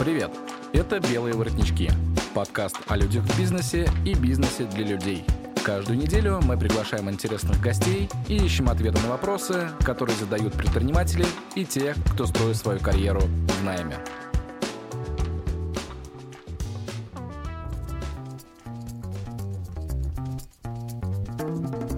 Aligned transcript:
Привет! 0.00 0.30
Это 0.72 0.98
«Белые 0.98 1.34
воротнички»– 1.34 1.90
подкаст 2.34 2.78
о 2.86 2.96
людях 2.96 3.22
в 3.22 3.38
бизнесе 3.38 3.86
и 4.06 4.14
бизнесе 4.14 4.64
для 4.64 4.86
людей. 4.86 5.26
Каждую 5.62 5.98
неделю 5.98 6.40
мы 6.42 6.56
приглашаем 6.56 7.10
интересных 7.10 7.60
гостей 7.60 8.08
и 8.26 8.36
ищем 8.36 8.70
ответы 8.70 8.98
на 9.02 9.10
вопросы, 9.10 9.68
которые 9.84 10.16
задают 10.16 10.54
предприниматели 10.54 11.26
и 11.54 11.66
те, 11.66 11.94
кто 12.14 12.24
строит 12.24 12.56
свою 12.56 12.80
карьеру 12.80 13.20
в 13.20 13.62
найме. 13.62 13.98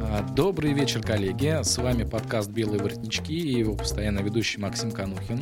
А, 0.01 0.27
Добрый 0.35 0.73
вечер, 0.73 1.03
коллеги. 1.03 1.63
С 1.63 1.79
вами 1.79 2.03
подкаст 2.03 2.51
«Белые 2.51 2.83
воротнички» 2.83 3.33
и 3.33 3.61
его 3.61 3.77
постоянно 3.77 4.19
ведущий 4.23 4.59
Максим 4.59 4.91
Канухин. 4.91 5.41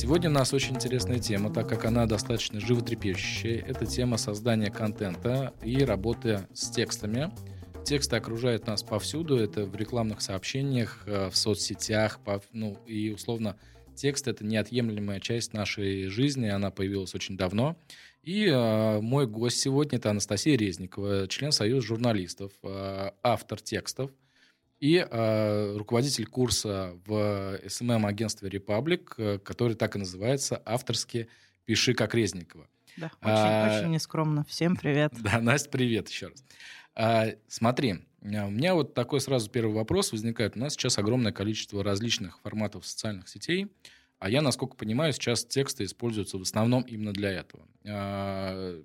Сегодня 0.00 0.30
у 0.30 0.32
нас 0.32 0.54
очень 0.54 0.76
интересная 0.76 1.18
тема, 1.18 1.52
так 1.52 1.68
как 1.68 1.84
она 1.84 2.06
достаточно 2.06 2.60
животрепещущая. 2.60 3.64
Это 3.66 3.84
тема 3.84 4.16
создания 4.16 4.70
контента 4.70 5.52
и 5.60 5.82
работы 5.82 6.46
с 6.54 6.70
текстами. 6.70 7.32
Тексты 7.84 8.14
окружают 8.14 8.68
нас 8.68 8.84
повсюду. 8.84 9.36
Это 9.36 9.64
в 9.64 9.74
рекламных 9.74 10.20
сообщениях, 10.20 11.02
э, 11.06 11.30
в 11.30 11.36
соцсетях, 11.36 12.20
ну 12.52 12.78
и 12.86 13.10
условно 13.10 13.56
текст 13.96 14.28
это 14.28 14.46
неотъемлемая 14.46 15.18
часть 15.18 15.52
нашей 15.52 16.06
жизни, 16.06 16.46
она 16.46 16.70
появилась 16.70 17.16
очень 17.16 17.36
давно. 17.36 17.76
И 18.22 18.46
э, 18.46 19.00
мой 19.00 19.26
гость 19.26 19.58
сегодня 19.58 19.98
это 19.98 20.10
Анастасия 20.10 20.56
Резникова, 20.56 21.26
член 21.26 21.50
Союза 21.50 21.84
журналистов, 21.84 22.52
э, 22.62 23.10
автор 23.24 23.60
текстов 23.60 24.12
и 24.80 25.04
э, 25.08 25.76
руководитель 25.76 26.26
курса 26.26 26.92
в 27.04 27.60
СММ-агентстве 27.66 28.48
«Репаблик», 28.48 29.14
э, 29.18 29.38
который 29.38 29.74
так 29.74 29.96
и 29.96 29.98
называется 29.98 30.62
«Авторски 30.64 31.28
пиши 31.64 31.94
как 31.94 32.14
Резникова». 32.14 32.68
Да, 32.96 33.06
очень, 33.20 33.30
а, 33.30 33.78
очень 33.78 33.90
нескромно. 33.90 34.44
Всем 34.44 34.76
привет. 34.76 35.12
Да, 35.20 35.40
Настя, 35.40 35.70
привет 35.70 36.08
еще 36.08 36.28
раз. 36.28 36.44
А, 36.94 37.26
смотри, 37.48 38.04
у 38.22 38.26
меня 38.26 38.74
вот 38.74 38.94
такой 38.94 39.20
сразу 39.20 39.50
первый 39.50 39.74
вопрос 39.74 40.12
возникает. 40.12 40.56
У 40.56 40.60
нас 40.60 40.74
сейчас 40.74 40.98
огромное 40.98 41.32
количество 41.32 41.82
различных 41.82 42.40
форматов 42.40 42.86
социальных 42.86 43.28
сетей, 43.28 43.68
а 44.18 44.30
я, 44.30 44.42
насколько 44.42 44.76
понимаю, 44.76 45.12
сейчас 45.12 45.44
тексты 45.44 45.84
используются 45.84 46.38
в 46.38 46.42
основном 46.42 46.82
именно 46.82 47.12
для 47.12 47.30
этого. 47.30 47.66
А, 47.84 48.80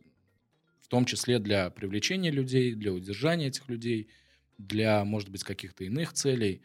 в 0.80 0.88
том 0.88 1.06
числе 1.06 1.38
для 1.38 1.70
привлечения 1.70 2.32
людей, 2.32 2.74
для 2.74 2.92
удержания 2.94 3.48
этих 3.48 3.70
людей– 3.70 4.10
для, 4.58 5.04
может 5.06 5.30
быть, 5.30 5.44
каких-то 5.44 5.84
иных 5.84 6.14
целей. 6.14 6.64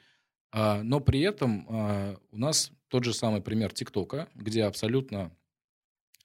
А, 0.50 0.82
но 0.82 1.00
при 1.00 1.20
этом 1.20 1.66
а, 1.68 2.16
у 2.30 2.38
нас 2.38 2.72
тот 2.88 3.04
же 3.04 3.12
самый 3.12 3.40
пример 3.40 3.72
ТикТока, 3.72 4.28
где 4.34 4.64
абсолютно 4.64 5.36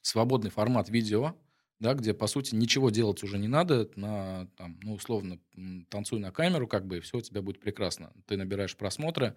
свободный 0.02 0.50
формат 0.50 0.90
видео, 0.90 1.36
да, 1.80 1.94
где, 1.94 2.14
по 2.14 2.28
сути, 2.28 2.56
ничего 2.56 2.90
делать 2.90 3.24
уже 3.24 3.38
не 3.38 3.48
надо, 3.48 3.90
на, 3.96 4.48
там, 4.56 4.80
ну, 4.84 4.94
условно, 4.94 5.40
танцуй 5.90 6.20
на 6.20 6.32
камеру, 6.32 6.68
как 6.68 6.86
бы, 6.86 6.98
и 6.98 7.00
все 7.02 7.18
у 7.18 7.22
тебя 7.22 7.42
будет 7.42 7.60
прекрасно. 7.60 8.14
Ты 8.26 8.38
набираешь 8.38 8.78
просмотры, 8.78 9.36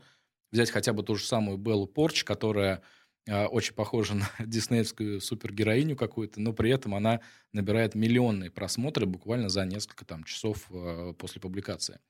взять 0.53 0.71
хотя 0.71 0.93
бы 0.93 1.03
ту 1.03 1.17
же 1.17 1.25
самую 1.25 1.59
Беллу 1.59 1.87
Порч, 1.87 2.23
которая 2.25 2.83
очень 3.29 3.75
похожа 3.75 4.15
на 4.15 4.29
диснеевскую 4.39 5.21
супергероиню 5.21 5.97
какую-то, 5.97 6.41
но 6.41 6.53
при 6.53 6.71
этом 6.71 6.95
она 6.95 7.21
набирает 7.53 7.95
миллионные 7.95 8.51
просмотры 8.51 9.07
буквально 9.07 9.49
за 9.49 9.65
несколько 9.65 10.05
там, 10.05 10.25
часов 10.25 10.67
э, 10.71 11.13
после 11.19 11.41
публикации. 11.41 12.01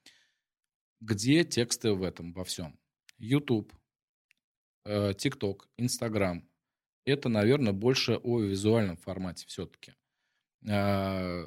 Где 1.00 1.44
тексты 1.44 1.92
в 1.92 2.02
этом 2.02 2.32
во 2.32 2.44
всем? 2.44 2.78
YouTube, 3.18 3.72
TikTok, 4.86 5.62
Instagram. 5.78 6.48
Это, 7.04 7.28
наверное, 7.28 7.72
больше 7.72 8.16
о 8.22 8.40
визуальном 8.40 8.96
формате 8.96 9.46
все-таки. 9.48 9.94
Э, 10.68 11.46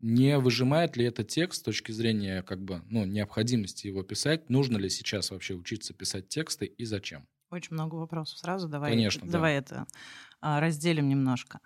не 0.00 0.38
выжимает 0.38 0.96
ли 0.96 1.04
это 1.04 1.24
текст 1.24 1.60
с 1.60 1.62
точки 1.62 1.92
зрения 1.92 2.42
как 2.42 2.62
бы, 2.62 2.82
ну, 2.90 3.04
необходимости 3.04 3.86
его 3.86 4.02
писать? 4.02 4.50
Нужно 4.50 4.76
ли 4.76 4.88
сейчас 4.88 5.30
вообще 5.30 5.54
учиться 5.54 5.94
писать 5.94 6.28
тексты 6.28 6.66
и 6.66 6.84
зачем? 6.84 7.26
Очень 7.54 7.74
много 7.74 7.94
вопросов 7.94 8.38
сразу. 8.38 8.68
Давай, 8.68 8.90
Конечно, 8.90 9.26
давай 9.26 9.52
да. 9.52 9.58
это 9.58 9.86
а, 10.40 10.60
разделим 10.60 11.08
немножко. 11.08 11.60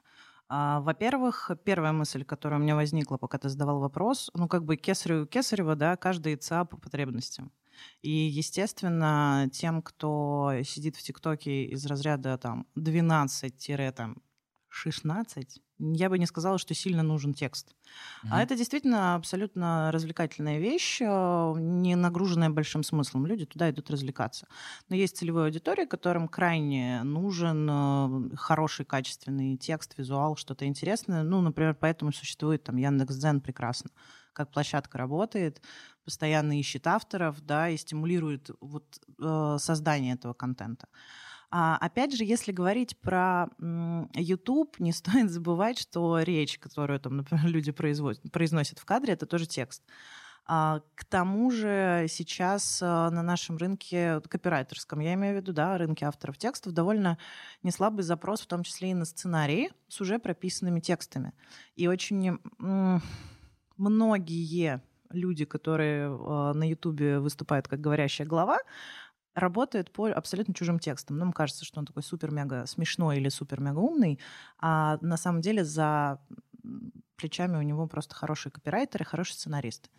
А, 0.50 0.80
во-первых, 0.80 1.50
первая 1.64 1.92
мысль, 1.92 2.24
которая 2.24 2.60
у 2.60 2.62
меня 2.62 2.76
возникла, 2.76 3.16
пока 3.16 3.38
ты 3.38 3.48
задавал 3.48 3.80
вопрос, 3.80 4.30
ну, 4.34 4.48
как 4.48 4.64
бы 4.64 4.76
кесарю 4.76 5.26
кесарева, 5.26 5.76
да, 5.76 5.96
каждый 5.96 6.36
ЦА 6.36 6.66
по 6.66 6.76
потребностям. 6.76 7.52
И, 8.02 8.10
естественно, 8.10 9.48
тем, 9.50 9.80
кто 9.80 10.52
сидит 10.62 10.96
в 10.96 11.02
ТикТоке 11.02 11.64
из 11.64 11.86
разряда 11.86 12.36
там 12.36 12.66
12-16, 12.76 13.82
я 15.78 16.08
бы 16.10 16.18
не 16.18 16.26
сказала, 16.26 16.58
что 16.58 16.74
сильно 16.74 17.02
нужен 17.02 17.34
текст. 17.34 17.68
Mm-hmm. 17.68 18.28
А 18.30 18.42
это 18.42 18.56
действительно 18.56 19.14
абсолютно 19.14 19.90
развлекательная 19.92 20.58
вещь, 20.58 21.00
э, 21.00 21.54
не 21.58 21.96
нагруженная 21.96 22.50
большим 22.50 22.82
смыслом. 22.82 23.26
Люди 23.26 23.46
туда 23.46 23.70
идут 23.70 23.90
развлекаться. 23.90 24.46
Но 24.88 24.96
есть 24.96 25.16
целевая 25.16 25.46
аудитория, 25.46 25.86
которым 25.86 26.28
крайне 26.28 27.02
нужен 27.04 27.68
э, 27.70 28.36
хороший, 28.36 28.84
качественный 28.84 29.56
текст, 29.56 29.96
визуал, 29.96 30.36
что-то 30.36 30.66
интересное. 30.66 31.22
Ну, 31.22 31.40
например, 31.40 31.74
поэтому 31.74 32.12
существует 32.12 32.64
там 32.64 32.76
Яндекс.Дзен 32.76 33.40
прекрасно 33.40 33.90
как 34.38 34.52
площадка 34.52 34.98
работает, 34.98 35.60
постоянно 36.04 36.58
ищет 36.60 36.86
авторов, 36.86 37.44
да, 37.44 37.70
и 37.70 37.76
стимулирует 37.76 38.50
вот, 38.60 38.84
э, 39.20 39.56
создание 39.58 40.14
этого 40.14 40.32
контента. 40.32 40.86
А, 41.50 41.76
опять 41.78 42.14
же, 42.14 42.24
если 42.24 42.52
говорить 42.52 42.98
про 42.98 43.48
YouTube, 44.14 44.78
не 44.78 44.92
стоит 44.92 45.30
забывать, 45.30 45.78
что 45.78 46.20
речь, 46.20 46.58
которую 46.58 47.00
там, 47.00 47.16
например, 47.16 47.46
люди 47.48 47.72
произносят 47.72 48.78
в 48.78 48.84
кадре, 48.84 49.14
это 49.14 49.26
тоже 49.26 49.46
текст. 49.46 49.82
А, 50.50 50.80
к 50.94 51.04
тому 51.04 51.50
же 51.50 52.06
сейчас 52.08 52.80
а, 52.82 53.10
на 53.10 53.22
нашем 53.22 53.58
рынке 53.58 54.20
копирайтерском, 54.20 55.00
я 55.00 55.12
имею 55.14 55.34
в 55.34 55.36
виду, 55.36 55.52
да, 55.52 55.76
рынке 55.76 56.06
авторов 56.06 56.38
текстов, 56.38 56.72
довольно 56.72 57.18
неслабый 57.62 58.02
запрос, 58.02 58.40
в 58.40 58.46
том 58.46 58.62
числе 58.62 58.92
и 58.92 58.94
на 58.94 59.04
сценарии 59.04 59.70
с 59.88 60.00
уже 60.00 60.18
прописанными 60.18 60.80
текстами. 60.80 61.34
И 61.76 61.86
очень 61.86 62.38
многие 63.76 64.80
люди, 65.10 65.44
которые 65.44 66.08
а, 66.08 66.54
на 66.54 66.68
Ютубе 66.68 67.18
выступают 67.18 67.68
как 67.68 67.80
говорящая 67.80 68.26
глава, 68.26 68.58
работает 69.38 69.92
по 69.92 70.08
абсолютно 70.08 70.54
чужим 70.54 70.78
текстам. 70.78 71.18
Нам 71.18 71.32
кажется, 71.32 71.64
что 71.64 71.80
он 71.80 71.86
такой 71.86 72.02
супер-мега 72.02 72.66
смешной 72.66 73.18
или 73.18 73.28
супер-мега 73.28 73.78
умный, 73.78 74.18
а 74.58 74.98
на 75.00 75.16
самом 75.16 75.40
деле 75.40 75.64
за 75.64 76.20
плечами 77.16 77.56
у 77.56 77.62
него 77.62 77.86
просто 77.86 78.14
хорошие 78.14 78.52
копирайтеры, 78.52 79.04
хороший 79.04 79.32
сценарист. 79.32 79.90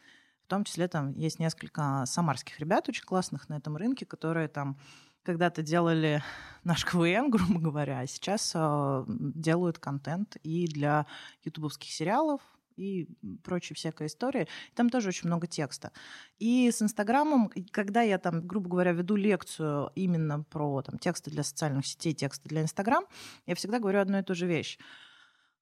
В 0.46 0.48
том 0.50 0.64
числе 0.64 0.88
там 0.88 1.14
есть 1.14 1.40
несколько 1.40 2.04
самарских 2.06 2.60
ребят 2.60 2.90
очень 2.90 3.04
классных 3.04 3.50
на 3.50 3.56
этом 3.56 3.78
рынке, 3.78 4.06
которые 4.06 4.48
там 4.48 4.80
когда-то 5.24 5.62
делали 5.62 6.24
наш 6.64 6.86
КВН, 6.86 7.30
грубо 7.30 7.60
говоря, 7.60 8.00
а 8.00 8.08
сейчас 8.08 8.54
э, 8.56 9.04
делают 9.08 9.78
контент 9.80 10.38
и 10.44 10.68
для 10.68 11.06
ютубовских 11.44 11.92
сериалов, 11.92 12.42
и 12.80 13.08
прочая 13.44 13.76
всякая 13.76 14.08
история. 14.08 14.48
Там 14.74 14.90
тоже 14.90 15.10
очень 15.10 15.28
много 15.28 15.48
текста. 15.48 15.92
И 16.40 16.72
с 16.72 16.82
Инстаграмом, 16.82 17.52
когда 17.72 18.02
я 18.02 18.18
там, 18.18 18.46
грубо 18.48 18.70
говоря, 18.70 18.94
веду 18.94 19.16
лекцию 19.16 19.92
именно 19.96 20.44
про 20.44 20.82
там, 20.82 20.98
тексты 20.98 21.30
для 21.30 21.44
социальных 21.44 21.86
сетей, 21.86 22.14
тексты 22.14 22.48
для 22.48 22.62
Инстаграм, 22.62 23.04
я 23.46 23.56
всегда 23.56 23.80
говорю 23.80 24.00
одну 24.00 24.20
и 24.20 24.24
ту 24.24 24.34
же 24.34 24.48
вещь. 24.48 24.80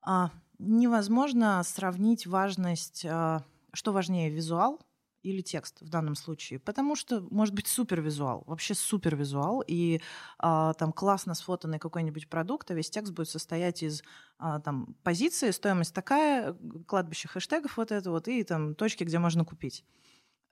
А, 0.01 0.31
невозможно 0.59 1.61
сравнить 1.63 2.27
важность, 2.27 3.05
а, 3.05 3.43
что 3.73 3.91
важнее, 3.91 4.29
визуал 4.29 4.79
или 5.23 5.41
текст 5.41 5.81
в 5.81 5.89
данном 5.89 6.15
случае. 6.15 6.59
Потому 6.59 6.95
что 6.95 7.21
может 7.31 7.53
быть 7.53 7.67
супервизуал, 7.67 8.43
вообще 8.45 8.73
супервизуал, 8.73 9.63
и 9.65 10.01
а, 10.39 10.73
там 10.73 10.91
классно 10.91 11.33
сфотанный 11.33 11.79
какой-нибудь 11.79 12.29
продукт, 12.29 12.71
а 12.71 12.73
весь 12.73 12.89
текст 12.89 13.13
будет 13.13 13.29
состоять 13.29 13.83
из 13.83 14.03
а, 14.39 14.59
там 14.59 14.95
позиции, 15.03 15.51
стоимость 15.51 15.93
такая, 15.93 16.55
кладбище 16.87 17.27
хэштегов 17.27 17.77
вот 17.77 17.91
это 17.91 18.11
вот, 18.11 18.27
и 18.27 18.43
там 18.43 18.75
точки, 18.75 19.03
где 19.03 19.19
можно 19.19 19.43
купить. 19.45 19.83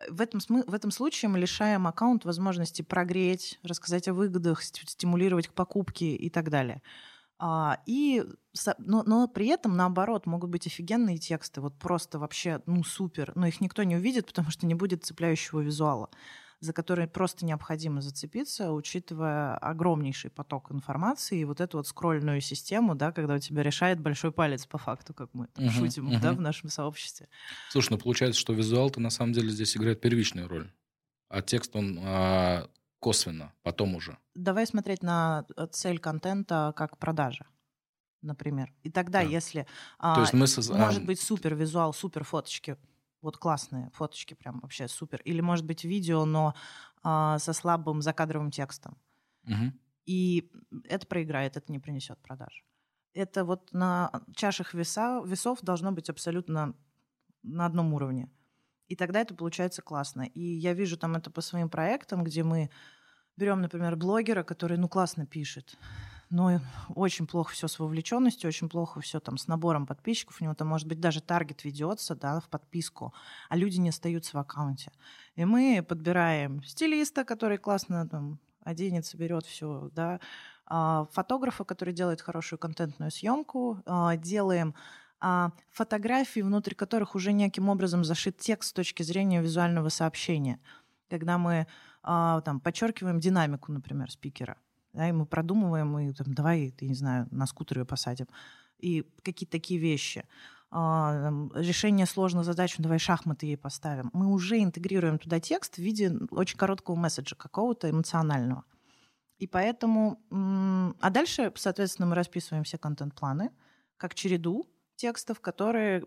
В 0.09 0.19
этом, 0.19 0.39
в 0.39 0.73
этом 0.73 0.91
случае 0.91 1.29
мы 1.29 1.39
лишаем 1.39 1.87
аккаунт 1.87 2.25
возможности 2.25 2.81
прогреть, 2.81 3.59
рассказать 3.63 4.07
о 4.09 4.13
выгодах, 4.13 4.61
стимулировать 4.61 5.47
к 5.47 5.53
покупке 5.53 6.15
и 6.15 6.29
так 6.29 6.49
далее. 6.49 6.81
А, 7.37 7.79
и, 7.85 8.23
но, 8.77 9.03
но 9.03 9.27
при 9.27 9.47
этом, 9.47 9.75
наоборот, 9.75 10.25
могут 10.25 10.49
быть 10.49 10.67
офигенные 10.67 11.17
тексты, 11.17 11.59
вот 11.59 11.77
просто 11.77 12.17
вообще, 12.17 12.61
ну, 12.65 12.83
супер, 12.83 13.33
но 13.35 13.47
их 13.47 13.59
никто 13.59 13.83
не 13.83 13.97
увидит, 13.97 14.27
потому 14.27 14.51
что 14.51 14.65
не 14.65 14.73
будет 14.73 15.03
цепляющего 15.03 15.59
визуала, 15.59 16.09
за 16.61 16.71
который 16.71 17.07
просто 17.07 17.45
необходимо 17.45 17.99
зацепиться, 17.99 18.71
учитывая 18.71 19.57
огромнейший 19.57 20.31
поток 20.31 20.71
информации 20.71 21.39
и 21.39 21.45
вот 21.45 21.59
эту 21.59 21.77
вот 21.77 21.87
скрольную 21.87 22.39
систему, 22.39 22.95
да, 22.95 23.11
когда 23.11 23.35
у 23.35 23.39
тебя 23.39 23.63
решает 23.63 23.99
большой 23.99 24.31
палец 24.31 24.65
по 24.65 24.77
факту, 24.77 25.13
как 25.13 25.29
мы 25.33 25.47
uh-huh, 25.55 25.69
шутим, 25.71 26.09
uh-huh. 26.09 26.21
да, 26.21 26.31
в 26.31 26.39
нашем 26.39 26.69
сообществе. 26.69 27.27
Слушай, 27.69 27.91
ну 27.91 27.97
получается, 27.97 28.39
что 28.39 28.53
визуал-то 28.53 29.01
на 29.01 29.09
самом 29.09 29.33
деле 29.33 29.49
здесь 29.49 29.75
играет 29.75 29.99
первичную 29.99 30.47
роль, 30.47 30.71
а 31.27 31.41
текст, 31.41 31.75
он 31.75 31.99
а, 32.01 32.69
косвенно, 33.05 33.51
потом 33.63 33.95
уже. 33.95 34.17
Давай 34.33 34.65
смотреть 34.65 35.03
на 35.03 35.45
э, 35.57 35.67
цель 35.71 35.99
контента 35.99 36.73
как 36.75 36.97
продажа. 36.97 37.45
например. 38.21 38.73
И 38.83 38.89
тогда, 38.89 39.21
Да. 39.21 39.29
если 39.37 39.67
То 39.99 40.21
есть 40.21 40.33
а, 40.33 40.37
мы... 40.37 40.45
соз- 40.47 40.75
может 40.77 41.03
а, 41.03 41.05
быть 41.05 41.19
супер 41.19 41.53
визуал, 41.55 41.93
супер 41.93 42.23
фоточки, 42.23 42.75
вот 43.21 43.37
классные 43.37 43.89
фоточки, 43.93 44.33
прям 44.35 44.59
вообще 44.61 44.87
супер. 44.87 45.21
Или 45.27 45.41
может 45.41 45.65
быть 45.65 45.83
видео, 45.85 46.25
но 46.25 46.53
а, 47.03 47.37
со 47.39 47.53
слабым 47.53 48.01
закадровым 48.01 48.49
текстом. 48.51 48.97
мгм. 49.43 49.73
И 50.07 50.51
это 50.89 51.05
проиграет, 51.07 51.57
это 51.57 51.71
не 51.71 51.79
принесет 51.79 52.17
продаж. 52.21 52.63
Это 53.13 53.43
вот 53.45 53.73
на 53.73 54.09
чашах 54.35 54.73
веса, 54.73 55.21
весов 55.25 55.59
должно 55.61 55.91
быть 55.91 56.09
абсолютно 56.09 56.73
на 57.43 57.65
одном 57.65 57.93
уровне. 57.93 58.29
И 58.91 58.95
тогда 58.95 59.19
это 59.21 59.35
получается 59.35 59.81
классно. 59.81 60.23
И 60.23 60.41
я 60.41 60.73
вижу 60.73 60.97
там 60.97 61.15
это 61.15 61.29
по 61.31 61.41
своим 61.41 61.69
проектам, 61.69 62.23
где 62.23 62.43
мы 62.43 62.69
берем, 63.37 63.61
например, 63.61 63.95
блогера, 63.95 64.43
который, 64.43 64.77
ну, 64.77 64.87
классно 64.87 65.25
пишет, 65.25 65.77
но 66.29 66.59
очень 66.95 67.27
плохо 67.27 67.53
все 67.53 67.67
с 67.67 67.79
вовлеченностью, 67.79 68.47
очень 68.47 68.69
плохо 68.69 68.99
все 69.01 69.19
там 69.19 69.37
с 69.37 69.47
набором 69.47 69.85
подписчиков. 69.85 70.41
У 70.41 70.43
него 70.43 70.55
там, 70.55 70.67
может 70.67 70.87
быть, 70.87 70.99
даже 70.99 71.21
таргет 71.21 71.63
ведется, 71.63 72.15
да, 72.15 72.39
в 72.39 72.49
подписку, 72.49 73.13
а 73.49 73.55
люди 73.55 73.77
не 73.77 73.89
остаются 73.89 74.35
в 74.35 74.39
аккаунте. 74.39 74.91
И 75.35 75.45
мы 75.45 75.85
подбираем 75.87 76.63
стилиста, 76.63 77.23
который 77.23 77.57
классно 77.57 78.07
там 78.07 78.39
оденется, 78.63 79.17
берет 79.17 79.45
все, 79.45 79.89
да, 79.93 80.19
а, 80.65 81.05
фотографа, 81.11 81.63
который 81.63 81.93
делает 81.93 82.21
хорошую 82.21 82.59
контентную 82.59 83.11
съемку, 83.11 83.81
а, 83.85 84.17
делаем 84.17 84.73
а, 85.19 85.51
фотографии, 85.69 86.41
внутри 86.41 86.75
которых 86.75 87.15
уже 87.15 87.31
неким 87.31 87.69
образом 87.69 88.03
зашит 88.03 88.37
текст 88.37 88.71
с 88.71 88.73
точки 88.73 89.03
зрения 89.03 89.41
визуального 89.41 89.89
сообщения. 89.89 90.59
Когда 91.09 91.37
мы 91.37 91.67
там 92.05 92.59
подчеркиваем 92.59 93.19
динамику, 93.19 93.71
например, 93.71 94.11
спикера, 94.11 94.57
да, 94.93 95.09
и 95.09 95.11
мы 95.11 95.25
продумываем, 95.25 95.97
и 95.99 96.13
там, 96.13 96.33
давай, 96.33 96.71
ты 96.71 96.87
не 96.87 96.95
знаю, 96.95 97.27
на 97.31 97.47
скутер 97.47 97.79
ее 97.79 97.85
посадим, 97.85 98.27
и 98.77 99.03
какие-то 99.23 99.53
такие 99.53 99.79
вещи. 99.79 100.25
А, 100.71 101.31
решение 101.53 102.05
сложных 102.05 102.43
задач, 102.45 102.77
ну, 102.77 102.83
давай 102.83 102.99
шахматы 102.99 103.45
ей 103.45 103.57
поставим. 103.57 104.09
Мы 104.13 104.27
уже 104.27 104.61
интегрируем 104.61 105.17
туда 105.19 105.39
текст 105.39 105.75
в 105.75 105.79
виде 105.79 106.11
очень 106.31 106.57
короткого 106.57 106.95
месседжа, 106.95 107.35
какого-то 107.35 107.89
эмоционального. 107.89 108.65
И 109.37 109.47
поэтому... 109.47 110.19
А 111.01 111.09
дальше, 111.09 111.51
соответственно, 111.55 112.07
мы 112.07 112.15
расписываем 112.15 112.63
все 112.63 112.77
контент-планы 112.77 113.51
как 113.97 114.15
череду 114.15 114.69
текстов, 114.95 115.39
которые, 115.39 116.05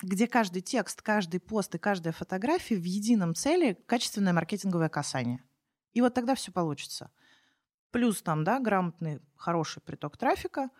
где 0.00 0.26
каждый 0.26 0.62
текст, 0.62 1.02
каждый 1.02 1.40
пост 1.40 1.74
и 1.74 1.78
каждая 1.78 2.12
фотография 2.12 2.76
в 2.76 2.84
едином 2.84 3.34
цели 3.34 3.78
качественное 3.86 4.32
маркетинговое 4.32 4.88
касание. 4.88 5.42
И 5.92 6.00
вот 6.00 6.14
тогда 6.14 6.34
все 6.34 6.52
получится. 6.52 7.10
Плюс 7.90 8.22
там, 8.22 8.44
да, 8.44 8.60
грамотный, 8.60 9.20
хороший 9.34 9.80
приток 9.82 10.16
трафика, 10.16 10.70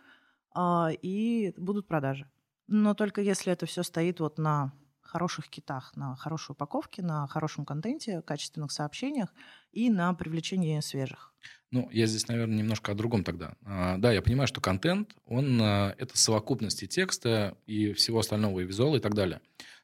а, 0.54 0.90
и 0.90 1.52
будут 1.56 1.88
продажи. 1.88 2.30
Но 2.66 2.94
только 2.94 3.20
если 3.20 3.52
это 3.52 3.66
все 3.66 3.82
стоит 3.82 4.20
вот 4.20 4.38
на 4.38 4.72
хороших 5.08 5.48
китах, 5.48 5.96
на 5.96 6.14
хорошей 6.16 6.52
упаковке, 6.52 7.02
на 7.02 7.26
хорошем 7.26 7.64
контенте, 7.64 8.22
качественных 8.22 8.72
сообщениях 8.72 9.34
и 9.72 9.90
на 9.90 10.12
привлечении 10.14 10.78
свежих. 10.80 11.34
Ну, 11.70 11.88
я 11.92 12.06
здесь, 12.06 12.28
наверное, 12.28 12.56
немножко 12.58 12.92
о 12.92 12.94
другом 12.94 13.24
тогда. 13.24 13.54
А, 13.64 13.98
Да, 13.98 14.12
я 14.12 14.22
понимаю, 14.22 14.46
что 14.48 14.60
контент, 14.60 15.14
он 15.26 15.60
а, 15.60 15.94
это 15.98 16.16
совокупность 16.16 16.86
текста, 16.88 17.56
и 17.66 17.92
всего 17.92 18.20
остального, 18.20 18.60
и 18.60 18.64
визуала, 18.64 18.96
и 18.96 19.00
так 19.00 19.14
далее. 19.14 19.40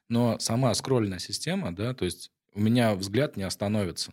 Но 0.09 0.39
сама 0.39 0.73
скролльная 0.73 1.19
система, 1.19 1.75
да, 1.75 1.93
то 1.93 2.05
есть 2.05 2.31
у 2.53 2.59
меня 2.59 2.95
взгляд 2.95 3.37
не 3.37 3.43
остановится. 3.43 4.11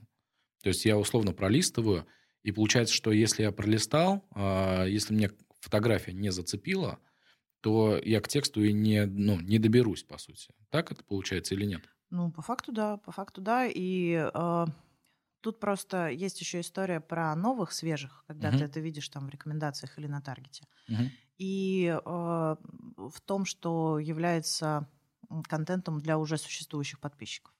То 0.62 0.68
есть 0.68 0.84
я 0.84 0.98
условно 0.98 1.32
пролистываю, 1.32 2.06
и 2.42 2.52
получается, 2.52 2.94
что 2.94 3.10
если 3.12 3.42
я 3.42 3.52
пролистал, 3.52 4.24
а, 4.34 4.84
если 4.84 5.14
мне 5.14 5.30
фотография 5.60 6.12
не 6.12 6.30
зацепила, 6.30 6.98
то 7.62 7.98
я 8.04 8.20
к 8.22 8.28
тексту 8.28 8.62
и 8.64 8.72
не, 8.74 9.06
ну, 9.06 9.40
не 9.40 9.58
доберусь, 9.60 10.04
по 10.04 10.18
сути. 10.18 10.54
Так 10.70 10.92
это 10.92 11.04
получается 11.04 11.54
или 11.56 11.66
нет? 11.66 11.90
Ну, 12.10 12.30
по 12.30 12.42
факту 12.42 12.72
да, 12.72 12.96
по 12.98 13.12
факту 13.12 13.40
да. 13.40 13.66
И 13.66 14.12
э, 14.34 14.66
тут 15.40 15.60
просто 15.60 16.08
есть 16.08 16.40
еще 16.40 16.60
история 16.60 17.00
про 17.00 17.34
новых, 17.36 17.72
свежих, 17.72 18.24
когда 18.26 18.52
Мгм. 18.52 18.52
ты 18.52 18.64
это 18.64 18.80
видишь 18.80 19.08
там 19.08 19.26
в 19.26 19.30
рекомендациях 19.30 19.98
или 19.98 20.06
на 20.06 20.20
таргете. 20.20 20.66
Мгм. 20.88 21.10
И 21.38 21.86
э, 21.86 22.00
в 22.06 23.20
том, 23.26 23.46
что 23.46 23.98
является 24.00 24.88
контентом 25.48 26.00
для 26.00 26.18
уже 26.18 26.38
существующих 26.38 27.00
подписчиков. 27.00 27.54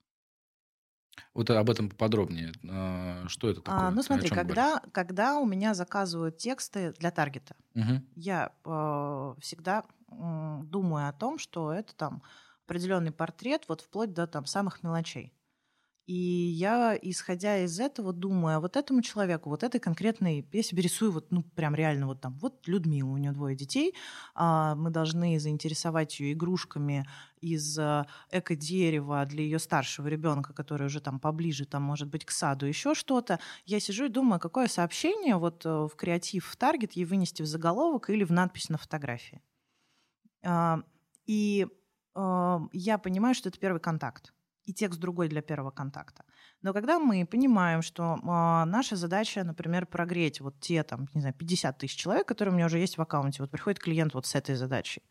Вот 1.35 1.51
об 1.51 1.71
этом 1.71 1.89
поподробнее. 1.91 2.53
А, 2.69 3.27
Что 3.29 3.49
это 3.51 3.61
такое? 3.61 3.89
А, 3.89 3.91
ну 3.91 4.03
смотри, 4.03 4.31
говоришь? 4.31 4.31
когда, 4.31 4.81
когда 4.93 5.39
у 5.39 5.47
меня 5.47 5.75
заказывают 5.75 6.37
тексты 6.39 6.93
для 6.93 7.11
таргета, 7.11 7.55
Мгм. 7.75 8.07
я 8.15 8.53
э, 8.65 9.35
всегда 9.41 9.85
м, 10.11 10.69
думаю 10.69 11.09
о 11.09 11.13
том, 11.13 11.39
что 11.39 11.73
это 11.73 11.95
там 11.97 12.23
определенный 12.67 13.13
портрет, 13.13 13.67
вот 13.69 13.81
вплоть 13.83 14.13
до 14.15 14.27
там 14.27 14.47
самых 14.47 14.83
мелочей. 14.83 15.35
И 16.07 16.15
я, 16.15 16.99
исходя 17.01 17.59
из 17.59 17.79
этого, 17.79 18.13
думаю, 18.13 18.57
а 18.57 18.61
вот 18.61 18.77
этому 18.77 19.03
человеку, 19.03 19.51
вот 19.51 19.63
этой 19.63 19.79
конкретной, 19.79 20.45
я 20.53 20.63
себе 20.65 20.83
рисую 20.83 21.13
вот, 21.13 21.31
ну, 21.31 21.45
прям 21.55 21.77
реально 21.77 22.07
вот 22.07 22.21
там, 22.21 22.37
вот 22.41 22.67
Людмила, 22.67 23.09
у 23.09 23.17
нее 23.19 23.31
двое 23.31 23.55
детей, 23.55 23.95
а, 24.35 24.75
мы 24.75 24.91
должны 24.91 25.39
заинтересовать 25.39 26.19
ее 26.19 26.33
игрушками 26.33 27.07
из 27.41 27.79
а, 27.79 28.09
эко-дерева 28.33 29.25
для 29.27 29.45
ее 29.45 29.61
старшего 29.61 30.09
ребенка, 30.09 30.53
который 30.53 30.87
уже 30.89 31.01
там 31.01 31.21
поближе, 31.21 31.67
там, 31.67 31.85
может 31.85 32.09
быть, 32.09 32.25
к 32.25 32.33
саду, 32.33 32.67
еще 32.67 32.95
что-то. 32.95 33.39
Я 33.65 33.79
сижу 33.79 34.07
и 34.07 34.09
думаю, 34.09 34.41
какое 34.41 34.67
сообщение 34.67 35.37
вот 35.37 35.65
э, 35.65 35.69
в 35.69 35.95
креатив, 35.97 36.47
в 36.47 36.57
таргет 36.57 36.93
ей 36.93 37.05
вынести 37.05 37.43
в 37.43 37.47
заголовок 37.47 38.11
или 38.11 38.25
в 38.25 38.33
надпись 38.33 38.71
на 38.71 38.79
фотографии. 38.79 39.41
А, 40.45 40.83
И 41.27 41.67
э, 42.17 42.59
я 42.73 42.99
понимаю, 42.99 43.35
что 43.37 43.49
это 43.51 43.61
первый 43.61 43.81
контакт 43.81 44.33
и 44.65 44.73
текст 44.73 45.01
другой 45.01 45.29
для 45.29 45.43
первого 45.43 45.71
контакта. 45.71 46.25
Но 46.63 46.73
когда 46.73 46.99
мы 46.99 47.27
понимаем, 47.27 47.83
что 47.83 48.19
а, 48.23 48.65
наша 48.65 48.97
задача, 48.97 49.45
например, 49.45 49.87
прогреть 49.87 50.41
вот 50.41 50.61
те, 50.61 50.83
там, 50.83 51.09
не 51.15 51.21
знаю, 51.21 51.35
50 51.35 51.79
тысяч 51.79 51.97
человек, 51.97 52.27
которые 52.27 52.53
у 52.53 52.57
меня 52.57 52.67
уже 52.67 52.79
есть 52.79 52.97
в 52.97 53.03
аккаунте, 53.03 53.43
вот 53.43 53.51
приходит 53.51 53.81
клиент 53.81 54.15
вот 54.15 54.27
с 54.27 54.35
этой 54.35 54.55
задачей, 54.55 55.03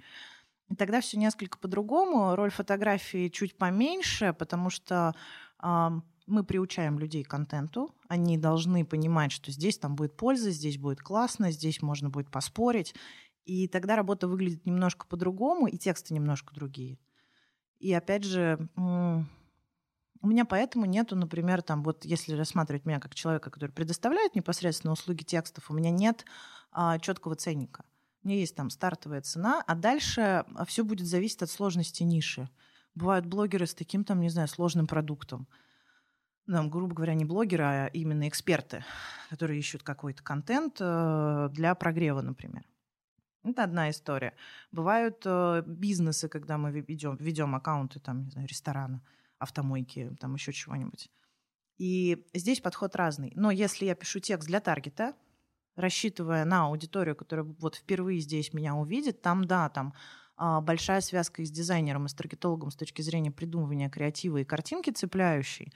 и 0.69 0.75
тогда 0.75 1.01
все 1.01 1.18
несколько 1.18 1.57
по-другому, 1.57 2.36
роль 2.36 2.51
фотографии 2.51 3.27
чуть 3.27 3.57
поменьше, 3.57 4.33
потому 4.33 4.69
что 4.69 5.13
а, 5.59 6.00
мы 6.27 6.45
приучаем 6.45 6.97
людей 6.97 7.24
к 7.24 7.30
контенту, 7.30 7.94
они 8.07 8.38
должны 8.38 8.86
понимать, 8.86 9.33
что 9.33 9.51
здесь 9.51 9.77
там 9.77 9.95
будет 9.95 10.15
польза, 10.15 10.51
здесь 10.51 10.77
будет 10.77 11.01
классно, 11.01 11.51
здесь 11.51 11.81
можно 11.81 12.09
будет 12.09 12.31
поспорить, 12.31 12.95
и 13.44 13.68
тогда 13.68 13.97
работа 13.97 14.30
выглядит 14.30 14.66
немножко 14.66 15.06
по-другому, 15.07 15.68
и 15.68 15.78
тексты 15.78 16.14
немножко 16.14 16.54
другие. 16.54 16.99
И 17.80 17.92
опять 17.92 18.23
же, 18.23 18.69
у 20.21 20.28
меня 20.28 20.45
поэтому 20.45 20.85
нету, 20.85 21.16
например, 21.16 21.61
там 21.61 21.83
вот 21.83 22.06
если 22.06 22.35
рассматривать 22.35 22.85
меня 22.85 22.99
как 22.99 23.16
человека, 23.16 23.49
который 23.49 23.71
предоставляет 23.71 24.35
непосредственно 24.35 24.94
услуги 24.94 25.23
текстов, 25.23 25.69
у 25.69 25.73
меня 25.73 25.90
нет 25.90 26.25
а, 26.71 26.99
четкого 26.99 27.35
ценника. 27.35 27.85
У 28.23 28.28
меня 28.28 28.37
есть 28.40 28.56
там 28.56 28.69
стартовая 28.69 29.21
цена, 29.21 29.63
а 29.66 29.75
дальше 29.75 30.45
все 30.68 30.83
будет 30.83 31.07
зависеть 31.07 31.42
от 31.42 31.49
сложности 31.49 32.04
ниши. 32.04 32.49
Бывают 32.94 33.25
блогеры 33.25 33.66
с 33.66 33.73
таким 33.73 34.04
там, 34.04 34.21
не 34.21 34.30
знаю, 34.30 34.47
сложным 34.47 34.85
продуктом. 34.85 35.47
Там, 36.45 36.69
грубо 36.69 36.94
говоря, 36.94 37.13
не 37.16 37.25
блогеры, 37.25 37.63
а 37.63 37.85
именно 37.87 38.28
эксперты, 38.28 38.83
которые 39.30 39.59
ищут 39.59 39.83
какой-то 39.83 40.21
контент 40.21 40.78
э, 40.80 41.49
для 41.51 41.73
прогрева, 41.75 42.21
например. 42.21 42.63
Это 43.44 43.63
одна 43.63 43.90
история. 43.90 44.33
Бывают 44.71 45.21
э, 45.25 45.63
бизнесы, 45.66 46.30
когда 46.30 46.57
мы 46.57 46.71
ведем, 46.71 47.16
ведем 47.18 47.56
аккаунты 47.56 47.99
там, 47.99 48.25
не 48.25 48.31
знаю, 48.31 48.47
ресторана, 48.47 49.01
автомойки, 49.42 50.12
там 50.19 50.36
еще 50.36 50.54
чего-нибудь. 50.54 51.10
И 51.78 52.26
здесь 52.33 52.62
подход 52.62 52.95
разный. 52.95 53.33
Но 53.36 53.50
если 53.50 53.86
я 53.86 53.95
пишу 53.95 54.19
текст 54.19 54.48
для 54.48 54.60
таргета, 54.60 55.16
рассчитывая 55.76 56.45
на 56.45 56.66
аудиторию, 56.66 57.16
которая 57.16 57.45
вот 57.60 57.76
впервые 57.76 58.19
здесь 58.19 58.54
меня 58.54 58.76
увидит, 58.76 59.21
там, 59.21 59.45
да, 59.45 59.69
там 59.69 59.94
а, 60.38 60.62
большая 60.62 61.02
связка 61.02 61.42
и 61.42 61.45
с 61.45 61.52
дизайнером, 61.52 62.06
и 62.06 62.10
с 62.10 62.14
таргетологом 62.14 62.71
с 62.71 62.76
точки 62.76 63.02
зрения 63.02 63.31
придумывания 63.31 63.90
креатива 63.90 64.38
и 64.38 64.44
картинки 64.44 64.92
цепляющей. 64.92 65.74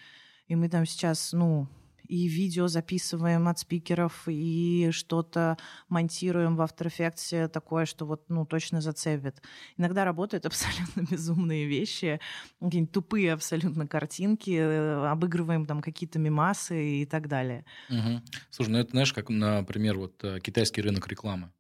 И 0.48 0.56
мы 0.56 0.70
там 0.70 0.86
сейчас, 0.86 1.34
ну, 1.34 1.68
и 2.08 2.28
видео 2.28 2.68
записываем 2.68 3.48
от 3.48 3.60
спикеров, 3.60 4.24
и 4.28 4.90
что-то 4.92 5.58
монтируем 5.90 6.56
в 6.56 6.62
After 6.62 6.88
Effects 6.88 7.48
такое, 7.50 7.86
что 7.86 8.06
вот, 8.06 8.30
ну, 8.30 8.46
точно 8.46 8.82
зацепит. 8.82 9.42
Иногда 9.78 10.06
работают 10.06 10.46
абсолютно 10.46 11.02
безумные 11.10 11.66
вещи, 11.66 12.20
какие-нибудь 12.62 12.92
тупые 12.94 13.34
абсолютно 13.34 13.88
картинки, 13.88 14.52
э, 14.52 15.08
обыгрываем 15.08 15.66
там 15.66 15.82
какие-то 15.82 16.20
мимасы 16.20 17.02
и 17.02 17.06
так 17.06 17.28
далее. 17.28 17.66
Мгм. 17.90 18.24
Слушай, 18.50 18.70
ну 18.70 18.78
это 18.80 18.92
знаешь, 18.92 19.14
как, 19.14 19.30
например, 19.30 19.98
вот 19.98 20.24
э, 20.24 20.40
китайский 20.40 20.82
рынок 20.82 21.08
рекламы. 21.08 21.52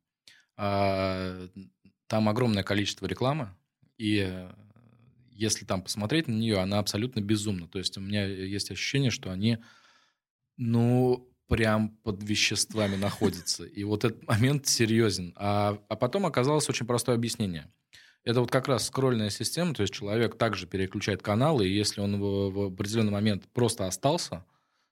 А, 0.58 1.48
Там 2.08 2.30
огромное 2.30 2.64
количество 2.64 3.06
рекламы, 3.08 3.50
и 3.98 4.25
э, 4.28 4.52
если 5.32 5.66
там 5.66 5.82
посмотреть 5.82 6.28
на 6.28 6.34
нее, 6.34 6.60
она 6.60 6.80
абсолютно 6.80 7.20
безумна. 7.20 7.68
То 7.68 7.80
есть 7.80 7.98
у 7.98 8.02
меня 8.02 8.25
есть 8.25 8.72
ощущение, 8.72 9.12
что 9.12 9.32
они, 9.32 9.58
ну, 10.58 11.30
прям 11.48 11.90
под 12.04 12.24
веществами 12.24 12.96
находится. 12.96 13.66
И 13.66 13.84
вот 13.84 14.04
этот 14.04 14.28
момент 14.28 14.68
серьезен. 14.68 15.34
А, 15.36 15.80
а 15.90 15.96
потом 15.96 16.26
оказалось 16.26 16.70
очень 16.70 16.86
простое 16.86 17.16
объяснение. 17.16 17.72
Это 18.24 18.42
вот 18.42 18.50
как 18.50 18.68
раз 18.68 18.88
скрольная 18.88 19.30
система, 19.30 19.76
то 19.76 19.84
есть 19.84 19.94
человек 19.94 20.36
также 20.36 20.66
переключает 20.66 21.22
каналы, 21.22 21.68
и 21.68 21.74
если 21.74 22.02
он 22.02 22.20
в, 22.20 22.50
в 22.50 22.60
определенный 22.74 23.12
момент 23.12 23.48
просто 23.54 23.86
остался, 23.86 24.44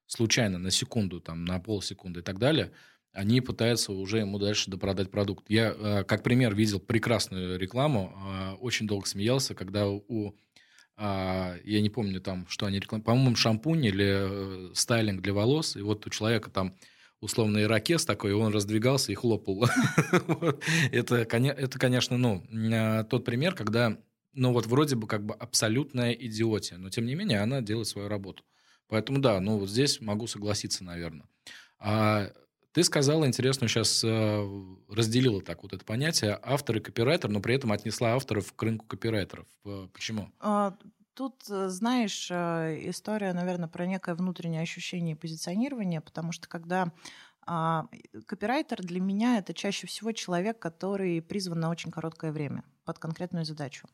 случайно 0.06 0.60
на 0.60 0.70
секунду, 0.70 1.20
там, 1.20 1.44
на 1.44 1.60
полсекунды 1.60 2.20
и 2.20 2.24
так 2.24 2.38
далее, 2.38 2.72
они 3.12 3.42
пытаются 3.42 3.92
уже 3.92 4.20
ему 4.20 4.38
дальше 4.38 4.70
допродать 4.70 5.10
продукт. 5.10 5.50
Я, 5.50 5.74
э, 5.76 6.04
как 6.04 6.22
пример, 6.22 6.54
видел 6.54 6.80
прекрасную 6.80 7.60
рекламу, 7.60 8.16
э, 8.16 8.54
очень 8.60 8.86
долго 8.86 9.08
смеялся, 9.08 9.56
когда 9.56 9.88
у 9.88 10.36
я 10.98 11.82
не 11.82 11.90
помню 11.90 12.22
там, 12.22 12.48
что 12.48 12.66
они 12.66 12.80
рекламируют, 12.80 13.06
по-моему, 13.06 13.36
шампунь 13.36 13.86
или 13.86 14.70
э, 14.70 14.72
стайлинг 14.76 15.22
для 15.22 15.34
волос, 15.34 15.76
и 15.76 15.82
вот 15.82 16.06
у 16.06 16.10
человека 16.10 16.50
там 16.50 16.76
условно 17.20 17.62
ирокез 17.62 18.06
такой, 18.06 18.34
он 18.34 18.54
раздвигался 18.54 19.12
и 19.12 19.16
хлопал. 19.16 19.66
это, 20.92 21.16
это, 21.16 21.80
конечно, 21.80 22.18
ну, 22.18 22.44
а, 22.74 23.04
тот 23.06 23.24
пример, 23.26 23.56
когда, 23.56 23.98
ну, 24.34 24.52
вот 24.52 24.66
вроде 24.66 24.96
бы 24.96 25.08
как 25.08 25.26
бы 25.26 25.34
абсолютная 25.34 26.12
идиотия, 26.12 26.78
но 26.78 26.90
тем 26.90 27.06
не 27.06 27.16
менее 27.16 27.40
она 27.40 27.62
делает 27.62 27.88
свою 27.88 28.10
работу. 28.10 28.44
Поэтому 28.88 29.20
да, 29.20 29.40
ну, 29.40 29.58
вот 29.58 29.70
здесь 29.70 30.02
могу 30.02 30.28
согласиться, 30.28 30.84
наверное. 30.84 31.28
А 31.80 32.32
ты 32.74 32.84
сказала 32.84 33.26
интересно, 33.26 33.68
сейчас 33.68 34.04
э, 34.04 34.64
разделила 34.90 35.42
так 35.42 35.62
вот 35.64 35.74
это 35.74 35.86
понятие 35.86 36.40
автор 36.42 36.78
и 36.78 36.80
копирайтер, 36.80 37.30
но 37.30 37.40
при 37.40 37.56
этом 37.56 37.72
отнесла 37.72 38.16
авторов 38.16 38.52
к 38.54 38.64
рынку 38.64 38.86
копирайтеров. 38.88 39.46
Э, 39.64 39.88
почему? 39.94 40.30
А, 40.40 40.76
тут, 41.14 41.44
э, 41.50 41.70
знаешь, 41.70 42.32
история, 42.32 43.34
наверное, 43.34 43.70
про 43.70 43.86
некое 43.86 44.16
внутреннее 44.16 44.64
ощущение 44.64 45.16
позиционирования, 45.16 46.02
потому 46.02 46.32
что 46.32 46.50
когда 46.50 46.92
а, 47.46 47.88
копирайтер 48.26 48.82
для 48.82 49.02
меня 49.02 49.38
это 49.38 49.54
чаще 49.54 49.86
всего 49.86 50.12
человек, 50.12 50.60
который 50.60 51.22
призван 51.22 51.60
на 51.60 51.70
очень 51.70 51.92
короткое 51.92 52.32
время 52.32 52.64
под 52.86 53.00
конкретную 53.00 53.46
задачу. 53.46 53.88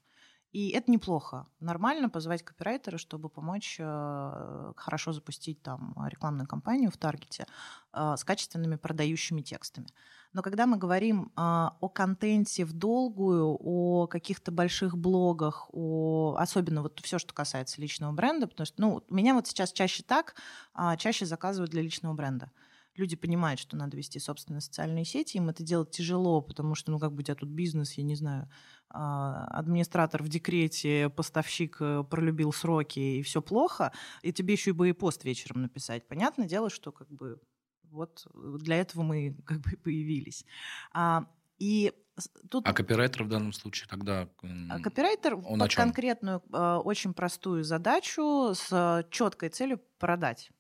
И 0.51 0.69
это 0.69 0.89
неплохо. 0.89 1.45
Нормально 1.59 2.09
позвать 2.09 2.43
копирайтера, 2.43 2.97
чтобы 2.97 3.29
помочь 3.29 3.77
э, 3.79 4.73
хорошо 4.75 5.13
запустить 5.13 5.61
там 5.61 5.95
рекламную 6.07 6.47
кампанию 6.47 6.89
в 6.89 6.97
таргете 6.97 7.45
э, 7.93 8.15
с 8.17 8.23
качественными 8.23 8.75
продающими 8.75 9.41
текстами. 9.41 9.87
Но 10.33 10.41
когда 10.41 10.65
мы 10.65 10.77
говорим 10.77 11.25
э, 11.25 11.29
о 11.35 11.89
контенте 11.93 12.65
в 12.65 12.73
долгую, 12.73 13.57
о 13.59 14.07
каких-то 14.07 14.51
больших 14.51 14.97
блогах, 14.97 15.69
о, 15.71 16.35
особенно 16.39 16.81
вот 16.81 16.99
все, 16.99 17.19
что 17.19 17.33
касается 17.33 17.79
личного 17.79 18.11
бренда, 18.11 18.47
потому 18.47 18.65
что 18.65 18.81
ну, 18.81 19.03
меня 19.09 19.35
вот 19.35 19.45
сейчас 19.45 19.71
чаще 19.71 20.01
так, 20.01 20.33
э, 20.75 20.97
чаще 20.97 21.27
заказывают 21.27 21.71
для 21.71 21.83
личного 21.83 22.13
бренда 22.15 22.51
люди 22.99 23.15
понимают, 23.15 23.59
что 23.59 23.77
надо 23.77 23.97
вести 23.97 24.19
собственные 24.19 24.61
социальные 24.61 25.05
сети, 25.05 25.37
им 25.37 25.49
это 25.49 25.63
делать 25.63 25.89
тяжело, 25.91 26.41
потому 26.41 26.75
что, 26.75 26.91
ну, 26.91 26.99
как 26.99 27.13
бы 27.13 27.21
у 27.21 27.23
тебя 27.23 27.35
тут 27.35 27.49
бизнес, 27.49 27.93
я 27.93 28.03
не 28.03 28.15
знаю, 28.15 28.43
а, 28.43 28.49
администратор 28.89 30.23
в 30.23 30.29
декрете, 30.29 31.09
поставщик 31.09 31.77
э, 31.79 32.03
пролюбил 32.09 32.51
сроки, 32.51 32.99
и 32.99 33.21
все 33.21 33.41
плохо, 33.41 33.91
и 34.21 34.33
тебе 34.33 34.53
еще 34.53 34.71
и 34.71 34.73
боепост 34.73 35.23
вечером 35.23 35.61
написать. 35.61 36.07
Понятное 36.07 36.47
дело, 36.47 36.69
что 36.69 36.91
как 36.91 37.09
бы 37.09 37.39
вот 37.83 38.25
для 38.33 38.77
этого 38.77 39.03
мы 39.03 39.37
как 39.45 39.59
бы 39.59 39.71
появились. 39.77 40.45
А, 40.91 41.25
и 41.57 41.93
тут... 42.49 42.67
А 42.67 42.73
копирайтер 42.73 43.23
в 43.23 43.29
данном 43.29 43.53
случае 43.53 43.87
тогда... 43.87 44.27
А 44.69 44.79
копирайтер 44.79 45.35
он 45.35 45.59
под 45.59 45.75
конкретную, 45.75 46.43
а, 46.51 46.79
очень 46.79 47.13
простую 47.13 47.63
задачу 47.63 48.53
с 48.55 49.05
четкой 49.11 49.49
целью 49.49 49.79
продать. 49.99 50.51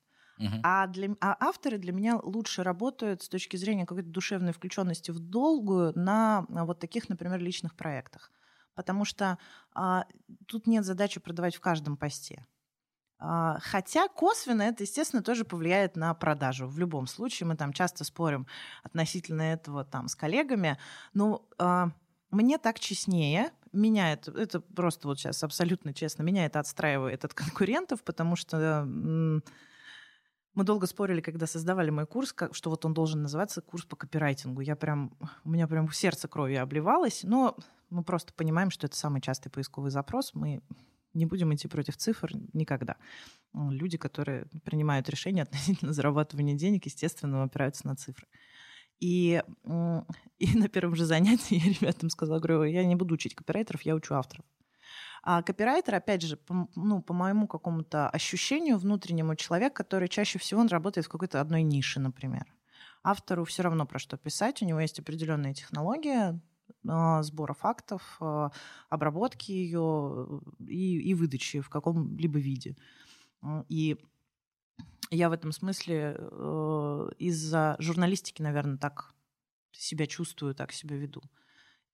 А, 0.63 0.87
для, 0.87 1.15
а 1.21 1.35
авторы 1.39 1.77
для 1.77 1.91
меня 1.91 2.17
лучше 2.21 2.63
работают 2.63 3.23
с 3.23 3.29
точки 3.29 3.57
зрения 3.57 3.85
какой-то 3.85 4.09
душевной 4.09 4.53
включенности 4.53 5.11
в 5.11 5.19
долгую 5.19 5.91
на 5.97 6.45
вот 6.49 6.79
таких, 6.79 7.09
например, 7.09 7.39
личных 7.39 7.75
проектах. 7.75 8.31
Потому 8.75 9.03
что 9.05 9.37
а, 9.73 10.05
тут 10.47 10.67
нет 10.67 10.85
задачи 10.85 11.19
продавать 11.19 11.55
в 11.55 11.59
каждом 11.61 11.97
посте. 11.97 12.45
А, 13.19 13.57
хотя 13.61 14.07
косвенно 14.07 14.61
это, 14.61 14.83
естественно, 14.83 15.21
тоже 15.21 15.43
повлияет 15.43 15.97
на 15.97 16.13
продажу. 16.13 16.67
В 16.67 16.79
любом 16.79 17.05
случае 17.07 17.47
мы 17.47 17.57
там 17.57 17.73
часто 17.73 18.05
спорим 18.05 18.47
относительно 18.83 19.41
этого 19.41 19.83
там 19.83 20.07
с 20.07 20.15
коллегами. 20.15 20.77
Но 21.13 21.45
а, 21.57 21.91
мне 22.31 22.57
так 22.57 22.79
честнее, 22.79 23.51
меня 23.73 24.13
это, 24.13 24.31
это 24.31 24.61
просто 24.61 25.07
вот 25.07 25.19
сейчас 25.19 25.43
абсолютно 25.43 25.93
честно, 25.93 26.23
меня 26.23 26.45
это 26.45 26.59
отстраивает 26.59 27.25
от 27.25 27.33
конкурентов, 27.33 28.03
потому 28.03 28.35
что 28.37 28.87
мы 30.55 30.63
долго 30.63 30.87
спорили, 30.87 31.21
когда 31.21 31.47
создавали 31.47 31.89
мой 31.89 32.05
курс, 32.05 32.33
что 32.51 32.69
вот 32.69 32.85
он 32.85 32.93
должен 32.93 33.21
называться 33.21 33.61
курс 33.61 33.85
по 33.85 33.95
копирайтингу. 33.95 34.61
Я 34.61 34.75
прям, 34.75 35.15
у 35.43 35.49
меня 35.49 35.67
прям 35.67 35.91
сердце 35.91 36.27
кровью 36.27 36.61
обливалось, 36.61 37.23
но 37.23 37.55
мы 37.89 38.03
просто 38.03 38.33
понимаем, 38.33 38.71
что 38.71 38.87
это 38.87 38.95
самый 38.95 39.21
частый 39.21 39.51
поисковый 39.51 39.91
запрос. 39.91 40.33
Мы 40.33 40.61
не 41.13 41.25
будем 41.25 41.53
идти 41.53 41.67
против 41.67 41.97
цифр 41.97 42.31
никогда. 42.53 42.97
Люди, 43.53 43.97
которые 43.97 44.45
принимают 44.63 45.09
решения 45.09 45.41
относительно 45.43 45.93
зарабатывания 45.93 46.55
денег, 46.55 46.85
естественно, 46.85 47.43
опираются 47.43 47.87
на 47.87 47.95
цифры. 47.95 48.27
И, 48.99 49.41
и 50.39 50.57
на 50.57 50.67
первом 50.67 50.95
же 50.95 51.05
занятии 51.05 51.55
я 51.65 51.73
ребятам 51.73 52.09
сказала, 52.09 52.39
говорю, 52.39 52.63
я 52.63 52.85
не 52.85 52.95
буду 52.95 53.15
учить 53.15 53.35
копирайтеров, 53.35 53.81
я 53.83 53.95
учу 53.95 54.13
авторов. 54.15 54.45
А 55.23 55.41
копирайтер, 55.41 55.95
опять 55.95 56.21
же, 56.21 56.37
по, 56.37 56.67
ну, 56.75 57.01
по 57.01 57.13
моему 57.13 57.47
какому-то 57.47 58.09
ощущению 58.09 58.77
внутреннему, 58.77 59.35
человек, 59.35 59.73
который 59.73 60.07
чаще 60.07 60.39
всего 60.39 60.61
он 60.61 60.67
работает 60.67 61.07
в 61.07 61.09
какой-то 61.09 61.41
одной 61.41 61.63
нише, 61.63 61.99
например. 61.99 62.45
Автору 63.03 63.45
все 63.45 63.63
равно 63.63 63.85
про 63.85 63.99
что 63.99 64.17
писать, 64.17 64.61
у 64.61 64.65
него 64.65 64.79
есть 64.79 64.99
определенная 64.99 65.53
технология, 65.53 66.39
а, 66.87 67.23
сбора 67.23 67.53
фактов, 67.53 68.17
а, 68.19 68.51
обработки 68.89 69.51
ее 69.51 70.41
и, 70.59 70.99
и 71.01 71.13
выдачи 71.13 71.61
в 71.61 71.69
каком-либо 71.69 72.39
виде. 72.39 72.75
И 73.67 73.97
я 75.11 75.29
в 75.29 75.31
этом 75.31 75.51
смысле 75.51 76.15
э, 76.19 77.09
из-за 77.17 77.75
журналистики, 77.79 78.41
наверное, 78.41 78.77
так 78.77 79.13
себя 79.71 80.05
чувствую, 80.05 80.53
так 80.53 80.71
себя 80.71 80.97
веду. 80.97 81.21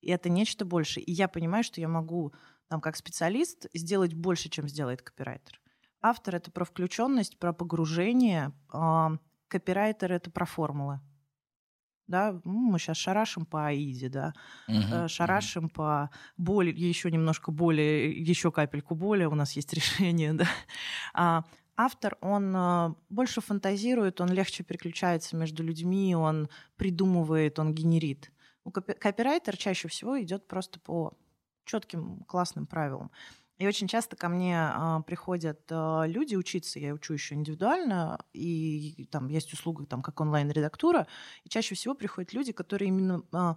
И 0.02 0.10
это 0.10 0.30
нечто 0.30 0.66
больше. 0.66 1.00
И 1.00 1.12
я 1.12 1.28
понимаю, 1.28 1.64
что 1.64 1.80
я 1.80 1.88
могу 1.88 2.34
там, 2.68 2.82
как 2.82 2.96
специалист 2.96 3.68
сделать 3.74 4.14
больше, 4.14 4.50
чем 4.50 4.68
сделает 4.68 5.02
копирайтер. 5.02 5.62
Автор— 6.02 6.36
это 6.38 6.52
про 6.52 6.66
включенность, 6.66 7.40
про 7.40 7.54
погружение. 7.54 8.52
А, 8.72 9.18
копирайтер— 9.48 10.12
это 10.14 10.30
про 10.32 10.46
формулы. 10.46 11.00
Да, 12.08 12.40
мы 12.44 12.78
сейчас 12.78 12.98
шарашим 12.98 13.48
по 13.48 13.66
АИДе, 13.66 14.10
да, 14.10 14.34
uh-huh, 14.70 15.08
шарашим 15.08 15.66
uh-huh. 15.66 15.74
по 15.74 16.10
боли, 16.38 16.72
еще 16.72 17.10
немножко 17.10 17.52
боли, 17.52 18.14
еще 18.16 18.52
капельку 18.52 18.94
боли, 18.94 19.26
у 19.26 19.34
нас 19.34 19.54
есть 19.54 19.74
решение, 19.74 20.34
да. 20.34 20.46
А 21.16 21.44
автор, 21.76 22.18
он 22.22 22.56
а, 22.56 22.96
больше 23.10 23.42
фантазирует, 23.42 24.22
он 24.22 24.30
легче 24.30 24.64
переключается 24.64 25.36
между 25.36 25.64
людьми, 25.64 26.16
он 26.16 26.48
придумывает, 26.76 27.58
он 27.58 27.74
генерит. 27.74 28.32
Копирайтер 28.72 29.58
чаще 29.58 29.88
всего 29.88 30.22
идет 30.22 30.48
просто 30.48 30.80
по 30.80 31.18
четким 31.66 32.24
классным 32.26 32.66
правилам. 32.66 33.12
И 33.58 33.66
очень 33.66 33.88
часто 33.88 34.18
ко 34.18 34.28
мне 34.28 34.60
а, 34.60 35.02
приходят 35.02 35.62
а, 35.72 36.04
люди 36.06 36.36
учиться, 36.36 36.78
я 36.78 36.94
учу 36.94 37.14
еще 37.14 37.36
индивидуально, 37.36 38.20
и 38.34 39.08
там 39.12 39.30
есть 39.30 39.54
услуга 39.54 39.86
там 39.86 40.02
как 40.02 40.20
онлайн-редактура, 40.20 41.08
и 41.46 41.50
чаще 41.50 41.74
всего 41.74 41.96
приходят 41.96 42.34
люди, 42.34 42.52
которые 42.52 42.90
именно 42.90 43.24
а, 43.32 43.56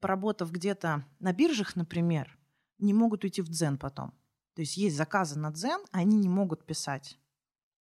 поработав 0.00 0.52
где-то 0.52 1.06
на 1.20 1.32
биржах, 1.32 1.74
например, 1.74 2.38
не 2.78 2.92
могут 2.92 3.24
уйти 3.24 3.40
в 3.40 3.48
дзен 3.48 3.78
потом. 3.78 4.12
То 4.54 4.62
есть 4.62 4.76
есть 4.76 4.96
заказы 4.96 5.38
на 5.38 5.50
дзен, 5.50 5.80
а 5.90 5.98
они 5.98 6.16
не 6.16 6.28
могут 6.28 6.66
писать. 6.66 7.18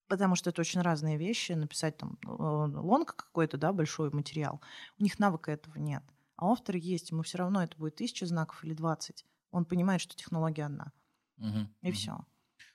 Потому 0.09 0.35
что 0.35 0.51
это 0.51 0.61
очень 0.61 0.81
разные 0.81 1.17
вещи. 1.17 1.53
Написать 1.53 1.97
там 1.97 2.19
лонг 2.25 3.15
какой-то, 3.15 3.57
да, 3.57 3.73
большой 3.73 4.11
материал. 4.11 4.61
У 4.99 5.03
них 5.03 5.19
навыка 5.19 5.53
этого 5.53 5.79
нет. 5.79 6.03
А 6.37 6.51
автор 6.51 6.77
есть, 6.77 7.11
ему 7.11 7.23
все 7.23 7.39
равно 7.39 7.63
это 7.63 7.77
будет 7.77 7.97
тысяча 7.97 8.27
знаков 8.27 8.65
или 8.65 8.75
двадцать 8.75 9.25
он 9.55 9.65
понимает, 9.65 10.01
что 10.01 10.17
технология 10.17 10.65
одна. 10.65 10.93
Угу, 11.39 11.69
и 11.83 11.89
угу. 11.89 11.95
все. 11.95 12.19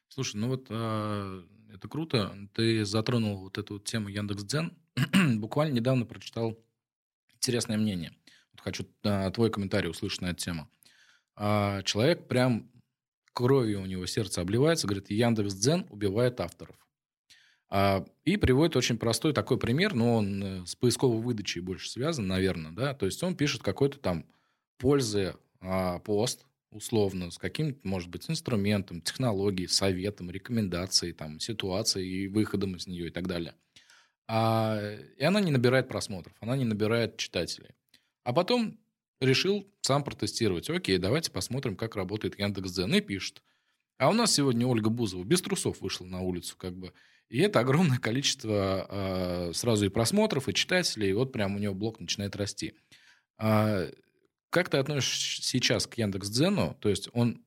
Слушай, 0.08 0.38
ну 0.38 0.48
вот 0.48 0.68
э, 0.70 1.44
это 1.74 1.88
круто. 1.88 2.36
Ты 2.54 2.86
затронул 2.86 3.38
вот 3.38 3.58
эту 3.58 3.76
вот 3.76 3.84
тему 3.84 4.08
Яндекс.Дзен. 4.08 4.76
Буквально 5.40 5.74
недавно 5.74 6.06
прочитал 6.06 6.58
интересное 7.36 7.78
мнение. 7.78 8.14
Вот 8.54 8.62
хочу 8.62 8.86
э, 9.04 9.30
твой 9.32 9.52
комментарий 9.52 9.90
услышать 9.90 10.22
на 10.22 10.28
эту 10.28 10.38
тему. 10.38 10.70
Э, 11.36 11.84
человек 11.84 12.28
прям 12.28 12.72
кровью 13.34 13.82
у 13.82 13.86
него 13.86 14.06
сердце 14.06 14.42
обливается, 14.42 14.88
говорит, 14.88 15.10
Яндекс.Дзен 15.12 15.86
убивает 15.90 16.40
авторов. 16.42 16.76
И 18.26 18.38
приводит 18.38 18.76
очень 18.76 18.98
простой 18.98 19.32
такой 19.32 19.60
пример, 19.60 19.94
но 19.94 20.16
он 20.16 20.44
э, 20.44 20.66
с 20.66 20.76
поисковой 20.76 21.22
выдачей 21.22 21.62
больше 21.62 21.90
связан, 21.90 22.26
наверное, 22.26 22.72
да, 22.72 22.94
то 22.96 23.06
есть 23.06 23.22
он 23.22 23.36
пишет 23.36 23.62
какой-то 23.62 24.00
там 24.00 24.26
пользы 24.78 25.36
пост, 26.06 26.46
условно, 26.72 27.32
с 27.32 27.38
каким-то, 27.38 27.88
может 27.88 28.10
быть, 28.10 28.30
инструментом, 28.30 29.02
технологией, 29.02 29.68
советом, 29.68 30.30
рекомендацией, 30.30 31.14
там, 31.14 31.40
ситуацией 31.40 32.26
и 32.26 32.28
выходом 32.28 32.76
из 32.76 32.88
нее 32.88 33.08
и 33.08 33.12
так 33.12 33.28
далее. 33.28 33.56
А, 34.28 34.80
и 35.18 35.24
она 35.24 35.40
не 35.40 35.52
набирает 35.52 35.88
просмотров, 35.88 36.36
она 36.40 36.56
не 36.56 36.66
набирает 36.66 37.18
читателей. 37.18 37.72
А 38.24 38.34
потом 38.34 38.80
решил 39.20 39.68
сам 39.82 40.04
протестировать. 40.04 40.70
Окей, 40.70 40.98
давайте 40.98 41.32
посмотрим, 41.32 41.76
как 41.76 41.96
работает 41.96 42.40
Яндекс.Дзен. 42.40 42.94
И 42.96 43.02
пишет. 43.02 43.42
А 43.98 44.10
у 44.10 44.14
нас 44.14 44.34
сегодня 44.34 44.66
Ольга 44.68 44.90
Бузова 44.90 45.24
без 45.24 45.42
трусов 45.42 45.82
вышла 45.82 46.06
на 46.06 46.22
улицу, 46.22 46.56
как 46.58 46.76
бы. 46.78 46.94
И 47.30 47.40
это 47.40 47.60
огромное 47.60 48.00
количество 48.00 48.88
э, 48.90 49.54
сразу 49.54 49.86
и 49.86 49.90
просмотров, 49.90 50.48
и 50.48 50.54
читателей. 50.54 51.10
И 51.10 51.14
вот 51.14 51.32
прям 51.32 51.56
у 51.56 51.60
него 51.60 51.74
блок 51.74 52.00
начинает 52.00 52.36
расти. 52.36 52.74
А, 53.38 53.88
как 54.50 54.70
ты 54.70 54.78
относишься 54.78 55.42
сейчас 55.44 55.88
к 55.88 55.96
Яндекс.Дзену? 55.96 56.76
То 56.80 56.90
есть 56.90 57.10
он 57.14 57.44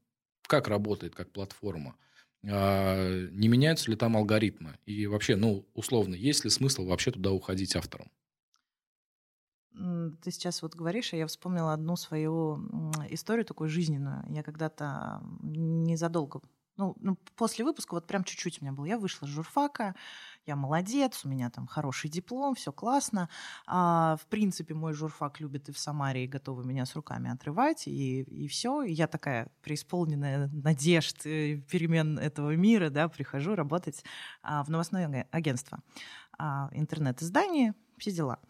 как 0.46 0.68
работает 0.68 1.14
как 1.14 1.32
платформа? 1.32 1.96
А, 2.44 3.26
не 3.30 3.48
меняются 3.48 3.90
ли 3.90 3.96
там 3.96 4.16
алгоритмы? 4.16 4.78
И 4.86 5.06
вообще, 5.06 5.36
ну, 5.36 5.66
условно, 5.74 6.14
есть 6.14 6.44
ли 6.44 6.50
смысл 6.50 6.84
вообще 6.84 7.10
туда 7.10 7.32
уходить 7.32 7.76
автором? 7.76 8.10
Ты 9.74 10.30
сейчас 10.30 10.60
вот 10.60 10.74
говоришь, 10.74 11.14
а 11.14 11.16
я 11.16 11.26
вспомнила 11.26 11.72
одну 11.72 11.96
свою 11.96 12.68
историю 13.08 13.46
такую 13.46 13.70
жизненную. 13.70 14.22
Я 14.28 14.42
когда-то 14.42 15.22
незадолго 15.42 16.42
ну, 16.76 16.96
ну, 17.00 17.16
после 17.36 17.64
выпуска 17.64 17.94
вот 17.94 18.06
прям 18.06 18.24
чуть-чуть 18.24 18.60
у 18.60 18.64
меня 18.64 18.72
был. 18.72 18.84
Я 18.84 18.98
вышла 18.98 19.26
с 19.26 19.30
журфака, 19.30 19.94
я 20.46 20.56
молодец, 20.56 21.24
у 21.24 21.28
меня 21.28 21.50
там 21.50 21.66
хороший 21.66 22.10
диплом, 22.10 22.54
все 22.54 22.72
классно. 22.72 23.28
А, 23.66 24.16
в 24.20 24.26
принципе, 24.26 24.74
мой 24.74 24.92
журфак 24.92 25.40
любит 25.40 25.68
и 25.68 25.72
в 25.72 25.78
Самаре, 25.78 26.24
и 26.24 26.28
готовы 26.28 26.64
меня 26.64 26.84
с 26.84 26.94
руками 26.96 27.30
отрывать, 27.30 27.86
и, 27.86 28.22
и 28.22 28.48
все. 28.48 28.82
И 28.82 28.92
я 28.92 29.06
такая 29.06 29.48
преисполненная 29.62 30.48
надежд, 30.52 31.26
э, 31.26 31.56
перемен 31.70 32.18
этого 32.18 32.56
мира, 32.56 32.90
да, 32.90 33.08
прихожу 33.08 33.54
работать 33.54 34.04
а, 34.42 34.64
в 34.64 34.68
новостное 34.68 35.28
агентство, 35.30 35.80
а, 36.38 36.68
интернет-издание, 36.72 37.74
все 37.98 38.10
дела. 38.10 38.40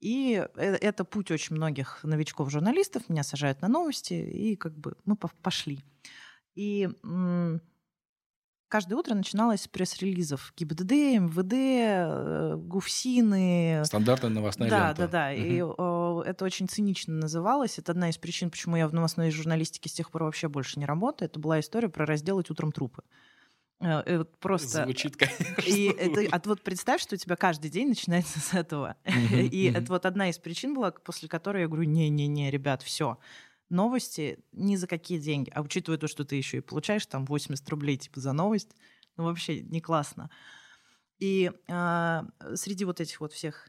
И 0.00 0.46
э, 0.54 0.76
это 0.80 1.04
путь 1.04 1.30
очень 1.30 1.56
многих 1.56 2.04
новичков-журналистов. 2.04 3.08
Меня 3.08 3.22
сажают 3.24 3.62
на 3.62 3.68
новости, 3.68 4.14
и 4.14 4.56
как 4.56 4.76
бы 4.78 4.96
мы 5.04 5.16
пошли. 5.16 5.80
И 6.54 6.88
каждое 8.72 8.94
утро 8.94 9.14
начиналось 9.14 9.64
с 9.64 9.68
пресс-релизов 9.68 10.54
ГИБДД, 10.56 10.92
МВД, 11.20 11.52
э, 11.52 12.56
ГУФСИНы. 12.56 13.82
Стандартная 13.84 14.30
новостная 14.30 14.70
да, 14.70 14.88
лента. 14.88 15.02
Да, 15.02 15.06
да, 15.06 15.12
да. 15.12 15.32
И 15.34 15.60
о, 15.62 16.22
это 16.24 16.46
очень 16.46 16.70
цинично 16.70 17.12
называлось. 17.12 17.78
Это 17.78 17.92
одна 17.92 18.08
из 18.08 18.16
причин, 18.16 18.50
почему 18.50 18.76
я 18.76 18.88
в 18.88 18.94
новостной 18.94 19.30
журналистике 19.30 19.90
с 19.90 19.92
тех 19.92 20.10
пор 20.10 20.22
вообще 20.22 20.48
больше 20.48 20.78
не 20.78 20.86
работаю. 20.86 21.28
Это 21.28 21.38
была 21.38 21.60
история 21.60 21.90
про 21.90 22.06
разделать 22.06 22.48
утром 22.48 22.72
трупы. 22.72 23.02
Э, 23.80 24.02
э, 24.06 24.24
просто... 24.40 24.84
Звучит, 24.84 25.16
конечно. 25.18 25.44
И 25.66 25.88
это, 25.88 26.34
а 26.34 26.40
вот 26.46 26.62
представь, 26.62 27.02
что 27.02 27.16
у 27.16 27.18
тебя 27.18 27.36
каждый 27.36 27.70
день 27.70 27.90
начинается 27.90 28.40
с 28.40 28.54
этого. 28.54 28.96
И 29.04 29.70
это 29.70 29.92
вот 29.92 30.06
одна 30.06 30.30
из 30.30 30.38
причин 30.38 30.72
была, 30.72 30.92
после 30.92 31.28
которой 31.28 31.60
я 31.60 31.68
говорю, 31.68 31.84
не-не-не, 31.84 32.50
ребят, 32.50 32.80
все 32.80 33.18
новости 33.72 34.38
ни 34.52 34.76
за 34.76 34.86
какие 34.86 35.18
деньги. 35.18 35.50
А 35.50 35.62
учитывая 35.62 35.98
то, 35.98 36.06
что 36.06 36.24
ты 36.24 36.36
еще 36.36 36.58
и 36.58 36.60
получаешь 36.60 37.06
там 37.06 37.24
80 37.24 37.68
рублей 37.70 37.96
типа 37.96 38.20
за 38.20 38.32
новость, 38.32 38.76
ну 39.16 39.24
вообще 39.24 39.62
не 39.62 39.80
классно. 39.80 40.30
И 41.18 41.50
а, 41.68 42.26
среди 42.54 42.84
вот 42.84 43.00
этих 43.00 43.20
вот 43.20 43.32
всех 43.32 43.68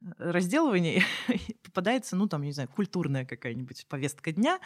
э, 0.00 0.06
разделываний 0.18 1.02
попадается, 1.62 2.14
ну, 2.14 2.28
там, 2.28 2.42
не 2.42 2.52
знаю, 2.52 2.68
культурная 2.68 3.24
какая-нибудь 3.24 3.86
повестка 3.88 4.32
дня. 4.32 4.60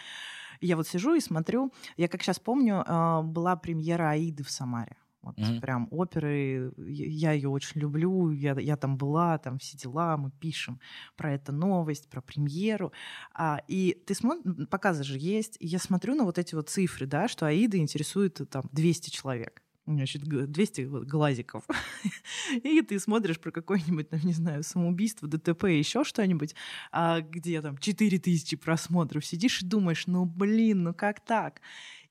Я 0.60 0.76
вот 0.76 0.86
сижу 0.86 1.14
и 1.14 1.20
смотрю. 1.20 1.72
Я, 1.96 2.08
как 2.08 2.22
сейчас 2.22 2.38
помню, 2.38 2.84
а, 2.86 3.22
была 3.22 3.56
премьера 3.56 4.10
Аиды 4.10 4.44
в 4.44 4.50
Самаре. 4.50 4.96
Вот 5.28 5.38
mm-hmm. 5.38 5.60
прям 5.60 5.88
оперы, 5.90 6.72
я 6.76 7.32
ее 7.32 7.48
очень 7.48 7.80
люблю, 7.80 8.30
я, 8.30 8.58
я 8.58 8.76
там 8.76 8.96
была, 8.96 9.38
там 9.38 9.58
все 9.58 9.76
дела, 9.76 10.16
мы 10.16 10.30
пишем 10.30 10.80
про 11.16 11.34
эту 11.34 11.52
новость, 11.52 12.08
про 12.08 12.20
премьеру. 12.20 12.92
А, 13.34 13.60
и 13.68 13.92
ты 14.06 14.14
смотришь, 14.14 14.68
показы 14.68 15.04
же 15.04 15.18
есть, 15.18 15.56
и 15.60 15.66
я 15.66 15.78
смотрю 15.78 16.14
на 16.14 16.24
вот 16.24 16.38
эти 16.38 16.54
вот 16.54 16.70
цифры, 16.70 17.06
да, 17.06 17.28
что 17.28 17.46
Аида 17.46 17.76
интересует 17.76 18.40
там 18.50 18.64
200 18.72 19.10
человек 19.10 19.62
значит, 19.86 20.22
200 20.22 21.04
глазиков. 21.06 21.64
И 22.62 22.82
ты 22.82 22.98
смотришь 22.98 23.40
про 23.40 23.50
какое-нибудь, 23.50 24.10
там, 24.10 24.20
не 24.22 24.34
знаю, 24.34 24.62
самоубийство, 24.62 25.26
ДТП, 25.26 25.64
еще 25.64 26.04
что-нибудь, 26.04 26.54
а 26.92 27.22
где 27.22 27.62
там 27.62 27.78
4000 27.78 28.56
просмотров. 28.56 29.24
Сидишь 29.24 29.62
и 29.62 29.66
думаешь, 29.66 30.06
ну 30.06 30.26
блин, 30.26 30.82
ну 30.82 30.94
как 30.94 31.20
так? 31.24 31.62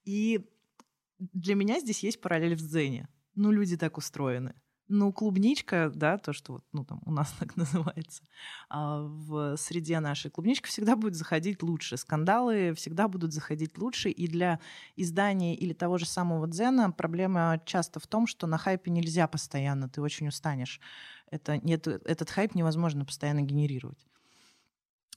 И 0.06 0.42
для 1.20 1.56
меня 1.56 1.80
здесь 1.80 2.04
есть 2.04 2.22
параллель 2.22 2.56
в 2.56 2.62
дзене. 2.62 3.08
Ну, 3.36 3.52
люди 3.52 3.78
так 3.78 3.98
устроены. 3.98 4.56
Ну, 4.90 5.12
клубничка, 5.12 5.92
да, 5.94 6.18
то, 6.18 6.32
что 6.32 6.54
вот, 6.54 6.64
ну, 6.72 6.86
там 6.86 7.02
у 7.06 7.12
нас 7.12 7.32
так 7.40 7.58
называется, 7.58 8.24
а 8.70 9.02
в 9.02 9.58
среде 9.58 10.00
нашей 10.00 10.32
клубничка 10.32 10.70
всегда 10.70 10.96
будет 10.96 11.16
заходить 11.16 11.62
лучше. 11.62 11.98
Скандалы 11.98 12.74
всегда 12.74 13.08
будут 13.08 13.34
заходить 13.34 13.78
лучше. 13.78 14.10
И 14.10 14.28
для 14.28 14.60
издания 14.96 15.56
или 15.56 15.74
того 15.74 15.98
же 15.98 16.06
самого 16.06 16.48
дзена 16.48 16.92
проблема 16.92 17.62
часто 17.66 18.00
в 18.00 18.08
том, 18.08 18.28
что 18.28 18.48
на 18.48 18.58
хайпе 18.58 18.92
нельзя 18.92 19.28
постоянно, 19.28 19.90
ты 19.90 20.02
очень 20.02 20.30
устанешь. 20.30 20.80
Это, 21.30 21.58
нет, 21.58 21.88
этот 21.88 22.30
хайп 22.30 22.56
невозможно 22.56 23.04
постоянно 23.04 23.42
генерировать. 23.42 24.08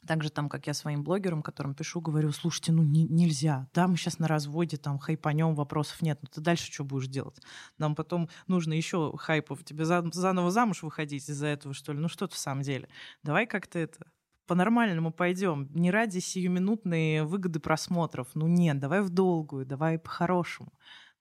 Также 0.06 0.30
там, 0.30 0.48
как 0.48 0.66
я 0.66 0.74
своим 0.74 1.04
блогерам, 1.04 1.42
которым 1.42 1.74
пишу, 1.74 2.00
говорю, 2.00 2.32
слушайте, 2.32 2.72
ну 2.72 2.82
не, 2.82 3.04
нельзя. 3.04 3.68
Да, 3.74 3.86
мы 3.86 3.96
сейчас 3.96 4.18
на 4.18 4.28
разводе, 4.28 4.78
там 4.78 4.98
хайпанем, 4.98 5.54
вопросов 5.54 6.00
нет. 6.00 6.18
Но 6.22 6.28
ты 6.32 6.40
дальше 6.40 6.72
что 6.72 6.84
будешь 6.84 7.08
делать? 7.08 7.38
Нам 7.76 7.94
потом 7.94 8.30
нужно 8.46 8.72
еще 8.72 9.12
хайпов. 9.16 9.62
Тебе 9.64 9.84
за, 9.84 10.02
заново 10.12 10.50
замуж 10.50 10.82
выходить 10.82 11.28
из-за 11.28 11.48
этого, 11.48 11.74
что 11.74 11.92
ли? 11.92 11.98
Ну 11.98 12.08
что 12.08 12.26
ты 12.26 12.34
в 12.34 12.38
самом 12.38 12.62
деле? 12.62 12.88
Давай 13.22 13.46
как-то 13.46 13.78
это 13.78 14.06
по-нормальному 14.46 15.12
пойдем. 15.12 15.68
Не 15.74 15.90
ради 15.90 16.18
сиюминутной 16.18 17.22
выгоды 17.22 17.60
просмотров. 17.60 18.28
Ну 18.34 18.48
нет, 18.48 18.80
давай 18.80 19.02
в 19.02 19.10
долгую, 19.10 19.66
давай 19.66 19.98
по-хорошему. 19.98 20.72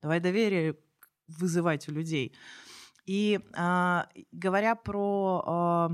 Давай 0.01 0.19
доверие 0.19 0.77
вызывать 1.27 1.87
у 1.89 1.91
людей. 1.91 2.35
И 3.05 3.39
а, 3.55 4.07
говоря 4.31 4.75
про 4.75 5.43
а, 5.45 5.89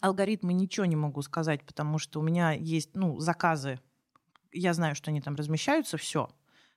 алгоритмы 0.00 0.52
ничего 0.52 0.86
не 0.86 0.96
могу 0.96 1.22
сказать, 1.22 1.64
потому 1.64 1.98
что 1.98 2.20
у 2.20 2.22
меня 2.22 2.52
есть 2.52 2.90
ну, 2.94 3.18
заказы. 3.18 3.80
Я 4.52 4.74
знаю, 4.74 4.94
что 4.94 5.10
они 5.10 5.20
там 5.20 5.34
размещаются, 5.34 5.96
все. 5.96 6.28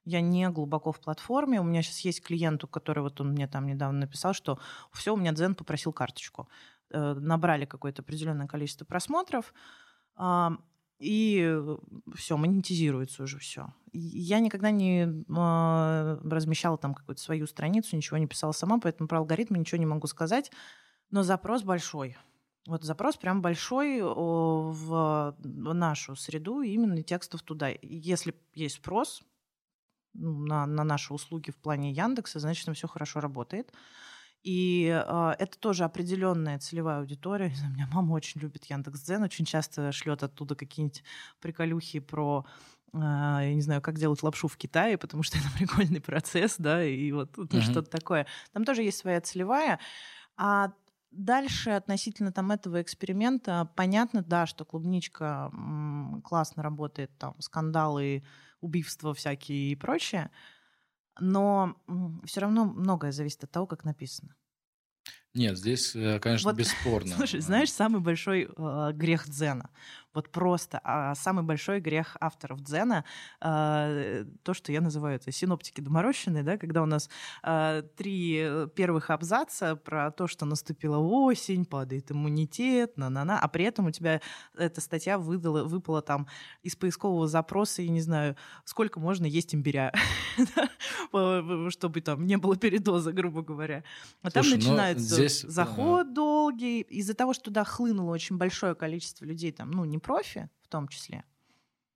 Я 0.04 0.22
не 0.22 0.50
глубоко 0.50 0.92
в 0.92 1.00
платформе. 1.00 1.62
У 1.62 1.64
меня 1.64 1.82
сейчас 1.82 2.00
есть 2.00 2.24
клиент, 2.24 2.64
который 2.72 3.04
вот 3.04 3.22
он 3.22 3.32
мне 3.32 3.48
там 3.48 3.68
недавно 3.68 4.00
написал, 4.00 4.34
что 4.34 4.60
все, 4.92 5.14
у 5.14 5.18
меня 5.18 5.32
Дзен 5.32 5.56
попросил 5.56 5.94
карточку. 5.94 6.50
Э, 6.94 7.14
набрали 7.14 7.66
какое-то 7.66 8.02
определенное 8.02 8.48
количество 8.48 8.84
просмотров, 8.84 9.54
э, 10.18 10.50
и 11.00 11.60
все, 12.16 12.38
монетизируется 12.38 13.24
уже 13.24 13.40
все. 13.40 13.74
Я 13.94 14.40
никогда 14.40 14.72
не 14.72 15.06
э, 15.06 16.20
размещала 16.30 16.78
там 16.78 16.94
какую-то 16.94 17.22
свою 17.22 17.48
страницу, 17.48 17.96
ничего 17.96 18.18
не 18.18 18.28
писала 18.28 18.52
сама, 18.52 18.80
поэтому 18.80 19.08
про 19.08 19.20
алгоритмы 19.20 19.58
ничего 19.58 19.80
не 19.80 19.86
могу 19.86 20.08
сказать. 20.08 20.52
Но 21.10 21.24
запрос 21.24 21.64
большой. 21.64 22.18
Вот 22.68 22.84
запрос 22.84 23.18
прям 23.18 23.42
большой 23.42 24.02
в 24.02 25.36
нашу 25.44 26.16
среду, 26.16 26.62
именно 26.62 27.02
текстов 27.02 27.42
туда. 27.42 27.70
Если 27.82 28.36
есть 28.54 28.76
спрос 28.76 29.24
ну, 30.14 30.46
на, 30.46 30.66
на 30.68 30.84
наши 30.84 31.14
услуги 31.14 31.50
в 31.50 31.58
плане 31.58 31.92
Яндекса, 31.92 32.40
значит, 32.40 32.66
там 32.66 32.76
все 32.76 32.88
хорошо 32.88 33.20
работает. 33.20 33.74
И 34.44 34.88
э, 34.88 35.36
это 35.38 35.58
тоже 35.60 35.84
определенная 35.84 36.60
целевая 36.60 37.00
аудитория. 37.00 37.54
У 37.66 37.74
меня 37.74 37.88
мама 37.92 38.14
очень 38.14 38.42
любит 38.42 38.66
Яндекс.Дзен, 38.66 39.24
очень 39.24 39.46
часто 39.46 39.92
шлет 39.92 40.22
оттуда 40.24 40.56
какие-нибудь 40.56 41.04
приколюхи 41.40 42.00
про 42.00 42.46
я 42.94 43.54
не 43.54 43.62
знаю, 43.62 43.82
как 43.82 43.98
делать 43.98 44.22
лапшу 44.22 44.50
в 44.50 44.58
Китае, 44.58 44.98
потому 44.98 45.24
что 45.24 45.38
это 45.40 45.48
прикольный 45.58 46.02
процесс, 46.02 46.56
да, 46.58 46.84
и 46.84 47.12
вот 47.14 47.38
uh-huh. 47.38 47.62
что-то 47.62 47.90
такое. 47.90 48.28
Там 48.52 48.66
тоже 48.66 48.84
есть 48.84 48.98
своя 48.98 49.22
целевая. 49.22 49.80
А 50.36 50.74
Дальше 51.12 51.72
относительно 51.72 52.32
там 52.32 52.52
этого 52.52 52.82
эксперимента 52.82 53.70
понятно, 53.76 54.24
да, 54.24 54.46
что 54.46 54.64
клубничка 54.64 55.52
классно 56.24 56.64
работает, 56.64 57.12
там 57.18 57.36
скандалы, 57.40 58.24
убийства 58.62 59.14
всякие 59.14 59.72
и 59.72 59.76
прочее, 59.76 60.32
но 61.20 61.76
все 62.24 62.42
равно 62.42 62.66
многое 62.66 63.12
зависит 63.12 63.44
от 63.44 63.52
того, 63.52 63.68
как 63.68 63.84
написано. 63.84 64.36
Нет, 65.34 65.58
здесь, 65.58 65.96
э, 65.96 66.20
конечно, 66.20 66.50
вот, 66.50 66.58
бесспорно. 66.60 67.16
Слушай, 67.16 67.40
знаешь, 67.40 67.72
самый 67.72 68.02
большой 68.02 68.50
э, 68.56 68.92
грех 68.94 69.30
дзена. 69.30 69.70
Вот 70.14 70.30
просто. 70.30 70.80
А 70.84 71.16
самый 71.16 71.44
большой 71.44 71.80
грех 71.80 72.18
авторов 72.20 72.62
дзена 72.62 73.06
э, 73.42 74.26
то, 74.44 74.54
что 74.54 74.72
я 74.72 74.82
называю 74.82 75.16
это 75.16 75.32
синоптики 75.32 75.82
доморощенные, 75.82 76.44
да, 76.44 76.58
когда 76.58 76.82
у 76.84 76.86
нас 76.86 77.10
э, 77.44 77.84
три 77.96 78.68
первых 78.76 79.10
абзаца 79.10 79.76
про 79.76 80.12
то, 80.12 80.28
что 80.28 80.46
наступила 80.46 80.98
осень, 80.98 81.66
падает 81.66 82.12
иммунитет, 82.12 82.98
на-на-на, 82.98 83.40
а 83.40 83.48
при 83.48 83.66
этом 83.66 83.88
у 83.88 83.92
тебя 83.92 84.22
эта 84.58 84.82
статья 84.82 85.18
выдала, 85.18 85.64
выпала 85.64 86.02
там 86.02 86.28
из 86.64 86.76
поискового 86.76 87.28
запроса, 87.28 87.82
я 87.82 87.90
не 87.90 88.02
знаю, 88.02 88.36
сколько 88.66 89.00
можно 89.00 89.26
есть 89.26 89.56
имбиря, 89.56 89.94
чтобы 91.70 92.02
там 92.02 92.26
не 92.26 92.38
было 92.38 92.56
передоза, 92.56 93.12
грубо 93.12 93.42
говоря. 93.42 93.84
А 94.22 94.32
там 94.32 94.46
ну, 94.46 94.56
начинается 94.56 95.50
заход 95.50 96.14
долгий, 96.14 96.82
из-за 96.82 97.14
того, 97.14 97.34
что 97.34 97.46
туда 97.46 97.64
хлынуло 97.64 98.12
очень 98.12 98.38
большое 98.38 98.76
количество 98.76 99.26
людей, 99.26 99.52
там, 99.52 99.72
ну, 99.72 99.86
не 99.86 99.98
профи 100.02 100.50
в 100.64 100.68
том 100.68 100.88
числе. 100.88 101.24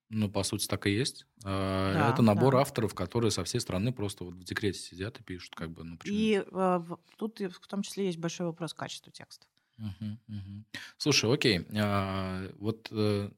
Ну, 0.09 0.29
по 0.29 0.43
сути, 0.43 0.67
так 0.67 0.85
и 0.85 0.91
есть. 0.91 1.25
А, 1.43 1.93
да, 1.93 2.13
это 2.13 2.21
набор 2.21 2.53
да. 2.53 2.61
авторов, 2.61 2.93
которые 2.93 3.31
со 3.31 3.43
всей 3.43 3.59
страны 3.59 3.91
просто 3.91 4.23
вот 4.23 4.35
в 4.35 4.43
декрете 4.43 4.79
сидят 4.79 5.19
и 5.19 5.23
пишут, 5.23 5.55
как 5.55 5.71
бы, 5.71 5.83
ну 5.83 5.97
почему? 5.97 6.15
И 6.15 6.43
э, 6.45 6.81
тут 7.17 7.39
в 7.39 7.67
том 7.67 7.81
числе 7.81 8.05
есть 8.05 8.19
большой 8.19 8.45
вопрос 8.45 8.73
качества 8.73 9.11
текста. 9.11 9.47
Угу, 9.77 10.17
угу. 10.27 10.65
Слушай, 10.97 11.33
окей, 11.33 11.65
а, 11.75 12.49
вот 12.59 12.87
э, 12.91 13.31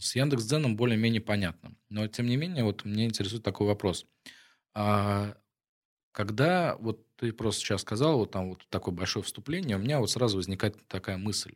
с 0.00 0.14
Яндекс.Дзеном 0.14 0.76
более-менее 0.76 1.20
понятно, 1.20 1.76
но 1.88 2.06
тем 2.06 2.26
не 2.26 2.36
менее 2.36 2.64
вот 2.64 2.84
мне 2.84 3.04
интересует 3.04 3.42
такой 3.42 3.66
вопрос. 3.66 4.06
А, 4.74 5.36
когда 6.12 6.76
вот 6.76 7.06
ты 7.16 7.32
просто 7.32 7.60
сейчас 7.60 7.82
сказал, 7.82 8.18
вот 8.18 8.30
там 8.30 8.50
вот 8.50 8.66
такое 8.68 8.94
большое 8.94 9.24
вступление, 9.24 9.76
у 9.76 9.80
меня 9.80 9.98
вот 9.98 10.10
сразу 10.10 10.36
возникает 10.36 10.76
такая 10.88 11.16
мысль. 11.16 11.54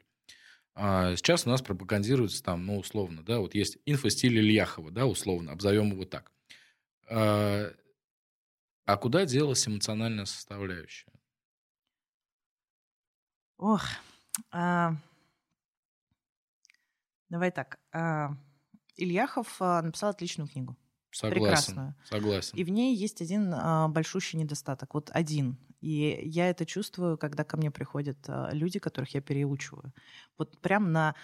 А 0.78 1.16
сейчас 1.16 1.46
у 1.46 1.50
нас 1.50 1.62
пропагандируется 1.62 2.42
там, 2.42 2.66
ну, 2.66 2.76
условно, 2.76 3.22
да, 3.22 3.38
вот 3.38 3.54
есть 3.54 3.78
инфостиль 3.86 4.38
Ильяхова, 4.38 4.90
да, 4.90 5.06
условно, 5.06 5.52
обзовем 5.52 5.90
его 5.90 6.04
так. 6.04 6.30
А, 7.08 7.72
а 8.84 8.96
куда 8.98 9.24
делась 9.24 9.66
эмоциональная 9.66 10.26
составляющая? 10.26 11.10
Ох, 13.56 13.84
а... 14.50 14.96
давай 17.30 17.50
так. 17.52 17.80
А... 17.92 18.36
Ильяхов 18.96 19.56
а, 19.60 19.80
написал 19.80 20.10
отличную 20.10 20.46
книгу. 20.46 20.76
Согласен, 21.16 21.40
прекрасную. 21.40 21.94
Согласен. 22.04 22.58
И 22.58 22.64
в 22.64 22.68
ней 22.68 22.94
есть 22.94 23.22
один 23.22 23.52
а, 23.54 23.88
большущий 23.88 24.38
недостаток. 24.38 24.92
Вот 24.92 25.10
один. 25.14 25.56
И 25.80 26.20
я 26.24 26.50
это 26.50 26.66
чувствую, 26.66 27.16
когда 27.16 27.42
ко 27.42 27.56
мне 27.56 27.70
приходят 27.70 28.18
а, 28.28 28.50
люди, 28.52 28.78
которых 28.78 29.14
я 29.14 29.22
переучиваю. 29.22 29.94
Вот 30.36 30.58
прям 30.60 30.92
на 30.92 31.14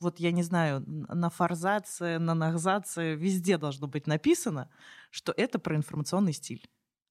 вот 0.00 0.18
я 0.18 0.32
не 0.32 0.42
знаю, 0.42 0.82
на 0.86 1.28
форзации, 1.28 2.16
на 2.16 2.34
нахзации, 2.34 3.14
везде 3.14 3.58
должно 3.58 3.86
быть 3.86 4.06
написано, 4.06 4.70
что 5.10 5.34
это 5.36 5.58
про 5.58 5.76
информационный 5.76 6.32
стиль. 6.32 6.66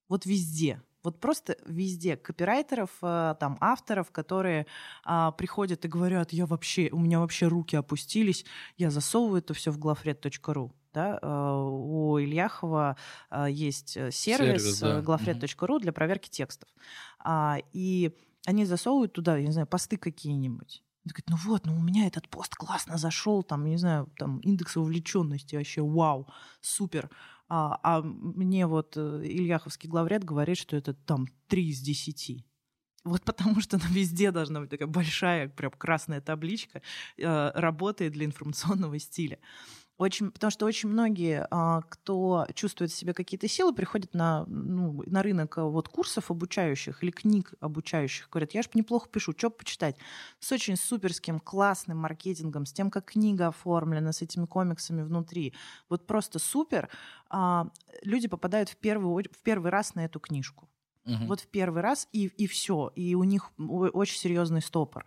Вот 0.08 0.26
везде. 0.26 0.82
Вот 1.04 1.20
просто 1.20 1.56
везде 1.64 2.16
копирайтеров, 2.16 2.90
а, 3.02 3.34
там 3.34 3.56
авторов, 3.60 4.10
которые 4.10 4.66
а, 5.04 5.30
приходят 5.30 5.84
и 5.84 5.88
говорят, 5.88 6.32
я 6.32 6.46
вообще, 6.46 6.88
у 6.90 6.98
меня 6.98 7.20
вообще 7.20 7.46
руки 7.46 7.76
опустились, 7.76 8.44
я 8.76 8.90
засовываю 8.90 9.38
это 9.38 9.54
все 9.54 9.70
в 9.70 9.78
главред.ру 9.78 10.74
да, 10.92 11.18
а, 11.22 11.62
у 11.64 12.18
Ильяхова 12.18 12.96
а, 13.28 13.48
есть 13.48 13.96
э, 13.96 14.10
сервис, 14.10 14.78
сервис 14.78 14.80
да. 14.80 15.00
glafred.ru 15.00 15.80
для 15.80 15.92
проверки 15.92 16.28
текстов. 16.28 16.68
А, 17.18 17.58
и 17.72 18.12
они 18.46 18.64
засовывают 18.64 19.12
туда, 19.12 19.36
я 19.36 19.46
не 19.46 19.52
знаю, 19.52 19.66
посты 19.66 19.96
какие-нибудь. 19.96 20.82
Он 21.04 21.10
говорит, 21.10 21.30
ну 21.30 21.36
вот, 21.50 21.66
ну 21.66 21.76
у 21.76 21.82
меня 21.82 22.06
этот 22.06 22.28
пост 22.28 22.54
классно 22.54 22.98
зашел, 22.98 23.42
там, 23.42 23.64
не 23.64 23.78
знаю, 23.78 24.10
там 24.18 24.38
индекс 24.40 24.76
вовлеченности 24.76 25.56
вообще, 25.56 25.82
вау, 25.82 26.28
супер. 26.60 27.10
А, 27.48 27.80
а 27.82 28.02
мне 28.02 28.66
вот 28.66 28.96
э, 28.96 29.22
Ильяховский 29.24 29.88
главред 29.88 30.24
говорит, 30.24 30.56
что 30.56 30.76
это 30.76 30.94
там 30.94 31.26
3 31.48 31.68
из 31.68 31.80
10. 31.80 32.44
Вот 33.04 33.22
потому 33.22 33.60
что 33.60 33.76
она 33.76 33.86
везде 33.88 34.30
должна 34.30 34.60
быть 34.60 34.70
такая 34.70 34.88
большая, 34.88 35.48
прям 35.48 35.72
красная 35.72 36.20
табличка, 36.20 36.82
э, 37.16 37.50
работает 37.54 38.12
для 38.12 38.26
информационного 38.26 38.98
стиля. 38.98 39.38
Очень, 40.00 40.30
потому 40.30 40.50
что 40.50 40.64
очень 40.64 40.88
многие, 40.88 41.46
а, 41.50 41.82
кто 41.82 42.46
чувствует 42.54 42.90
в 42.90 42.94
себе 42.94 43.12
какие-то 43.12 43.46
силы, 43.48 43.74
приходят 43.74 44.14
на, 44.14 44.46
ну, 44.46 45.02
на 45.04 45.22
рынок 45.22 45.58
а, 45.58 45.64
вот, 45.64 45.90
курсов 45.90 46.30
обучающих 46.30 47.02
или 47.02 47.10
книг 47.10 47.52
обучающих. 47.60 48.30
Говорят, 48.30 48.52
я 48.52 48.62
же 48.62 48.70
неплохо 48.72 49.10
пишу, 49.10 49.34
что 49.36 49.50
почитать? 49.50 49.96
С 50.38 50.50
очень 50.52 50.76
суперским, 50.76 51.38
классным 51.38 51.98
маркетингом, 51.98 52.64
с 52.64 52.72
тем, 52.72 52.90
как 52.90 53.10
книга 53.12 53.48
оформлена, 53.48 54.14
с 54.14 54.22
этими 54.22 54.46
комиксами 54.46 55.02
внутри. 55.02 55.52
Вот 55.90 56.06
просто 56.06 56.38
супер. 56.38 56.88
А, 57.28 57.68
люди 58.00 58.26
попадают 58.26 58.70
в 58.70 58.78
первый, 58.78 59.24
в 59.30 59.42
первый 59.42 59.70
раз 59.70 59.94
на 59.94 60.06
эту 60.06 60.18
книжку. 60.18 60.70
Угу. 61.04 61.26
Вот 61.26 61.40
в 61.40 61.46
первый 61.48 61.82
раз, 61.82 62.08
и, 62.12 62.28
и 62.28 62.46
все. 62.46 62.90
И 62.94 63.14
у 63.14 63.24
них 63.24 63.50
очень 63.58 64.16
серьезный 64.16 64.62
стопор. 64.62 65.04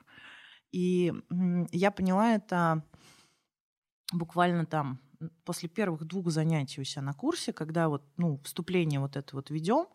И 0.72 1.12
я 1.72 1.90
поняла 1.90 2.36
это 2.36 2.84
буквально 4.14 4.66
там 4.66 5.00
после 5.46 5.70
первых 5.70 6.06
двух 6.06 6.30
занятий 6.30 6.82
у 6.82 6.84
себя 6.84 7.02
на 7.02 7.14
курсе, 7.14 7.54
когда 7.54 7.90
вот, 7.90 8.04
ну, 8.18 8.40
вступление 8.44 9.00
вот 9.00 9.16
это 9.16 9.36
вот 9.36 9.50
ведем, 9.50 9.88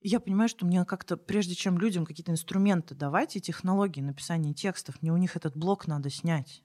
я 0.00 0.20
понимаю, 0.20 0.48
что 0.48 0.64
мне 0.64 0.84
как-то, 0.84 1.16
прежде 1.16 1.54
чем 1.54 1.78
людям 1.78 2.06
какие-то 2.06 2.32
инструменты 2.32 2.94
давать 2.94 3.36
и 3.36 3.40
технологии 3.40 4.00
написания 4.00 4.54
текстов, 4.54 5.02
мне 5.02 5.12
у 5.12 5.16
них 5.16 5.36
этот 5.36 5.56
блок 5.56 5.86
надо 5.86 6.08
снять. 6.08 6.62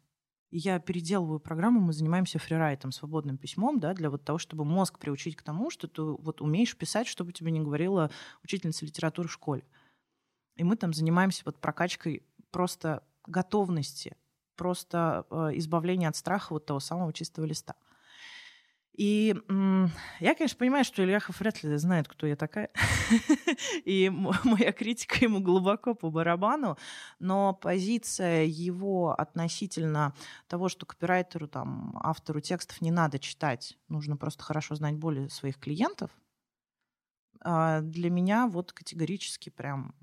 И 0.51 0.59
я 0.59 0.77
переделываю 0.77 1.39
программу, 1.39 1.79
мы 1.79 1.93
занимаемся 1.93 2.37
фрирайтом, 2.37 2.91
свободным 2.91 3.39
письмом, 3.39 3.79
да, 3.79 3.95
для 3.95 4.11
вот 4.11 4.23
того, 4.23 4.37
чтобы 4.37 4.65
мозг 4.65 4.99
приучить 4.99 5.35
к 5.35 5.41
тому, 5.41 5.71
что 5.71 5.87
ты 5.87 6.03
вот 6.03 6.41
умеешь 6.41 6.77
писать, 6.77 7.07
чтобы 7.07 7.33
тебе 7.33 7.49
не 7.49 7.59
говорила 7.59 8.11
учительница 8.43 8.85
литературы 8.85 9.27
в 9.27 9.33
школе. 9.33 9.63
И 10.55 10.63
мы 10.63 10.75
там 10.75 10.93
занимаемся 10.93 11.41
вот 11.45 11.59
прокачкой 11.59 12.23
просто 12.51 13.03
готовности 13.25 14.15
просто 14.55 15.25
э, 15.29 15.51
избавление 15.55 16.09
от 16.09 16.15
страха 16.15 16.53
вот 16.53 16.65
того 16.65 16.79
самого 16.79 17.13
чистого 17.13 17.45
листа. 17.45 17.75
И 18.95 19.35
я, 20.19 20.35
конечно, 20.35 20.57
понимаю, 20.59 20.85
что 20.85 21.03
Ильяхов 21.03 21.39
вряд 21.39 21.63
ли 21.63 21.77
знает, 21.77 22.07
кто 22.07 22.27
я 22.27 22.35
такая. 22.35 22.69
И 23.85 24.11
моя 24.43 24.71
критика 24.71 25.17
ему 25.25 25.39
глубоко 25.39 25.95
по 25.95 26.11
барабану. 26.11 26.77
Но 27.17 27.55
позиция 27.55 28.43
его 28.45 29.19
относительно 29.19 30.13
того, 30.47 30.69
что 30.69 30.85
копирайтеру, 30.85 31.47
там, 31.47 31.97
автору 32.03 32.39
текстов 32.39 32.81
не 32.81 32.91
надо 32.91 33.17
читать, 33.17 33.79
нужно 33.87 34.15
просто 34.15 34.43
хорошо 34.43 34.75
знать 34.75 34.95
боли 34.95 35.27
своих 35.27 35.57
клиентов, 35.57 36.11
а, 37.43 37.81
для 37.81 38.09
меня 38.09 38.47
вот 38.47 38.71
категорически 38.71 39.49
прям 39.49 39.93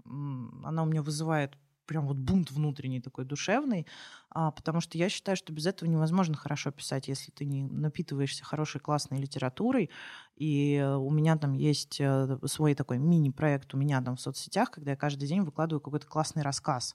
она 0.64 0.82
у 0.82 0.86
меня 0.86 1.02
вызывает 1.02 1.56
прям 1.90 2.06
вот 2.06 2.18
бунт 2.18 2.52
внутренний 2.52 3.00
такой 3.00 3.24
душевный, 3.24 3.84
а, 4.30 4.52
потому 4.52 4.80
что 4.80 4.96
я 4.96 5.08
считаю, 5.08 5.36
что 5.36 5.52
без 5.52 5.66
этого 5.66 5.88
невозможно 5.90 6.36
хорошо 6.36 6.70
писать, 6.70 7.08
если 7.08 7.32
ты 7.32 7.44
не 7.44 7.64
напитываешься 7.64 8.44
хорошей 8.44 8.80
классной 8.80 9.18
литературой. 9.18 9.90
И 10.36 10.76
э, 10.76 10.94
у 10.94 11.10
меня 11.10 11.36
там 11.36 11.52
есть 11.52 12.00
э, 12.00 12.38
свой 12.44 12.76
такой 12.76 12.98
мини-проект 12.98 13.74
у 13.74 13.76
меня 13.76 14.00
там 14.02 14.14
в 14.14 14.20
соцсетях, 14.20 14.70
когда 14.70 14.92
я 14.92 14.96
каждый 14.96 15.26
день 15.26 15.42
выкладываю 15.42 15.80
какой-то 15.80 16.06
классный 16.06 16.44
рассказ. 16.44 16.94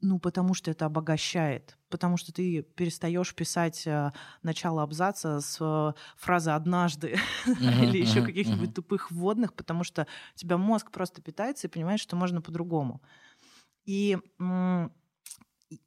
Ну, 0.00 0.18
потому 0.18 0.54
что 0.54 0.70
это 0.70 0.86
обогащает, 0.86 1.76
потому 1.90 2.16
что 2.16 2.32
ты 2.32 2.62
перестаешь 2.62 3.34
писать 3.34 3.86
э, 3.86 4.12
начало 4.42 4.82
абзаца 4.82 5.40
с 5.40 5.58
э, 5.60 5.92
фразы 6.16 6.50
однажды 6.50 7.18
uh-huh, 7.46 7.84
или 7.84 7.98
еще 7.98 8.20
uh-huh, 8.20 8.26
каких-нибудь 8.26 8.70
uh-huh. 8.70 8.74
тупых 8.74 9.10
вводных, 9.10 9.52
потому 9.54 9.84
что 9.84 10.06
у 10.34 10.38
тебя 10.38 10.56
мозг 10.56 10.90
просто 10.90 11.20
питается 11.22 11.66
и 11.66 11.70
понимает, 11.70 12.00
что 12.00 12.16
можно 12.16 12.40
по-другому. 12.40 13.02
И 13.84 14.18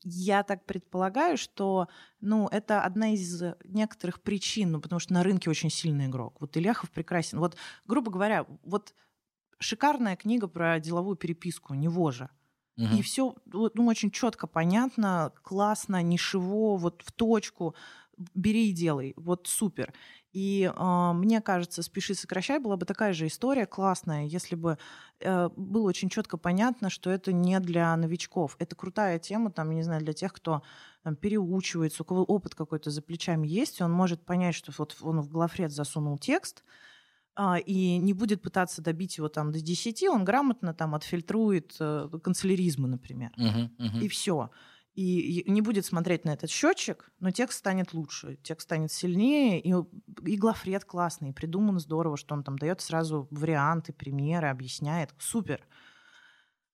я 0.03 0.43
так 0.43 0.65
предполагаю, 0.65 1.38
что 1.38 1.88
ну, 2.21 2.47
это 2.47 2.82
одна 2.82 3.13
из 3.13 3.43
некоторых 3.65 4.21
причин, 4.21 4.71
ну, 4.71 4.82
потому 4.82 4.99
что 4.99 5.13
на 5.13 5.23
рынке 5.23 5.49
очень 5.49 5.69
сильный 5.69 6.06
игрок. 6.06 6.39
Вот 6.39 6.56
Ильяхов 6.56 6.89
прекрасен. 6.91 7.39
Вот, 7.39 7.58
грубо 7.86 8.12
говоря, 8.12 8.45
вот 8.63 8.93
шикарная 9.60 10.15
книга 10.15 10.47
про 10.47 10.79
деловую 10.79 11.15
переписку, 11.15 11.73
него 11.73 12.12
же. 12.12 12.29
Угу. 12.77 12.95
И 12.95 13.01
все 13.01 13.36
ну, 13.45 13.86
очень 13.86 14.12
четко 14.12 14.47
понятно, 14.47 15.32
классно, 15.41 16.01
нишево, 16.01 16.77
вот 16.77 17.03
в 17.06 17.12
точку. 17.12 17.75
Бери 18.36 18.69
и 18.69 18.73
делай. 18.73 19.13
Вот 19.17 19.47
супер. 19.47 19.93
И 20.34 20.63
э, 20.76 21.12
мне 21.13 21.41
кажется, 21.41 21.84
«Спеши, 21.84 22.15
сокращай» 22.15 22.58
была 22.58 22.76
бы 22.76 22.88
такая 22.88 23.13
же 23.13 23.28
история 23.28 23.67
классная, 23.67 24.26
если 24.26 24.56
бы 24.56 24.80
э, 25.19 25.50
было 25.56 25.88
очень 25.88 26.10
четко 26.10 26.38
понятно, 26.38 26.89
что 26.89 27.12
это 27.12 27.32
не 27.32 27.60
для 27.60 27.96
новичков. 27.96 28.56
Это 28.58 28.76
крутая 28.76 29.19
тема, 29.19 29.52
там, 29.52 29.69
я 29.69 29.76
не 29.76 29.84
знаю, 29.84 30.02
для 30.02 30.13
тех, 30.13 30.34
кто 30.34 30.63
там, 31.04 31.15
переучивается, 31.15 32.02
у 32.02 32.06
кого 32.06 32.24
опыт 32.24 32.56
какой-то 32.56 32.89
за 32.89 33.04
плечами 33.04 33.48
есть, 33.48 33.80
он 33.80 33.91
может 33.91 34.26
понять, 34.26 34.56
что 34.56 34.72
вот 34.76 34.98
он 35.02 35.22
в 35.22 35.30
главред 35.30 35.72
засунул 35.72 36.17
текст, 36.17 36.63
э, 37.38 37.60
и 37.60 37.98
не 37.98 38.13
будет 38.13 38.41
пытаться 38.41 38.82
добить 38.82 39.19
его 39.19 39.30
там 39.30 39.52
до 39.52 39.62
10, 39.62 40.04
он 40.10 40.26
грамотно 40.26 40.74
там 40.74 40.96
отфильтрует 40.96 41.76
э, 41.80 42.10
канцеляризмы, 42.24 42.88
например. 42.88 43.32
Uh-huh, 43.38 43.69
uh-huh. 43.78 44.00
И 44.02 44.08
все. 44.08 44.50
И 44.93 45.49
не 45.49 45.62
будет 45.62 45.86
смотреть 45.86 46.23
на 46.23 46.32
этот 46.34 46.51
счетчик, 46.51 47.12
но 47.19 47.32
текст 47.32 47.60
станет 47.60 47.93
лучше, 47.93 48.38
текст 48.43 48.65
станет 48.65 48.91
сильнее, 48.91 49.60
и, 49.60 49.73
и 50.25 50.38
главред 50.38 50.86
классный, 50.86 51.34
придуман 51.34 51.79
здорово, 51.79 52.15
что 52.15 52.36
он 52.36 52.43
там 52.43 52.58
дает 52.58 52.82
сразу 52.82 53.27
варианты, 53.32 53.91
примеры, 53.91 54.49
объясняет. 54.49 55.13
Супер. 55.17 55.65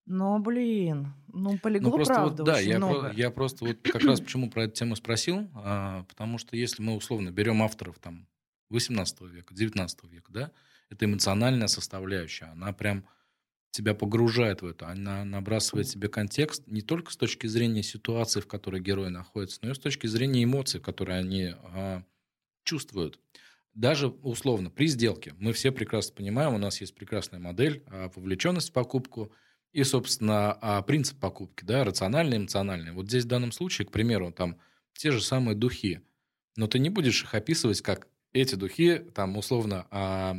Но, 0.05 0.39
блин, 0.39 1.13
ну 1.27 1.57
полегло, 1.59 1.91
ну, 1.91 1.95
просто 1.95 2.13
правда, 2.15 2.43
вот, 2.43 2.51
да, 2.51 2.59
я, 2.59 2.77
много. 2.77 3.09
Про, 3.09 3.13
я 3.13 3.29
просто 3.29 3.65
вот 3.65 3.77
как 3.83 4.03
раз 4.03 4.19
почему 4.19 4.49
про 4.49 4.63
эту 4.63 4.73
тему 4.73 4.95
спросил, 4.95 5.49
а, 5.53 6.03
потому 6.05 6.39
что 6.39 6.57
если 6.57 6.81
мы 6.81 6.95
условно 6.95 7.29
берем 7.29 7.61
авторов 7.61 7.99
там 7.99 8.27
18 8.69 9.21
века, 9.21 9.53
19 9.53 10.03
века, 10.05 10.31
да, 10.31 10.51
это 10.89 11.05
эмоциональная 11.05 11.67
составляющая, 11.67 12.45
она 12.45 12.73
прям 12.73 13.05
тебя 13.71 13.93
погружает 13.93 14.61
в 14.61 14.65
это, 14.65 14.87
она 14.87 15.23
набрасывает 15.23 15.87
себе 15.87 16.09
контекст 16.09 16.63
не 16.67 16.81
только 16.81 17.11
с 17.11 17.17
точки 17.17 17.47
зрения 17.47 17.83
ситуации, 17.83 18.41
в 18.41 18.47
которой 18.47 18.81
герой 18.81 19.09
находится, 19.09 19.59
но 19.61 19.71
и 19.71 19.75
с 19.75 19.79
точки 19.79 20.07
зрения 20.07 20.43
эмоций, 20.43 20.79
которые 20.79 21.19
они 21.19 21.53
а, 21.63 22.03
чувствуют. 22.63 23.19
Даже 23.73 24.07
условно 24.07 24.69
при 24.71 24.87
сделке 24.87 25.35
мы 25.37 25.53
все 25.53 25.71
прекрасно 25.71 26.15
понимаем, 26.15 26.55
у 26.55 26.57
нас 26.57 26.81
есть 26.81 26.95
прекрасная 26.95 27.39
модель 27.39 27.83
а, 27.87 28.11
вовлеченность 28.15 28.69
в 28.69 28.73
покупку 28.73 29.31
и, 29.71 29.83
собственно, 29.83 30.53
а, 30.53 30.81
принцип 30.81 31.19
покупки, 31.19 31.63
да, 31.63 31.83
рациональный, 31.83 32.37
эмоциональный. 32.37 32.91
Вот 32.91 33.07
здесь 33.07 33.25
в 33.25 33.27
данном 33.27 33.51
случае, 33.51 33.87
к 33.87 33.91
примеру, 33.91 34.31
там 34.31 34.57
те 34.93 35.11
же 35.11 35.21
самые 35.21 35.55
духи, 35.55 36.01
но 36.55 36.67
ты 36.67 36.79
не 36.79 36.89
будешь 36.89 37.23
их 37.23 37.35
описывать 37.35 37.81
как 37.81 38.07
эти 38.33 38.55
духи, 38.55 38.99
там 39.13 39.37
условно 39.37 39.87
а, 39.91 40.37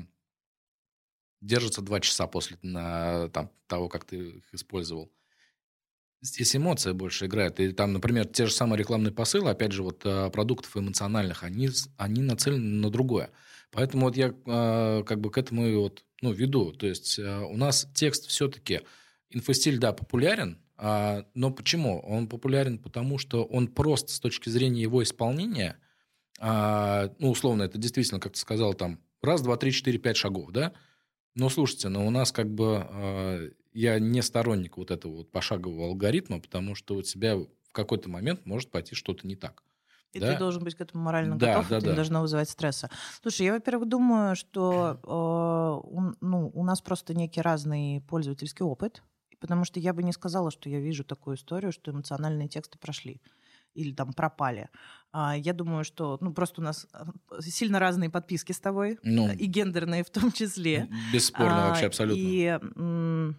держатся 1.40 1.83
два 1.83 2.00
часа 2.00 2.26
после 2.26 2.59
на, 2.62 3.29
там, 3.29 3.50
того, 3.66 3.88
как 3.88 4.05
ты 4.05 4.16
их 4.16 4.55
использовал. 4.55 5.11
Здесь 6.22 6.55
эмоция 6.55 6.92
больше 6.92 7.26
играет. 7.26 7.61
И 7.61 7.72
там, 7.72 7.94
например, 7.94 8.26
те 8.26 8.44
же 8.44 8.53
самые 8.53 8.79
рекламные 8.79 9.12
посылы, 9.12 9.50
опять 9.50 9.72
же, 9.72 9.83
вот 9.83 10.03
а, 10.05 10.29
продуктов 10.29 10.76
эмоциональных, 10.76 11.44
они, 11.44 11.70
они 11.96 12.20
нацелены 12.20 12.62
на 12.62 12.90
другое. 12.90 13.31
Поэтому 13.70 14.07
вот 14.07 14.16
я 14.16 14.35
а, 14.46 15.03
как 15.05 15.20
бы 15.20 15.31
к 15.31 15.38
этому 15.38 15.66
и 15.66 15.74
вот, 15.74 16.05
ну, 16.20 16.33
веду. 16.33 16.72
То 16.72 16.87
есть 16.87 17.18
а, 17.18 17.46
у 17.46 17.57
нас 17.57 17.88
текст 17.94 18.26
все-таки, 18.26 18.83
инфостиль, 19.31 19.79
да, 19.79 19.92
популярен, 19.92 20.59
но 20.76 21.50
почему? 21.55 22.00
Он 22.00 22.26
популярен 22.26 22.79
потому, 22.79 23.18
что 23.18 23.44
он 23.44 23.68
просто 23.68 24.12
с 24.12 24.18
точки 24.18 24.48
зрения 24.48 24.81
его 24.81 25.03
исполнения, 25.03 25.76
ну, 26.40 27.31
условно, 27.31 27.64
это 27.64 27.76
действительно, 27.76 28.18
как 28.18 28.33
ты 28.33 28.38
сказал, 28.38 28.72
там, 28.72 28.98
раз, 29.20 29.42
два, 29.42 29.59
три, 29.59 29.72
четыре, 29.72 29.98
пять 29.98 30.16
шагов, 30.16 30.53
да, 30.53 30.72
ну, 31.34 31.48
слушайте, 31.48 31.88
но 31.88 32.06
у 32.06 32.10
нас 32.10 32.32
как 32.32 32.48
бы... 32.52 32.86
Э, 32.90 33.50
я 33.72 33.98
не 33.98 34.22
сторонник 34.22 34.76
вот 34.76 34.90
этого 34.90 35.18
вот 35.18 35.30
пошагового 35.30 35.86
алгоритма, 35.86 36.40
потому 36.40 36.74
что 36.74 36.96
у 36.96 37.02
тебя 37.02 37.36
в 37.36 37.72
какой-то 37.72 38.08
момент 38.08 38.44
может 38.46 38.70
пойти 38.70 38.94
что-то 38.94 39.26
не 39.26 39.36
так. 39.36 39.62
И 40.12 40.18
да? 40.18 40.32
ты 40.32 40.38
должен 40.38 40.64
быть 40.64 40.74
к 40.74 40.80
этому 40.80 41.04
морально 41.04 41.38
да, 41.38 41.54
готов, 41.54 41.68
да, 41.68 41.76
это 41.76 41.86
да. 41.86 41.90
не 41.92 41.96
должно 41.96 42.20
вызывать 42.20 42.50
стресса. 42.50 42.90
Слушай, 43.22 43.46
я, 43.46 43.52
во-первых, 43.52 43.88
думаю, 43.88 44.34
что 44.34 44.98
э, 45.04 45.06
у, 45.88 46.12
ну, 46.20 46.50
у 46.52 46.64
нас 46.64 46.80
просто 46.80 47.14
некий 47.14 47.40
разный 47.40 48.02
пользовательский 48.08 48.64
опыт, 48.64 49.04
потому 49.38 49.64
что 49.64 49.78
я 49.78 49.94
бы 49.94 50.02
не 50.02 50.12
сказала, 50.12 50.50
что 50.50 50.68
я 50.68 50.80
вижу 50.80 51.04
такую 51.04 51.36
историю, 51.36 51.70
что 51.70 51.92
эмоциональные 51.92 52.48
тексты 52.48 52.76
прошли 52.76 53.20
или 53.74 53.92
там 53.92 54.12
пропали. 54.12 54.68
А, 55.12 55.37
я 55.37 55.53
думаю, 55.53 55.85
что 55.85 56.18
ну, 56.20 56.33
просто 56.33 56.61
у 56.61 56.64
нас 56.64 56.87
а, 56.92 57.07
сильно 57.40 57.79
разные 57.79 58.11
подписки 58.11 58.53
с 58.53 58.61
тобой, 58.61 58.99
ну, 59.03 59.33
и 59.33 59.46
гендерные 59.46 60.05
в 60.05 60.11
том 60.11 60.31
числе. 60.31 60.88
Бесспорно, 61.12 61.66
а, 61.66 61.68
вообще 61.68 61.87
абсолютно. 61.87 62.20
И 62.20 63.35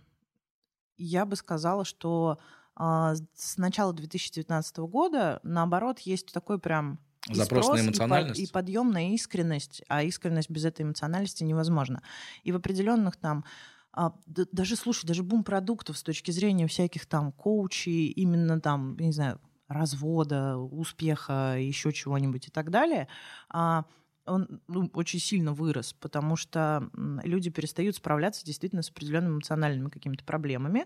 я 0.98 1.26
бы 1.26 1.36
сказала, 1.36 1.86
что 1.86 2.40
с 2.78 3.58
начала 3.58 3.94
2019 3.94 4.78
года, 4.80 5.40
наоборот, 5.44 6.00
есть 6.00 6.32
такой 6.32 6.60
прям 6.60 7.00
Запрос 7.30 7.68
на 7.70 7.82
эмоциональность. 7.82 8.40
И, 8.40 8.44
под, 8.44 8.50
и 8.50 8.54
подъем 8.54 8.92
на 8.92 9.14
искренность, 9.14 9.84
а 9.88 10.04
искренность 10.04 10.50
без 10.50 10.66
этой 10.66 10.84
эмоциональности 10.84 11.44
невозможна. 11.44 12.02
И 12.44 12.52
в 12.52 12.56
определенных 12.56 13.16
там 13.16 13.46
а, 13.94 14.14
даже, 14.26 14.76
слушай, 14.76 15.06
даже 15.06 15.22
бум 15.22 15.44
продуктов 15.44 15.98
с 15.98 16.04
точки 16.04 16.32
зрения 16.32 16.68
всяких 16.68 17.06
там 17.06 17.32
коучей, 17.32 18.08
именно 18.08 18.60
там, 18.60 18.98
не 18.98 19.12
знаю, 19.12 19.40
развода, 19.72 20.58
успеха, 20.58 21.56
еще 21.58 21.92
чего-нибудь 21.92 22.48
и 22.48 22.52
так 22.52 22.70
далее, 22.70 23.08
а, 23.50 23.86
он 24.26 24.62
ну, 24.68 24.90
очень 24.94 25.20
сильно 25.20 25.54
вырос, 25.54 25.94
потому 25.94 26.36
что 26.36 26.90
люди 27.24 27.50
перестают 27.50 27.96
справляться 27.96 28.46
действительно 28.46 28.82
с 28.82 28.90
определенными 28.90 29.34
эмоциональными 29.34 29.90
какими-то 29.90 30.24
проблемами, 30.24 30.86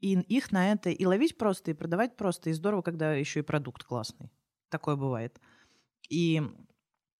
и 0.00 0.14
их 0.14 0.50
на 0.50 0.72
это 0.72 0.90
и 0.90 1.04
ловить 1.04 1.36
просто, 1.36 1.72
и 1.72 1.74
продавать 1.74 2.16
просто, 2.16 2.50
и 2.50 2.54
здорово, 2.54 2.82
когда 2.82 3.12
еще 3.12 3.40
и 3.40 3.44
продукт 3.44 3.84
классный. 3.84 4.30
Такое 4.70 4.96
бывает. 4.96 5.38
И 6.08 6.42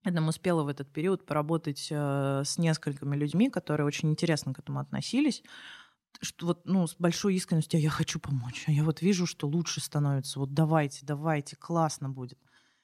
я 0.05 0.13
нам 0.13 0.29
успела 0.29 0.63
в 0.63 0.69
этот 0.69 0.91
период 0.91 1.27
поработать 1.27 1.89
э, 1.91 2.43
с 2.45 2.57
несколькими 2.57 3.17
людьми, 3.17 3.51
которые 3.51 3.87
очень 3.87 4.11
интересно 4.11 4.55
к 4.55 4.59
этому 4.59 4.81
относились 4.81 5.43
что 6.21 6.47
вот, 6.47 6.67
ну, 6.67 6.87
с 6.87 6.97
большой 6.97 7.35
искренностью 7.35 7.79
«А 7.79 7.81
я 7.81 7.91
хочу 7.91 8.21
помочь, 8.21 8.65
а 8.67 8.73
я 8.73 8.85
вот 8.85 9.03
вижу, 9.03 9.27
что 9.27 9.47
лучше 9.49 9.81
становится, 9.81 10.39
вот 10.39 10.53
давайте, 10.55 11.05
давайте, 11.07 11.57
классно 11.57 12.09
будет. 12.11 12.39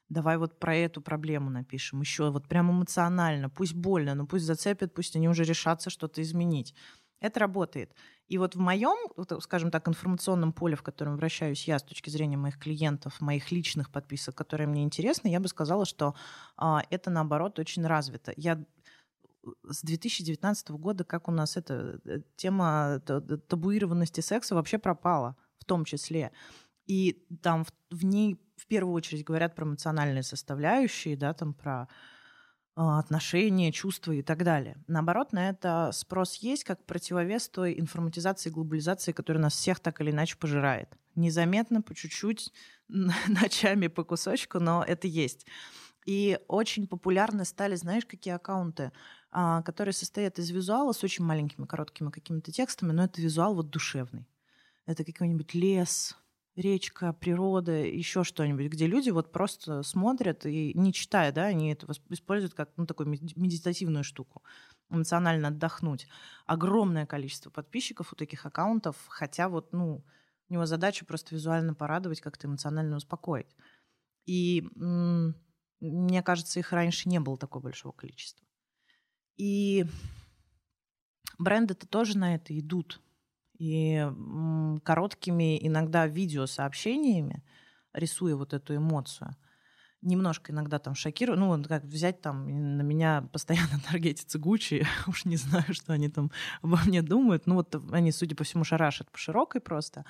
Давай 0.09 0.39
вот 0.39 0.61
про 0.61 0.77
эту 0.77 1.01
проблему 1.03 1.51
напишем, 1.51 2.01
еще 2.01 2.31
вот 2.31 2.49
прям 2.49 2.71
эмоционально, 2.71 3.51
пусть 3.51 3.75
больно, 3.75 4.15
но 4.15 4.27
пусть 4.27 4.45
зацепят, 4.45 4.95
пусть 4.95 5.17
они 5.17 5.29
уже 5.29 5.45
решатся 5.45 5.91
что-то 5.91 6.23
изменить. 6.23 6.75
Это 7.21 7.41
работает. 7.41 7.95
И 8.29 8.39
вот 8.39 8.55
в 8.55 8.59
моем, 8.59 8.97
скажем 9.41 9.71
так, 9.71 9.89
информационном 9.89 10.53
поле, 10.53 10.77
в 10.77 10.83
котором 10.83 11.17
вращаюсь 11.17 11.67
я 11.67 11.79
с 11.79 11.83
точки 11.83 12.11
зрения 12.11 12.37
моих 12.37 12.59
клиентов, 12.59 13.21
моих 13.21 13.51
личных 13.53 13.91
подписок, 13.91 14.35
которые 14.35 14.67
мне 14.67 14.83
интересны, 14.83 15.29
я 15.29 15.41
бы 15.41 15.49
сказала, 15.49 15.87
что 15.87 16.15
а, 16.57 16.83
это 16.91 17.11
наоборот 17.11 17.59
очень 17.59 17.87
развито. 17.87 18.33
Я 18.37 18.65
с 19.69 19.83
2019 19.83 20.71
года, 20.71 21.05
как 21.05 21.29
у 21.29 21.33
нас 21.33 21.57
эта 21.57 22.01
э, 22.05 22.21
тема 22.37 23.01
табуированности 23.01 24.21
секса 24.21 24.55
вообще 24.55 24.79
пропала, 24.79 25.37
в 25.59 25.65
том 25.65 25.85
числе. 25.85 26.33
И 26.87 27.27
там 27.43 27.65
в, 27.65 27.73
в 27.91 28.05
ней 28.05 28.41
в 28.57 28.67
первую 28.67 28.95
очередь 28.95 29.25
говорят 29.25 29.55
про 29.55 29.65
эмоциональные 29.65 30.23
составляющие, 30.23 31.17
да, 31.17 31.35
там 31.35 31.55
про 31.55 31.89
э, 32.77 32.81
отношения, 32.81 33.73
чувства 33.73 34.13
и 34.13 34.23
так 34.23 34.45
далее. 34.45 34.77
Наоборот, 34.87 35.33
на 35.33 35.49
это 35.49 35.91
спрос 35.93 36.37
есть 36.37 36.65
как 36.65 36.85
противовес 36.87 37.49
той 37.49 37.79
информатизации 37.79 38.51
и 38.51 38.53
глобализации, 38.53 39.13
которая 39.13 39.43
нас 39.43 39.55
всех 39.55 39.81
так 39.81 40.01
или 40.01 40.11
иначе 40.11 40.37
пожирает. 40.37 40.97
Незаметно, 41.15 41.83
по 41.83 41.95
чуть-чуть, 41.95 42.53
ночами 42.89 43.89
по 43.89 44.05
кусочку, 44.05 44.61
но 44.61 44.85
это 44.85 45.07
есть. 45.07 45.47
И 46.07 46.39
очень 46.47 46.87
популярны 46.87 47.45
стали, 47.45 47.75
знаешь, 47.75 48.07
какие 48.07 48.35
аккаунты? 48.35 48.93
А, 49.31 49.63
которые 49.63 49.93
состоят 49.93 50.39
из 50.39 50.51
визуала 50.51 50.93
с 50.93 51.03
очень 51.05 51.25
маленькими 51.25 51.67
короткими 51.67 52.11
какими-то 52.11 52.53
текстами, 52.53 52.93
но 52.93 53.05
это 53.05 53.21
визуал 53.21 53.55
вот 53.55 53.71
душевный. 53.71 54.27
Это 54.87 55.05
какой-нибудь 55.05 55.53
лес, 55.55 56.17
речка, 56.55 57.13
природа, 57.13 57.73
еще 57.73 58.25
что-нибудь, 58.25 58.67
где 58.67 58.87
люди 58.87 59.11
вот 59.11 59.31
просто 59.33 59.83
смотрят 59.83 60.47
и 60.47 60.73
не 60.75 60.93
читая, 60.93 61.33
да, 61.33 61.47
они 61.47 61.73
это 61.73 61.87
используют 62.09 62.55
как 62.55 62.71
ну, 62.77 62.87
такую 62.87 63.09
медитативную 63.09 64.05
штуку, 64.05 64.43
эмоционально 64.89 65.49
отдохнуть. 65.49 66.09
Огромное 66.47 67.05
количество 67.05 67.51
подписчиков 67.51 68.13
у 68.13 68.17
таких 68.17 68.47
аккаунтов, 68.47 68.97
хотя 69.09 69.49
вот, 69.49 69.73
ну, 69.73 70.05
у 70.49 70.53
него 70.53 70.67
задача 70.67 71.05
просто 71.05 71.35
визуально 71.35 71.75
порадовать, 71.75 72.21
как-то 72.21 72.47
эмоционально 72.47 72.97
успокоить. 72.97 73.55
И 74.25 74.69
мне 75.81 76.23
кажется, 76.23 76.59
их 76.59 76.73
раньше 76.73 77.09
не 77.09 77.21
было 77.21 77.37
такого 77.37 77.65
большого 77.65 77.93
количества. 77.93 78.46
И 79.37 79.87
бренды-то 81.39 81.87
тоже 81.87 82.19
на 82.19 82.35
это 82.35 82.59
идут. 82.59 83.01
И 83.59 84.07
короткими 84.85 85.67
иногда 85.67 86.07
видеосообщениями, 86.07 87.43
рисуя 87.93 88.37
вот 88.37 88.53
эту 88.53 88.77
эмоцию, 88.77 89.35
немножко 90.03 90.53
иногда 90.53 90.79
там 90.79 90.95
шокирую. 90.95 91.39
Ну, 91.39 91.63
как 91.65 91.85
взять 91.85 92.21
там, 92.21 92.77
на 92.77 92.83
меня 92.83 93.29
постоянно 93.33 93.81
таргетится 93.91 94.39
Гуччи, 94.39 94.87
уж 95.07 95.25
не 95.25 95.37
знаю, 95.37 95.73
что 95.75 95.93
они 95.93 96.09
там 96.09 96.31
обо 96.63 96.79
мне 96.87 97.03
думают. 97.03 97.47
Ну, 97.47 97.55
вот 97.55 97.75
они, 97.93 98.13
судя 98.13 98.37
по 98.37 98.45
всему, 98.45 98.65
шарашат 98.65 99.11
по 99.11 99.19
широкой 99.19 99.61
просто, 99.61 100.05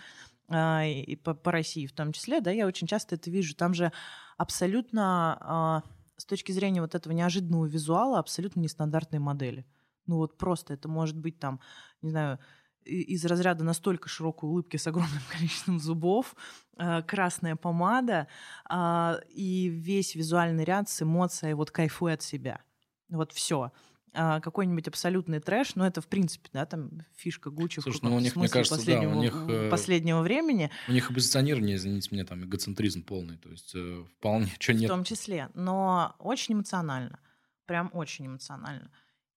а, 0.48 0.84
и 0.84 1.16
по, 1.16 1.34
по 1.34 1.50
России 1.50 1.86
в 1.86 1.92
том 1.92 2.12
числе, 2.12 2.40
да, 2.40 2.50
я 2.50 2.66
очень 2.66 2.86
часто 2.86 3.14
это 3.14 3.30
вижу. 3.30 3.54
Там 3.54 3.74
же 3.74 3.92
абсолютно 4.36 5.38
а, 5.40 5.82
с 6.16 6.24
точки 6.24 6.52
зрения 6.52 6.80
вот 6.80 6.94
этого 6.94 7.12
неожиданного 7.12 7.66
визуала 7.66 8.18
абсолютно 8.18 8.60
нестандартные 8.60 9.20
модели. 9.20 9.66
Ну 10.06 10.16
вот 10.16 10.38
просто 10.38 10.74
это 10.74 10.88
может 10.88 11.16
быть 11.18 11.38
там, 11.38 11.60
не 12.02 12.10
знаю, 12.10 12.38
из 12.84 13.24
разряда 13.24 13.64
настолько 13.64 14.08
широкой 14.08 14.48
улыбки 14.48 14.76
с 14.76 14.86
огромным 14.86 15.22
количеством 15.30 15.80
зубов, 15.80 16.34
э, 16.78 17.02
красная 17.02 17.56
помада 17.56 18.28
э, 18.70 19.20
и 19.28 19.68
весь 19.68 20.14
визуальный 20.14 20.64
ряд 20.64 20.88
с 20.88 21.02
эмоцией 21.02 21.54
вот 21.54 21.70
кайфуй 21.70 22.12
от 22.12 22.22
себя. 22.22 22.62
Вот 23.08 23.32
все. 23.32 23.72
А, 24.16 24.40
какой-нибудь 24.40 24.88
абсолютный 24.88 25.40
трэш, 25.40 25.74
но 25.74 25.86
это, 25.86 26.00
в 26.00 26.06
принципе, 26.06 26.48
да, 26.52 26.64
там 26.64 27.02
фишка 27.16 27.50
Гуччи 27.50 27.80
Слушай, 27.80 28.00
ну 28.02 28.16
у 28.16 28.20
них, 28.20 28.34
мне 28.34 28.48
кажется, 28.48 28.76
последнего, 28.76 29.12
да, 29.12 29.18
у 29.18 29.20
них, 29.20 29.34
э, 29.48 29.70
последнего 29.70 30.22
времени. 30.22 30.70
У 30.88 30.92
них 30.92 31.12
позиционирование, 31.12 31.76
извините 31.76 32.08
меня, 32.12 32.24
там 32.24 32.42
эгоцентризм 32.42 33.04
полный, 33.04 33.36
то 33.36 33.50
есть 33.50 33.72
э, 33.74 34.04
вполне, 34.16 34.50
что 34.58 34.72
нет. 34.72 34.90
В 34.90 34.94
том 34.94 35.04
числе, 35.04 35.50
но 35.54 36.16
очень 36.18 36.54
эмоционально, 36.54 37.20
прям 37.66 37.90
очень 37.92 38.26
эмоционально. 38.26 38.90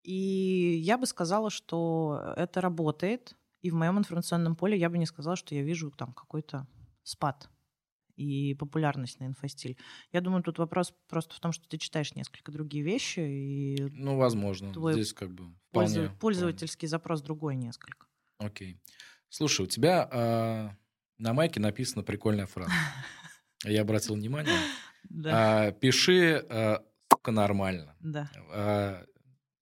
И 0.03 0.79
я 0.81 0.97
бы 0.97 1.05
сказала, 1.05 1.49
что 1.49 2.33
это 2.37 2.61
работает, 2.61 3.35
и 3.61 3.71
в 3.71 3.75
моем 3.75 3.97
информационном 3.97 4.55
поле 4.55 4.77
я 4.77 4.89
бы 4.89 4.97
не 4.97 5.05
сказала, 5.05 5.35
что 5.35 5.53
я 5.55 5.61
вижу 5.61 5.91
там 5.91 6.13
какой-то 6.13 6.65
спад 7.03 7.49
и 8.19 8.53
популярность 8.53 9.19
на 9.19 9.25
инфостиль. 9.25 9.77
Я 10.11 10.19
думаю, 10.19 10.43
тут 10.43 10.57
вопрос 10.57 10.93
просто 11.07 11.33
в 11.35 11.39
том, 11.39 11.53
что 11.53 11.67
ты 11.69 11.77
читаешь 11.77 12.13
несколько 12.15 12.51
другие 12.51 12.83
вещи. 12.83 13.19
И 13.21 13.87
ну, 13.91 14.17
возможно. 14.17 14.73
Твой 14.73 14.93
Здесь 14.93 15.13
как 15.13 15.31
бы 15.31 15.53
вполне, 15.69 16.09
пользовательский 16.19 16.87
вполне. 16.87 16.89
запрос 16.89 17.21
другой 17.21 17.55
несколько. 17.55 18.07
Окей. 18.37 18.81
Слушай, 19.29 19.61
у 19.61 19.67
тебя 19.67 20.09
э, 20.11 20.69
на 21.17 21.33
майке 21.33 21.61
написана 21.61 22.03
прикольная 22.03 22.45
фраза. 22.45 22.71
Я 23.63 23.81
обратил 23.81 24.15
внимание. 24.15 24.57
Да. 25.03 25.67
А, 25.67 25.71
пиши 25.71 26.45
э, 26.49 26.77
нормально. 27.27 27.95
Да. 28.01 28.29
А, 28.51 29.05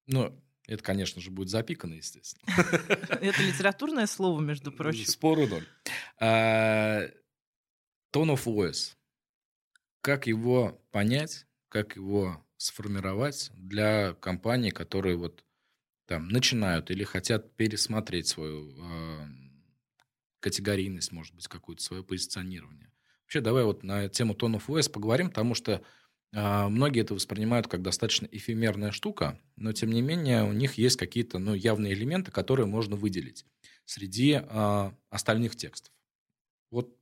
ну, 0.07 0.33
это, 0.65 0.81
конечно 0.83 1.21
же, 1.21 1.29
будет 1.29 1.49
запикано, 1.49 1.93
естественно. 1.93 2.43
Это 3.21 3.41
литературное 3.41 4.07
слово, 4.07 4.41
между 4.41 4.71
прочим. 4.71 5.05
Спору 5.05 5.47
ноль. 5.47 5.67
Tone 8.13 8.35
of 8.35 8.45
voice. 8.45 8.95
Как 10.01 10.27
его 10.27 10.81
понять, 10.91 11.45
как 11.69 11.95
его 11.95 12.43
сформировать 12.57 13.51
для 13.53 14.13
компаний, 14.15 14.71
которые 14.71 15.15
вот 15.15 15.43
там 16.05 16.29
начинают 16.29 16.89
или 16.89 17.03
хотят 17.03 17.55
пересмотреть 17.55 18.27
свою 18.27 18.71
э, 18.71 19.25
категорийность, 20.39 21.11
может 21.11 21.35
быть, 21.35 21.47
какое-то 21.47 21.83
свое 21.83 22.03
позиционирование. 22.03 22.91
Вообще, 23.23 23.41
давай 23.41 23.65
вот 23.65 23.83
на 23.83 24.07
тему 24.07 24.33
Tone 24.33 24.55
of 24.55 24.67
Voice 24.67 24.89
поговорим, 24.89 25.27
потому 25.29 25.53
что 25.53 25.83
э, 26.31 26.67
многие 26.69 27.01
это 27.01 27.13
воспринимают 27.13 27.67
как 27.67 27.81
достаточно 27.81 28.25
эфемерная 28.31 28.91
штука, 28.91 29.39
но, 29.57 29.73
тем 29.73 29.91
не 29.91 30.01
менее, 30.01 30.43
у 30.43 30.53
них 30.53 30.75
есть 30.75 30.95
какие-то 30.95 31.37
ну, 31.39 31.53
явные 31.53 31.93
элементы, 31.93 32.31
которые 32.31 32.65
можно 32.65 32.95
выделить 32.95 33.45
среди 33.83 34.41
э, 34.41 34.91
остальных 35.09 35.57
текстов. 35.57 35.93
Вот 36.71 36.96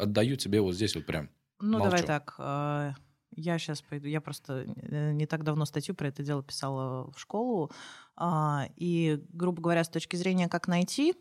отдаю 0.00 0.36
тебе 0.36 0.60
вот 0.60 0.74
здесь 0.74 0.94
вот 0.94 1.06
прям. 1.06 1.28
Ну, 1.60 1.78
молчу. 1.78 1.84
давай 1.84 2.02
так. 2.02 2.34
А, 2.38 2.94
я 3.32 3.58
сейчас 3.58 3.82
пойду. 3.82 4.08
Я 4.08 4.20
просто 4.20 4.64
э, 4.76 5.12
не 5.12 5.26
так 5.26 5.44
давно 5.44 5.64
статью 5.64 5.94
про 5.94 6.08
это 6.08 6.22
дело 6.22 6.42
писала 6.42 7.10
в 7.12 7.18
школу. 7.18 7.70
А, 8.16 8.66
и, 8.76 9.22
грубо 9.28 9.62
говоря, 9.62 9.84
с 9.84 9.88
точки 9.88 10.16
зрения, 10.16 10.48
как 10.48 10.68
найти, 10.68 11.14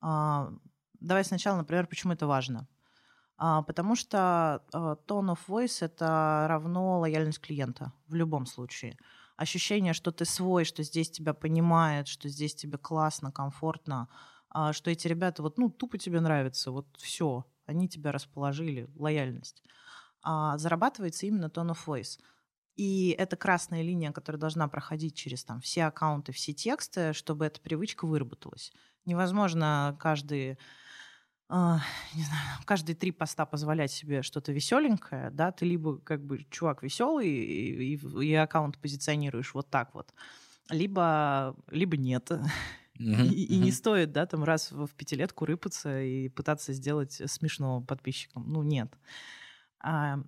а, 0.00 0.52
давай 1.00 1.24
сначала, 1.24 1.58
например, 1.58 1.86
почему 1.86 2.12
это 2.12 2.26
важно. 2.26 2.66
Потому 3.36 3.96
что 3.96 4.62
tone 4.72 5.34
of 5.34 5.38
voice— 5.48 5.78
это 5.80 6.46
равно 6.48 7.00
лояльность 7.00 7.40
клиента 7.40 7.92
в 8.06 8.14
любом 8.14 8.46
случае. 8.46 8.96
Ощущение, 9.36 9.92
что 9.92 10.12
ты 10.12 10.24
свой, 10.24 10.64
что 10.64 10.84
здесь 10.84 11.10
тебя 11.10 11.34
понимают, 11.34 12.06
что 12.06 12.28
здесь 12.28 12.54
тебе 12.54 12.78
классно, 12.78 13.32
комфортно, 13.32 14.08
что 14.70 14.88
эти 14.88 15.08
ребята 15.08 15.42
вот, 15.42 15.58
ну, 15.58 15.68
тупо 15.68 15.98
тебе 15.98 16.20
нравятся, 16.20 16.70
вот 16.70 16.86
все 16.96 17.44
они 17.66 17.88
тебя 17.88 18.12
расположили, 18.12 18.88
лояльность. 18.96 19.62
А 20.22 20.56
зарабатывается 20.58 21.26
именно 21.26 21.46
tone 21.46 21.72
of 21.72 21.78
voice. 21.86 22.18
И 22.76 23.14
это 23.18 23.36
красная 23.36 23.82
линия, 23.82 24.10
которая 24.10 24.40
должна 24.40 24.66
проходить 24.68 25.14
через 25.14 25.44
там, 25.44 25.60
все 25.60 25.84
аккаунты, 25.84 26.32
все 26.32 26.52
тексты, 26.52 27.12
чтобы 27.12 27.46
эта 27.46 27.60
привычка 27.60 28.06
выработалась. 28.06 28.72
Невозможно 29.04 29.96
каждый 30.00 30.58
Uh, 31.50 31.76
не 32.14 32.22
знаю, 32.22 32.42
каждые 32.64 32.96
три 32.96 33.12
поста 33.12 33.44
позволять 33.44 33.92
себе 33.92 34.22
что-то 34.22 34.50
веселенькое, 34.50 35.28
да, 35.30 35.52
ты 35.52 35.66
либо 35.66 35.98
как 35.98 36.24
бы 36.24 36.46
чувак 36.50 36.82
веселый 36.82 37.28
и, 37.28 37.94
и, 37.96 38.24
и 38.24 38.34
аккаунт 38.34 38.78
позиционируешь 38.78 39.52
вот 39.52 39.68
так 39.68 39.94
вот, 39.94 40.14
либо, 40.70 41.54
либо 41.68 41.98
нет. 41.98 42.30
И, 42.98 43.44
и 43.44 43.58
не 43.58 43.72
стоит, 43.72 44.12
да, 44.12 44.24
там 44.26 44.44
раз 44.44 44.70
в 44.70 44.88
пятилетку 44.94 45.44
рыпаться 45.44 46.00
и 46.00 46.28
пытаться 46.28 46.72
сделать 46.72 47.20
смешно 47.26 47.82
подписчикам. 47.82 48.48
Ну, 48.48 48.62
нет. 48.62 48.96
А, 49.80 50.18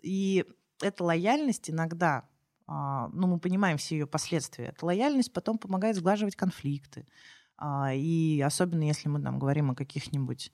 и 0.00 0.44
эта 0.80 1.04
лояльность 1.04 1.70
иногда, 1.70 2.28
а, 2.66 3.08
ну, 3.08 3.28
мы 3.28 3.38
понимаем 3.38 3.78
все 3.78 3.98
ее 3.98 4.06
последствия. 4.06 4.66
Эта 4.66 4.84
лояльность 4.84 5.32
потом 5.32 5.58
помогает 5.58 5.96
сглаживать 5.96 6.36
конфликты. 6.36 7.06
А, 7.56 7.92
и 7.94 8.40
особенно 8.40 8.82
если 8.82 9.08
мы 9.08 9.22
там 9.22 9.38
говорим 9.38 9.70
о 9.70 9.76
каких-нибудь, 9.76 10.50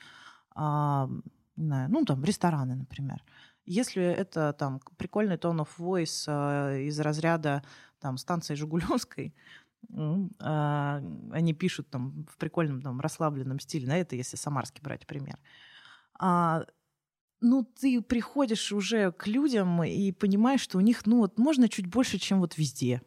а, 0.55 1.09
не 1.57 1.65
знаю, 1.65 1.91
ну, 1.91 2.05
там, 2.05 2.23
рестораны, 2.25 2.75
например. 2.75 3.25
Если 3.65 4.03
это 4.03 4.53
там 4.53 4.81
прикольный 4.97 5.37
tone 5.37 5.67
of 5.67 5.69
voice 5.79 6.25
а, 6.27 6.77
из 6.77 7.01
разряда 7.01 7.63
там 8.01 8.19
станции 8.19 8.55
Жигулевской, 8.55 9.35
они 9.91 11.55
пишут 11.55 11.91
там 11.91 12.27
в 12.31 12.37
прикольном 12.37 12.83
там 12.83 13.01
расслабленном 13.01 13.61
стиле, 13.61 13.87
на 13.87 13.99
это 13.99 14.17
если 14.17 14.37
самарский 14.37 14.83
брать 14.83 15.07
пример. 15.07 15.39
А, 16.19 16.65
ну, 17.41 17.65
ты 17.65 18.03
приходишь 18.03 18.73
уже 18.73 19.13
к 19.13 19.27
людям 19.27 19.83
и 19.85 20.13
понимаешь, 20.13 20.61
что 20.61 20.79
у 20.79 20.81
них, 20.81 21.07
ну, 21.07 21.19
вот 21.19 21.39
можно 21.39 21.69
чуть 21.69 21.87
больше, 21.87 22.19
чем 22.19 22.41
вот 22.41 22.59
везде. 22.59 23.01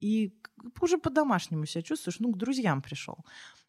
И 0.00 0.34
уже 0.80 0.98
по-домашнему 0.98 1.64
себя 1.66 1.82
чувствуешь, 1.82 2.18
ну, 2.18 2.32
к 2.32 2.36
друзьям 2.36 2.82
пришел. 2.82 3.24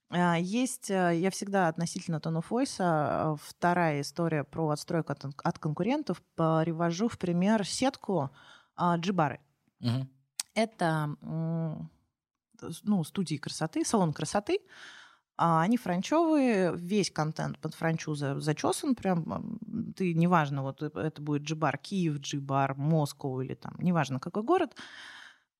А, 0.09 0.37
есть, 0.37 0.89
э, 0.89 1.15
я 1.15 1.29
всегда 1.29 1.67
относительно 1.67 2.17
Tone 2.17 2.41
of 2.41 2.49
Voice, 2.49 3.39
вторая 3.41 4.01
история 4.01 4.43
про 4.43 4.69
отстройку 4.69 5.11
от, 5.11 5.25
от 5.43 5.59
конкурентов, 5.59 6.21
привожу 6.35 7.07
в 7.07 7.17
пример 7.17 7.65
сетку 7.65 8.31
Джибары. 8.97 9.39
Угу. 9.79 10.07
Это 10.55 11.15
ну, 12.83 13.03
студии 13.03 13.35
красоты, 13.35 13.85
салон 13.85 14.13
красоты. 14.13 14.59
А 15.35 15.61
они 15.61 15.77
франчевые, 15.77 16.75
весь 16.75 17.09
контент 17.09 17.57
под 17.57 17.73
франчуза 17.73 18.39
зачесан, 18.39 18.93
прям 18.93 19.59
ты, 19.95 20.13
неважно, 20.13 20.61
вот 20.61 20.83
это 20.83 21.21
будет 21.23 21.41
Джибар 21.41 21.77
Киев, 21.79 22.19
Джибар 22.19 22.75
Москва 22.75 23.43
или 23.43 23.55
там, 23.55 23.73
неважно 23.79 24.19
какой 24.19 24.43
город, 24.43 24.75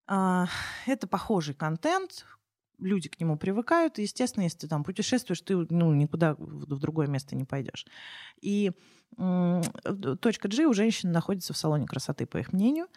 а, 0.05 0.45
это 0.85 1.07
похожий 1.07 1.55
контент, 1.55 2.25
люди 2.79 3.09
к 3.09 3.19
нему 3.19 3.38
привыкают, 3.38 3.97
естественно, 3.97 4.43
если 4.43 4.59
ты 4.59 4.67
там 4.67 4.83
путешествуешь, 4.83 5.41
ты 5.41 5.55
ну, 5.55 5.93
никуда 5.93 6.36
в 6.38 6.79
другое 6.79 7.07
место 7.07 7.36
не 7.36 7.45
пойдешь. 7.45 7.86
И 8.41 8.71
точка 9.15 10.47
G 10.47 10.65
у 10.65 10.73
женщин 10.73 11.12
находится 11.12 11.53
в 11.53 11.57
салоне 11.57 11.86
красоты, 11.86 12.25
по 12.25 12.38
их 12.38 12.51
мнению. 12.51 12.88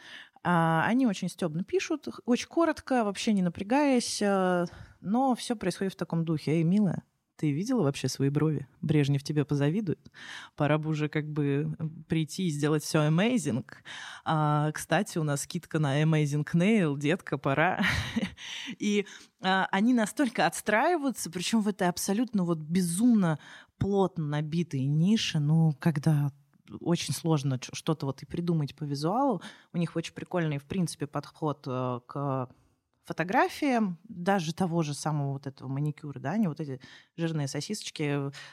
А, 0.43 0.85
они 0.87 1.07
очень 1.07 1.29
стебно 1.29 1.65
пишут, 1.65 2.09
очень 2.25 2.49
коротко, 2.49 3.05
вообще 3.05 3.33
не 3.33 3.43
напрягаясь, 3.43 4.23
э, 4.23 4.67
но 5.01 5.35
все 5.35 5.57
происходит 5.57 5.95
в 5.95 5.97
таком 5.97 6.25
духе. 6.25 6.53
Эй, 6.53 6.63
милая, 6.63 7.03
ты 7.37 7.53
видела 7.53 7.83
вообще 7.83 8.09
свои 8.09 8.29
брови? 8.29 8.67
Брежнев 8.81 9.23
тебе 9.23 9.45
позавидует. 9.45 10.01
Пора 10.57 10.79
бы 10.79 10.91
уже 10.91 11.09
как 11.09 11.29
бы 11.29 11.77
прийти 12.09 12.47
и 12.47 12.51
сделать 12.51 12.83
все 12.83 13.07
amazing. 13.07 13.65
А, 14.25 14.73
кстати, 14.73 15.19
у 15.19 15.25
нас 15.25 15.43
скидка 15.43 15.79
на 15.79 16.03
amazing 16.03 16.47
nail, 16.55 16.99
детка, 16.99 17.39
пора. 17.39 17.83
И 18.79 19.07
а, 19.43 19.69
они 19.71 19.95
настолько 19.95 20.47
отстраиваются, 20.47 21.31
причем 21.31 21.61
в 21.61 21.69
этой 21.69 21.89
абсолютно 21.89 22.45
вот 22.45 22.59
безумно 22.59 23.39
плотно 23.79 24.25
набитой 24.25 24.85
нише, 24.87 25.39
ну, 25.39 25.75
когда 25.79 26.31
очень 26.81 27.15
сложно 27.15 27.61
что-то 27.73 28.07
вот 28.07 28.23
и 28.23 28.27
придумать 28.27 28.75
по 28.75 28.85
визуалу. 28.85 29.43
У 29.73 29.79
них 29.79 29.95
очень 29.97 30.15
прикольный, 30.15 30.59
в 30.59 30.65
принципе, 30.65 31.07
подход 31.07 31.65
э, 31.67 32.01
к 32.07 32.49
фотографиям 33.07 33.99
даже 34.09 34.53
того 34.53 34.83
же 34.83 34.93
самого 34.93 35.35
вот 35.35 35.47
этого 35.47 35.69
маникюра, 35.69 36.19
да, 36.19 36.33
они 36.33 36.49
вот 36.49 36.61
эти 36.61 36.81
жирные 37.17 37.47
сосисочки 37.47 38.03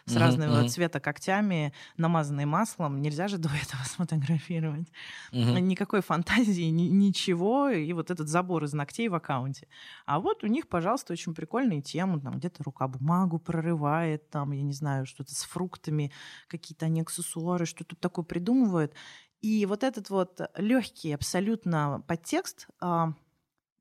с 0.05 0.15
uh-huh, 0.15 0.19
разного 0.19 0.63
uh-huh. 0.63 0.69
цвета 0.69 0.99
когтями, 0.99 1.73
намазанные 1.97 2.45
маслом, 2.45 3.01
нельзя 3.01 3.27
же 3.27 3.39
до 3.39 3.49
этого 3.49 3.81
сфотографировать. 3.85 4.87
Uh-huh. 5.31 5.59
Никакой 5.59 6.01
фантазии, 6.01 6.69
ни, 6.69 6.83
ничего, 6.83 7.69
и 7.69 7.91
вот 7.93 8.11
этот 8.11 8.29
забор 8.29 8.63
из 8.63 8.73
ногтей 8.73 9.09
в 9.09 9.15
аккаунте. 9.15 9.67
А 10.05 10.19
вот 10.19 10.43
у 10.43 10.47
них, 10.47 10.67
пожалуйста, 10.67 11.13
очень 11.13 11.33
прикольные 11.33 11.81
темы, 11.81 12.21
там 12.21 12.37
где-то 12.37 12.63
рука 12.63 12.87
бумагу 12.87 13.39
прорывает, 13.39 14.29
там, 14.29 14.51
я 14.51 14.61
не 14.61 14.73
знаю, 14.73 15.07
что-то 15.07 15.33
с 15.33 15.43
фруктами, 15.43 16.11
какие-то 16.47 16.85
они 16.85 17.01
аксессуары, 17.01 17.65
что-то 17.65 17.95
такое 17.95 18.23
придумывают. 18.23 18.93
И 19.41 19.65
вот 19.65 19.83
этот 19.83 20.09
вот 20.09 20.39
легкий 20.55 21.11
абсолютно 21.11 22.01
подтекст, 22.07 22.67
а, 22.79 23.13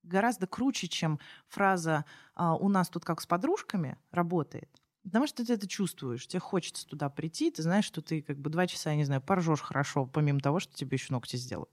гораздо 0.02 0.46
круче, 0.46 0.88
чем 0.88 1.18
фраза 1.48 2.04
а, 2.34 2.56
«у 2.56 2.68
нас 2.68 2.88
тут 2.88 3.04
как 3.04 3.20
с 3.20 3.26
подружками» 3.26 3.96
работает. 4.10 4.68
Потому 5.04 5.26
что 5.26 5.44
ты 5.44 5.54
это 5.54 5.66
чувствуешь, 5.66 6.26
тебе 6.26 6.40
хочется 6.40 6.86
туда 6.86 7.08
прийти, 7.08 7.50
ты 7.50 7.62
знаешь, 7.62 7.84
что 7.84 8.02
ты 8.02 8.22
как 8.22 8.38
бы 8.38 8.50
два 8.50 8.66
часа, 8.66 8.90
я 8.90 8.96
не 8.96 9.04
знаю, 9.04 9.20
поржешь 9.20 9.60
хорошо, 9.60 10.06
помимо 10.06 10.40
того, 10.40 10.60
что 10.60 10.74
тебе 10.74 10.96
еще 10.96 11.12
ногти 11.12 11.36
сделают. 11.36 11.70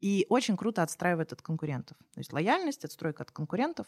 И 0.00 0.26
очень 0.28 0.56
круто 0.56 0.82
отстраивает 0.82 1.32
от 1.32 1.40
конкурентов. 1.40 1.96
То 2.12 2.20
есть 2.20 2.32
лояльность, 2.32 2.84
отстройка 2.84 3.22
от 3.22 3.30
конкурентов. 3.30 3.86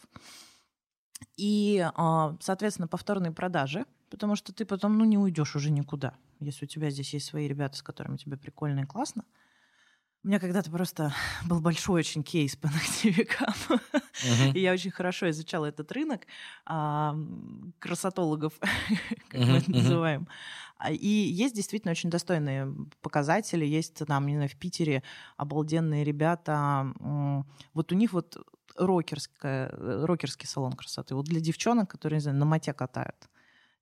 И, 1.37 1.85
а, 1.95 2.35
соответственно, 2.39 2.87
повторные 2.87 3.31
продажи, 3.31 3.85
потому 4.09 4.35
что 4.35 4.51
ты 4.51 4.65
потом 4.65 4.97
ну, 4.97 5.05
не 5.05 5.17
уйдешь 5.17 5.55
уже 5.55 5.69
никуда. 5.69 6.15
Если 6.39 6.65
у 6.65 6.67
тебя 6.67 6.89
здесь 6.89 7.13
есть 7.13 7.27
свои 7.27 7.47
ребята, 7.47 7.77
с 7.77 7.83
которыми 7.83 8.17
тебе 8.17 8.37
прикольно 8.37 8.81
и 8.81 8.85
классно, 8.85 9.25
у 10.23 10.27
меня 10.27 10.39
когда-то 10.39 10.69
просто 10.69 11.13
был 11.45 11.61
большой 11.61 11.99
очень 11.99 12.23
кейс 12.23 12.55
по 12.55 12.67
ногтевикам. 12.73 13.53
Uh-huh. 13.69 14.53
И 14.53 14.59
я 14.59 14.73
очень 14.73 14.91
хорошо 14.91 15.29
изучала 15.29 15.65
этот 15.65 15.91
рынок 15.91 16.21
а, 16.65 17.15
красотологов, 17.79 18.53
как 19.29 19.41
uh-huh. 19.41 19.45
мы 19.45 19.57
это 19.57 19.71
называем. 19.71 20.27
А, 20.77 20.91
и 20.91 21.07
есть 21.07 21.55
действительно 21.55 21.91
очень 21.91 22.09
достойные 22.09 22.73
показатели. 23.01 23.65
Есть 23.65 24.05
там, 24.05 24.27
не 24.27 24.35
знаю, 24.35 24.49
в 24.49 24.55
Питере 24.55 25.03
обалденные 25.37 26.03
ребята. 26.03 26.93
Вот 27.73 27.91
у 27.91 27.95
них 27.95 28.13
вот 28.13 28.37
рокерская, 28.75 29.69
рокерский 30.05 30.47
салон 30.47 30.73
красоты. 30.73 31.15
Вот 31.15 31.25
для 31.25 31.39
девчонок, 31.39 31.89
которые, 31.89 32.17
не 32.17 32.21
знаю, 32.21 32.37
на 32.37 32.45
мате 32.45 32.73
катают. 32.73 33.29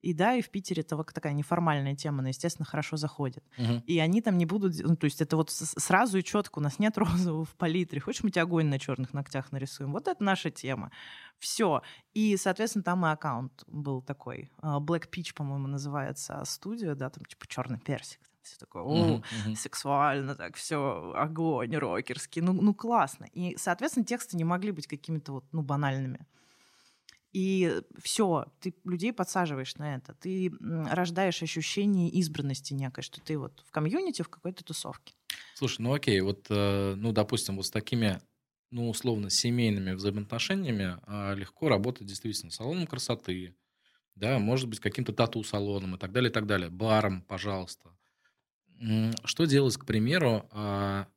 И 0.07 0.13
да, 0.13 0.35
и 0.35 0.41
в 0.41 0.49
Питере 0.49 0.83
это 0.83 0.95
вот 0.95 1.13
такая 1.13 1.33
неформальная 1.33 1.93
тема, 1.93 2.21
но, 2.21 2.29
естественно, 2.29 2.65
хорошо 2.65 2.95
заходит. 2.95 3.43
Угу. 3.57 3.83
И 3.87 3.99
они 3.99 4.21
там 4.21 4.37
не 4.37 4.45
будут... 4.45 4.79
Ну, 4.79 4.95
то 4.95 5.03
есть 5.03 5.21
это 5.21 5.35
вот 5.35 5.51
сразу 5.51 6.17
и 6.17 6.23
четко. 6.23 6.59
У 6.59 6.61
нас 6.61 6.79
нет 6.79 6.97
розового 6.97 7.43
в 7.43 7.55
палитре. 7.57 7.99
Хочешь, 7.99 8.23
мы 8.23 8.31
тебе 8.31 8.43
огонь 8.43 8.67
на 8.67 8.79
черных 8.79 9.13
ногтях 9.13 9.51
нарисуем? 9.51 9.91
Вот 9.91 10.07
это 10.07 10.23
наша 10.23 10.49
тема. 10.49 10.91
Все. 11.39 11.81
И, 12.13 12.37
соответственно, 12.37 12.83
там 12.83 13.05
и 13.05 13.09
аккаунт 13.09 13.65
был 13.67 14.01
такой. 14.01 14.49
А, 14.61 14.79
Black 14.79 15.09
Peach, 15.09 15.33
по-моему, 15.35 15.67
называется 15.67 16.41
студия, 16.45 16.95
да, 16.95 17.09
там 17.09 17.25
типа 17.25 17.45
черный 17.45 17.79
персик. 17.79 18.21
Все 18.43 18.55
такое, 18.57 18.83
о, 18.83 18.95
uh-huh, 18.95 19.23
uh-huh. 19.45 19.55
сексуально, 19.57 20.35
так 20.35 20.55
все, 20.55 21.11
огонь, 21.17 21.75
рокерский. 21.75 22.41
Ну, 22.41 22.53
ну, 22.53 22.73
классно. 22.73 23.25
И, 23.33 23.57
соответственно, 23.57 24.05
тексты 24.05 24.37
не 24.37 24.45
могли 24.45 24.71
быть 24.71 24.87
какими-то 24.87 25.33
вот, 25.33 25.45
ну, 25.51 25.63
банальными. 25.63 26.25
И 27.37 27.83
все, 28.01 28.45
ты 28.59 28.73
людей 28.83 29.13
подсаживаешь 29.13 29.75
на 29.75 29.97
это, 29.97 30.15
ты 30.15 30.51
рождаешь 30.59 31.43
ощущение 31.43 32.09
избранности 32.09 32.73
некой, 32.73 33.03
что 33.03 33.21
ты 33.21 33.37
вот 33.37 33.63
в 33.63 33.69
комьюнити, 33.69 34.23
в 34.23 34.27
какой-то 34.27 34.63
тусовке. 34.63 35.13
Слушай, 35.53 35.81
ну 35.81 35.93
окей, 35.93 36.19
вот, 36.21 36.47
э, 36.49 36.95
ну, 36.95 37.11
допустим, 37.11 37.57
вот 37.57 37.67
с 37.67 37.69
такими, 37.69 38.19
ну, 38.71 38.89
условно, 38.89 39.29
семейными 39.29 39.91
взаимоотношениями 39.91 40.97
а, 41.03 41.35
легко 41.35 41.69
работать 41.69 42.07
действительно 42.07 42.49
салоном 42.49 42.87
красоты, 42.87 43.55
да, 44.15 44.39
может 44.39 44.67
быть, 44.67 44.79
каким-то 44.79 45.13
тату-салоном 45.13 45.93
и 45.93 45.99
так 45.99 46.11
далее, 46.11 46.31
и 46.31 46.33
так 46.33 46.47
далее, 46.47 46.71
баром, 46.71 47.21
пожалуйста. 47.21 47.95
Что 49.25 49.45
делать, 49.45 49.77
к 49.77 49.85
примеру, 49.85 50.49
а, 50.49 51.07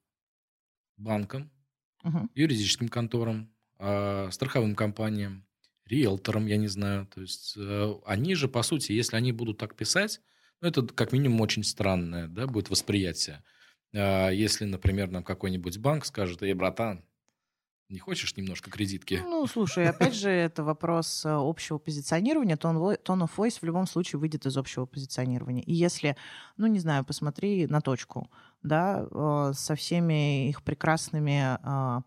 банкам, 0.98 1.50
угу. 2.04 2.28
юридическим 2.34 2.90
конторам, 2.90 3.50
а, 3.78 4.28
страховым 4.30 4.74
компаниям, 4.74 5.46
риэлтором, 5.90 6.46
я 6.46 6.56
не 6.56 6.68
знаю. 6.68 7.06
То 7.06 7.20
есть 7.20 7.54
э, 7.56 7.94
они 8.06 8.34
же, 8.34 8.48
по 8.48 8.62
сути, 8.62 8.92
если 8.92 9.16
они 9.16 9.32
будут 9.32 9.58
так 9.58 9.74
писать, 9.74 10.20
ну, 10.60 10.68
это 10.68 10.86
как 10.86 11.12
минимум 11.12 11.40
очень 11.40 11.64
странное 11.64 12.28
да, 12.28 12.46
будет 12.46 12.70
восприятие. 12.70 13.42
А 13.94 14.30
если, 14.30 14.64
например, 14.64 15.10
нам 15.10 15.24
какой-нибудь 15.24 15.78
банк 15.78 16.04
скажет, 16.04 16.42
эй, 16.42 16.54
братан, 16.54 17.04
не 17.90 17.98
хочешь 17.98 18.36
немножко 18.36 18.70
кредитки? 18.70 19.20
Ну, 19.24 19.46
слушай, 19.48 19.88
опять 19.88 20.14
же, 20.14 20.30
это 20.30 20.62
вопрос 20.62 21.24
э, 21.24 21.30
общего 21.30 21.78
позиционирования. 21.78 22.56
Tone 22.56 22.96
of 23.04 23.30
voice 23.36 23.58
в 23.60 23.64
любом 23.64 23.88
случае 23.88 24.20
выйдет 24.20 24.46
из 24.46 24.56
общего 24.56 24.86
позиционирования. 24.86 25.62
И 25.64 25.72
если, 25.72 26.16
ну, 26.56 26.68
не 26.68 26.78
знаю, 26.78 27.04
посмотри 27.04 27.66
на 27.66 27.80
точку, 27.80 28.30
да, 28.62 29.06
э, 29.10 29.52
со 29.54 29.74
всеми 29.74 30.48
их 30.48 30.62
прекрасными 30.62 31.58
а, 31.62 32.02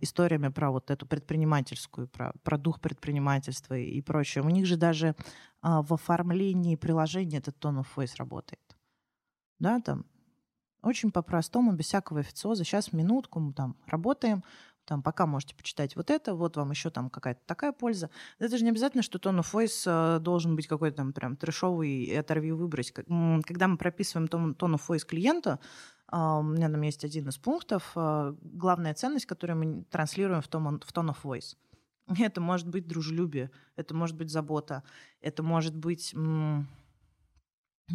историями 0.00 0.48
про 0.48 0.70
вот 0.70 0.90
эту 0.90 1.06
предпринимательскую, 1.06 2.08
про, 2.08 2.32
про 2.42 2.58
дух 2.58 2.80
предпринимательства 2.80 3.76
и 3.76 4.00
прочее. 4.00 4.44
У 4.44 4.48
них 4.48 4.66
же 4.66 4.76
даже 4.76 5.14
а, 5.62 5.82
в 5.82 5.92
оформлении 5.92 6.76
приложения 6.76 7.38
этот 7.38 7.56
tone 7.62 7.80
of 7.80 7.86
voice 7.96 8.14
работает. 8.16 8.76
Да, 9.58 9.80
там 9.80 10.06
очень 10.82 11.10
по-простому, 11.10 11.72
без 11.72 11.86
всякого 11.86 12.20
официоза. 12.20 12.64
Сейчас 12.64 12.92
минутку 12.92 13.40
мы 13.40 13.52
там 13.52 13.76
работаем, 13.86 14.42
там 14.86 15.02
пока 15.02 15.26
можете 15.26 15.54
почитать 15.54 15.94
вот 15.94 16.10
это, 16.10 16.34
вот 16.34 16.56
вам 16.56 16.70
еще 16.70 16.90
там 16.90 17.10
какая-то 17.10 17.40
такая 17.46 17.72
польза. 17.72 18.10
Это 18.38 18.56
же 18.56 18.64
не 18.64 18.70
обязательно, 18.70 19.02
что 19.02 19.18
tone 19.18 19.40
of 19.40 19.52
voice 19.52 19.84
а, 19.86 20.18
должен 20.18 20.56
быть 20.56 20.66
какой-то 20.66 20.96
там 20.96 21.12
прям 21.12 21.36
трешовый 21.36 21.90
и 21.90 22.14
оторви 22.14 22.52
выбрать. 22.52 22.92
Когда 22.92 23.68
мы 23.68 23.76
прописываем 23.76 24.26
tone 24.26 24.56
of 24.56 24.80
voice 24.88 25.06
клиента, 25.06 25.60
а, 25.99 25.99
у 26.12 26.42
меня 26.42 26.68
там 26.68 26.82
есть 26.82 27.04
один 27.04 27.28
из 27.28 27.38
пунктов. 27.38 27.92
А, 27.94 28.34
главная 28.42 28.94
ценность, 28.94 29.26
которую 29.26 29.58
мы 29.58 29.84
транслируем 29.84 30.42
в, 30.42 30.48
том, 30.48 30.80
в 30.80 30.92
tone 30.92 31.14
of 31.14 31.18
voice. 31.22 31.56
Это 32.18 32.40
может 32.40 32.68
быть 32.68 32.86
дружелюбие, 32.88 33.50
это 33.76 33.94
может 33.94 34.16
быть 34.16 34.30
забота, 34.30 34.82
это 35.20 35.42
может 35.44 35.76
быть 35.76 36.12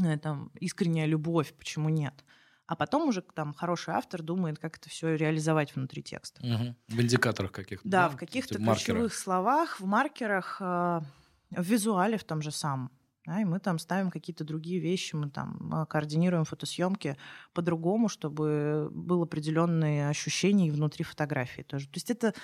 это 0.04 0.50
искренняя 0.60 1.06
любовь, 1.06 1.54
почему 1.54 1.90
нет. 1.90 2.24
А 2.68 2.76
потом 2.76 3.08
уже 3.10 3.22
там 3.22 3.54
хороший 3.54 3.94
автор 3.94 4.24
думает, 4.24 4.58
как 4.58 4.78
это 4.78 4.90
все 4.90 5.16
реализовать 5.16 5.76
внутри 5.76 6.02
текста. 6.02 6.42
Угу. 6.42 6.76
В 6.88 7.02
индикаторах 7.02 7.52
каких-то. 7.52 7.88
Да, 7.88 8.08
да 8.08 8.10
в 8.10 8.18
каких-то 8.18 8.56
ключевых 8.58 9.14
словах, 9.14 9.80
в 9.80 9.86
маркерах, 9.86 10.58
а, 10.60 11.04
в 11.52 11.64
визуале 11.64 12.18
в 12.18 12.24
том 12.24 12.42
же 12.42 12.52
самом. 12.52 12.92
Да, 13.26 13.42
и 13.42 13.46
мы 13.46 13.60
там 13.60 13.80
ставим 13.80 14.12
какие-то 14.12 14.44
другие 14.44 14.80
вещи, 14.80 15.16
мы 15.16 15.30
там 15.30 15.72
а, 15.74 15.86
координируем 15.88 16.46
фотосъемки 16.46 17.18
по-другому, 17.54 18.08
чтобы 18.08 18.90
было 18.92 19.24
определенные 19.24 20.10
ощущения 20.10 20.72
внутри 20.72 21.04
фотографии 21.04 21.64
тоже. 21.64 21.88
То 21.88 21.96
есть 21.96 22.12
это 22.12 22.36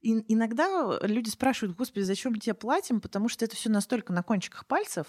и 0.00 0.32
иногда 0.32 0.98
люди 1.02 1.28
спрашивают, 1.28 1.76
господи, 1.76 2.04
зачем 2.04 2.32
мы 2.32 2.38
тебе 2.38 2.54
платим? 2.54 3.00
Потому 3.00 3.28
что 3.28 3.44
это 3.44 3.56
все 3.56 3.68
настолько 3.68 4.12
на 4.12 4.22
кончиках 4.22 4.66
пальцев, 4.66 5.06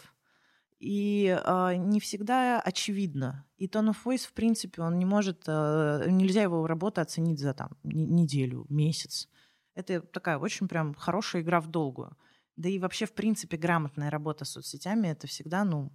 и 0.79 1.39
э, 1.43 1.75
не 1.75 1.99
всегда 1.99 2.59
очевидно. 2.59 3.45
И 3.57 3.67
tone 3.67 3.89
of 3.89 3.97
voice, 4.05 4.27
в 4.27 4.33
принципе, 4.33 4.81
он 4.81 4.97
не 4.97 5.05
может, 5.05 5.43
э, 5.47 6.05
нельзя 6.09 6.43
его 6.43 6.65
работу 6.67 7.01
оценить 7.01 7.39
за 7.39 7.53
там 7.53 7.77
неделю, 7.83 8.65
месяц. 8.69 9.27
Это 9.75 10.01
такая 10.01 10.37
очень 10.37 10.67
прям 10.67 10.93
хорошая 10.93 11.41
игра 11.41 11.61
в 11.61 11.67
долгую. 11.67 12.15
Да 12.57 12.69
и 12.69 12.79
вообще, 12.79 13.05
в 13.05 13.13
принципе, 13.13 13.55
грамотная 13.55 14.09
работа 14.09 14.43
с 14.43 14.51
соцсетями— 14.51 15.07
это 15.09 15.27
всегда, 15.27 15.63
ну, 15.63 15.91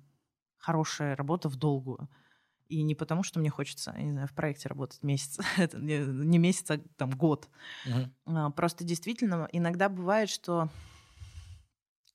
хорошая 0.58 1.16
работа 1.16 1.48
в 1.48 1.56
долгую. 1.56 2.08
И 2.68 2.82
не 2.82 2.94
потому, 2.94 3.24
что 3.24 3.40
мне 3.40 3.50
хочется, 3.50 3.92
я 3.96 4.02
не 4.02 4.12
знаю, 4.12 4.28
в 4.28 4.32
проекте 4.32 4.68
работать 4.68 5.02
месяц. 5.02 5.38
это 5.58 5.78
не, 5.78 6.38
месяц, 6.38 6.70
а 6.70 6.78
там 6.96 7.10
год. 7.10 7.48
Uh-huh. 7.86 8.52
Просто 8.52 8.84
действительно 8.84 9.48
иногда 9.52 9.88
бывает, 9.88 10.30
что 10.30 10.70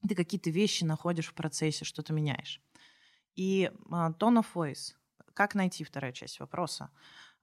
ты 0.08 0.16
какие-то 0.16 0.50
вещи 0.50 0.86
находишь 0.86 1.28
в 1.28 1.34
процессе, 1.34 1.86
что-то 1.86 2.14
меняешь. 2.14 2.62
И 3.36 3.70
uh, 3.90 4.18
tone 4.18 4.42
of 4.42 4.48
voice. 4.56 4.94
Как 5.34 5.54
найти 5.54 5.84
вторая 5.84 6.14
часть 6.14 6.40
вопроса? 6.40 6.90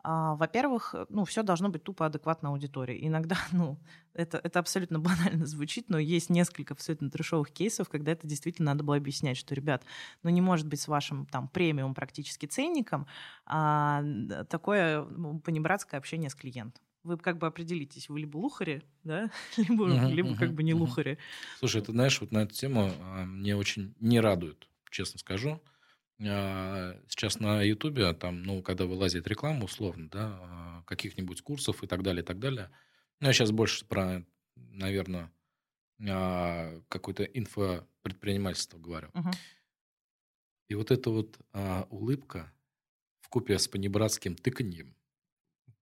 А, 0.07 0.34
во-первых, 0.34 0.94
ну, 1.09 1.24
все 1.24 1.42
должно 1.42 1.70
быть 1.70 1.82
тупо 1.82 2.05
адекватно 2.05 2.50
аудитории. 2.50 3.07
Иногда, 3.07 3.36
ну, 3.52 3.78
это, 4.12 4.38
это 4.38 4.59
абсолютно 4.59 4.98
банально 5.00 5.46
звучит, 5.46 5.88
но 5.88 5.98
есть 5.98 6.28
несколько 6.28 6.74
абсолютно 6.74 7.11
трешовых 7.11 7.50
кейсов, 7.50 7.88
когда 7.88 8.12
это 8.12 8.26
действительно 8.26 8.72
надо 8.72 8.84
было 8.84 8.96
объяснять, 8.96 9.38
что, 9.38 9.55
ребят, 9.55 9.82
ну, 10.22 10.30
не 10.30 10.42
может 10.42 10.68
быть 10.68 10.80
с 10.80 10.88
вашим 10.88 11.26
там 11.26 11.48
премиум 11.48 11.94
практически 11.94 12.44
ценником 12.44 13.07
а, 13.46 14.05
такое 14.50 15.05
ну, 15.05 15.40
понебратское 15.40 15.98
общение 15.98 16.28
с 16.28 16.34
клиентом 16.34 16.82
вы 17.02 17.18
как 17.18 17.36
бы 17.36 17.46
определитесь, 17.46 18.09
вы 18.09 18.20
либо 18.20 18.38
лухари, 18.38 18.82
да, 19.05 19.30
либо, 19.59 19.88
uh-huh, 19.88 20.11
либо 20.11 20.30
uh-huh, 20.30 20.38
как 20.38 20.55
бы 20.55 20.62
не 20.62 20.72
uh-huh. 20.72 20.76
лухари. 20.76 21.18
Слушай, 21.59 21.82
ты 21.82 21.92
знаешь, 21.92 22.18
вот 22.20 22.32
на 22.32 22.38
эту 22.38 22.55
тему 22.55 22.90
а, 23.02 23.24
мне 23.26 23.55
очень 23.55 23.94
не 24.00 24.20
радует, 24.20 24.66
честно 24.90 25.18
скажу. 25.18 25.61
А, 26.21 27.01
сейчас 27.09 27.41
на 27.41 27.62
Ютубе, 27.62 28.12
там, 28.15 28.43
ну, 28.43 28.62
когда 28.62 28.87
вылазит 28.87 29.27
реклама, 29.27 29.65
условно, 29.65 30.09
да, 30.09 30.39
а, 30.41 30.83
каких-нибудь 30.87 31.43
курсов 31.43 31.83
и 31.83 31.87
так 31.87 32.03
далее, 32.03 32.23
и 32.23 32.27
так 32.27 32.39
далее. 32.39 32.71
Ну, 33.21 33.29
я 33.29 33.33
сейчас 33.33 33.51
больше 33.51 33.85
про, 33.85 34.25
наверное, 34.55 35.33
а, 36.09 36.81
какое-то 36.89 37.25
инфопредпринимательство 37.25 38.79
говорю. 38.79 39.09
Угу. 39.15 39.31
И 40.69 40.75
вот 40.75 40.91
эта 40.91 41.11
вот 41.11 41.39
а, 41.53 41.87
улыбка 41.91 42.53
в 43.21 43.29
купе 43.29 43.59
с 43.59 43.69
понебратским 43.69 44.37
тыканьем 44.37 44.97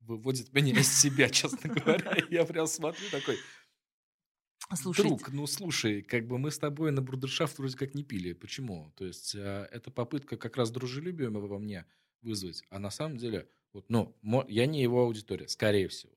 выводит 0.00 0.52
меня 0.52 0.78
из 0.78 1.00
себя, 1.00 1.28
честно 1.30 1.70
говоря. 1.70 2.16
Я 2.30 2.44
прям 2.44 2.66
смотрю 2.66 3.08
такой, 3.10 3.38
Слушайте. 4.74 5.08
Друг, 5.08 5.32
ну 5.32 5.46
слушай, 5.46 6.02
как 6.02 6.26
бы 6.26 6.38
мы 6.38 6.50
с 6.50 6.58
тобой 6.58 6.92
на 6.92 7.02
брудершафт 7.02 7.58
вроде 7.58 7.76
как 7.76 7.94
не 7.94 8.04
пили. 8.04 8.32
Почему? 8.32 8.92
То 8.96 9.04
есть 9.04 9.34
э, 9.34 9.68
это 9.70 9.90
попытка 9.90 10.36
как 10.36 10.56
раз 10.56 10.70
дружелюбия 10.70 11.30
во 11.30 11.58
мне 11.58 11.84
вызвать. 12.22 12.62
А 12.70 12.78
на 12.78 12.90
самом 12.90 13.16
деле, 13.16 13.48
вот, 13.72 13.86
ну, 13.88 14.14
я 14.48 14.66
не 14.66 14.82
его 14.82 15.02
аудитория, 15.02 15.48
скорее 15.48 15.88
всего. 15.88 16.12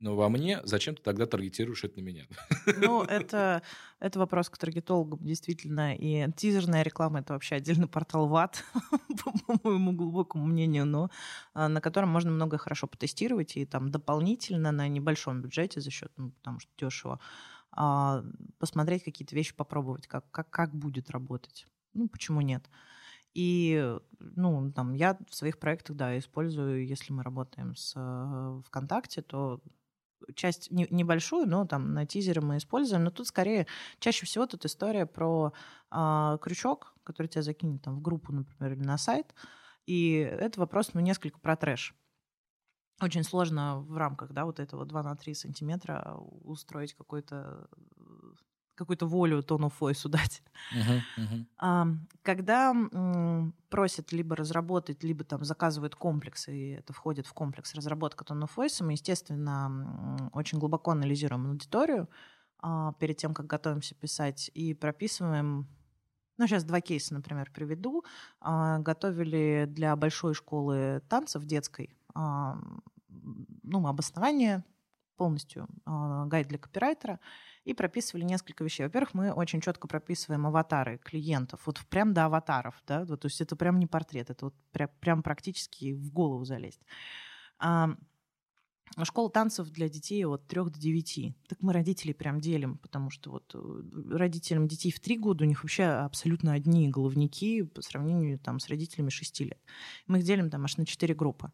но 0.00 0.16
во 0.16 0.28
мне, 0.28 0.60
зачем 0.64 0.94
ты 0.94 1.02
тогда 1.02 1.26
таргетируешь 1.26 1.84
это 1.84 1.98
на 1.98 2.04
меня? 2.04 2.26
Ну, 2.78 3.02
это, 3.08 3.62
это 4.00 4.18
вопрос 4.18 4.48
к 4.48 4.58
таргетологам, 4.58 5.24
действительно. 5.24 5.94
И 5.94 6.30
тизерная 6.36 6.82
реклама— 6.82 7.18
это 7.20 7.32
вообще 7.32 7.56
отдельный 7.56 7.88
портал 7.88 8.28
ВАД, 8.28 8.64
по 9.24 9.58
моему 9.64 9.92
глубокому 9.92 10.46
мнению, 10.46 10.86
но 10.86 11.10
а, 11.54 11.68
на 11.68 11.80
котором 11.80 12.10
можно 12.10 12.30
много 12.30 12.58
хорошо 12.58 12.86
потестировать 12.86 13.56
и 13.56 13.66
там 13.66 13.90
дополнительно 13.90 14.72
на 14.72 14.88
небольшом 14.88 15.42
бюджете 15.42 15.80
за 15.80 15.90
счет, 15.90 16.12
ну, 16.16 16.30
потому 16.30 16.60
что 16.60 16.70
дешево, 16.78 17.20
посмотреть 18.58 19.04
какие-то 19.04 19.34
вещи, 19.34 19.54
попробовать, 19.54 20.06
как, 20.06 20.30
как, 20.30 20.50
как 20.50 20.74
будет 20.74 21.10
работать. 21.10 21.66
Ну, 21.94 22.08
почему 22.08 22.40
нет? 22.40 22.68
И, 23.34 23.96
ну, 24.18 24.72
там, 24.72 24.94
я 24.94 25.16
в 25.28 25.34
своих 25.34 25.58
проектах, 25.58 25.96
да, 25.96 26.18
использую, 26.18 26.86
если 26.86 27.12
мы 27.12 27.22
работаем 27.22 27.76
с 27.76 27.94
э, 27.96 28.62
ВКонтакте, 28.66 29.22
то 29.22 29.62
часть 30.34 30.70
не, 30.70 30.86
небольшую, 30.90 31.46
но 31.48 31.66
там 31.66 31.94
на 31.94 32.06
тизере 32.06 32.40
мы 32.40 32.56
используем. 32.56 33.04
Но 33.04 33.10
тут 33.10 33.28
скорее 33.28 33.66
чаще 34.00 34.26
всего 34.26 34.46
тут 34.46 34.64
история 34.64 35.06
про 35.06 35.52
а, 35.90 36.38
крючок, 36.38 36.94
который 37.04 37.28
тебя 37.28 37.42
закинет 37.42 37.82
там 37.82 37.96
в 37.96 38.02
группу, 38.02 38.32
например, 38.32 38.72
или 38.72 38.82
на 38.84 38.98
сайт. 38.98 39.34
И 39.86 40.14
это 40.14 40.60
вопрос, 40.60 40.90
ну, 40.94 41.00
несколько 41.00 41.38
про 41.38 41.56
трэш. 41.56 41.94
Очень 43.00 43.22
сложно 43.22 43.78
в 43.80 43.96
рамках, 43.96 44.32
да, 44.32 44.44
вот 44.44 44.58
этого 44.58 44.84
2 44.84 45.02
на 45.02 45.14
3 45.16 45.34
сантиметра 45.34 46.16
устроить 46.42 46.94
какой-то 46.94 47.68
какую-то 48.74 49.06
волю 49.06 49.42
тону 49.42 49.68
Фойсу 49.68 50.08
дать. 50.08 50.42
Uh-huh, 50.72 51.02
uh-huh. 51.16 51.46
А, 51.60 51.86
когда 52.22 52.70
м, 52.70 53.52
просят 53.68 54.12
либо 54.12 54.36
разработать, 54.36 55.02
либо 55.02 55.24
там 55.24 55.44
заказывают 55.44 55.96
комплексы, 55.96 56.56
и 56.56 56.70
это 56.74 56.92
входит 56.92 57.26
в 57.26 57.32
комплекс 57.32 57.74
разработка 57.74 58.24
тону 58.24 58.46
Фойса, 58.46 58.84
мы, 58.84 58.92
естественно, 58.92 59.66
м, 60.20 60.30
очень 60.32 60.58
глубоко 60.58 60.92
анализируем 60.92 61.46
аудиторию 61.48 62.08
а, 62.60 62.92
перед 62.94 63.16
тем, 63.16 63.34
как 63.34 63.46
готовимся 63.46 63.94
писать, 63.96 64.50
и 64.54 64.74
прописываем 64.74 65.68
ну, 66.38 66.46
сейчас 66.46 66.64
два 66.64 66.80
кейса, 66.80 67.14
например, 67.14 67.50
приведу. 67.52 68.04
А, 68.40 68.78
готовили 68.78 69.66
для 69.68 69.96
большой 69.96 70.34
школы 70.34 71.02
танцев 71.08 71.44
детской 71.44 71.97
ну, 73.62 73.86
обоснование 73.86 74.64
полностью, 75.18 75.66
а, 75.84 76.24
гайд 76.26 76.48
для 76.48 76.58
копирайтера 76.58 77.20
и 77.64 77.74
прописывали 77.74 78.24
несколько 78.24 78.64
вещей. 78.64 78.84
Во-первых, 78.84 79.14
мы 79.14 79.32
очень 79.32 79.60
четко 79.60 79.88
прописываем 79.88 80.46
аватары 80.46 80.98
клиентов, 80.98 81.60
вот 81.66 81.80
прям 81.90 82.14
до 82.14 82.26
аватаров, 82.26 82.80
да, 82.86 83.04
вот, 83.04 83.20
то 83.20 83.26
есть 83.26 83.40
это 83.40 83.56
прям 83.56 83.78
не 83.78 83.86
портрет, 83.86 84.30
это 84.30 84.46
вот 84.46 84.54
прям, 84.70 84.88
прям 85.00 85.22
практически 85.22 85.92
в 85.92 86.12
голову 86.12 86.44
залезть. 86.44 86.80
А, 87.58 87.90
Школа 89.02 89.30
танцев 89.30 89.70
для 89.70 89.88
детей 89.88 90.24
от 90.24 90.46
3 90.46 90.64
до 90.64 90.78
9. 90.78 91.34
Так 91.48 91.60
мы 91.60 91.72
родителей 91.72 92.14
прям 92.14 92.40
делим, 92.40 92.78
потому 92.78 93.10
что 93.10 93.30
вот 93.30 93.54
э, 93.54 93.82
родителям 94.16 94.66
детей 94.66 94.90
в 94.90 94.98
3 94.98 95.18
года 95.18 95.44
у 95.44 95.46
них 95.46 95.62
вообще 95.62 95.84
абсолютно 95.84 96.52
одни 96.54 96.88
головники 96.88 97.62
по 97.62 97.82
сравнению 97.82 98.38
там, 98.38 98.58
с 98.58 98.68
родителями 98.68 99.10
6 99.10 99.40
лет. 99.40 99.60
Мы 100.06 100.18
их 100.18 100.24
делим 100.24 100.50
там 100.50 100.64
аж 100.64 100.78
на 100.78 100.86
4 100.86 101.14
группы. 101.14 101.52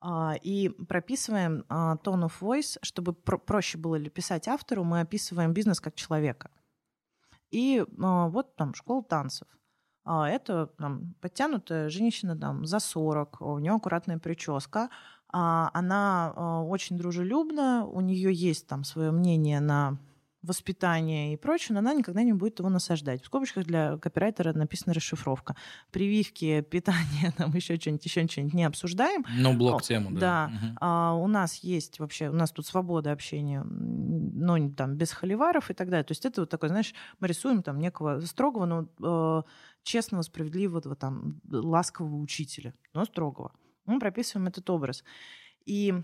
А, 0.00 0.36
и 0.42 0.68
прописываем 0.68 1.64
а, 1.68 1.96
tone 1.96 2.26
of 2.26 2.32
voice, 2.40 2.78
чтобы 2.82 3.14
проще 3.14 3.78
было 3.78 3.98
писать 3.98 4.46
автору, 4.46 4.84
мы 4.84 5.00
описываем 5.00 5.52
бизнес 5.52 5.80
как 5.80 5.96
человека. 5.96 6.50
И 7.50 7.84
а, 8.00 8.28
вот 8.28 8.54
там 8.56 8.74
школа 8.74 9.02
танцев. 9.02 9.48
Это 10.04 10.68
там, 10.78 11.14
подтянутая 11.20 11.90
женщина 11.90 12.34
там, 12.34 12.64
за 12.64 12.78
40, 12.78 13.42
у 13.42 13.58
нее 13.58 13.72
аккуратная 13.72 14.18
прическа, 14.18 14.88
она 15.30 16.64
очень 16.66 16.96
дружелюбна, 16.96 17.84
у 17.84 18.00
нее 18.00 18.32
есть 18.32 18.66
там 18.66 18.84
свое 18.84 19.10
мнение 19.10 19.60
на 19.60 19.98
воспитание 20.48 21.34
и 21.34 21.36
прочее, 21.36 21.74
но 21.74 21.80
она 21.80 21.94
никогда 21.94 22.22
не 22.22 22.32
будет 22.32 22.58
его 22.58 22.68
насаждать. 22.70 23.22
В 23.22 23.26
скобочках 23.26 23.64
для 23.64 23.98
копирайтера 23.98 24.52
написана 24.52 24.94
расшифровка. 24.94 25.54
Прививки, 25.92 26.62
питание, 26.62 27.32
там 27.36 27.54
еще 27.54 27.76
что-нибудь, 27.76 28.04
еще 28.04 28.26
что-нибудь 28.26 28.54
не 28.54 28.64
обсуждаем. 28.64 29.24
Ну, 29.36 29.54
блок-тему, 29.54 30.10
да. 30.12 30.18
Да. 30.18 30.46
Угу. 30.46 30.76
А, 30.80 31.14
у 31.14 31.26
нас 31.28 31.56
есть 31.56 32.00
вообще, 32.00 32.30
у 32.30 32.34
нас 32.34 32.50
тут 32.50 32.66
свобода 32.66 33.12
общения, 33.12 33.62
но 33.62 34.70
там 34.70 34.96
без 34.96 35.12
холиваров 35.12 35.70
и 35.70 35.74
так 35.74 35.90
далее. 35.90 36.04
То 36.04 36.12
есть 36.12 36.24
это 36.24 36.42
вот 36.42 36.50
такой, 36.50 36.70
знаешь, 36.70 36.94
мы 37.20 37.28
рисуем 37.28 37.62
там 37.62 37.78
некого 37.78 38.20
строгого, 38.20 38.64
но 38.64 38.88
э, 39.02 39.42
честного, 39.82 40.22
справедливого, 40.22 40.96
там, 40.96 41.40
ласкового 41.50 42.16
учителя, 42.16 42.74
но 42.94 43.04
строгого. 43.04 43.52
Мы 43.86 43.98
прописываем 43.98 44.48
этот 44.48 44.68
образ. 44.70 45.04
И 45.64 45.94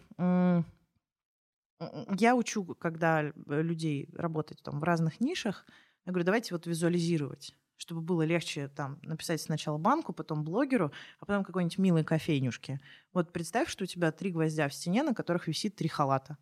я 2.19 2.35
учу, 2.35 2.65
когда 2.65 3.33
людей 3.47 4.09
работать 4.15 4.63
там 4.63 4.81
в 4.81 4.85
разных 4.85 5.21
нишах, 5.21 5.67
я 6.07 6.13
говорю, 6.13 6.27
давайте 6.27 6.55
вот 6.55 6.67
визуализировать 6.67 7.55
чтобы 7.77 8.01
было 8.01 8.23
легче 8.23 8.69
там 8.69 8.99
написать 9.03 9.41
сначала 9.41 9.79
банку, 9.79 10.13
потом 10.13 10.45
блогеру, 10.45 10.93
а 11.21 11.27
потом 11.27 11.45
какой-нибудь 11.45 11.79
милой 11.79 12.05
кофейнюшке. 12.05 12.81
Вот 13.13 13.33
представь, 13.33 13.69
что 13.69 13.85
у 13.85 13.87
тебя 13.87 14.13
три 14.13 14.31
гвоздя 14.31 14.69
в 14.69 14.75
стене, 14.75 15.03
на 15.03 15.15
которых 15.15 15.49
висит 15.49 15.77
три 15.77 15.89
халата. 15.89 16.39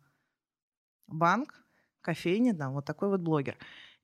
Банк, 1.07 1.65
кофейня, 2.01 2.53
да, 2.53 2.69
вот 2.69 2.85
такой 2.85 3.09
вот 3.09 3.21
блогер. 3.21 3.57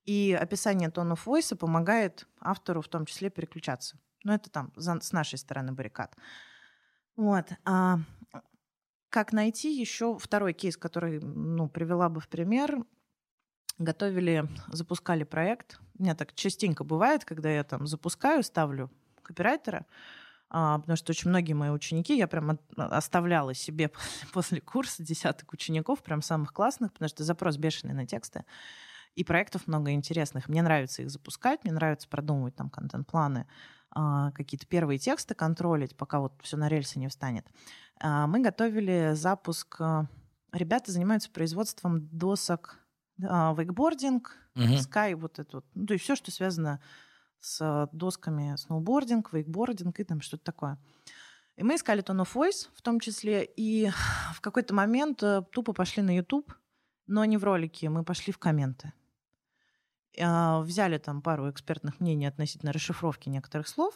И 0.05 0.37
описание 0.39 0.89
тона 0.89 1.15
войса 1.15 1.55
помогает 1.55 2.27
автору 2.39 2.81
в 2.81 2.87
том 2.87 3.05
числе 3.05 3.29
переключаться. 3.29 3.97
Но 4.23 4.33
это 4.33 4.49
там 4.49 4.73
за, 4.75 4.99
с 4.99 5.11
нашей 5.11 5.37
стороны 5.37 5.71
баррикад. 5.71 6.15
Вот. 7.15 7.45
А 7.63 7.99
как 9.09 9.33
найти 9.33 9.73
еще 9.77 10.17
второй 10.17 10.53
кейс, 10.53 10.77
который 10.77 11.19
ну, 11.19 11.67
привела 11.67 12.09
бы 12.09 12.19
в 12.21 12.27
пример? 12.27 12.83
Готовили, 13.77 14.47
запускали 14.67 15.23
проект. 15.23 15.79
У 15.97 16.03
меня 16.03 16.15
так 16.15 16.33
частенько 16.35 16.83
бывает, 16.83 17.25
когда 17.25 17.49
я 17.49 17.63
там 17.63 17.87
запускаю, 17.87 18.43
ставлю 18.43 18.91
копирайтера, 19.23 19.85
а, 20.49 20.79
потому 20.79 20.97
что 20.97 21.11
очень 21.11 21.29
многие 21.29 21.53
мои 21.53 21.69
ученики, 21.69 22.17
я 22.17 22.27
прям 22.27 22.59
оставляла 22.75 23.53
себе 23.53 23.91
после 24.33 24.59
курса 24.59 25.03
десяток 25.03 25.53
учеников, 25.53 26.03
прям 26.03 26.21
самых 26.21 26.51
классных, 26.51 26.91
потому 26.93 27.09
что 27.09 27.23
запрос 27.23 27.57
бешеный 27.57 27.93
на 27.93 28.05
тексты. 28.05 28.43
И 29.15 29.23
проектов 29.23 29.67
много 29.67 29.91
интересных. 29.91 30.49
Мне 30.49 30.61
нравится 30.61 31.01
их 31.01 31.09
запускать, 31.09 31.63
мне 31.63 31.73
нравится 31.73 32.07
продумывать 32.07 32.55
там 32.55 32.69
контент-планы, 32.69 33.47
а, 33.91 34.31
какие-то 34.31 34.67
первые 34.67 34.99
тексты 34.99 35.33
контролить, 35.33 35.95
пока 35.95 36.19
вот 36.19 36.33
все 36.41 36.57
на 36.57 36.67
рельсы 36.67 36.99
не 36.99 37.07
встанет. 37.07 37.45
А, 37.99 38.27
мы 38.27 38.39
готовили 38.41 39.11
запуск. 39.13 39.79
А, 39.79 40.07
ребята 40.51 40.91
занимаются 40.91 41.29
производством 41.29 42.07
досок 42.09 42.79
вейкбординг, 43.17 44.35
угу. 44.55 44.77
скай, 44.77 45.13
вот 45.13 45.39
это 45.39 45.57
вот. 45.57 45.65
Ну, 45.73 45.85
то 45.85 45.93
есть 45.93 46.05
все, 46.05 46.15
что 46.15 46.31
связано 46.31 46.81
с 47.41 47.89
досками 47.91 48.55
сноубординг, 48.55 49.33
вейкбординг 49.33 49.99
и 49.99 50.03
там 50.03 50.21
что-то 50.21 50.43
такое. 50.43 50.77
И 51.57 51.63
мы 51.63 51.75
искали 51.75 52.01
Tone 52.01 52.23
of 52.23 52.33
Voice 52.33 52.69
в 52.73 52.81
том 52.81 52.99
числе, 52.99 53.43
и 53.43 53.89
в 54.33 54.41
какой-то 54.41 54.73
момент 54.73 55.21
э, 55.23 55.41
тупо 55.51 55.73
пошли 55.73 56.01
на 56.01 56.15
YouTube, 56.15 56.53
но 57.07 57.25
не 57.25 57.37
в 57.37 57.43
ролики, 57.43 57.85
мы 57.87 58.03
пошли 58.05 58.31
в 58.31 58.37
комменты. 58.37 58.93
А, 60.17 60.61
взяли 60.61 60.97
там 60.97 61.21
пару 61.21 61.49
экспертных 61.49 61.99
мнений 61.99 62.27
относительно 62.27 62.71
расшифровки 62.71 63.29
некоторых 63.29 63.67
слов 63.67 63.95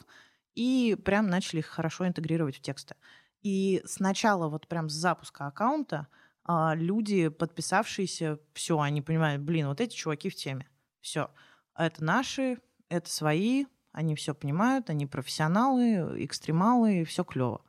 и 0.56 0.98
прям 1.04 1.28
начали 1.28 1.60
их 1.60 1.68
хорошо 1.68 2.08
интегрировать 2.08 2.58
в 2.58 2.62
тексты. 2.62 2.96
И 3.44 3.82
сначала 3.86 4.48
вот 4.48 4.68
прям 4.68 4.90
с 4.90 4.94
запуска 4.94 5.48
аккаунта 5.48 6.08
а, 6.46 6.76
люди, 6.76 7.28
подписавшиеся, 7.28 8.40
все, 8.54 8.80
они 8.80 9.02
понимают, 9.02 9.42
блин, 9.42 9.68
вот 9.68 9.82
эти 9.82 9.96
чуваки 9.96 10.30
в 10.30 10.36
теме. 10.36 10.68
Все. 11.02 11.30
Это 11.78 12.04
наши, 12.04 12.60
это 12.90 13.10
свои, 13.10 13.66
они 13.92 14.16
все 14.16 14.34
понимают, 14.34 14.90
они 14.90 15.06
профессионалы, 15.06 16.24
экстремалы, 16.24 17.04
все 17.06 17.24
клево. 17.24 17.62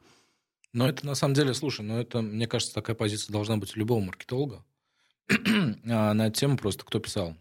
Но 0.73 0.89
это 0.89 1.07
на 1.07 1.15
самом 1.15 1.35
деле, 1.35 1.55
слушай, 1.55 1.83
ну 1.83 1.99
это, 1.99 2.21
мне 2.21 2.49
кажется, 2.49 2.75
такая 2.75 2.97
позиция 2.97 3.33
должна 3.33 3.57
быть 3.57 3.77
у 3.77 3.79
любого 3.79 4.01
маркетолога. 4.01 4.65
А, 5.87 6.15
на 6.15 6.31
тему 6.31 6.57
просто 6.57 6.85
кто 6.85 6.99
писал? 6.99 7.37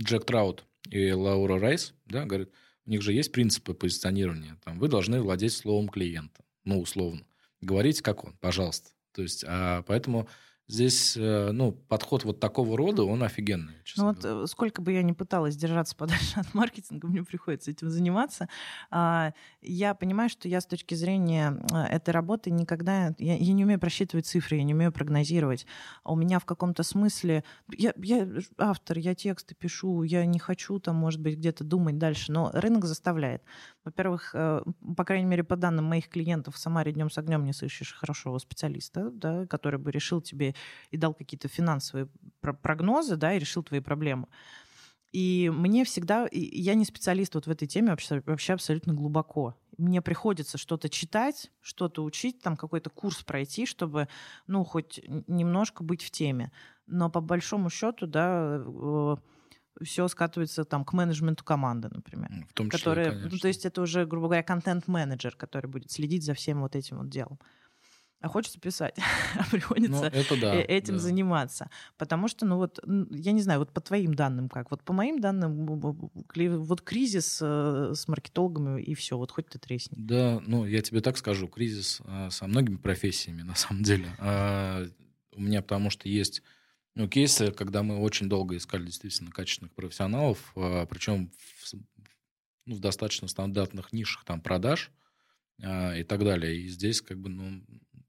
Джек 0.00 0.24
Траут 0.24 0.64
и 0.90 1.12
Лаура 1.12 1.58
Райс, 1.58 1.94
да, 2.06 2.24
говорят, 2.24 2.48
у 2.86 2.90
них 2.90 3.02
же 3.02 3.12
есть 3.12 3.32
принципы 3.32 3.74
позиционирования. 3.74 4.58
Там, 4.64 4.78
вы 4.78 4.88
должны 4.88 5.20
владеть 5.20 5.52
словом 5.52 5.88
клиента, 5.88 6.44
ну, 6.64 6.80
условно. 6.80 7.24
Говорите, 7.60 8.02
как 8.02 8.24
он, 8.24 8.36
пожалуйста. 8.40 8.90
То 9.12 9.22
есть, 9.22 9.44
а, 9.46 9.82
поэтому 9.82 10.28
здесь, 10.68 11.16
э, 11.16 11.50
ну, 11.52 11.72
подход 11.72 12.24
вот 12.24 12.40
такого 12.40 12.76
рода, 12.76 13.04
он 13.04 13.22
офигенный. 13.22 13.74
Ну 13.96 14.06
вот 14.06 14.22
говоря. 14.22 14.44
Э, 14.44 14.46
сколько 14.46 14.80
бы 14.80 14.92
я 14.92 15.02
ни 15.02 15.12
пыталась 15.12 15.56
держаться 15.56 15.94
подальше 15.96 16.40
от 16.40 16.54
маркетинга, 16.54 17.08
мне 17.08 17.22
приходится 17.22 17.70
этим 17.70 17.90
заниматься. 17.90 18.48
А, 18.90 19.32
я 19.60 19.94
понимаю, 19.94 20.30
что 20.30 20.48
я 20.48 20.60
с 20.60 20.66
точки 20.66 20.94
зрения 20.94 21.62
э, 21.72 21.76
этой 21.94 22.10
работы 22.10 22.50
никогда... 22.50 23.14
Я, 23.18 23.36
я 23.36 23.52
не 23.52 23.64
умею 23.64 23.80
просчитывать 23.80 24.26
цифры, 24.26 24.56
я 24.56 24.62
не 24.62 24.74
умею 24.74 24.92
прогнозировать. 24.92 25.66
А 26.04 26.12
у 26.12 26.16
меня 26.16 26.38
в 26.38 26.44
каком-то 26.44 26.82
смысле... 26.82 27.44
Я, 27.76 27.92
я 27.96 28.28
автор, 28.58 28.98
я 28.98 29.14
тексты 29.14 29.54
пишу, 29.54 30.02
я 30.02 30.24
не 30.24 30.38
хочу 30.38 30.78
там, 30.78 30.96
может 30.96 31.20
быть, 31.20 31.36
где-то 31.36 31.64
думать 31.64 31.98
дальше, 31.98 32.32
но 32.32 32.50
рынок 32.52 32.84
заставляет. 32.84 33.42
Во-первых, 33.84 34.32
по 34.32 35.04
крайней 35.04 35.26
мере, 35.26 35.42
по 35.42 35.56
данным 35.56 35.86
моих 35.86 36.08
клиентов, 36.08 36.54
в 36.54 36.58
Самаре 36.58 36.92
днем 36.92 37.10
с 37.10 37.18
огнем 37.18 37.44
не 37.44 37.52
сыщешь 37.52 37.92
хорошего 37.92 38.38
специалиста, 38.38 39.10
да, 39.10 39.46
который 39.46 39.78
бы 39.78 39.90
решил 39.90 40.20
тебе 40.20 40.51
и, 40.52 40.94
и 40.94 40.96
дал 40.96 41.14
какие-то 41.14 41.48
финансовые 41.48 42.08
прогнозы, 42.40 43.16
да, 43.16 43.34
и 43.34 43.38
решил 43.38 43.62
твои 43.62 43.80
проблемы. 43.80 44.26
И 45.12 45.52
мне 45.54 45.84
всегда, 45.84 46.26
я 46.32 46.74
не 46.74 46.86
специалист 46.86 47.34
вот 47.34 47.46
в 47.46 47.50
этой 47.50 47.68
теме 47.68 47.90
вообще, 47.90 48.22
вообще 48.24 48.54
абсолютно 48.54 48.94
глубоко. 48.94 49.54
Мне 49.76 50.00
приходится 50.00 50.56
что-то 50.56 50.88
читать, 50.88 51.50
что-то 51.60 52.02
учить, 52.02 52.40
там 52.40 52.56
какой-то 52.56 52.88
курс 52.88 53.22
пройти, 53.22 53.66
чтобы, 53.66 54.08
ну, 54.46 54.64
хоть 54.64 55.00
немножко 55.26 55.84
быть 55.84 56.02
в 56.02 56.10
теме. 56.10 56.50
Но 56.86 57.10
по 57.10 57.20
большому 57.20 57.68
счету, 57.68 58.06
да, 58.06 58.62
э, 58.64 59.16
все 59.82 60.08
скатывается 60.08 60.64
там 60.64 60.82
к 60.84 60.94
менеджменту 60.94 61.44
команды, 61.44 61.90
например. 61.92 62.30
В 62.48 62.54
том 62.54 62.70
числе, 62.70 62.78
который, 62.78 63.04
конечно. 63.10 63.28
Ну, 63.30 63.38
то 63.38 63.48
есть 63.48 63.66
это 63.66 63.82
уже, 63.82 64.06
грубо 64.06 64.28
говоря, 64.28 64.42
контент-менеджер, 64.42 65.36
который 65.36 65.66
будет 65.66 65.90
следить 65.90 66.24
за 66.24 66.32
всем 66.32 66.62
вот 66.62 66.74
этим 66.74 66.98
вот 66.98 67.10
делом 67.10 67.38
а 68.22 68.28
хочется 68.28 68.60
писать, 68.60 68.96
а 69.34 69.44
приходится 69.50 70.10
ну, 70.14 70.36
да, 70.40 70.54
э, 70.54 70.62
этим 70.62 70.94
да. 70.94 71.00
заниматься. 71.00 71.68
Потому 71.98 72.28
что, 72.28 72.46
ну 72.46 72.56
вот, 72.56 72.78
я 73.10 73.32
не 73.32 73.42
знаю, 73.42 73.58
вот 73.58 73.72
по 73.72 73.80
твоим 73.80 74.14
данным 74.14 74.48
как? 74.48 74.70
Вот 74.70 74.82
по 74.84 74.92
моим 74.92 75.20
данным, 75.20 75.66
вот 75.66 76.82
кризис 76.82 77.40
э, 77.42 77.92
с 77.94 78.06
маркетологами 78.06 78.80
и 78.80 78.94
все, 78.94 79.18
вот 79.18 79.32
хоть 79.32 79.48
ты 79.48 79.58
тресни. 79.58 79.96
Да, 79.98 80.40
ну 80.46 80.64
я 80.64 80.80
тебе 80.82 81.00
так 81.00 81.18
скажу, 81.18 81.48
кризис 81.48 82.00
э, 82.04 82.30
со 82.30 82.46
многими 82.46 82.76
профессиями 82.76 83.42
на 83.42 83.56
самом 83.56 83.82
деле. 83.82 84.14
А 84.18 84.86
у 85.34 85.40
меня 85.40 85.60
потому 85.60 85.90
что 85.90 86.08
есть 86.08 86.42
ну, 86.94 87.08
кейсы, 87.08 87.50
когда 87.50 87.82
мы 87.82 87.98
очень 87.98 88.28
долго 88.28 88.56
искали 88.56 88.84
действительно 88.84 89.32
качественных 89.32 89.72
профессионалов, 89.72 90.52
а, 90.54 90.84
причем 90.86 91.32
в, 91.58 91.74
ну, 92.66 92.76
в 92.76 92.80
достаточно 92.80 93.28
стандартных 93.28 93.92
нишах 93.92 94.24
там 94.24 94.40
продаж, 94.40 94.90
и 95.58 96.04
так 96.08 96.24
далее. 96.24 96.56
И 96.56 96.68
здесь 96.68 97.00
как 97.00 97.18
бы 97.18 97.28
ну, 97.28 97.62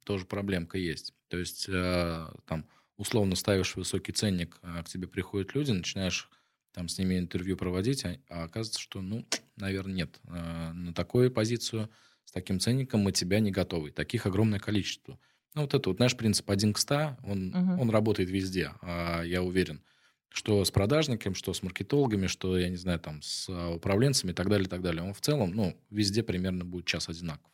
тоже 0.03 0.25
проблемка 0.25 0.77
есть. 0.77 1.13
То 1.27 1.37
есть 1.37 1.65
э, 1.67 2.27
там 2.45 2.65
условно 2.97 3.35
ставишь 3.35 3.75
высокий 3.75 4.11
ценник, 4.11 4.59
а 4.61 4.83
к 4.83 4.89
тебе 4.89 5.07
приходят 5.07 5.55
люди, 5.55 5.71
начинаешь 5.71 6.29
там 6.73 6.87
с 6.87 6.97
ними 6.97 7.19
интервью 7.19 7.57
проводить, 7.57 8.03
а, 8.05 8.17
а 8.29 8.43
оказывается, 8.43 8.79
что, 8.79 9.01
ну, 9.01 9.25
наверное, 9.55 9.93
нет. 9.93 10.19
Э, 10.25 10.71
на 10.73 10.93
такую 10.93 11.31
позицию 11.31 11.89
с 12.25 12.31
таким 12.31 12.59
ценником 12.59 13.01
мы 13.01 13.11
тебя 13.11 13.39
не 13.39 13.51
готовы. 13.51 13.91
Таких 13.91 14.25
огромное 14.25 14.59
количество. 14.59 15.19
Ну, 15.53 15.61
вот 15.61 15.73
это 15.73 15.89
вот 15.89 15.99
наш 15.99 16.17
принцип 16.17 16.49
один 16.49 16.73
к 16.73 16.79
100, 16.79 17.17
он, 17.23 17.55
угу. 17.55 17.81
он 17.81 17.89
работает 17.89 18.29
везде, 18.29 18.71
а, 18.81 19.21
я 19.21 19.43
уверен. 19.43 19.81
Что 20.29 20.65
с 20.65 20.71
продажниками, 20.71 21.35
что 21.35 21.53
с 21.53 21.61
маркетологами, 21.61 22.25
что, 22.25 22.57
я 22.57 22.69
не 22.69 22.75
знаю, 22.75 22.99
там, 22.99 23.21
с 23.21 23.47
управленцами 23.49 24.31
и 24.31 24.33
так 24.33 24.49
далее, 24.49 24.65
и 24.65 24.69
так 24.69 24.81
далее. 24.81 25.03
Он 25.03 25.13
в 25.13 25.21
целом, 25.21 25.51
ну, 25.51 25.77
везде 25.91 26.23
примерно 26.23 26.65
будет 26.65 26.85
час 26.85 27.07
одинаков. 27.07 27.52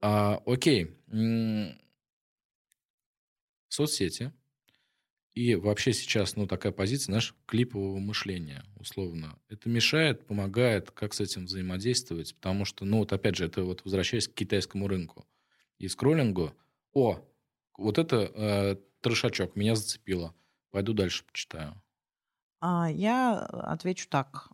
А, 0.00 0.40
окей. 0.46 0.96
Соцсети. 3.68 4.32
И 5.34 5.54
вообще 5.54 5.92
сейчас, 5.92 6.34
ну, 6.34 6.48
такая 6.48 6.72
позиция, 6.72 7.12
знаешь, 7.12 7.34
клипового 7.46 7.98
мышления, 7.98 8.64
условно. 8.74 9.38
Это 9.48 9.68
мешает, 9.68 10.26
помогает, 10.26 10.90
как 10.90 11.14
с 11.14 11.20
этим 11.20 11.44
взаимодействовать, 11.44 12.34
потому 12.34 12.64
что, 12.64 12.84
ну, 12.84 12.98
вот 12.98 13.12
опять 13.12 13.36
же, 13.36 13.44
это 13.44 13.62
вот 13.62 13.84
возвращаясь 13.84 14.26
к 14.26 14.34
китайскому 14.34 14.88
рынку 14.88 15.28
и 15.78 15.86
скроллингу. 15.86 16.54
О, 16.92 17.20
вот 17.76 17.98
это 17.98 18.16
э, 18.34 18.76
трешачок, 19.00 19.54
меня 19.54 19.76
зацепило. 19.76 20.34
Пойду 20.70 20.92
дальше 20.92 21.24
почитаю. 21.24 21.80
А, 22.60 22.90
я 22.90 23.38
отвечу 23.38 24.08
так. 24.08 24.50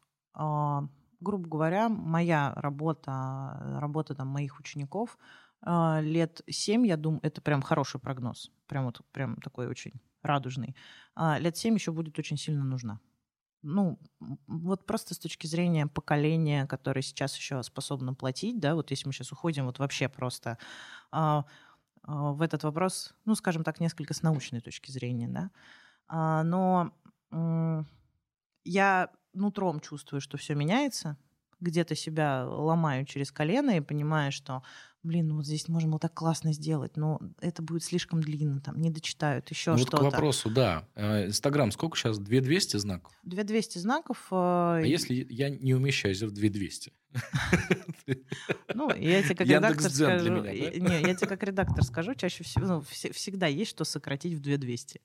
Грубо 1.24 1.48
говоря, 1.48 1.88
моя 1.88 2.52
работа, 2.54 3.58
работа 3.80 4.14
там, 4.14 4.28
моих 4.28 4.60
учеников 4.60 5.18
а, 5.62 6.00
лет 6.02 6.42
7, 6.46 6.86
я 6.86 6.98
думаю, 6.98 7.20
это 7.22 7.40
прям 7.40 7.62
хороший 7.62 7.98
прогноз. 7.98 8.52
Прям 8.66 8.84
вот 8.84 9.00
прям 9.10 9.36
такой 9.36 9.66
очень 9.66 9.94
радужный. 10.22 10.76
А, 11.14 11.38
лет 11.38 11.56
7 11.56 11.74
еще 11.74 11.92
будет 11.92 12.18
очень 12.18 12.36
сильно 12.36 12.62
нужна. 12.62 13.00
Ну, 13.62 13.98
вот 14.46 14.84
просто 14.84 15.14
с 15.14 15.18
точки 15.18 15.46
зрения 15.46 15.86
поколения, 15.86 16.66
которое 16.66 17.00
сейчас 17.00 17.34
еще 17.34 17.62
способно 17.62 18.12
платить, 18.12 18.60
да, 18.60 18.74
вот 18.74 18.90
если 18.90 19.06
мы 19.06 19.14
сейчас 19.14 19.32
уходим 19.32 19.64
вот 19.64 19.78
вообще 19.78 20.10
просто 20.10 20.58
а, 21.10 21.46
в 22.02 22.42
этот 22.42 22.64
вопрос, 22.64 23.14
ну, 23.24 23.34
скажем 23.34 23.64
так, 23.64 23.80
несколько 23.80 24.12
с 24.12 24.20
научной 24.20 24.60
точки 24.60 24.90
зрения, 24.90 25.28
да, 25.28 26.42
но 26.44 26.92
я 28.64 29.10
нутром 29.34 29.80
чувствую, 29.80 30.20
что 30.20 30.36
все 30.36 30.54
меняется, 30.54 31.16
где-то 31.60 31.94
себя 31.94 32.46
ломаю 32.46 33.04
через 33.06 33.32
колено 33.32 33.76
и 33.76 33.80
понимаю, 33.80 34.32
что, 34.32 34.62
блин, 35.02 35.28
ну 35.28 35.36
вот 35.36 35.46
здесь 35.46 35.68
можем 35.68 35.92
вот 35.92 36.02
так 36.02 36.14
классно 36.14 36.52
сделать, 36.52 36.96
но 36.96 37.20
это 37.40 37.62
будет 37.62 37.82
слишком 37.82 38.20
длинно, 38.20 38.60
там 38.60 38.80
не 38.80 38.90
дочитают, 38.90 39.48
еще 39.50 39.72
ну, 39.72 39.78
что-то. 39.78 39.96
Вот 39.96 40.10
к 40.10 40.12
вопросу, 40.12 40.50
да. 40.50 40.86
Э, 40.94 41.26
Инстаграм 41.26 41.70
сколько 41.72 41.96
сейчас? 41.96 42.18
2200 42.18 42.76
знаков? 42.76 43.12
2200 43.24 43.78
знаков. 43.78 44.26
А 44.30 44.80
если 44.80 45.26
я 45.28 45.48
не 45.50 45.74
умещаюсь 45.74 46.22
в 46.22 46.30
2200? 46.30 46.92
Ну, 48.74 48.92
я 48.94 49.22
тебе 49.22 49.34
как 49.36 49.46
редактор 49.46 49.90
скажу, 49.90 50.42
не, 50.42 51.00
я 51.00 51.14
тебе 51.14 51.26
как 51.26 51.42
редактор 51.44 51.82
скажу, 51.84 52.14
чаще 52.14 52.42
всего, 52.44 52.82
всегда 52.82 53.46
есть 53.46 53.70
что 53.70 53.84
сократить 53.84 54.34
в 54.34 54.40
2200. 54.40 55.00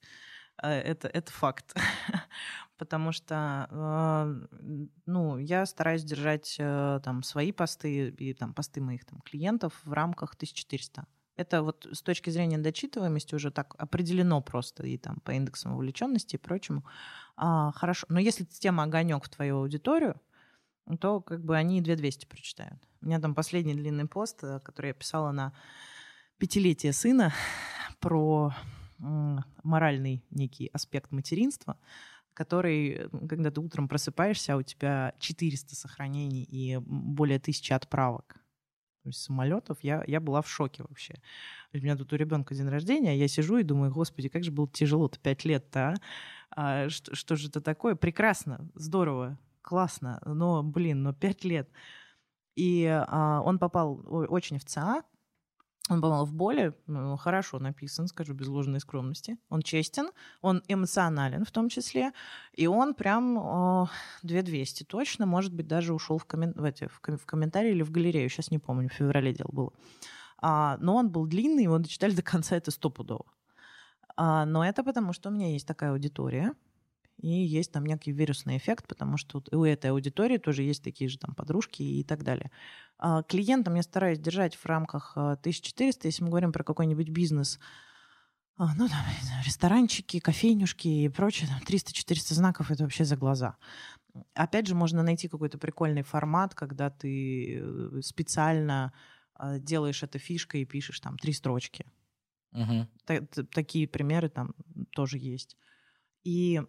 Э, 0.62 0.80
это, 0.80 1.08
это 1.08 1.32
факт. 1.32 1.74
Потому 2.78 3.12
что, 3.12 3.68
э, 3.70 4.86
ну, 5.06 5.38
я 5.38 5.66
стараюсь 5.66 6.02
держать 6.04 6.56
э, 6.58 7.00
там 7.04 7.22
свои 7.22 7.52
посты 7.52 8.08
и 8.08 8.34
там 8.34 8.54
посты 8.54 8.80
моих 8.80 9.04
там 9.04 9.20
клиентов 9.20 9.74
в 9.84 9.92
рамках 9.92 10.34
1400. 10.34 11.06
Это 11.36 11.62
вот 11.62 11.86
с 11.90 12.02
точки 12.02 12.30
зрения 12.30 12.58
дочитываемости 12.58 13.34
уже 13.34 13.50
так 13.50 13.74
определено 13.78 14.42
просто 14.42 14.86
и 14.86 14.98
там 14.98 15.20
по 15.20 15.32
индексам 15.32 15.72
вовлеченности 15.72 16.36
и 16.36 16.38
прочему. 16.38 16.84
А, 17.36 17.72
хорошо. 17.72 18.06
Но 18.10 18.18
если 18.18 18.44
тема 18.44 18.82
огонек 18.84 19.24
в 19.24 19.28
твою 19.28 19.58
аудиторию, 19.58 20.20
то 21.00 21.20
как 21.20 21.44
бы 21.44 21.56
они 21.56 21.80
2200 21.80 22.26
прочитают. 22.26 22.82
У 23.00 23.06
меня 23.06 23.20
там 23.20 23.34
последний 23.34 23.74
длинный 23.74 24.06
пост, 24.06 24.40
который 24.40 24.88
я 24.88 24.94
писала 24.94 25.30
на 25.30 25.52
пятилетие 26.38 26.92
сына 26.92 27.32
про 28.00 28.52
моральный 29.62 30.24
некий 30.30 30.68
аспект 30.72 31.10
материнства, 31.12 31.76
который, 32.34 33.08
когда 33.28 33.50
ты 33.50 33.60
утром 33.60 33.88
просыпаешься, 33.88 34.54
а 34.54 34.56
у 34.56 34.62
тебя 34.62 35.14
400 35.18 35.74
сохранений 35.74 36.42
и 36.42 36.76
более 36.78 37.38
тысячи 37.38 37.72
отправок 37.72 38.36
самолетов, 39.10 39.78
я, 39.82 40.04
я 40.06 40.20
была 40.20 40.42
в 40.42 40.48
шоке 40.48 40.82
вообще. 40.86 41.14
У 41.72 41.78
меня 41.78 41.96
тут 41.96 42.12
у 42.12 42.16
ребенка 42.16 42.54
день 42.54 42.68
рождения, 42.68 43.16
я 43.16 43.28
сижу 43.28 43.58
и 43.58 43.62
думаю, 43.62 43.92
господи, 43.92 44.28
как 44.28 44.44
же 44.44 44.50
было 44.50 44.68
тяжело-то 44.68 45.18
пять 45.18 45.44
лет-то, 45.44 45.94
а? 46.50 46.84
а 46.84 46.88
что, 46.90 47.14
что 47.14 47.36
же 47.36 47.48
это 47.48 47.60
такое? 47.60 47.94
Прекрасно, 47.94 48.68
здорово, 48.74 49.38
классно, 49.62 50.20
но, 50.24 50.62
блин, 50.62 51.02
но 51.02 51.12
пять 51.12 51.44
лет. 51.44 51.70
И 52.56 52.84
а, 52.86 53.40
он 53.42 53.58
попал 53.58 54.04
очень 54.06 54.58
в 54.58 54.64
ЦА, 54.64 55.02
он, 55.90 56.00
по-моему, 56.00 56.24
в 56.24 56.32
боли 56.32 56.72
хорошо 57.18 57.58
написан, 57.58 58.06
скажу 58.06 58.32
без 58.32 58.46
ложной 58.46 58.80
скромности. 58.80 59.38
Он 59.48 59.60
честен, 59.60 60.10
он 60.40 60.62
эмоционален 60.68 61.44
в 61.44 61.50
том 61.50 61.68
числе, 61.68 62.12
и 62.52 62.68
он 62.68 62.94
прям 62.94 63.36
о, 63.38 63.90
2200 64.22 64.84
точно, 64.84 65.26
может 65.26 65.52
быть, 65.52 65.66
даже 65.66 65.92
ушел 65.92 66.18
в, 66.18 66.24
коммен... 66.24 66.52
в, 66.54 66.64
эти, 66.64 66.86
в, 66.86 67.00
ком... 67.00 67.18
в 67.18 67.26
комментарии 67.26 67.72
или 67.72 67.82
в 67.82 67.90
галерею, 67.90 68.30
сейчас 68.30 68.52
не 68.52 68.58
помню, 68.58 68.88
в 68.88 68.92
феврале 68.92 69.34
дело 69.34 69.50
было. 69.52 69.72
А, 70.38 70.78
но 70.80 70.94
он 70.94 71.10
был 71.10 71.26
длинный, 71.26 71.64
его 71.64 71.78
дочитали 71.78 72.14
до 72.14 72.22
конца, 72.22 72.56
это 72.56 72.70
стопудово. 72.70 73.26
А, 74.16 74.46
но 74.46 74.64
это 74.64 74.84
потому, 74.84 75.12
что 75.12 75.28
у 75.28 75.32
меня 75.32 75.50
есть 75.52 75.66
такая 75.66 75.90
аудитория, 75.90 76.54
и 77.20 77.28
есть 77.28 77.72
там 77.72 77.84
некий 77.84 78.12
вирусный 78.12 78.56
эффект, 78.56 78.86
потому 78.86 79.16
что 79.16 79.42
у 79.52 79.64
этой 79.64 79.90
аудитории 79.90 80.38
тоже 80.38 80.62
есть 80.62 80.82
такие 80.82 81.08
же 81.10 81.18
там 81.18 81.34
подружки 81.34 81.82
и 81.82 82.02
так 82.04 82.22
далее. 82.22 82.50
А 83.02 83.22
клиентам 83.22 83.76
я 83.76 83.82
стараюсь 83.82 84.18
держать 84.18 84.54
в 84.54 84.66
рамках 84.66 85.16
1400, 85.16 86.04
а, 86.04 86.08
если 86.08 86.22
мы 86.22 86.28
говорим 86.28 86.52
про 86.52 86.62
какой-нибудь 86.62 87.08
бизнес, 87.08 87.58
а, 88.58 88.74
ну, 88.74 88.88
там, 88.88 88.98
ресторанчики, 89.42 90.20
кофейнюшки 90.20 90.86
и 90.86 91.08
прочее, 91.08 91.48
там 91.48 91.62
300-400 91.66 92.34
знаков— 92.34 92.70
это 92.70 92.82
вообще 92.82 93.06
за 93.06 93.16
глаза. 93.16 93.56
Опять 94.34 94.66
же, 94.66 94.74
можно 94.74 95.02
найти 95.02 95.28
какой-то 95.28 95.56
прикольный 95.56 96.02
формат, 96.02 96.54
когда 96.54 96.90
ты 96.90 97.58
э, 97.58 98.00
специально 98.02 98.92
делаешь 99.60 100.02
это 100.02 100.18
фишкой 100.18 100.60
и 100.60 100.66
пишешь 100.66 101.00
там 101.00 101.16
три 101.16 101.32
строчки. 101.32 101.86
Угу. 102.52 103.46
Такие 103.54 103.88
примеры 103.88 104.28
там 104.28 104.54
тоже 104.90 105.16
есть. 105.16 105.56
И 106.22 106.60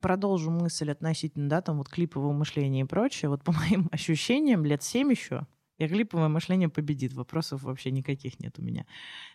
продолжу 0.00 0.50
мысль 0.50 0.90
относительно, 0.90 1.48
да, 1.48 1.60
там 1.60 1.78
вот 1.78 1.88
клипового 1.88 2.32
мышления 2.32 2.82
и 2.82 2.84
прочее. 2.84 3.28
Вот 3.28 3.42
по 3.44 3.52
моим 3.70 3.88
ощущениям, 3.92 4.64
лет 4.64 4.82
семь 4.82 5.10
еще, 5.10 5.46
и 5.78 5.88
клиповое 5.88 6.28
мышление 6.28 6.68
победит. 6.68 7.12
Вопросов 7.12 7.62
вообще 7.62 7.90
никаких 7.90 8.40
нет 8.40 8.58
у 8.58 8.62
меня. 8.62 8.86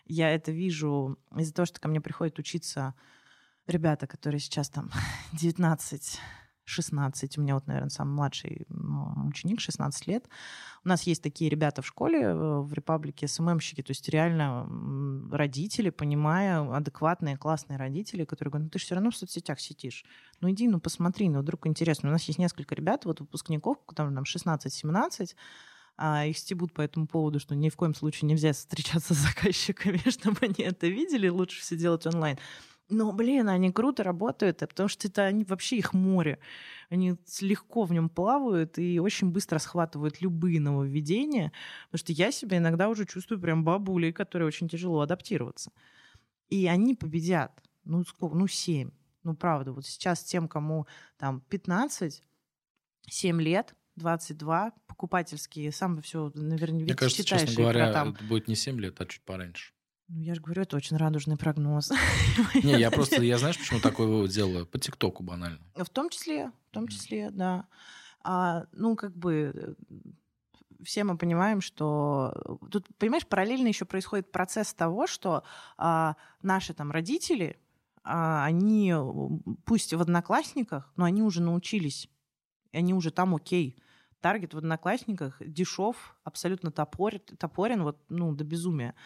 Я 0.06 0.30
это 0.30 0.52
вижу 0.52 1.18
из-за 1.36 1.54
того, 1.54 1.66
что 1.66 1.80
ко 1.80 1.88
мне 1.88 2.00
приходят 2.00 2.38
учиться 2.38 2.94
ребята, 3.66 4.06
которые 4.06 4.40
сейчас 4.40 4.70
там 4.70 4.90
19, 5.32 6.20
16. 6.68 7.38
У 7.38 7.42
меня 7.42 7.54
вот, 7.54 7.66
наверное, 7.66 7.90
самый 7.90 8.14
младший 8.14 8.66
ученик, 9.26 9.60
16 9.60 10.06
лет. 10.06 10.28
У 10.84 10.88
нас 10.88 11.02
есть 11.02 11.22
такие 11.22 11.50
ребята 11.50 11.82
в 11.82 11.86
школе, 11.86 12.20
э, 12.20 12.60
в 12.60 12.72
Репаблике, 12.72 13.26
СММщики, 13.26 13.82
то 13.82 13.90
есть 13.90 14.08
реально 14.08 14.66
родители, 15.30 15.90
понимая, 15.90 16.60
адекватные, 16.74 17.36
классные 17.36 17.78
родители, 17.78 18.24
которые 18.24 18.52
говорят, 18.52 18.66
ну 18.66 18.70
ты 18.70 18.78
же 18.78 18.84
все 18.84 18.94
равно 18.94 19.10
в 19.10 19.16
соцсетях 19.16 19.60
сидишь. 19.60 20.04
Ну 20.40 20.50
иди, 20.50 20.68
ну 20.68 20.80
посмотри, 20.80 21.28
ну 21.28 21.40
вдруг 21.40 21.66
интересно. 21.66 22.08
У 22.08 22.12
нас 22.12 22.24
есть 22.24 22.38
несколько 22.38 22.74
ребят, 22.74 23.04
вот 23.04 23.20
выпускников, 23.20 23.78
там, 23.94 24.14
там 24.14 24.24
16-17, 24.24 25.34
а 25.96 26.26
их 26.26 26.38
стебут 26.38 26.72
по 26.72 26.80
этому 26.80 27.06
поводу, 27.06 27.40
что 27.40 27.56
ни 27.56 27.68
в 27.70 27.76
коем 27.76 27.94
случае 27.94 28.28
нельзя 28.28 28.52
встречаться 28.52 29.14
с 29.14 29.18
заказчиками, 29.18 30.00
чтобы 30.08 30.38
они 30.42 30.64
это 30.64 30.86
видели, 30.86 31.28
лучше 31.28 31.60
все 31.60 31.76
делать 31.76 32.06
онлайн. 32.06 32.38
Но, 32.90 33.12
блин, 33.12 33.48
они 33.48 33.70
круто 33.70 34.02
работают, 34.02 34.58
потому 34.60 34.88
что 34.88 35.08
это 35.08 35.24
они 35.24 35.44
вообще 35.44 35.76
их 35.76 35.92
море. 35.92 36.38
Они 36.88 37.16
легко 37.40 37.84
в 37.84 37.92
нем 37.92 38.08
плавают 38.08 38.78
и 38.78 38.98
очень 38.98 39.30
быстро 39.30 39.58
схватывают 39.58 40.22
любые 40.22 40.58
нововведения, 40.58 41.52
потому 41.90 41.98
что 41.98 42.12
я 42.12 42.32
себя 42.32 42.56
иногда 42.56 42.88
уже 42.88 43.04
чувствую 43.04 43.40
прям 43.40 43.62
бабулей, 43.62 44.12
которой 44.12 44.44
очень 44.44 44.68
тяжело 44.68 45.00
адаптироваться. 45.00 45.70
И 46.48 46.66
они 46.66 46.94
победят. 46.94 47.62
Ну, 47.84 48.04
сколько? 48.04 48.36
Ну, 48.36 48.46
семь. 48.46 48.90
Ну, 49.22 49.34
правда, 49.36 49.72
вот 49.72 49.84
сейчас 49.84 50.24
тем, 50.24 50.48
кому 50.48 50.86
там 51.18 51.42
15, 51.50 52.22
7 53.10 53.42
лет, 53.42 53.74
22, 53.96 54.72
покупательские, 54.86 55.72
сам 55.72 56.00
все, 56.00 56.30
наверное, 56.34 56.84
Мне 56.84 56.94
кажется, 56.94 57.24
честно 57.24 57.54
говоря, 57.54 57.92
там... 57.92 58.10
это 58.10 58.24
будет 58.24 58.48
не 58.48 58.54
7 58.54 58.80
лет, 58.80 59.00
а 59.00 59.06
чуть 59.06 59.22
пораньше. 59.22 59.72
Ну, 60.08 60.22
я 60.22 60.34
же 60.34 60.40
говорю, 60.40 60.62
это 60.62 60.76
очень 60.76 60.96
радужный 60.96 61.36
прогноз. 61.36 61.90
Не, 62.54 62.78
я 62.78 62.90
просто, 62.90 63.22
я 63.22 63.36
знаешь, 63.38 63.58
почему 63.58 63.80
такой 63.80 64.06
вывод 64.06 64.30
делаю? 64.30 64.66
По 64.66 64.78
ТикТоку 64.78 65.22
банально. 65.22 65.60
В 65.74 65.90
том 65.90 66.08
числе, 66.08 66.50
в 66.70 66.72
том 66.72 66.88
числе, 66.88 67.30
да. 67.30 67.66
А, 68.22 68.64
ну, 68.72 68.96
как 68.96 69.14
бы 69.14 69.52
э, 69.54 69.74
все 70.82 71.04
мы 71.04 71.18
понимаем, 71.18 71.60
что 71.60 72.58
тут, 72.70 72.86
понимаешь, 72.96 73.26
параллельно 73.26 73.68
еще 73.68 73.84
происходит 73.84 74.32
процесс 74.32 74.72
того, 74.72 75.06
что 75.06 75.44
а, 75.76 76.16
наши 76.42 76.72
там 76.72 76.90
родители, 76.90 77.58
а, 78.02 78.44
они, 78.44 78.94
пусть 79.66 79.92
в 79.92 80.00
одноклассниках, 80.00 80.90
но 80.96 81.04
они 81.04 81.22
уже 81.22 81.42
научились, 81.42 82.08
они 82.72 82.94
уже 82.94 83.10
там 83.10 83.34
окей. 83.34 83.82
Таргет 84.20 84.52
в 84.52 84.58
одноклассниках 84.58 85.40
дешев, 85.40 86.16
абсолютно 86.24 86.72
топорен, 86.72 87.20
топорен 87.38 87.84
вот, 87.84 88.02
ну, 88.08 88.34
до 88.34 88.42
безумия 88.42 88.96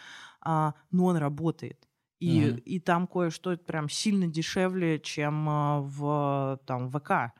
но 0.45 1.05
он 1.05 1.17
работает. 1.17 1.87
И, 2.23 2.39
mm-hmm. 2.39 2.59
и 2.61 2.79
там 2.79 3.05
кое-что 3.05 3.57
прям 3.57 3.89
сильно 3.89 4.27
дешевле, 4.27 4.97
чем 4.97 5.49
а, 5.49 5.81
в 5.81 6.57
там, 6.65 6.89
ВК. 6.89 7.37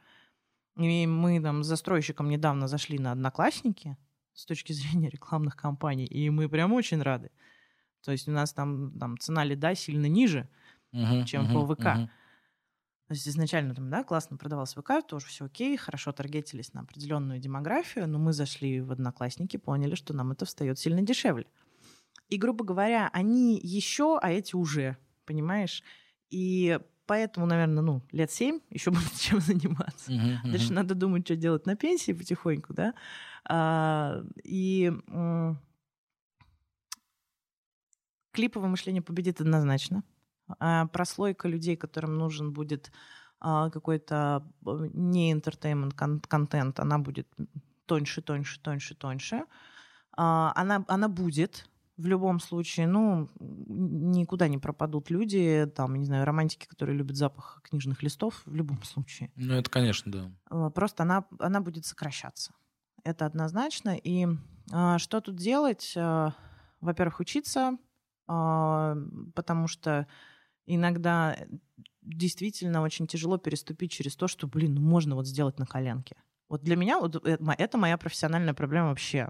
И 0.75 1.07
мы 1.07 1.41
там 1.41 1.63
с 1.63 1.67
застройщиком 1.67 2.27
недавно 2.27 2.67
зашли 2.67 2.99
на 2.99 3.13
Одноклассники 3.13 3.97
с 4.33 4.45
точки 4.45 4.73
зрения 4.73 5.09
рекламных 5.09 5.55
кампаний, 5.55 6.05
и 6.05 6.29
мы 6.29 6.49
прям 6.49 6.73
очень 6.73 7.01
рады. 7.01 7.31
То 8.03 8.11
есть 8.11 8.27
у 8.27 8.31
нас 8.31 8.51
там, 8.51 8.91
там 8.99 9.17
цена 9.17 9.45
лида 9.45 9.73
сильно 9.73 10.07
ниже, 10.07 10.49
uh-huh, 10.93 11.23
чем 11.23 11.45
uh-huh, 11.45 11.65
по 11.65 11.73
ВК. 11.73 11.85
Uh-huh. 11.85 12.09
То 13.07 13.13
есть 13.13 13.27
изначально 13.27 13.75
там, 13.75 13.89
да, 13.89 14.03
классно 14.03 14.35
продавался 14.35 14.81
ВК, 14.81 15.05
тоже 15.07 15.27
все 15.27 15.45
окей, 15.45 15.77
хорошо 15.77 16.11
таргетились 16.11 16.73
на 16.73 16.81
определенную 16.81 17.39
демографию, 17.39 18.07
но 18.09 18.19
мы 18.19 18.33
зашли 18.33 18.81
в 18.81 18.91
Одноклассники, 18.91 19.55
поняли, 19.55 19.95
что 19.95 20.13
нам 20.13 20.33
это 20.33 20.43
встает 20.43 20.77
сильно 20.77 21.01
дешевле. 21.01 21.45
И, 22.29 22.37
грубо 22.37 22.65
говоря, 22.65 23.09
они 23.13 23.59
еще, 23.61 24.17
а 24.21 24.31
эти 24.31 24.55
уже, 24.55 24.97
понимаешь? 25.25 25.83
И 26.29 26.79
поэтому, 27.05 27.45
наверное, 27.45 27.83
ну, 27.83 28.01
лет 28.11 28.31
семь 28.31 28.59
еще 28.69 28.91
будет 28.91 29.13
чем 29.15 29.39
заниматься. 29.39 30.11
Uh-huh, 30.11 30.37
uh-huh. 30.43 30.51
Дальше 30.51 30.73
надо 30.73 30.95
думать, 30.95 31.25
что 31.25 31.35
делать 31.35 31.65
на 31.65 31.75
пенсии 31.75 32.13
потихоньку, 32.13 32.73
да. 32.73 32.93
А, 33.45 34.23
и 34.43 34.91
м- 35.07 35.59
клиповое 38.31 38.69
мышление 38.69 39.01
победит 39.01 39.41
однозначно. 39.41 40.03
А 40.59 40.87
прослойка 40.87 41.47
людей, 41.47 41.75
которым 41.75 42.17
нужен 42.17 42.51
будет 42.51 42.91
а, 43.39 43.69
какой-то 43.69 44.43
э, 44.65 44.89
не 44.93 45.33
entertainment 45.33 45.93
контент, 46.27 46.79
она 46.79 46.97
будет 46.97 47.27
тоньше, 47.85 48.21
тоньше, 48.21 48.59
тоньше, 48.59 48.95
тоньше. 48.95 49.45
А, 50.15 50.51
она, 50.55 50.83
она 50.87 51.07
будет, 51.07 51.69
в 51.97 52.07
любом 52.07 52.39
случае, 52.39 52.87
ну, 52.87 53.29
никуда 53.39 54.47
не 54.47 54.57
пропадут 54.57 55.09
люди, 55.09 55.71
там, 55.75 55.95
не 55.95 56.05
знаю, 56.05 56.25
романтики, 56.25 56.65
которые 56.65 56.97
любят 56.97 57.15
запах 57.15 57.61
книжных 57.63 58.01
листов, 58.01 58.41
в 58.45 58.55
любом 58.55 58.81
случае. 58.83 59.31
Ну, 59.35 59.53
это, 59.53 59.69
конечно, 59.69 60.11
да. 60.11 60.31
А, 60.49 60.69
просто 60.71 61.03
она, 61.03 61.25
она 61.39 61.61
будет 61.61 61.85
сокращаться. 61.85 62.53
Это 63.03 63.25
однозначно. 63.25 63.95
И 63.95 64.27
а, 64.71 64.97
что 64.97 65.21
тут 65.21 65.35
делать? 65.35 65.93
А, 65.95 66.33
во-первых, 66.81 67.19
учиться, 67.19 67.77
а, 68.27 68.97
потому 69.35 69.67
что 69.67 70.07
иногда 70.65 71.37
действительно 72.01 72.81
очень 72.81 73.07
тяжело 73.07 73.37
переступить 73.37 73.91
через 73.91 74.15
то, 74.15 74.27
что, 74.27 74.47
блин, 74.47 74.75
ну 74.75 74.81
можно 74.81 75.15
вот 75.15 75.27
сделать 75.27 75.59
на 75.59 75.65
коленке. 75.65 76.15
Вот 76.49 76.61
для 76.61 76.75
меня 76.75 76.99
вот 76.99 77.15
э, 77.25 77.37
это 77.57 77.77
моя 77.77 77.97
профессиональная 77.97 78.53
проблема 78.53 78.89
вообще. 78.89 79.29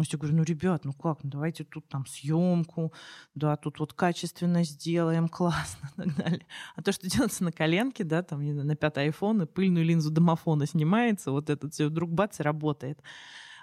Ну, 0.00 0.04
я 0.08 0.18
говорю, 0.18 0.34
ну, 0.34 0.44
ребят, 0.44 0.86
ну 0.86 0.94
как, 0.94 1.22
ну 1.22 1.28
давайте 1.28 1.62
тут 1.62 1.86
там 1.88 2.06
съемку, 2.06 2.90
да, 3.34 3.56
тут 3.56 3.80
вот 3.80 3.92
качественно 3.92 4.64
сделаем, 4.64 5.28
классно 5.38 5.90
и 5.92 5.96
так 5.96 6.16
далее. 6.16 6.46
А 6.74 6.82
то, 6.82 6.90
что 6.90 7.06
делается 7.06 7.44
на 7.44 7.52
коленке, 7.52 8.02
да, 8.02 8.22
там 8.22 8.42
на 8.42 8.76
пятый 8.76 9.08
iPhone, 9.08 9.42
и 9.42 9.46
пыльную 9.46 9.84
линзу 9.84 10.10
домофона 10.10 10.64
снимается, 10.64 11.32
вот 11.32 11.50
этот 11.50 11.74
все 11.74 11.88
вдруг 11.88 12.10
бац 12.10 12.40
и 12.40 12.42
работает. 12.42 13.02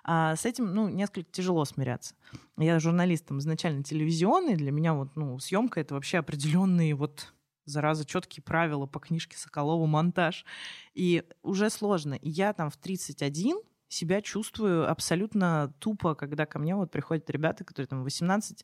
А 0.04 0.36
с 0.36 0.46
этим, 0.46 0.76
ну, 0.76 0.90
несколько 0.90 1.32
тяжело 1.32 1.66
смиряться. 1.66 2.14
Я 2.56 2.80
журналистом 2.80 3.40
изначально 3.40 3.84
телевизионный, 3.84 4.56
для 4.56 4.72
меня 4.72 4.94
вот, 4.94 5.16
ну, 5.16 5.40
съемка 5.40 5.80
это 5.82 5.96
вообще 5.96 6.20
определенные 6.20 6.94
вот 6.94 7.34
зараза, 7.66 8.06
четкие 8.06 8.44
правила 8.44 8.86
по 8.86 9.00
книжке 9.00 9.38
Соколова 9.38 9.88
«Монтаж». 9.88 10.46
И 10.94 11.24
уже 11.42 11.72
сложно. 11.72 12.14
И 12.14 12.30
я 12.30 12.54
там 12.54 12.70
в 12.70 12.78
31 12.78 13.58
себя 13.88 14.22
чувствую 14.22 14.90
абсолютно 14.90 15.74
тупо, 15.80 16.16
когда 16.16 16.46
ко 16.46 16.60
мне 16.60 16.76
вот 16.76 16.92
приходят 16.92 17.30
ребята, 17.30 17.64
которые 17.64 17.88
там 17.88 18.06
18-19, 18.06 18.64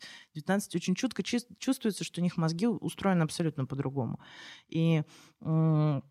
очень 0.75 0.95
чутко 0.95 1.23
чувствуется, 1.23 2.03
что 2.03 2.21
у 2.21 2.23
них 2.23 2.37
мозги 2.37 2.67
устроены 2.67 3.23
абсолютно 3.23 3.65
по-другому. 3.65 4.19
И 4.67 5.03
э, 5.41 6.01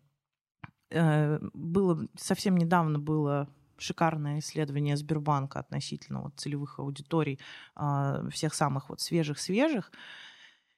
было 1.53 2.07
совсем 2.17 2.57
недавно 2.57 2.99
было 2.99 3.49
шикарное 3.77 4.39
исследование 4.39 4.97
Сбербанка 4.97 5.59
относительно 5.59 6.21
вот 6.21 6.33
целевых 6.37 6.79
аудиторий 6.79 7.39
э, 7.75 8.29
всех 8.31 8.53
самых 8.53 8.89
вот 8.89 9.01
свежих-свежих. 9.01 9.91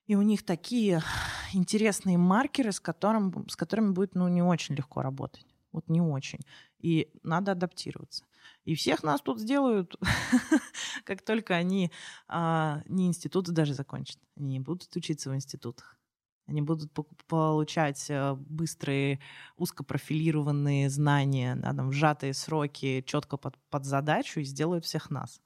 И 0.08 0.16
у 0.16 0.22
них 0.22 0.46
такие 0.46 1.02
интересные 1.54 2.18
маркеры, 2.18 2.72
с, 2.72 2.80
которым, 2.80 3.48
с 3.50 3.56
которыми 3.56 3.92
будет 3.92 4.14
ну, 4.14 4.28
не 4.28 4.44
очень 4.44 4.76
легко 4.76 5.02
работать. 5.02 5.55
Вот 5.76 5.90
не 5.90 6.02
очень. 6.02 6.40
И 6.80 7.10
надо 7.22 7.52
адаптироваться. 7.52 8.24
И 8.64 8.76
всех 8.76 9.04
нас 9.04 9.22
тут 9.22 9.42
сделают, 9.42 9.96
как 11.04 11.22
только 11.22 11.56
они 11.56 11.92
а, 12.30 12.82
не 12.88 13.08
институты 13.08 13.52
даже 13.52 13.74
закончат. 13.74 14.18
Они 14.38 14.54
не 14.54 14.60
будут 14.62 14.96
учиться 14.96 15.30
в 15.30 15.36
институтах. 15.36 16.00
Они 16.48 16.62
будут 16.62 16.92
получать 17.28 18.06
э, 18.10 18.36
быстрые, 18.36 19.20
узкопрофилированные 19.58 20.90
знания, 20.90 21.56
да, 21.56 21.74
там, 21.74 21.92
сжатые 21.92 22.34
сроки, 22.36 23.04
четко 23.06 23.36
под, 23.36 23.58
под 23.70 23.84
задачу 23.84 24.40
и 24.40 24.44
сделают 24.44 24.86
всех 24.86 25.10
нас. 25.10 25.42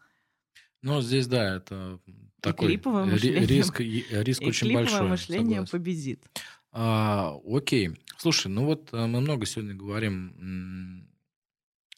Ну, 0.81 1.01
здесь, 1.01 1.27
да, 1.27 1.55
это 1.55 1.99
такой 2.41 2.75
риск, 2.75 3.79
риск 3.79 4.41
и 4.41 4.45
очень 4.45 4.73
большой. 4.73 5.07
мышление 5.07 5.65
согласен. 5.65 5.71
победит. 5.71 6.25
А, 6.71 7.35
окей. 7.45 7.97
Слушай, 8.17 8.47
ну 8.47 8.65
вот 8.65 8.93
э, 8.93 9.05
мы 9.05 9.21
много 9.21 9.45
сегодня 9.45 9.73
говорим 9.73 11.09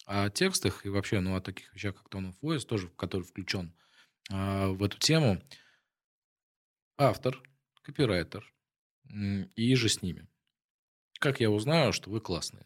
о 0.05 0.29
текстах 0.29 0.85
и 0.85 0.89
вообще 0.89 1.19
ну, 1.19 1.35
о 1.35 1.41
таких 1.41 1.73
вещах, 1.73 1.95
как 1.95 2.13
Tone 2.13 2.31
of 2.31 2.35
Voice, 2.41 2.65
тоже, 2.65 2.89
который 2.89 3.23
включен 3.23 3.73
а, 4.29 4.69
в 4.69 4.83
эту 4.83 4.97
тему. 4.97 5.41
Автор, 6.97 7.41
копирайтер 7.81 8.53
и 9.55 9.75
же 9.75 9.89
с 9.89 10.01
ними. 10.01 10.27
Как 11.19 11.39
я 11.39 11.49
узнаю, 11.49 11.93
что 11.93 12.09
вы 12.09 12.21
классные? 12.21 12.65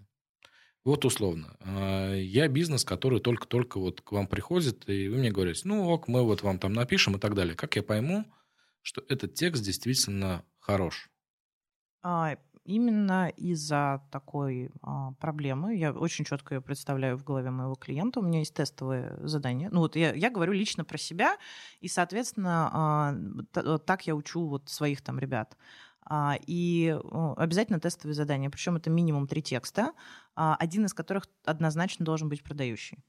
Вот 0.84 1.03
условно. 1.06 1.58
А, 1.60 2.14
я 2.14 2.47
бизнес, 2.47 2.84
который 2.84 3.20
только-только 3.20 3.80
вот 3.80 4.01
к 4.01 4.12
вам 4.12 4.28
приходит, 4.28 4.88
и 4.89 5.08
вы 5.08 5.18
мне 5.18 5.32
говорите, 5.32 5.62
ну 5.66 5.88
ок, 5.88 6.08
мы 6.08 6.24
вот 6.24 6.43
вам 6.43 6.60
там 6.60 6.74
напишем 6.74 7.16
и 7.16 7.20
так 7.20 7.34
далее. 7.34 7.56
Как 7.56 7.76
я 7.76 7.84
пойму, 7.84 8.26
что 8.82 9.03
этот 9.10 9.34
текст 9.34 9.64
действительно 9.64 10.45
хорош? 10.60 11.10
А, 12.08 12.38
именно 12.66 13.30
из-за 13.30 14.03
такой 14.12 14.70
а, 14.84 15.14
проблемы, 15.14 15.76
я 15.76 15.91
очень 15.91 16.24
четко 16.24 16.53
ее 16.53 16.62
представляю 16.62 17.18
в 17.18 17.24
голове 17.24 17.49
моего 17.49 17.74
клиента, 17.74 18.20
у 18.20 18.24
меня 18.24 18.39
есть 18.39 18.53
тестовые 18.53 19.18
задания. 19.24 19.70
Ну 19.72 19.80
вот 19.80 19.95
я, 19.95 20.14
я 20.14 20.30
говорю 20.30 20.53
лично 20.53 20.86
про 20.86 20.99
себя, 20.99 21.36
и, 21.80 21.88
соответственно, 21.88 22.70
а, 22.72 23.80
так 23.80 24.06
я 24.06 24.14
учу 24.16 24.45
вот 24.45 24.70
своих 24.70 25.01
там 25.01 25.18
ребят. 25.18 25.58
И 26.45 26.95
обязательно 27.38 27.80
тестовые 27.80 28.14
задания. 28.14 28.51
Причем 28.51 28.76
это 28.76 28.91
минимум 28.91 29.26
три 29.26 29.41
текста, 29.41 29.91
один 30.36 30.86
из 30.86 30.93
которых 30.93 31.26
однозначно 31.45 32.06
должен 32.06 32.30
быть 32.30 32.43
продающий. 32.43 33.03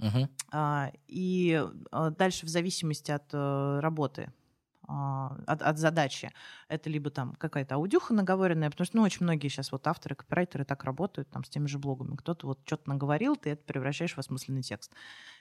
Угу. 0.00 0.28
И 1.06 1.66
дальше 2.18 2.44
в 2.44 2.50
зависимости 2.50 3.10
от 3.10 3.32
э, 3.32 3.80
работы 3.80 4.30
от, 4.88 5.62
от 5.62 5.78
задачи. 5.78 6.32
Это 6.68 6.90
либо 6.90 7.10
там 7.10 7.34
какая-то 7.34 7.76
аудюха 7.76 8.14
наговоренная, 8.14 8.70
потому 8.70 8.86
что 8.86 8.96
ну, 8.96 9.02
очень 9.02 9.24
многие 9.24 9.48
сейчас 9.48 9.72
вот 9.72 9.86
авторы, 9.86 10.14
копирайтеры 10.14 10.64
так 10.64 10.84
работают 10.84 11.30
там 11.30 11.44
с 11.44 11.48
теми 11.48 11.66
же 11.66 11.78
блогами. 11.78 12.16
Кто-то 12.16 12.46
вот 12.46 12.60
что-то 12.64 12.88
наговорил, 12.88 13.36
ты 13.36 13.50
это 13.50 13.64
превращаешь 13.64 14.14
в 14.14 14.18
осмысленный 14.18 14.62
текст 14.62 14.92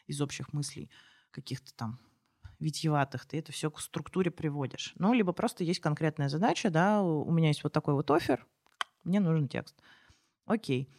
из 0.08 0.22
общих 0.22 0.54
мыслей 0.54 0.89
каких-то 1.32 1.74
там 1.76 2.00
витьеватых, 2.60 3.26
ты 3.26 3.39
это 3.39 3.52
все 3.52 3.70
к 3.70 3.80
структуре 3.80 4.32
приводишь. 4.32 4.94
Ну, 4.96 5.14
либо 5.14 5.34
просто 5.34 5.64
есть 5.64 5.80
конкретная 5.80 6.30
задача, 6.30 6.70
да, 6.70 7.02
у 7.02 7.32
меня 7.32 7.50
есть 7.50 7.64
вот 7.64 7.74
такой 7.74 7.94
вот 7.94 8.10
офер, 8.12 8.46
мне 9.04 9.20
нужен 9.20 9.48
текст. 9.48 9.76
Окей. 10.46 10.89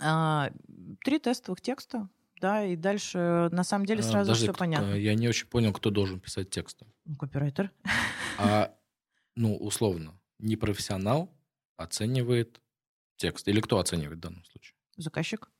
А, 0.00 0.50
три 1.04 1.18
тестовых 1.18 1.60
текста, 1.60 2.08
да, 2.40 2.64
и 2.64 2.76
дальше 2.76 3.48
на 3.52 3.64
самом 3.64 3.86
деле 3.86 4.00
а, 4.00 4.02
сразу 4.02 4.30
Подожди, 4.30 4.46
все 4.46 4.52
понятно. 4.52 4.94
Я 4.94 5.14
не 5.14 5.28
очень 5.28 5.46
понял, 5.46 5.72
кто 5.72 5.90
должен 5.90 6.20
писать 6.20 6.50
тексты. 6.50 6.86
Ну, 7.04 7.16
копирайтер. 7.16 7.70
А, 8.36 8.74
ну, 9.36 9.56
условно, 9.56 10.18
не 10.40 10.56
профессионал 10.56 11.32
оценивает 11.76 12.60
текст. 13.16 13.46
Или 13.46 13.60
кто 13.60 13.78
оценивает 13.78 14.18
в 14.18 14.20
данном 14.20 14.44
случае? 14.44 14.76
Заказчик. 14.96 15.50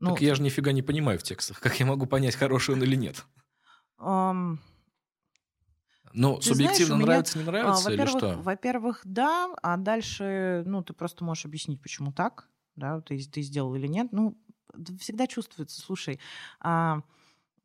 Ну, 0.00 0.10
так 0.10 0.20
я 0.20 0.34
же 0.34 0.42
нифига 0.42 0.72
не 0.72 0.82
понимаю 0.82 1.18
в 1.18 1.22
текстах. 1.22 1.60
Как 1.60 1.80
я 1.80 1.86
могу 1.86 2.04
понять, 2.04 2.36
хороший 2.36 2.74
он 2.74 2.82
или 2.82 2.94
нет? 2.94 3.24
Um, 3.98 4.58
ну, 6.12 6.40
субъективно 6.40 6.96
знаешь, 6.96 7.06
нравится, 7.06 7.38
меня, 7.38 7.46
не 7.46 7.50
нравится, 7.50 7.88
а, 7.88 7.92
или 7.92 8.06
что? 8.06 8.38
Во-первых, 8.42 9.00
да, 9.04 9.52
а 9.62 9.76
дальше, 9.76 10.62
ну, 10.66 10.82
ты 10.82 10.92
просто 10.92 11.24
можешь 11.24 11.44
объяснить, 11.44 11.80
почему 11.80 12.12
так, 12.12 12.48
да, 12.76 13.00
ты, 13.00 13.18
ты 13.24 13.42
сделал 13.42 13.74
или 13.74 13.86
нет. 13.86 14.08
Ну, 14.12 14.38
всегда 14.98 15.26
чувствуется, 15.26 15.80
слушай, 15.80 16.18
а, 16.60 17.02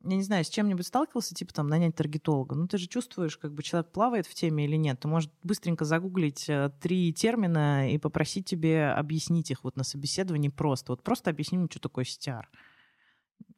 я 0.02 0.16
не 0.16 0.22
знаю, 0.22 0.44
с 0.44 0.48
чем-нибудь 0.48 0.86
сталкивался, 0.86 1.34
типа 1.34 1.52
там 1.52 1.68
нанять 1.68 1.94
таргетолога, 1.94 2.54
ну 2.54 2.66
ты 2.66 2.78
же 2.78 2.86
чувствуешь, 2.86 3.36
как 3.36 3.52
бы 3.52 3.62
человек 3.62 3.90
плавает 3.92 4.26
в 4.26 4.34
теме 4.34 4.64
или 4.64 4.76
нет. 4.76 5.00
Ты 5.00 5.08
можешь 5.08 5.30
быстренько 5.42 5.84
загуглить 5.84 6.48
э, 6.48 6.70
три 6.80 7.12
термина 7.12 7.90
и 7.92 7.98
попросить 7.98 8.46
тебе 8.46 8.88
объяснить 8.88 9.50
их 9.50 9.62
вот 9.62 9.76
на 9.76 9.84
собеседовании 9.84 10.48
просто. 10.48 10.92
Вот 10.92 11.02
просто 11.02 11.30
объясни 11.30 11.58
мне, 11.58 11.68
что 11.70 11.80
такое 11.80 12.04
CTR. 12.04 12.44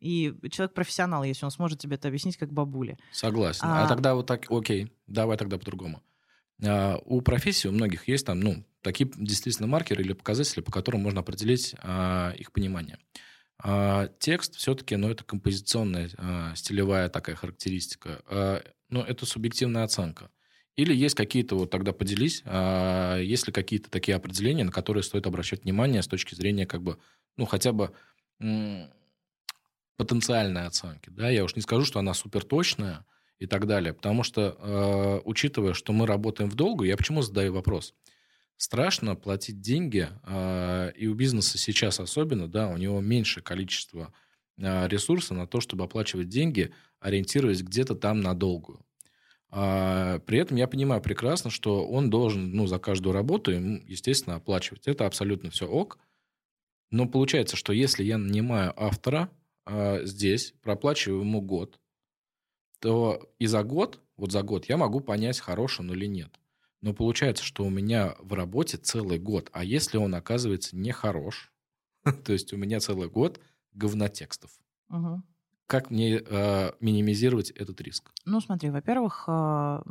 И 0.00 0.34
человек 0.50 0.74
профессионал, 0.74 1.22
если 1.22 1.44
он 1.44 1.52
сможет 1.52 1.78
тебе 1.78 1.94
это 1.94 2.08
объяснить, 2.08 2.36
как 2.36 2.52
бабуля. 2.52 2.98
Согласен. 3.12 3.64
А, 3.64 3.84
а 3.84 3.88
тогда 3.88 4.16
вот 4.16 4.26
так, 4.26 4.50
окей, 4.50 4.92
давай 5.06 5.36
тогда 5.36 5.58
по-другому. 5.58 6.02
А, 6.64 6.98
у 7.04 7.20
профессии 7.20 7.68
у 7.68 7.72
многих 7.72 8.08
есть 8.08 8.26
там, 8.26 8.40
ну, 8.40 8.64
такие 8.82 9.08
действительно 9.16 9.68
маркеры 9.68 10.02
или 10.02 10.12
показатели, 10.12 10.60
по 10.60 10.72
которым 10.72 11.02
можно 11.02 11.20
определить 11.20 11.76
а, 11.82 12.32
их 12.36 12.50
понимание. 12.50 12.98
А, 13.64 14.08
текст 14.18 14.56
все-таки, 14.56 14.96
ну, 14.96 15.08
это 15.08 15.22
композиционная, 15.22 16.10
а, 16.18 16.54
стилевая 16.56 17.08
такая 17.08 17.36
характеристика. 17.36 18.20
А, 18.26 18.62
ну, 18.88 19.02
это 19.02 19.24
субъективная 19.24 19.84
оценка. 19.84 20.30
Или 20.74 20.94
есть 20.94 21.14
какие-то, 21.14 21.56
вот 21.56 21.70
тогда 21.70 21.92
поделись, 21.92 22.42
а, 22.44 23.18
есть 23.18 23.46
ли 23.46 23.52
какие-то 23.52 23.88
такие 23.88 24.16
определения, 24.16 24.64
на 24.64 24.72
которые 24.72 25.04
стоит 25.04 25.26
обращать 25.26 25.62
внимание 25.62 26.02
с 26.02 26.08
точки 26.08 26.34
зрения, 26.34 26.66
как 26.66 26.82
бы, 26.82 26.98
ну, 27.36 27.46
хотя 27.46 27.72
бы 27.72 27.94
потенциальной 29.96 30.66
оценки. 30.66 31.10
Да? 31.10 31.30
Я 31.30 31.44
уж 31.44 31.54
не 31.54 31.62
скажу, 31.62 31.84
что 31.84 32.00
она 32.00 32.14
супер 32.14 32.42
точная 32.42 33.06
и 33.38 33.46
так 33.46 33.68
далее, 33.68 33.92
потому 33.92 34.24
что, 34.24 34.56
э, 34.58 35.20
учитывая, 35.24 35.74
что 35.74 35.92
мы 35.92 36.06
работаем 36.06 36.50
в 36.50 36.56
долгу, 36.56 36.82
я 36.82 36.96
почему 36.96 37.22
задаю 37.22 37.52
вопрос? 37.52 37.94
Страшно 38.62 39.16
платить 39.16 39.60
деньги, 39.60 40.08
а, 40.22 40.90
и 40.90 41.08
у 41.08 41.14
бизнеса 41.14 41.58
сейчас 41.58 41.98
особенно, 41.98 42.46
да, 42.46 42.68
у 42.68 42.76
него 42.76 43.00
меньше 43.00 43.42
количество 43.42 44.14
а, 44.60 44.86
ресурса 44.86 45.34
на 45.34 45.48
то, 45.48 45.60
чтобы 45.60 45.82
оплачивать 45.82 46.28
деньги, 46.28 46.72
ориентируясь 47.00 47.62
где-то 47.62 47.96
там 47.96 48.20
на 48.20 48.34
долгую. 48.34 48.86
А, 49.50 50.20
при 50.20 50.38
этом 50.38 50.56
я 50.58 50.68
понимаю 50.68 51.02
прекрасно, 51.02 51.50
что 51.50 51.84
он 51.84 52.08
должен 52.08 52.52
ну, 52.52 52.68
за 52.68 52.78
каждую 52.78 53.12
работу, 53.12 53.50
естественно, 53.50 54.36
оплачивать. 54.36 54.86
Это 54.86 55.06
абсолютно 55.06 55.50
все 55.50 55.66
ок. 55.66 55.98
Но 56.92 57.08
получается, 57.08 57.56
что 57.56 57.72
если 57.72 58.04
я 58.04 58.16
нанимаю 58.16 58.72
автора 58.76 59.28
здесь, 60.02 60.54
проплачиваю 60.62 61.22
ему 61.22 61.40
год, 61.40 61.80
то 62.78 63.28
и 63.40 63.46
за 63.46 63.64
год, 63.64 64.00
вот 64.16 64.30
за 64.30 64.42
год, 64.42 64.66
я 64.68 64.76
могу 64.76 65.00
понять, 65.00 65.40
хорош 65.40 65.80
он 65.80 65.92
или 65.92 66.06
нет. 66.06 66.38
Но 66.82 66.92
получается, 66.92 67.44
что 67.44 67.64
у 67.64 67.70
меня 67.70 68.14
в 68.18 68.34
работе 68.34 68.76
целый 68.76 69.18
год. 69.18 69.48
А 69.52 69.64
если 69.64 69.96
он 69.96 70.14
оказывается 70.14 70.76
нехорош, 70.76 71.52
то 72.24 72.32
есть 72.32 72.52
у 72.52 72.56
меня 72.56 72.80
целый 72.80 73.08
год 73.08 73.40
говнотекстов. 73.72 74.50
Угу. 74.90 75.22
Как 75.66 75.90
мне 75.90 76.18
э, 76.18 76.72
минимизировать 76.80 77.50
этот 77.50 77.80
риск? 77.80 78.10
Ну, 78.26 78.40
смотри, 78.40 78.68
во-первых, 78.68 79.24
э, 79.26 79.82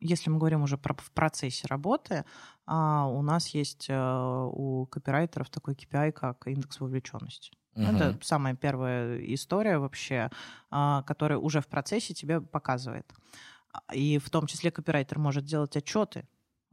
если 0.00 0.30
мы 0.30 0.38
говорим 0.38 0.62
уже 0.62 0.76
про, 0.76 0.94
в 0.94 1.10
процессе 1.10 1.66
работы, 1.66 2.14
э, 2.14 2.24
у 2.66 3.22
нас 3.22 3.48
есть 3.48 3.86
э, 3.88 4.48
у 4.52 4.86
копирайтеров 4.86 5.50
такой 5.50 5.74
KPI, 5.74 6.12
как 6.12 6.46
индекс 6.46 6.78
вовлеченности. 6.78 7.52
Угу. 7.74 7.84
Это 7.84 8.18
самая 8.22 8.54
первая 8.54 9.18
история 9.34 9.78
вообще, 9.78 10.30
э, 10.70 11.02
которая 11.06 11.38
уже 11.38 11.62
в 11.62 11.66
процессе 11.66 12.14
тебе 12.14 12.40
показывает. 12.40 13.12
И 13.92 14.18
в 14.18 14.30
том 14.30 14.46
числе 14.46 14.70
копирайтер 14.70 15.18
может 15.18 15.44
делать 15.44 15.76
отчеты. 15.76 16.26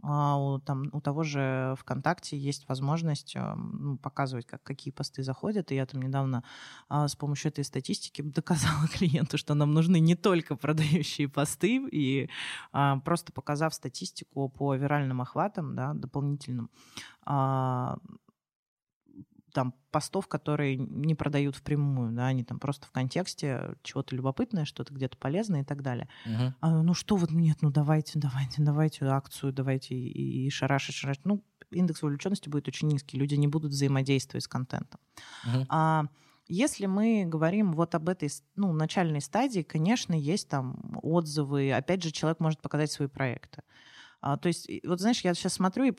А 0.08 0.38
у, 0.38 0.60
там, 0.60 0.89
у 0.93 1.02
того 1.02 1.24
же 1.24 1.76
ВКонтакте 1.80 2.38
есть 2.38 2.70
возможность 2.70 3.36
ну, 3.36 3.98
показывать, 3.98 4.46
как, 4.46 4.62
какие 4.62 4.91
посты 4.91 5.24
заходят. 5.24 5.72
И 5.72 5.76
я 5.76 5.86
там 5.86 6.02
недавно 6.02 6.43
а, 6.89 7.08
с 7.08 7.16
помощью 7.16 7.50
этой 7.50 7.64
статистики 7.64 8.22
доказала 8.24 8.88
клиенту, 8.88 9.38
что 9.38 9.56
нам 9.56 9.74
нужны 9.74 10.00
не 10.00 10.16
только 10.16 10.56
продающие 10.56 11.28
посты. 11.28 11.88
И 11.91 12.30
а, 12.72 13.00
просто 13.00 13.32
показав 13.32 13.74
статистику 13.74 14.48
по 14.50 14.76
виральным 14.76 15.22
охватам, 15.22 15.76
да, 15.76 15.93
дополнительным, 15.93 16.70
а, 17.26 17.98
там 19.56 19.74
постов, 19.89 20.28
которые 20.28 20.76
не 20.76 21.16
продают 21.16 21.56
впрямую, 21.56 22.12
да, 22.12 22.28
они 22.28 22.43
там 22.43 22.60
просто 22.60 22.86
в 22.88 22.91
контексте 22.91 23.76
чего-то 23.84 24.14
любопытное, 24.14 24.66
что-то 24.66 24.93
где-то 24.93 25.18
полезное 25.18 25.62
и 25.62 25.64
так 25.64 25.82
далее. 25.82 26.10
Угу. 26.26 26.53
А, 26.60 26.84
ну 26.84 26.93
что 26.93 27.16
вот, 27.16 27.32
нет, 27.32 27.60
ну 27.62 27.72
давайте, 27.72 28.20
давайте, 28.20 28.62
давайте 28.62 29.06
акцию, 29.06 29.53
давайте 29.53 29.95
и, 29.95 30.45
и 30.45 30.49
шарашить, 30.49 30.95
шарашить. 30.95 31.26
Ну, 31.26 31.41
индекс 31.72 32.01
вовлеченности 32.01 32.49
будет 32.49 32.68
очень 32.68 32.89
низкий, 32.89 33.18
люди 33.18 33.36
не 33.36 33.47
будут 33.47 33.72
взаимодействовать 33.72 34.43
с 34.43 34.47
контентом. 34.49 34.99
Угу. 35.45 35.66
А 35.70 36.03
если 36.49 36.86
мы 36.86 37.24
говорим 37.26 37.72
вот 37.72 37.95
об 37.95 38.10
этой 38.10 38.30
ну, 38.58 38.74
начальной 38.74 39.22
стадии, 39.22 39.62
конечно, 39.62 40.14
есть 40.14 40.49
там 40.49 40.99
отзывы. 41.01 41.72
Опять 41.72 42.03
же, 42.03 42.12
человек 42.12 42.41
может 42.41 42.62
показать 42.62 42.91
свои 42.91 43.08
проекты. 43.08 43.64
А, 44.26 44.38
то 44.38 44.47
есть, 44.47 44.67
вот 44.84 44.99
знаешь, 44.99 45.21
я 45.21 45.36
сейчас 45.36 45.53
смотрю, 45.53 45.84
и 45.84 45.93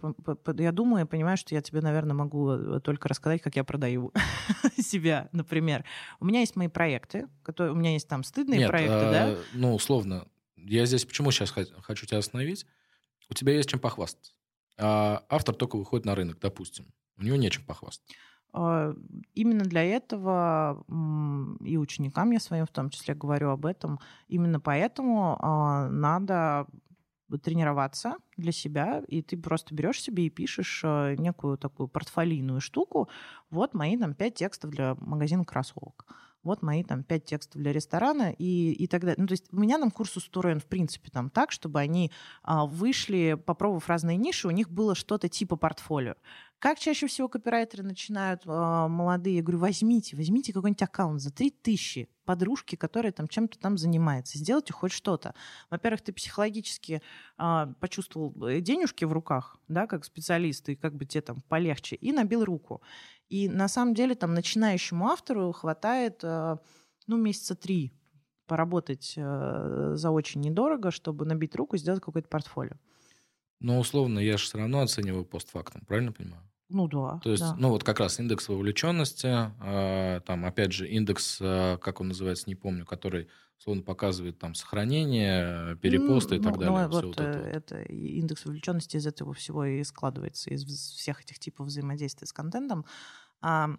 я 0.59 0.72
думаю, 0.72 1.03
я 1.03 1.07
понимаю, 1.07 1.37
что 1.37 1.55
я 1.55 1.62
тебе, 1.62 1.81
наверное, 1.81 2.12
могу 2.12 2.51
э, 2.51 2.81
только 2.81 3.09
рассказать, 3.09 3.41
как 3.41 3.55
я 3.55 3.62
продаю 3.62 4.12
себя, 4.77 5.29
например. 5.31 5.85
У 6.18 6.24
меня 6.24 6.41
есть 6.41 6.57
мои 6.57 6.66
проекты, 6.66 7.29
которые, 7.45 7.72
у 7.72 7.77
меня 7.77 7.93
есть 7.93 8.09
там 8.09 8.24
стыдные 8.24 8.59
Нет, 8.59 8.68
проекты, 8.68 8.97
а, 8.97 9.12
да? 9.12 9.37
Ну, 9.53 9.72
условно, 9.72 10.27
я 10.57 10.87
здесь 10.87 11.05
почему 11.05 11.31
сейчас 11.31 11.53
хочу 11.53 12.05
тебя 12.05 12.18
остановить? 12.18 12.66
У 13.31 13.35
тебя 13.35 13.53
есть 13.53 13.68
чем 13.68 13.79
похвастаться. 13.79 14.33
А 14.77 15.24
автор 15.29 15.55
только 15.55 15.77
выходит 15.77 16.05
на 16.05 16.16
рынок, 16.16 16.41
допустим. 16.41 16.93
У 17.16 17.22
него 17.22 17.37
нечем 17.37 17.62
похвастаться. 17.64 18.12
А, 18.53 18.93
именно 19.35 19.62
для 19.62 19.85
этого 19.85 20.85
и 21.64 21.77
ученикам 21.77 22.33
я 22.33 22.41
своим 22.41 22.66
в 22.66 22.70
том 22.70 22.91
числе 22.91 23.14
говорю 23.14 23.51
об 23.51 23.66
этом. 23.66 24.01
Именно 24.27 24.59
поэтому 24.59 25.39
а, 25.39 25.89
надо 25.91 26.66
тренироваться 27.43 28.16
для 28.37 28.53
себя, 28.53 29.03
и 29.09 29.22
ты 29.22 29.37
просто 29.37 29.74
берешь 29.74 30.01
себе 30.01 30.27
и 30.27 30.31
пишешь 30.31 30.83
э, 30.85 31.16
некую 31.18 31.59
такую 31.59 31.89
портфолийную 31.89 32.61
штуку. 32.61 33.09
Вот 33.51 33.74
мои 33.74 33.97
там 33.97 34.14
пять 34.14 34.35
текстов 34.35 34.70
для 34.70 34.95
магазина 35.01 35.45
кроссовок. 35.45 36.07
Вот 36.47 36.63
мои 36.63 36.83
там 36.83 37.03
пять 37.03 37.25
текстов 37.25 37.61
для 37.61 37.73
ресторана 37.73 38.31
и, 38.31 38.73
и 38.73 38.87
так 38.87 39.03
далее. 39.03 39.17
Ну, 39.19 39.27
то 39.27 39.33
есть 39.33 39.47
у 39.53 39.59
меня 39.59 39.79
там 39.79 39.91
курс 39.91 40.17
устроен, 40.17 40.61
в 40.61 40.67
принципе, 40.67 41.11
там 41.11 41.29
так, 41.29 41.51
чтобы 41.53 41.81
они 41.81 42.11
а, 42.43 42.67
вышли, 42.67 43.35
попробовав 43.35 43.89
разные 43.89 44.17
ниши, 44.17 44.49
у 44.49 44.53
них 44.53 44.71
было 44.71 44.95
что-то 44.95 45.29
типа 45.29 45.57
портфолио. 45.57 46.15
Как 46.59 46.79
чаще 46.79 47.07
всего 47.07 47.29
копирайтеры 47.29 47.83
начинают 47.83 48.47
э, 48.47 48.49
молодые? 48.49 49.37
Я 49.37 49.43
говорю, 49.43 49.59
возьмите, 49.59 50.17
возьмите 50.17 50.55
какой-нибудь 50.55 50.83
аккаунт 50.83 51.21
за 51.21 51.31
3000 51.31 52.09
подружки, 52.25 52.77
которая 52.77 53.13
там 53.13 53.29
чем-то 53.29 53.59
там 53.59 53.77
занимается. 53.77 54.39
Сделайте 54.39 54.73
хоть 54.73 54.91
что-то. 54.91 55.35
Во-первых, 55.71 56.01
ты 56.01 56.15
психологически 56.15 57.03
э, 57.39 57.67
почувствовал 57.79 58.35
э, 58.47 58.61
денежки 58.61 59.05
в 59.05 59.13
руках, 59.13 59.59
да, 59.69 59.87
как 59.87 60.07
специалист, 60.07 60.67
и 60.71 60.77
как 60.77 60.95
бы 60.95 61.05
тебе 61.05 61.21
там 61.21 61.43
полегче, 61.43 61.95
и 61.97 62.11
набил 62.11 62.43
руку. 62.43 62.81
И 63.29 63.49
на 63.49 63.68
самом 63.68 63.95
деле 63.95 64.14
там 64.14 64.35
начинающему 64.35 65.09
автору 65.09 65.53
хватает, 65.53 66.20
э, 66.22 66.57
ну, 67.07 67.16
месяца 67.16 67.55
три 67.55 67.93
поработать 68.47 69.14
э, 69.16 69.93
за 69.95 70.11
очень 70.11 70.41
недорого, 70.41 70.91
чтобы 70.91 71.24
набить 71.24 71.57
руку 71.57 71.77
и 71.77 71.79
сделать 71.79 72.01
какое-то 72.01 72.29
портфолио. 72.29 72.77
Но 73.61 73.79
условно 73.79 74.18
я 74.18 74.37
же 74.37 74.45
все 74.45 74.59
равно 74.59 74.83
оцениваю 74.83 75.24
постфактум, 75.24 75.83
правильно 75.87 76.12
понимаю? 76.12 76.43
Ну 76.69 76.89
да. 76.89 77.21
То 77.23 77.31
есть, 77.31 77.43
да. 77.43 77.55
ну 77.59 77.69
вот 77.71 77.85
как 77.85 78.01
раз 78.01 78.19
индекс 78.19 78.49
вовлеченности, 78.49 79.53
э, 79.62 80.21
там 80.23 80.45
опять 80.45 80.73
же 80.73 80.89
индекс, 80.89 81.39
э, 81.41 81.79
как 81.81 82.01
он 82.01 82.09
называется, 82.09 82.45
не 82.49 82.57
помню, 82.57 82.85
который 82.85 83.29
условно 83.59 83.83
показывает 83.83 84.39
там 84.39 84.55
сохранение, 84.55 85.77
перепосты 85.77 86.35
ну, 86.35 86.41
и 86.41 86.45
так 86.45 86.53
ну, 86.55 86.59
далее. 86.59 86.77
Ну, 86.77 86.89
вот, 86.89 87.05
вот 87.05 87.21
это, 87.21 87.39
вот. 87.39 87.47
это 87.47 87.83
индекс 87.83 88.45
вовлеченности 88.45 88.97
из 88.97 89.07
этого 89.07 89.33
всего 89.33 89.64
и 89.64 89.83
складывается, 89.85 90.51
из 90.51 90.64
всех 90.64 91.23
этих 91.23 91.39
типов 91.39 91.69
взаимодействия 91.69 92.27
с 92.27 92.33
контентом. 92.33 92.85
А, 93.41 93.71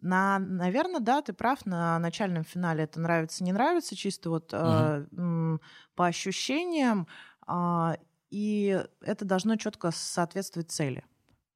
на, 0.00 0.38
наверное, 0.38 1.00
да, 1.00 1.22
ты 1.22 1.32
прав, 1.32 1.66
на 1.66 1.98
начальном 1.98 2.44
финале 2.44 2.84
это 2.84 3.00
нравится, 3.00 3.42
не 3.44 3.52
нравится, 3.52 3.96
чисто 3.96 4.30
вот 4.30 4.52
угу. 4.52 4.62
э, 4.62 5.58
по 5.94 6.06
ощущениям, 6.06 7.08
э, 7.46 7.94
и 8.30 8.84
это 9.00 9.24
должно 9.24 9.56
четко 9.56 9.90
соответствовать 9.90 10.70
цели. 10.70 11.04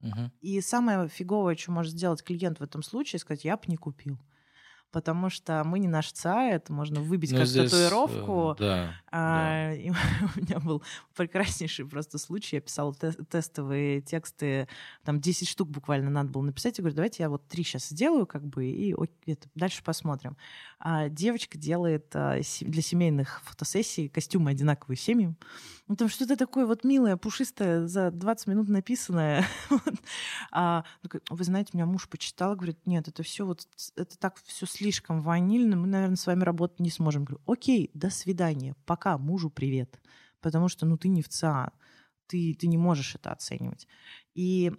Угу. 0.03 0.30
И 0.40 0.61
самое 0.61 1.09
фиговое, 1.09 1.57
что 1.57 1.72
может 1.72 1.92
сделать 1.92 2.22
клиент 2.22 2.61
в 2.61 2.62
этом 2.62 2.82
случае, 2.82 3.20
сказать, 3.20 3.44
я 3.44 3.57
бы 3.57 3.62
не 3.68 3.76
купил 3.76 4.18
потому 4.92 5.30
что 5.30 5.64
мы 5.64 5.78
не 5.78 5.88
наш 5.88 6.12
ЦА, 6.12 6.50
это 6.50 6.72
можно 6.72 7.00
выбить 7.00 7.32
ну, 7.32 7.38
как 7.38 7.46
здесь, 7.46 7.70
татуировку. 7.70 8.53
Э, 8.53 8.62
да, 8.62 8.94
а, 9.11 9.70
да. 9.70 9.74
И 9.74 9.90
у 10.36 10.40
меня 10.40 10.61
был 10.61 10.82
прекраснейший 11.16 11.86
просто 11.86 12.18
случай. 12.18 12.57
Я 12.57 12.61
писала 12.61 12.94
те- 12.94 13.12
тестовые 13.12 14.03
тексты, 14.03 14.68
там 15.03 15.20
10 15.20 15.48
штук 15.48 15.70
буквально 15.70 16.11
надо 16.11 16.30
было 16.30 16.42
написать. 16.42 16.78
Я 16.78 16.82
говорю, 16.82 16.96
давайте 16.96 17.22
я 17.22 17.30
вот 17.30 17.48
три 17.48 17.64
сейчас 17.64 17.88
сделаю, 17.88 18.26
как 18.26 18.46
бы, 18.46 18.66
и 18.66 18.94
это, 19.26 19.48
дальше 19.55 19.82
посмотрим. 19.82 20.36
А 20.78 21.09
девочка 21.09 21.57
делает 21.57 22.14
а, 22.14 22.38
для 22.61 22.82
семейных 22.82 23.40
фотосессий 23.44 24.09
костюмы 24.09 24.50
одинаковые 24.50 24.98
семьям. 24.98 25.36
Ну, 25.93 25.97
там 25.97 26.09
что-то 26.09 26.38
такое 26.38 26.64
вот 26.64 26.84
милое, 26.84 27.18
пушистое, 27.18 27.86
за 27.86 28.11
20 28.11 28.47
минут 28.47 28.68
написанное. 28.70 29.45
а, 30.51 30.86
вы 31.28 31.45
знаете, 31.45 31.72
меня 31.74 31.84
муж 31.84 32.09
почитал, 32.09 32.57
говорит, 32.57 32.78
нет, 32.86 33.09
это 33.09 33.22
все 33.22 33.45
вот, 33.45 33.68
это 33.95 34.18
так 34.18 34.38
все 34.47 34.64
слишком 34.64 35.20
ванильно, 35.20 35.76
мы, 35.76 35.86
наверное, 35.86 36.16
с 36.16 36.26
вами 36.26 36.45
работать 36.45 36.80
не 36.80 36.88
сможем. 36.88 37.24
Говорю, 37.24 37.43
окей, 37.47 37.90
до 37.93 38.09
свидания, 38.09 38.74
пока, 38.86 39.18
мужу 39.18 39.51
привет. 39.51 40.01
Потому 40.40 40.68
что, 40.68 40.86
ну, 40.86 40.97
ты 40.97 41.09
не 41.09 41.20
в 41.20 41.28
ЦА, 41.28 41.72
ты, 42.26 42.57
ты 42.59 42.68
не 42.68 42.78
можешь 42.78 43.14
это 43.14 43.30
оценивать. 43.30 43.86
И 44.34 44.72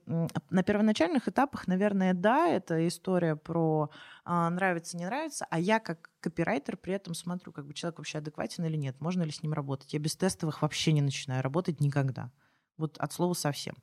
на 0.49 0.63
первоначальных 0.63 1.27
этапах, 1.27 1.67
наверное, 1.67 2.13
да, 2.13 2.47
это 2.47 2.87
история 2.87 3.35
про 3.35 3.91
а, 4.25 4.49
нравится, 4.49 4.97
не 4.97 5.05
нравится, 5.05 5.45
а 5.49 5.59
я 5.59 5.79
как 5.79 6.09
копирайтер 6.21 6.75
при 6.75 6.93
этом 6.93 7.13
смотрю, 7.13 7.51
как 7.51 7.67
бы 7.67 7.73
человек 7.73 7.99
вообще 7.99 8.17
адекватен 8.17 8.65
или 8.65 8.75
нет, 8.77 8.99
можно 8.99 9.21
ли 9.21 9.31
с 9.31 9.43
ним 9.43 9.53
работать. 9.53 9.93
Я 9.93 9.99
без 9.99 10.15
тестовых 10.15 10.63
вообще 10.63 10.91
не 10.91 11.01
начинаю 11.01 11.43
работать 11.43 11.81
никогда. 11.81 12.31
Вот 12.77 12.97
от 12.97 13.13
слова 13.13 13.33
совсем. 13.33 13.75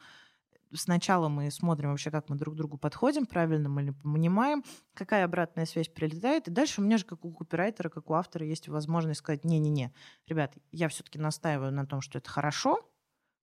Сначала 0.72 1.28
мы 1.28 1.50
смотрим 1.50 1.90
вообще, 1.90 2.10
как 2.10 2.28
мы 2.28 2.36
друг 2.36 2.54
к 2.54 2.56
другу 2.56 2.76
подходим, 2.76 3.26
правильно 3.26 3.68
мы 3.68 3.82
ли 3.82 3.90
понимаем, 3.90 4.64
какая 4.94 5.24
обратная 5.24 5.66
связь 5.66 5.88
прилетает. 5.88 6.46
И 6.46 6.52
дальше 6.52 6.80
у 6.80 6.84
меня 6.84 6.96
же, 6.96 7.04
как 7.04 7.24
у 7.24 7.32
копирайтера, 7.32 7.88
как 7.88 8.08
у 8.10 8.14
автора, 8.14 8.46
есть 8.46 8.68
возможность 8.68 9.20
сказать, 9.20 9.44
не-не-не, 9.44 9.92
ребят, 10.26 10.54
я 10.70 10.88
все-таки 10.88 11.18
настаиваю 11.18 11.72
на 11.72 11.86
том, 11.86 12.00
что 12.00 12.18
это 12.18 12.30
хорошо, 12.30 12.89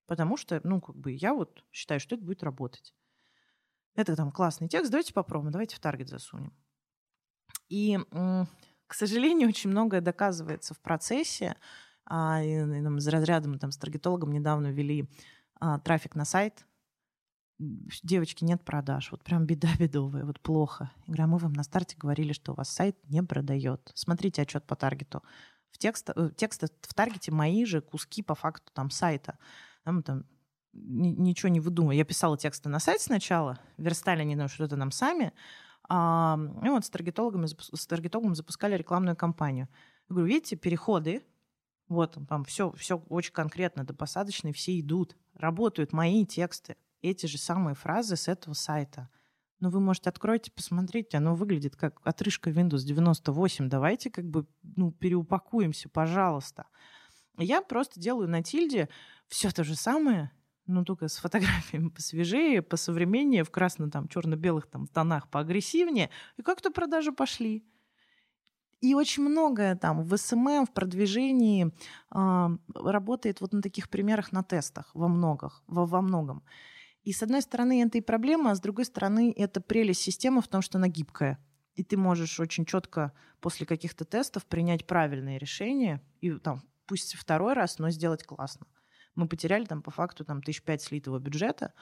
потому 0.07 0.37
что, 0.37 0.59
ну, 0.63 0.81
как 0.81 0.95
бы 0.95 1.11
я 1.11 1.33
вот 1.33 1.63
считаю, 1.71 1.99
что 1.99 2.15
это 2.15 2.23
будет 2.23 2.43
работать. 2.43 2.95
Это 3.95 4.15
там 4.15 4.31
классный 4.31 4.67
текст, 4.67 4.89
давайте 4.89 5.13
попробуем, 5.13 5.51
давайте 5.51 5.75
в 5.75 5.79
таргет 5.79 6.09
засунем. 6.09 6.53
И, 7.69 7.99
к 8.87 8.93
сожалению, 8.93 9.49
очень 9.49 9.69
многое 9.69 10.01
доказывается 10.01 10.73
в 10.73 10.79
процессе. 10.79 11.55
А, 12.05 12.41
и, 12.41 12.53
и, 12.53 12.83
там, 12.83 12.99
с 12.99 13.07
разрядом 13.07 13.59
там, 13.59 13.71
с 13.71 13.77
таргетологом 13.77 14.31
недавно 14.31 14.67
ввели 14.67 15.09
а, 15.59 15.79
трафик 15.79 16.15
на 16.15 16.25
сайт. 16.25 16.65
Девочки, 17.59 18.43
нет 18.43 18.63
продаж. 18.63 19.11
Вот 19.11 19.23
прям 19.23 19.45
беда 19.45 19.67
бедовая, 19.79 20.25
вот 20.25 20.39
плохо. 20.39 20.91
Я 21.07 21.25
а 21.25 21.27
мы 21.27 21.37
вам 21.37 21.53
на 21.53 21.63
старте 21.63 21.97
говорили, 21.97 22.31
что 22.33 22.53
у 22.53 22.55
вас 22.55 22.69
сайт 22.69 22.97
не 23.09 23.23
продает. 23.23 23.91
Смотрите 23.95 24.43
отчет 24.43 24.65
по 24.65 24.75
таргету. 24.75 25.23
В 25.71 25.79
текст, 25.79 26.11
э, 26.15 26.29
текст 26.37 26.63
в 26.81 26.93
таргете 26.93 27.31
мои 27.31 27.65
же 27.65 27.81
куски 27.81 28.23
по 28.23 28.35
факту 28.35 28.71
там 28.73 28.89
сайта 28.89 29.37
там, 29.87 30.03
там 30.03 30.25
ничего 30.73 31.47
не 31.47 31.61
выдумываю. 31.61 31.95
Я 31.95 32.03
писала 32.03 32.37
тексты 32.37 32.67
на 32.67 32.79
сайт 32.79 32.99
сначала, 32.99 33.57
верстали 33.77 34.19
они 34.19 34.35
нам 34.35 34.49
что-то 34.49 34.75
нам 34.75 34.91
сами, 34.91 35.31
а, 35.87 36.37
и 36.61 36.67
вот 36.67 36.83
с 36.83 36.89
таргетологами, 36.89 37.45
с 37.45 37.87
таргетологом 37.87 38.35
запускали 38.35 38.75
рекламную 38.75 39.15
кампанию. 39.15 39.69
Я 40.09 40.13
говорю, 40.13 40.27
видите, 40.27 40.57
переходы, 40.57 41.23
вот 41.87 42.17
там 42.27 42.43
все, 42.43 42.73
все 42.73 42.97
очень 43.07 43.31
конкретно, 43.31 43.85
до 43.85 43.93
посадочной 43.93 44.51
все 44.51 44.77
идут, 44.77 45.15
работают 45.33 45.93
мои 45.93 46.25
тексты, 46.25 46.75
эти 47.01 47.27
же 47.27 47.37
самые 47.37 47.73
фразы 47.73 48.17
с 48.17 48.27
этого 48.27 48.53
сайта. 48.53 49.09
Ну, 49.61 49.69
вы, 49.69 49.79
можете 49.79 50.09
откройте, 50.09 50.51
посмотрите, 50.51 51.15
оно 51.15 51.33
выглядит 51.33 51.77
как 51.77 52.01
отрыжка 52.03 52.49
Windows 52.49 52.83
98. 52.83 53.69
Давайте 53.69 54.09
как 54.11 54.25
бы 54.25 54.45
ну, 54.63 54.91
переупакуемся, 54.91 55.87
пожалуйста. 55.87 56.65
Я 57.37 57.61
просто 57.61 57.99
делаю 57.99 58.27
на 58.27 58.43
тильде 58.43 58.89
все 59.27 59.51
то 59.51 59.63
же 59.63 59.75
самое, 59.75 60.31
но 60.65 60.83
только 60.83 61.07
с 61.07 61.17
фотографиями 61.17 61.89
посвежее, 61.95 62.61
посовременнее, 62.61 63.43
в 63.43 63.51
красно 63.51 63.89
там 63.89 64.07
черно-белых 64.07 64.67
там 64.67 64.87
тонах 64.87 65.29
поагрессивнее, 65.29 66.09
и 66.37 66.41
как-то 66.41 66.71
продажи 66.71 67.11
пошли. 67.11 67.65
И 68.79 68.93
очень 68.93 69.23
многое 69.23 69.75
там 69.75 70.03
в 70.03 70.15
SMM, 70.15 70.67
в 70.67 70.71
продвижении 70.71 71.71
э, 72.11 72.57
работает 72.75 73.41
вот 73.41 73.51
на 73.51 73.61
таких 73.61 73.89
примерах 73.89 74.31
на 74.31 74.43
тестах 74.43 74.91
во 74.93 75.07
многих, 75.07 75.63
во, 75.65 75.87
во 75.87 76.01
многом. 76.01 76.43
И 77.01 77.11
с 77.11 77.23
одной 77.23 77.41
стороны 77.41 77.81
это 77.81 77.97
и 77.97 78.01
проблема, 78.01 78.51
а 78.51 78.55
с 78.55 78.59
другой 78.59 78.85
стороны 78.85 79.33
это 79.35 79.61
прелесть 79.61 80.01
системы 80.01 80.41
в 80.41 80.47
том, 80.47 80.61
что 80.61 80.77
она 80.77 80.89
гибкая. 80.89 81.39
И 81.73 81.83
ты 81.83 81.97
можешь 81.97 82.39
очень 82.39 82.65
четко 82.65 83.13
после 83.39 83.65
каких-то 83.65 84.05
тестов 84.05 84.45
принять 84.45 84.85
правильные 84.85 85.39
решения 85.39 86.01
и 86.21 86.31
там 86.33 86.61
пусть 86.87 87.15
второй 87.15 87.53
раз, 87.53 87.77
но 87.77 87.89
сделать 87.91 88.23
классно 88.23 88.65
мы 89.17 89.27
потеряли 89.27 89.65
там 89.65 89.81
по 89.81 89.91
факту 89.91 90.23
там 90.23 90.41
тысяч 90.41 90.61
пять 90.61 90.81
слитого 90.81 91.19
бюджета, 91.19 91.73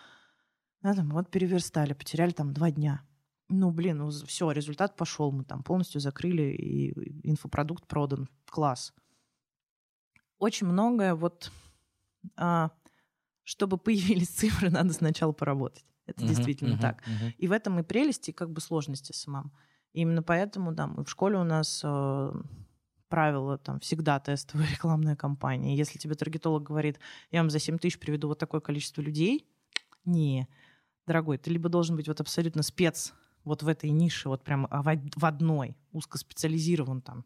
да, 0.81 0.93
там, 0.93 1.09
вот 1.09 1.29
переверстали, 1.29 1.93
потеряли 1.93 2.31
там 2.31 2.53
два 2.53 2.71
дня. 2.71 3.05
Ну, 3.49 3.71
блин, 3.71 3.99
ну 3.99 4.09
все, 4.09 4.49
результат 4.51 4.95
пошел, 4.95 5.31
мы 5.31 5.43
там 5.43 5.61
полностью 5.61 6.01
закрыли, 6.01 6.53
и 6.53 7.29
инфопродукт 7.29 7.85
продан. 7.87 8.29
Класс. 8.49 8.93
Очень 10.39 10.67
многое 10.67 11.13
вот, 11.13 11.51
а, 12.37 12.71
чтобы 13.43 13.77
появились 13.85 14.29
цифры, 14.29 14.69
надо 14.69 14.93
сначала 14.93 15.31
поработать. 15.31 15.85
Это 16.05 16.23
uh-huh, 16.23 16.27
действительно 16.27 16.75
uh-huh, 16.75 16.81
так. 16.81 17.03
Uh-huh. 17.07 17.33
И 17.37 17.47
в 17.47 17.51
этом 17.51 17.79
и 17.79 17.83
прелести, 17.83 18.29
и 18.29 18.33
как 18.33 18.51
бы 18.51 18.61
сложности 18.61 19.11
самому. 19.11 19.51
И 19.91 20.01
именно 20.01 20.23
поэтому, 20.23 20.71
да, 20.71 20.87
мы 20.87 21.03
в 21.03 21.09
школе 21.09 21.37
у 21.37 21.43
нас 21.43 21.81
э, 21.83 22.33
правило, 23.09 23.57
там 23.57 23.79
всегда 23.79 24.19
тестовая 24.19 24.67
рекламная 24.71 25.15
кампания. 25.15 25.75
Если 25.75 25.97
тебе 25.97 26.15
таргетолог 26.15 26.63
говорит, 26.63 26.99
я 27.31 27.41
вам 27.41 27.49
за 27.49 27.59
7 27.59 27.77
тысяч 27.77 27.99
приведу 27.99 28.27
вот 28.27 28.39
такое 28.39 28.61
количество 28.61 29.01
людей, 29.01 29.47
не, 30.05 30.47
дорогой, 31.07 31.37
ты 31.37 31.49
либо 31.49 31.69
должен 31.69 31.95
быть 31.95 32.07
вот 32.07 32.21
абсолютно 32.21 32.63
спец 32.63 33.13
вот 33.43 33.63
в 33.63 33.67
этой 33.67 33.89
нише, 33.89 34.29
вот 34.29 34.43
прям 34.43 34.67
в 34.69 35.25
одной, 35.25 35.77
узкоспециализирован 35.91 37.01
там 37.01 37.25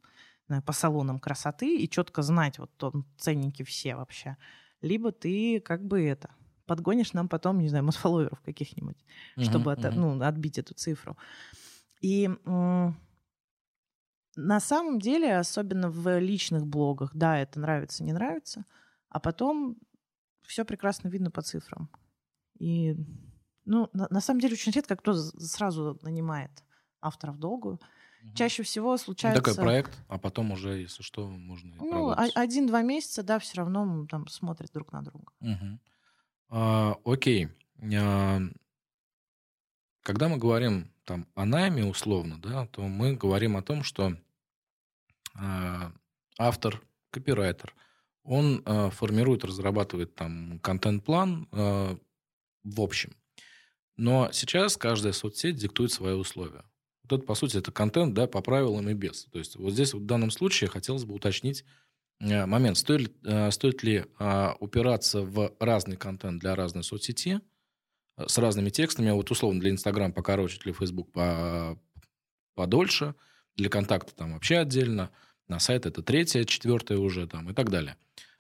по 0.65 0.73
салонам 0.73 1.19
красоты 1.19 1.77
и 1.77 1.89
четко 1.89 2.21
знать 2.21 2.57
вот 2.59 2.83
он, 2.83 3.05
ценники 3.17 3.63
все 3.63 3.95
вообще. 3.95 4.37
Либо 4.81 5.11
ты 5.11 5.59
как 5.59 5.85
бы 5.85 6.01
это, 6.01 6.31
подгонишь 6.65 7.13
нам 7.13 7.27
потом, 7.27 7.59
не 7.59 7.69
знаю, 7.69 7.83
мосфолловеров 7.83 8.39
каких-нибудь, 8.41 8.97
uh-huh, 9.37 9.43
чтобы 9.43 9.71
uh-huh. 9.73 9.91
ну, 9.91 10.21
отбить 10.23 10.57
эту 10.57 10.73
цифру. 10.73 11.17
И 12.01 12.29
на 14.39 14.59
самом 14.59 14.99
деле, 14.99 15.37
особенно 15.37 15.89
в 15.89 16.19
личных 16.19 16.65
блогах, 16.65 17.11
да, 17.13 17.37
это 17.37 17.59
нравится, 17.59 18.03
не 18.03 18.13
нравится, 18.13 18.65
а 19.09 19.19
потом 19.19 19.77
все 20.43 20.65
прекрасно 20.65 21.09
видно 21.09 21.29
по 21.29 21.41
цифрам. 21.41 21.89
И, 22.57 22.95
ну, 23.65 23.89
на, 23.93 24.07
на 24.09 24.21
самом 24.21 24.39
деле 24.39 24.53
очень 24.53 24.71
редко 24.71 24.95
кто 24.95 25.13
сразу 25.13 25.99
нанимает 26.01 26.51
авторов 27.01 27.37
долгую. 27.37 27.79
Угу. 28.23 28.33
Чаще 28.35 28.63
всего 28.63 28.97
случается... 28.97 29.41
Такой 29.41 29.55
проект, 29.55 29.97
а 30.07 30.17
потом 30.17 30.51
уже, 30.51 30.79
если 30.79 31.03
что, 31.03 31.27
можно 31.27 31.75
Ну, 31.77 32.13
один-два 32.35 32.81
месяца, 32.81 33.23
да, 33.23 33.39
все 33.39 33.57
равно 33.57 34.05
там 34.09 34.27
смотрят 34.27 34.71
друг 34.73 34.91
на 34.91 35.01
друга. 35.01 35.31
Угу. 35.41 35.79
А, 36.49 36.95
окей. 37.05 37.49
А, 37.95 38.39
когда 40.01 40.27
мы 40.27 40.37
говорим 40.37 40.91
там 41.05 41.27
о 41.35 41.45
найме 41.45 41.85
условно, 41.85 42.39
да, 42.41 42.67
то 42.67 42.81
мы 42.81 43.15
говорим 43.15 43.55
о 43.57 43.61
том, 43.61 43.83
что 43.83 44.17
автор, 46.37 46.81
копирайтер, 47.11 47.73
он 48.23 48.61
а, 48.65 48.89
формирует, 48.91 49.43
разрабатывает 49.43 50.15
там 50.15 50.59
контент-план 50.59 51.47
а, 51.51 51.97
в 52.63 52.81
общем. 52.81 53.15
Но 53.97 54.29
сейчас 54.31 54.77
каждая 54.77 55.13
соцсеть 55.13 55.55
диктует 55.55 55.91
свои 55.91 56.13
условия. 56.13 56.63
Вот 57.03 57.17
это, 57.17 57.25
по 57.25 57.33
сути, 57.33 57.57
это 57.57 57.71
контент, 57.71 58.13
да, 58.13 58.27
по 58.27 58.41
правилам 58.41 58.87
и 58.87 58.93
без. 58.93 59.25
То 59.25 59.39
есть 59.39 59.55
вот 59.55 59.73
здесь 59.73 59.93
в 59.93 60.05
данном 60.05 60.31
случае 60.31 60.69
хотелось 60.69 61.05
бы 61.05 61.15
уточнить 61.15 61.65
э, 62.19 62.45
момент, 62.45 62.77
стоит, 62.77 63.15
э, 63.25 63.49
стоит 63.51 63.83
ли 63.83 64.05
а, 64.19 64.55
упираться 64.59 65.21
в 65.21 65.53
разный 65.59 65.97
контент 65.97 66.39
для 66.39 66.55
разной 66.55 66.83
соцсети 66.83 67.41
с 68.15 68.37
разными 68.37 68.69
текстами, 68.69 69.11
вот 69.11 69.31
условно 69.31 69.61
для 69.61 69.71
Инстаграм 69.71 70.13
покороче, 70.13 70.59
для 70.59 70.73
Фейсбук 70.73 71.11
по, 71.13 71.79
подольше, 72.53 73.15
для 73.59 73.69
контакта 73.69 74.15
там 74.15 74.33
вообще 74.33 74.57
отдельно, 74.57 75.11
на 75.47 75.59
сайт 75.59 75.85
это 75.85 76.01
третье, 76.01 76.45
четвертое 76.45 76.97
уже 76.97 77.27
там 77.27 77.49
и 77.49 77.53
так 77.53 77.69
далее. 77.69 77.97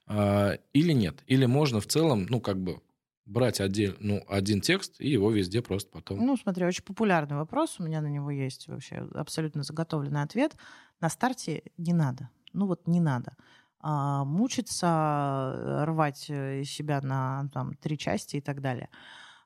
А, 0.07 0.57
или 0.73 0.93
нет? 0.93 1.23
Или 1.27 1.45
можно 1.45 1.81
в 1.81 1.87
целом, 1.87 2.25
ну, 2.29 2.39
как 2.39 2.61
бы 2.61 2.81
брать 3.25 3.61
отдельно, 3.61 3.97
ну, 3.99 4.23
один 4.27 4.61
текст 4.61 4.95
и 4.99 5.09
его 5.09 5.29
везде 5.31 5.61
просто 5.61 5.91
потом... 5.91 6.25
Ну, 6.25 6.37
смотри, 6.37 6.65
очень 6.65 6.83
популярный 6.83 7.35
вопрос, 7.35 7.79
у 7.79 7.83
меня 7.83 8.01
на 8.01 8.07
него 8.07 8.31
есть 8.31 8.67
вообще 8.67 9.07
абсолютно 9.13 9.63
заготовленный 9.63 10.23
ответ. 10.23 10.55
На 11.01 11.09
старте 11.09 11.63
не 11.77 11.93
надо. 11.93 12.29
Ну 12.53 12.65
вот 12.65 12.87
не 12.87 12.99
надо. 12.99 13.35
А, 13.81 14.23
мучиться, 14.23 15.83
рвать 15.85 16.25
э, 16.29 16.63
себя 16.63 17.01
на 17.01 17.49
там, 17.53 17.75
три 17.75 17.97
части 17.97 18.37
и 18.37 18.41
так 18.41 18.61
далее. 18.61 18.89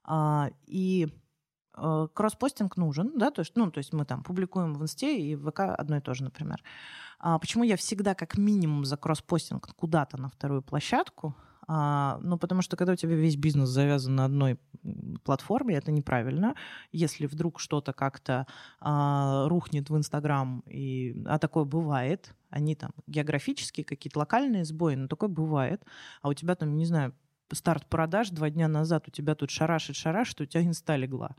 А, 0.03 0.49
и 0.65 1.07
кросспостинг 2.13 2.77
нужен, 2.77 3.11
да, 3.15 3.31
то 3.31 3.41
есть, 3.41 3.55
ну, 3.55 3.71
то 3.71 3.79
есть 3.79 3.93
мы 3.93 4.05
там 4.05 4.23
публикуем 4.23 4.73
в 4.73 4.83
Инсте 4.83 5.19
и 5.19 5.35
в 5.35 5.49
ВК 5.49 5.61
одно 5.61 5.97
и 5.97 6.01
то 6.01 6.13
же, 6.13 6.23
например. 6.23 6.63
А 7.19 7.39
почему 7.39 7.63
я 7.63 7.77
всегда 7.77 8.15
как 8.15 8.37
минимум 8.37 8.85
за 8.85 8.97
кросспостинг 8.97 9.73
куда-то 9.75 10.19
на 10.19 10.29
вторую 10.29 10.61
площадку? 10.61 11.35
А, 11.67 12.19
ну, 12.21 12.37
потому 12.37 12.61
что 12.61 12.75
когда 12.75 12.93
у 12.93 12.95
тебя 12.95 13.15
весь 13.15 13.37
бизнес 13.37 13.69
завязан 13.69 14.15
на 14.15 14.25
одной 14.25 14.59
платформе, 15.23 15.75
это 15.75 15.91
неправильно. 15.91 16.55
Если 16.91 17.25
вдруг 17.25 17.59
что-то 17.59 17.93
как-то 17.93 18.47
а, 18.79 19.47
рухнет 19.47 19.89
в 19.89 19.97
Инстаграм, 19.97 20.63
и, 20.67 21.23
а 21.25 21.39
такое 21.39 21.63
бывает, 21.63 22.35
они 22.49 22.75
там 22.75 22.91
географические 23.07 23.85
какие-то 23.85 24.19
локальные 24.19 24.65
сбои, 24.65 24.95
но 24.95 25.07
такое 25.07 25.29
бывает, 25.29 25.83
а 26.21 26.29
у 26.29 26.33
тебя 26.33 26.55
там, 26.55 26.75
не 26.75 26.85
знаю, 26.85 27.13
старт 27.51 27.85
продаж 27.87 28.29
два 28.29 28.49
дня 28.49 28.67
назад, 28.67 29.07
у 29.07 29.11
тебя 29.11 29.35
тут 29.35 29.49
шарашит, 29.49 29.95
шарашит, 29.95 30.41
у 30.41 30.45
тебя 30.45 30.63
инста 30.63 30.95
легла. 30.95 31.35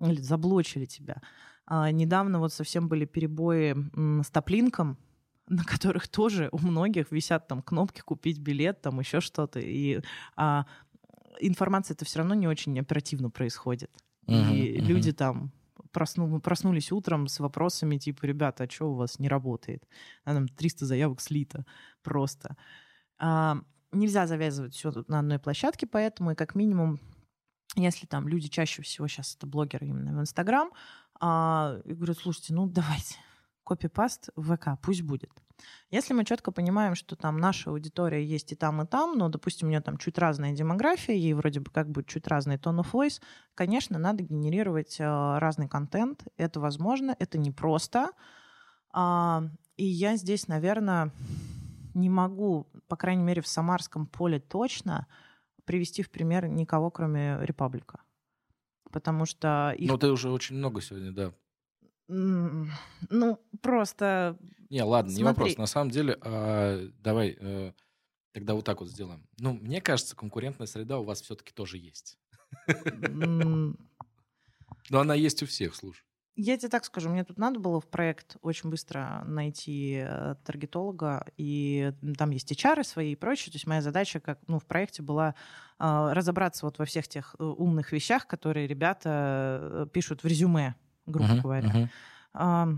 Или 0.00 0.20
заблочили 0.20 0.84
тебя. 0.84 1.22
А, 1.66 1.90
недавно 1.90 2.38
вот 2.38 2.52
совсем 2.52 2.88
были 2.88 3.04
перебои 3.04 3.76
с 4.22 4.30
топлинком, 4.30 4.98
на 5.48 5.64
которых 5.64 6.08
тоже 6.08 6.48
у 6.52 6.58
многих 6.58 7.10
висят 7.12 7.48
там 7.48 7.62
кнопки 7.62 8.00
купить 8.00 8.38
билет, 8.38 8.80
там 8.80 9.00
еще 9.00 9.20
что-то. 9.20 9.60
И 9.60 10.00
а, 10.36 10.66
информация 11.40 11.94
это 11.94 12.04
все 12.04 12.18
равно 12.18 12.34
не 12.34 12.48
очень 12.48 12.78
оперативно 12.78 13.30
происходит. 13.30 13.90
И 14.26 14.32
uh-huh. 14.32 14.80
люди 14.80 15.12
там 15.12 15.52
просну, 15.92 16.40
проснулись 16.40 16.92
утром 16.92 17.28
с 17.28 17.40
вопросами 17.40 17.96
типа, 17.96 18.26
ребята, 18.26 18.64
а 18.64 18.70
что 18.70 18.90
у 18.92 18.94
вас 18.94 19.18
не 19.18 19.28
работает? 19.28 19.86
А 20.24 20.34
там 20.34 20.48
300 20.48 20.86
заявок 20.86 21.20
слито 21.20 21.64
просто. 22.02 22.56
А, 23.18 23.58
нельзя 23.92 24.26
завязывать 24.26 24.74
все 24.74 24.92
на 25.08 25.20
одной 25.20 25.38
площадке, 25.38 25.86
поэтому 25.86 26.32
и 26.32 26.34
как 26.34 26.54
минимум 26.54 27.00
если 27.74 28.06
там 28.06 28.28
люди 28.28 28.48
чаще 28.48 28.82
всего 28.82 29.08
сейчас 29.08 29.36
это 29.36 29.46
блогеры 29.46 29.86
именно 29.86 30.16
в 30.16 30.20
Инстаграм, 30.20 30.70
а, 31.20 31.78
и 31.84 31.92
говорят, 31.94 32.18
слушайте, 32.18 32.54
ну 32.54 32.66
давайте, 32.68 33.16
копипаст 33.64 34.30
в 34.36 34.54
ВК, 34.54 34.80
пусть 34.82 35.02
будет. 35.02 35.30
Если 35.90 36.14
мы 36.14 36.24
четко 36.24 36.52
понимаем, 36.52 36.94
что 36.94 37.16
там 37.16 37.38
наша 37.38 37.70
аудитория 37.70 38.24
есть 38.24 38.52
и 38.52 38.54
там, 38.54 38.82
и 38.82 38.86
там, 38.86 39.18
но, 39.18 39.28
допустим, 39.28 39.66
у 39.68 39.70
нее 39.70 39.80
там 39.80 39.98
чуть 39.98 40.16
разная 40.18 40.52
демография, 40.52 41.14
ей 41.14 41.34
вроде 41.34 41.60
бы 41.60 41.70
как 41.70 41.90
бы 41.90 42.04
чуть 42.04 42.28
разный 42.28 42.56
tone 42.56 42.80
of 42.80 42.92
voice, 42.92 43.20
конечно, 43.54 43.98
надо 43.98 44.22
генерировать 44.22 45.00
э, 45.00 45.38
разный 45.38 45.68
контент. 45.68 46.24
Это 46.36 46.60
возможно, 46.60 47.16
это 47.18 47.38
непросто. 47.38 48.12
А, 48.92 49.44
и 49.76 49.84
я 49.84 50.16
здесь, 50.16 50.46
наверное, 50.46 51.12
не 51.94 52.08
могу, 52.08 52.68
по 52.86 52.96
крайней 52.96 53.24
мере, 53.24 53.42
в 53.42 53.48
Самарском 53.48 54.06
поле 54.06 54.38
точно 54.38 55.06
привести 55.68 56.02
в 56.02 56.10
пример 56.10 56.48
никого, 56.48 56.90
кроме 56.90 57.36
Репаблика. 57.42 58.00
Потому 58.90 59.26
что... 59.26 59.74
Их... 59.76 59.86
Ну, 59.90 59.98
ты 59.98 60.10
уже 60.10 60.30
очень 60.30 60.56
много 60.56 60.80
сегодня, 60.80 61.12
да, 61.12 61.34
ну, 62.08 63.38
просто... 63.60 64.38
Не, 64.70 64.82
ладно, 64.82 65.10
Смотри. 65.10 65.22
не 65.22 65.24
вопрос. 65.24 65.58
На 65.58 65.66
самом 65.66 65.90
деле, 65.90 66.18
э, 66.22 66.88
давай 67.00 67.36
э, 67.38 67.72
тогда 68.32 68.54
вот 68.54 68.64
так 68.64 68.80
вот 68.80 68.88
сделаем. 68.88 69.28
Ну, 69.38 69.52
мне 69.52 69.82
кажется, 69.82 70.16
конкурентная 70.16 70.66
среда 70.66 70.98
у 70.98 71.04
вас 71.04 71.20
все-таки 71.20 71.52
тоже 71.52 71.76
есть. 71.76 72.18
Но 72.66 73.76
она 74.90 75.14
есть 75.14 75.42
у 75.42 75.46
всех, 75.46 75.74
слушай. 75.74 76.07
Я 76.40 76.56
тебе 76.56 76.68
так 76.68 76.84
скажу, 76.84 77.10
мне 77.10 77.24
тут 77.24 77.36
надо 77.36 77.58
было 77.58 77.80
в 77.80 77.86
проект 77.88 78.36
очень 78.42 78.70
быстро 78.70 79.24
найти 79.26 80.04
э, 80.04 80.36
таргетолога, 80.44 81.26
и 81.36 81.92
там 82.16 82.30
есть 82.30 82.52
HR 82.52 82.84
свои 82.84 83.12
и 83.12 83.16
прочее. 83.16 83.50
То 83.50 83.56
есть 83.56 83.66
моя 83.66 83.82
задача 83.82 84.20
как, 84.20 84.38
ну, 84.46 84.60
в 84.60 84.64
проекте 84.64 85.02
была 85.02 85.34
э, 85.80 86.10
разобраться 86.12 86.64
вот 86.64 86.78
во 86.78 86.84
всех 86.84 87.08
тех 87.08 87.34
э, 87.38 87.42
умных 87.42 87.90
вещах, 87.90 88.28
которые 88.28 88.68
ребята 88.68 89.58
э, 89.60 89.86
пишут 89.92 90.22
в 90.22 90.26
резюме 90.26 90.76
грубо 91.08 91.32
uh-huh, 91.32 91.40
говоря. 91.40 91.68
Uh-huh. 91.68 91.88
А, 92.34 92.68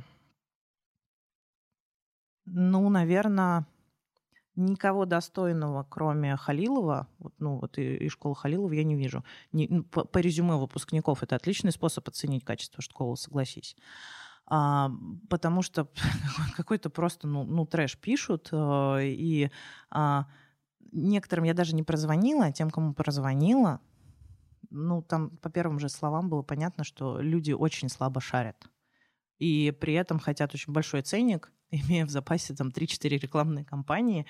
ну, 2.46 2.88
наверное, 2.88 3.66
никого 4.60 5.04
достойного, 5.04 5.86
кроме 5.88 6.36
Халилова, 6.36 7.08
вот, 7.18 7.34
ну 7.38 7.58
вот 7.58 7.78
и, 7.78 7.96
и 7.96 8.08
школы 8.08 8.36
Халилова 8.36 8.72
я 8.72 8.84
не 8.84 8.94
вижу. 8.94 9.24
Не, 9.52 9.66
ну, 9.68 9.84
по, 9.84 10.04
по 10.04 10.18
резюме 10.18 10.56
выпускников 10.56 11.22
это 11.22 11.36
отличный 11.36 11.72
способ 11.72 12.06
оценить 12.08 12.44
качество 12.44 12.82
школы, 12.82 13.16
согласись. 13.16 13.76
А, 14.46 14.90
потому 15.28 15.62
что 15.62 15.88
какой-то 16.56 16.90
просто 16.90 17.26
ну, 17.26 17.44
ну 17.44 17.66
трэш 17.66 17.96
пишут, 17.98 18.48
а, 18.52 18.98
и 18.98 19.50
а, 19.90 20.26
некоторым 20.92 21.44
я 21.44 21.54
даже 21.54 21.74
не 21.74 21.82
прозвонила, 21.82 22.46
а 22.46 22.52
тем, 22.52 22.70
кому 22.70 22.94
прозвонила, 22.94 23.80
ну, 24.70 25.02
там 25.02 25.30
по 25.38 25.50
первым 25.50 25.78
же 25.78 25.88
словам 25.88 26.28
было 26.28 26.42
понятно, 26.42 26.84
что 26.84 27.20
люди 27.20 27.52
очень 27.52 27.88
слабо 27.88 28.20
шарят. 28.20 28.68
И 29.38 29.74
при 29.80 29.94
этом 29.94 30.18
хотят 30.18 30.54
очень 30.54 30.72
большой 30.72 31.02
ценник, 31.02 31.52
имея 31.88 32.06
в 32.06 32.10
запасе 32.10 32.54
там 32.54 32.68
3-4 32.68 33.08
рекламные 33.18 33.64
кампании. 33.64 34.26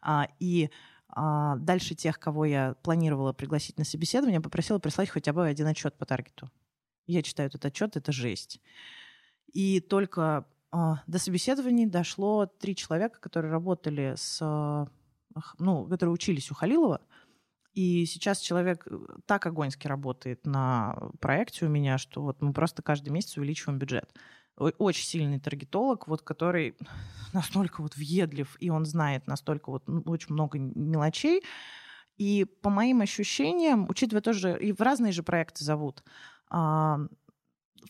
А, 0.00 0.28
и 0.38 0.70
а, 1.08 1.56
дальше 1.56 1.94
тех, 1.94 2.18
кого 2.18 2.44
я 2.44 2.74
планировала 2.82 3.32
пригласить 3.32 3.78
на 3.78 3.84
собеседование, 3.84 4.40
попросила 4.40 4.78
прислать 4.78 5.08
хотя 5.08 5.32
бы 5.32 5.46
один 5.46 5.66
отчет 5.66 5.96
по 5.96 6.06
таргету. 6.06 6.50
Я 7.06 7.22
читаю 7.22 7.48
этот 7.48 7.64
отчет, 7.64 7.96
это 7.96 8.12
жесть. 8.12 8.60
И 9.52 9.80
только 9.80 10.46
а, 10.70 11.02
до 11.06 11.18
собеседований 11.18 11.86
дошло 11.86 12.46
три 12.46 12.74
человека, 12.74 13.20
которые 13.20 13.52
работали 13.52 14.14
с, 14.16 14.40
ну, 15.58 15.86
которые 15.86 16.12
учились 16.12 16.50
у 16.50 16.54
Халилова, 16.54 17.00
и 17.74 18.06
сейчас 18.06 18.38
человек 18.38 18.86
э, 18.86 18.98
так 19.26 19.44
огоньски 19.46 19.88
работает 19.88 20.46
на 20.46 20.96
проекте 21.20 21.66
у 21.66 21.68
меня, 21.68 21.98
что 21.98 22.22
вот 22.22 22.40
мы 22.40 22.52
просто 22.52 22.82
каждый 22.82 23.10
месяц 23.10 23.36
увеличиваем 23.36 23.80
бюджет. 23.80 24.14
Очень 24.56 25.06
сильный 25.06 25.40
таргетолог, 25.40 26.06
вот, 26.08 26.22
который 26.22 26.76
настолько 27.32 27.82
вот 27.82 27.96
въедлив, 27.96 28.56
и 28.60 28.70
он 28.70 28.84
знает 28.84 29.26
настолько 29.26 29.70
вот 29.70 29.88
ну, 29.88 30.02
очень 30.06 30.32
много 30.32 30.58
мелочей. 30.58 31.42
И 32.16 32.44
по 32.44 32.70
моим 32.70 33.00
ощущениям, 33.00 33.86
учитывая 33.88 34.22
тоже, 34.22 34.56
и 34.58 34.72
в 34.72 34.80
разные 34.80 35.12
же 35.12 35.24
проекты 35.24 35.64
зовут, 35.64 36.04
а, 36.48 36.98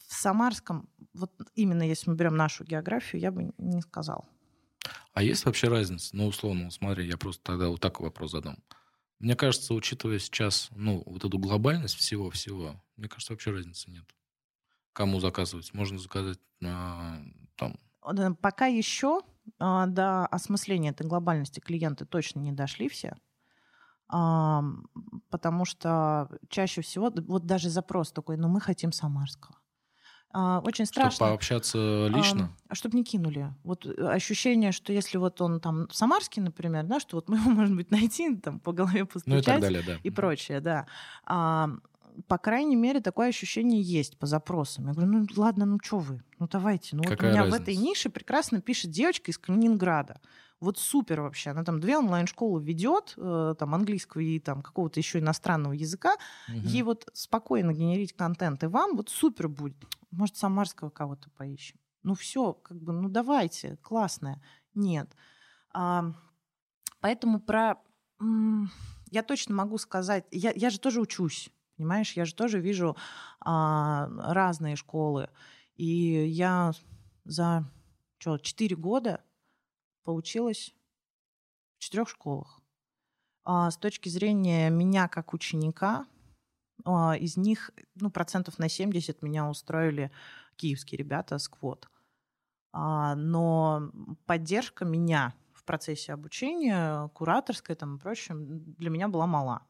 в 0.08 0.14
Самарском, 0.14 0.88
вот 1.12 1.30
именно 1.54 1.82
если 1.82 2.10
мы 2.10 2.16
берем 2.16 2.36
нашу 2.36 2.64
географию, 2.64 3.20
я 3.20 3.30
бы 3.30 3.52
не 3.58 3.82
сказал. 3.82 4.26
А 5.12 5.22
есть 5.22 5.44
вообще 5.44 5.68
разница? 5.68 6.16
Ну, 6.16 6.26
условно, 6.26 6.70
смотри, 6.70 7.06
я 7.06 7.16
просто 7.16 7.42
тогда 7.44 7.68
вот 7.68 7.80
такой 7.80 8.06
вопрос 8.06 8.32
задам. 8.32 8.58
Мне 9.20 9.36
кажется, 9.36 9.74
учитывая 9.74 10.18
сейчас, 10.18 10.68
ну, 10.74 11.02
вот 11.06 11.24
эту 11.24 11.38
глобальность 11.38 11.96
всего-всего, 11.96 12.82
мне 12.96 13.08
кажется, 13.08 13.32
вообще 13.32 13.52
разницы 13.52 13.90
нет. 13.90 14.04
Кому 14.94 15.20
заказывать? 15.20 15.74
Можно 15.74 15.98
заказать 15.98 16.38
а, 16.64 17.18
там... 17.56 17.76
Пока 18.40 18.66
еще 18.66 19.20
а, 19.58 19.86
до 19.86 20.24
осмысления 20.26 20.92
этой 20.92 21.06
глобальности 21.06 21.60
клиенты 21.60 22.06
точно 22.06 22.40
не 22.40 22.52
дошли 22.52 22.88
все. 22.88 23.16
А, 24.08 24.62
потому 25.30 25.64
что 25.64 26.30
чаще 26.48 26.80
всего, 26.80 27.12
вот 27.26 27.44
даже 27.44 27.68
запрос 27.68 28.12
такой, 28.12 28.36
ну 28.36 28.48
мы 28.48 28.60
хотим 28.60 28.92
Самарского. 28.92 29.58
А, 30.36 30.60
очень 30.64 30.84
страшно. 30.86 31.12
Чтобы 31.12 31.30
пообщаться 31.30 32.08
лично? 32.08 32.50
А, 32.68 32.74
чтобы 32.74 32.96
не 32.96 33.04
кинули. 33.04 33.54
Вот 33.62 33.86
э, 33.86 33.90
ощущение, 33.90 34.72
что 34.72 34.92
если 34.92 35.16
вот 35.16 35.40
он 35.40 35.60
там 35.60 35.88
Самарский, 35.90 36.42
например, 36.42 36.84
да, 36.84 36.98
что 36.98 37.16
вот 37.16 37.28
мы 37.28 37.36
его, 37.36 37.50
может 37.50 37.76
быть, 37.76 37.90
найти, 37.92 38.36
там, 38.36 38.58
по 38.58 38.72
голове 38.72 39.04
постучать 39.04 39.32
ну 39.32 39.38
и, 39.38 39.42
так 39.42 39.60
далее, 39.60 39.82
да. 39.86 39.98
и 40.02 40.10
прочее, 40.10 40.60
да. 40.60 40.86
А, 41.24 41.70
по 42.28 42.38
крайней 42.38 42.76
мере, 42.76 43.00
такое 43.00 43.28
ощущение 43.28 43.80
есть 43.80 44.18
по 44.18 44.26
запросам. 44.26 44.86
Я 44.86 44.92
говорю, 44.92 45.10
ну 45.10 45.26
ладно, 45.36 45.64
ну 45.66 45.78
что 45.82 45.98
вы, 45.98 46.22
ну 46.38 46.48
давайте. 46.50 46.96
Ну 46.96 47.02
Какая 47.02 47.16
вот 47.16 47.22
у 47.22 47.26
меня 47.26 47.40
разница? 47.42 47.58
в 47.58 47.62
этой 47.62 47.76
нише 47.76 48.10
прекрасно 48.10 48.60
пишет 48.60 48.90
девочка 48.90 49.30
из 49.30 49.38
Калининграда 49.38 50.20
вот 50.60 50.78
супер 50.78 51.20
вообще. 51.20 51.50
Она 51.50 51.62
там 51.62 51.78
две 51.78 51.98
онлайн-школы 51.98 52.62
ведет, 52.62 53.14
э, 53.16 53.54
там 53.58 53.74
английского 53.74 54.22
и 54.22 54.38
там 54.40 54.62
какого-то 54.62 54.98
еще 54.98 55.18
иностранного 55.18 55.74
языка. 55.74 56.14
Угу. 56.48 56.56
Ей 56.56 56.82
вот 56.82 57.06
спокойно 57.12 57.72
генерить 57.72 58.14
контент, 58.14 58.62
и 58.62 58.66
вам 58.66 58.96
вот 58.96 59.10
супер 59.10 59.48
будет. 59.48 59.76
Может, 60.10 60.36
самарского 60.36 60.90
кого-то 60.90 61.28
поищем. 61.30 61.78
Ну 62.02 62.14
все, 62.14 62.54
как 62.54 62.80
бы, 62.80 62.92
ну 62.92 63.08
давайте, 63.08 63.76
классное. 63.82 64.40
Нет. 64.74 65.14
А, 65.72 66.14
Поэтому 67.04 67.38
про... 67.38 67.74
Я 69.10 69.22
точно 69.22 69.54
могу 69.54 69.76
сказать... 69.76 70.24
Я, 70.30 70.52
я 70.56 70.70
же 70.70 70.80
тоже 70.80 71.02
учусь, 71.02 71.50
понимаешь? 71.76 72.12
Я 72.12 72.24
же 72.24 72.34
тоже 72.34 72.60
вижу 72.60 72.96
а, 73.40 74.08
разные 74.18 74.76
школы. 74.76 75.28
И 75.76 75.84
я 75.84 76.72
за 77.24 77.64
что, 78.18 78.38
4 78.38 78.76
года 78.76 79.22
поучилась 80.04 80.74
в 81.76 81.80
четырех 81.80 82.08
школах. 82.08 82.60
А, 83.44 83.70
с 83.70 83.76
точки 83.76 84.08
зрения 84.08 84.70
меня 84.70 85.08
как 85.08 85.34
ученика, 85.34 86.06
а, 86.84 87.16
из 87.16 87.36
них 87.36 87.70
ну, 87.94 88.10
процентов 88.10 88.58
на 88.58 88.68
70 88.68 89.22
меня 89.22 89.48
устроили 89.48 90.10
киевские 90.56 90.98
ребята 90.98 91.38
с. 91.38 91.50
А, 92.72 93.14
но 93.14 93.90
поддержка 94.26 94.84
меня 94.84 95.34
в 95.52 95.64
процессе 95.64 96.12
обучения, 96.12 97.08
кураторская 97.08 97.76
там 97.76 97.96
и 97.96 97.98
прочим, 97.98 98.64
для 98.74 98.90
меня 98.90 99.08
была 99.08 99.26
мала. 99.26 99.62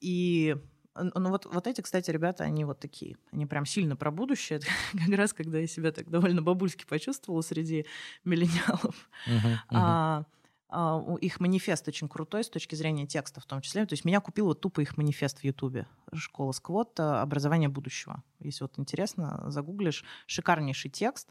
И 0.00 0.56
ну 1.02 1.30
вот, 1.30 1.46
вот 1.46 1.66
эти, 1.66 1.80
кстати, 1.80 2.10
ребята, 2.10 2.44
они 2.44 2.64
вот 2.64 2.78
такие. 2.78 3.16
Они 3.32 3.46
прям 3.46 3.66
сильно 3.66 3.96
про 3.96 4.10
будущее. 4.10 4.60
как 4.92 5.16
раз 5.16 5.32
когда 5.32 5.58
я 5.58 5.66
себя 5.66 5.92
так 5.92 6.08
довольно 6.10 6.42
бабульски 6.42 6.84
почувствовала 6.86 7.42
среди 7.42 7.86
миллениалов. 8.24 9.10
Uh-huh, 9.28 9.42
uh-huh. 9.42 9.58
А, 9.70 10.24
а, 10.68 11.16
их 11.20 11.40
манифест 11.40 11.86
очень 11.88 12.08
крутой 12.08 12.44
с 12.44 12.48
точки 12.48 12.74
зрения 12.74 13.06
текста 13.06 13.40
в 13.40 13.46
том 13.46 13.60
числе. 13.60 13.86
То 13.86 13.92
есть 13.92 14.04
меня 14.04 14.20
купил 14.20 14.46
вот 14.46 14.60
тупо 14.60 14.80
их 14.80 14.96
манифест 14.96 15.38
в 15.40 15.44
Ютубе. 15.44 15.86
Школа 16.14 16.52
Сквот 16.52 16.98
«Образование 16.98 17.68
будущего». 17.68 18.22
Если 18.40 18.64
вот 18.64 18.78
интересно, 18.78 19.44
загуглишь. 19.48 20.04
Шикарнейший 20.26 20.90
текст. 20.90 21.30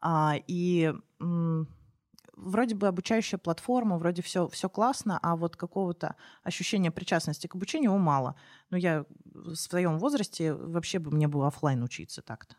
А, 0.00 0.36
и 0.46 0.94
вроде 2.40 2.74
бы 2.74 2.88
обучающая 2.88 3.38
платформа, 3.38 3.98
вроде 3.98 4.22
все, 4.22 4.48
все 4.48 4.68
классно, 4.68 5.18
а 5.22 5.36
вот 5.36 5.56
какого-то 5.56 6.16
ощущения 6.42 6.90
причастности 6.90 7.46
к 7.46 7.54
обучению 7.54 7.96
мало. 7.98 8.36
Но 8.70 8.76
я 8.76 9.04
в 9.24 9.54
своем 9.54 9.98
возрасте 9.98 10.54
вообще 10.54 10.98
бы 10.98 11.10
мне 11.10 11.28
было 11.28 11.48
офлайн 11.48 11.82
учиться 11.82 12.22
так-то. 12.22 12.56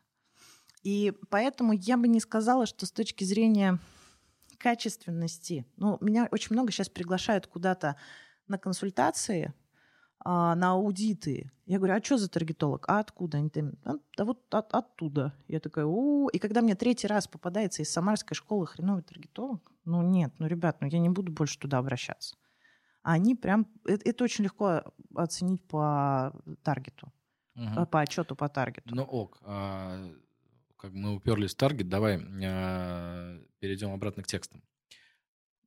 И 0.83 1.13
поэтому 1.29 1.73
я 1.73 1.97
бы 1.97 2.07
не 2.07 2.19
сказала, 2.19 2.65
что 2.65 2.85
с 2.85 2.91
точки 2.91 3.23
зрения 3.23 3.79
качественности, 4.57 5.65
ну, 5.77 5.97
меня 6.01 6.27
очень 6.31 6.53
много 6.53 6.71
сейчас 6.71 6.89
приглашают 6.89 7.47
куда-то 7.47 7.95
на 8.47 8.57
консультации, 8.57 9.53
а, 10.23 10.55
на 10.55 10.71
аудиты. 10.71 11.51
Я 11.65 11.77
говорю, 11.77 11.95
а 11.95 12.03
что 12.03 12.17
за 12.17 12.29
таргетолог? 12.29 12.85
А 12.87 12.99
откуда? 12.99 13.37
Они 13.39 13.49
там, 13.49 13.73
а, 13.83 13.95
да 14.17 14.25
вот 14.25 14.53
от, 14.53 14.73
оттуда. 14.73 15.33
Я 15.47 15.59
такая, 15.59 15.85
у 15.85 16.27
И 16.29 16.37
когда 16.37 16.61
мне 16.61 16.75
третий 16.75 17.07
раз 17.07 17.27
попадается 17.27 17.81
из 17.81 17.91
самарской 17.91 18.35
школы 18.35 18.67
хреновый 18.67 19.03
таргетолог, 19.03 19.71
ну 19.85 20.01
нет, 20.01 20.33
ну, 20.37 20.47
ребят, 20.47 20.77
ну 20.81 20.87
я 20.87 20.99
не 20.99 21.09
буду 21.09 21.31
больше 21.31 21.57
туда 21.57 21.79
обращаться. 21.79 22.35
А 23.03 23.13
они 23.13 23.35
прям... 23.35 23.65
Это, 23.85 24.07
это 24.07 24.23
очень 24.23 24.43
легко 24.43 24.83
оценить 25.15 25.63
по 25.67 26.33
таргету, 26.61 27.11
угу. 27.55 27.85
по 27.87 28.01
отчету 28.01 28.35
по 28.35 28.47
таргету. 28.47 28.93
Ну 28.93 29.03
ок, 29.03 29.39
а, 29.43 30.07
как 30.77 30.93
мы 30.93 31.15
уперлись 31.15 31.55
в 31.55 31.57
таргет, 31.57 31.89
давай 31.89 32.21
а, 32.43 33.39
перейдем 33.59 33.91
обратно 33.91 34.21
к 34.21 34.27
текстам 34.27 34.61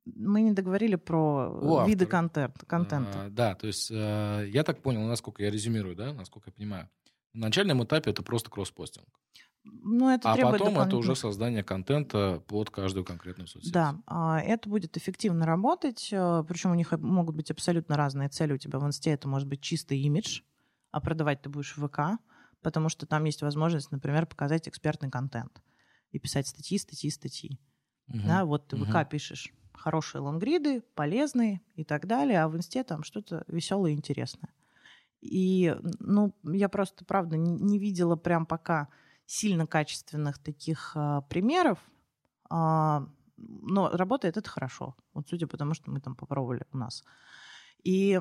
мы 0.05 0.41
не 0.41 0.51
договорили 0.51 0.95
про 0.95 1.49
У 1.49 1.85
виды 1.85 2.05
контент, 2.05 2.63
контента. 2.67 3.25
А, 3.25 3.29
да, 3.29 3.55
то 3.55 3.67
есть 3.67 3.89
э, 3.91 4.47
я 4.51 4.63
так 4.63 4.81
понял, 4.81 5.01
насколько 5.01 5.43
я 5.43 5.49
резюмирую, 5.49 5.95
да, 5.95 6.13
насколько 6.13 6.49
я 6.49 6.53
понимаю. 6.53 6.89
На 7.33 7.47
начальном 7.47 7.83
этапе 7.83 8.11
это 8.11 8.21
просто 8.23 8.49
кросс-постинг. 8.49 9.07
Ну, 9.63 10.09
это 10.09 10.31
а 10.31 10.37
потом 10.37 10.79
это 10.79 10.95
уже 10.95 11.15
создание 11.15 11.63
контента 11.63 12.41
под 12.47 12.69
каждую 12.69 13.03
конкретную 13.03 13.47
соцсеть. 13.47 13.73
Да, 13.73 13.99
а, 14.05 14.39
это 14.39 14.69
будет 14.69 14.95
эффективно 14.95 15.47
работать, 15.47 16.09
э, 16.11 16.43
причем 16.47 16.71
у 16.71 16.75
них 16.75 16.91
могут 16.91 17.35
быть 17.35 17.49
абсолютно 17.49 17.97
разные 17.97 18.29
цели. 18.29 18.53
У 18.53 18.57
тебя 18.57 18.77
в 18.77 18.85
инсте 18.85 19.09
это 19.09 19.27
может 19.27 19.47
быть 19.47 19.61
чистый 19.61 19.99
имидж, 19.99 20.41
а 20.91 21.01
продавать 21.01 21.41
ты 21.41 21.49
будешь 21.49 21.75
в 21.75 21.87
ВК, 21.87 22.21
потому 22.61 22.89
что 22.89 23.07
там 23.07 23.23
есть 23.23 23.41
возможность, 23.41 23.91
например, 23.91 24.27
показать 24.27 24.67
экспертный 24.67 25.09
контент 25.09 25.63
и 26.11 26.19
писать 26.19 26.47
статьи, 26.47 26.77
статьи, 26.77 27.09
статьи. 27.09 27.59
Угу. 28.07 28.19
Да, 28.19 28.45
вот 28.45 28.67
ты 28.67 28.75
в 28.75 28.85
ВК 28.85 29.09
пишешь 29.09 29.51
хорошие 29.77 30.21
лонгриды, 30.21 30.81
полезные 30.95 31.61
и 31.75 31.83
так 31.83 32.07
далее, 32.07 32.41
а 32.41 32.47
в 32.47 32.55
инсте 32.55 32.83
там 32.83 33.03
что-то 33.03 33.43
веселое 33.47 33.91
и 33.91 33.95
интересное. 33.95 34.53
И, 35.21 35.75
ну, 35.99 36.35
я 36.43 36.69
просто, 36.69 37.03
правда, 37.03 37.35
не, 37.37 37.79
видела 37.79 38.15
прям 38.15 38.45
пока 38.45 38.89
сильно 39.25 39.65
качественных 39.65 40.37
таких 40.37 40.91
а, 40.95 41.21
примеров, 41.21 41.79
а, 42.49 43.07
но 43.37 43.89
работает 43.89 44.37
это 44.37 44.49
хорошо. 44.49 44.95
Вот 45.13 45.27
судя 45.27 45.47
по 45.47 45.57
тому, 45.57 45.73
что 45.73 45.89
мы 45.89 45.99
там 45.99 46.15
попробовали 46.15 46.65
у 46.71 46.77
нас. 46.77 47.03
И 47.83 48.19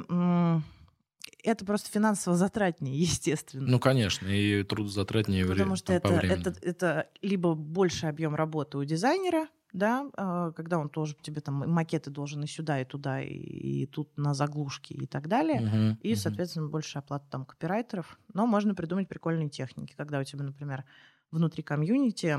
это 1.43 1.65
просто 1.65 1.91
финансово 1.91 2.37
затратнее, 2.37 2.99
естественно. 3.01 3.67
Ну, 3.67 3.79
конечно, 3.79 4.27
и 4.27 4.63
трудозатратнее 4.63 5.47
Потому 5.47 5.77
что 5.77 5.93
это, 5.93 6.15
это, 6.15 6.55
это 6.63 7.11
либо 7.23 7.55
больше 7.55 8.07
объем 8.07 8.35
работы 8.35 8.79
у 8.79 8.85
дизайнера, 8.85 9.49
да, 9.75 10.09
а, 10.17 10.53
когда 10.53 10.79
он 10.79 10.89
тоже 10.89 11.17
тебе 11.21 11.41
там 11.41 11.69
макеты 11.69 12.09
должен 12.09 12.45
и 12.45 12.47
сюда, 12.47 12.81
и 12.81 12.85
туда, 12.85 13.21
и, 13.21 13.35
и 13.35 13.87
тут 13.87 14.17
на 14.17 14.33
заглушке 14.33 14.95
и 14.95 15.07
так 15.07 15.27
далее. 15.27 15.61
Uh-huh, 15.61 15.97
и, 16.01 16.13
uh-huh. 16.13 16.17
соответственно, 16.17 16.69
больше 16.69 16.99
оплата 16.99 17.27
там 17.29 17.45
копирайтеров. 17.45 18.17
Но 18.33 18.47
можно 18.47 18.77
придумать 18.77 19.09
прикольные 19.09 19.49
техники, 19.49 19.93
когда 19.97 20.21
у 20.21 20.25
тебя, 20.25 20.45
например, 20.45 20.85
внутри 21.33 21.65
комьюнити 21.65 22.39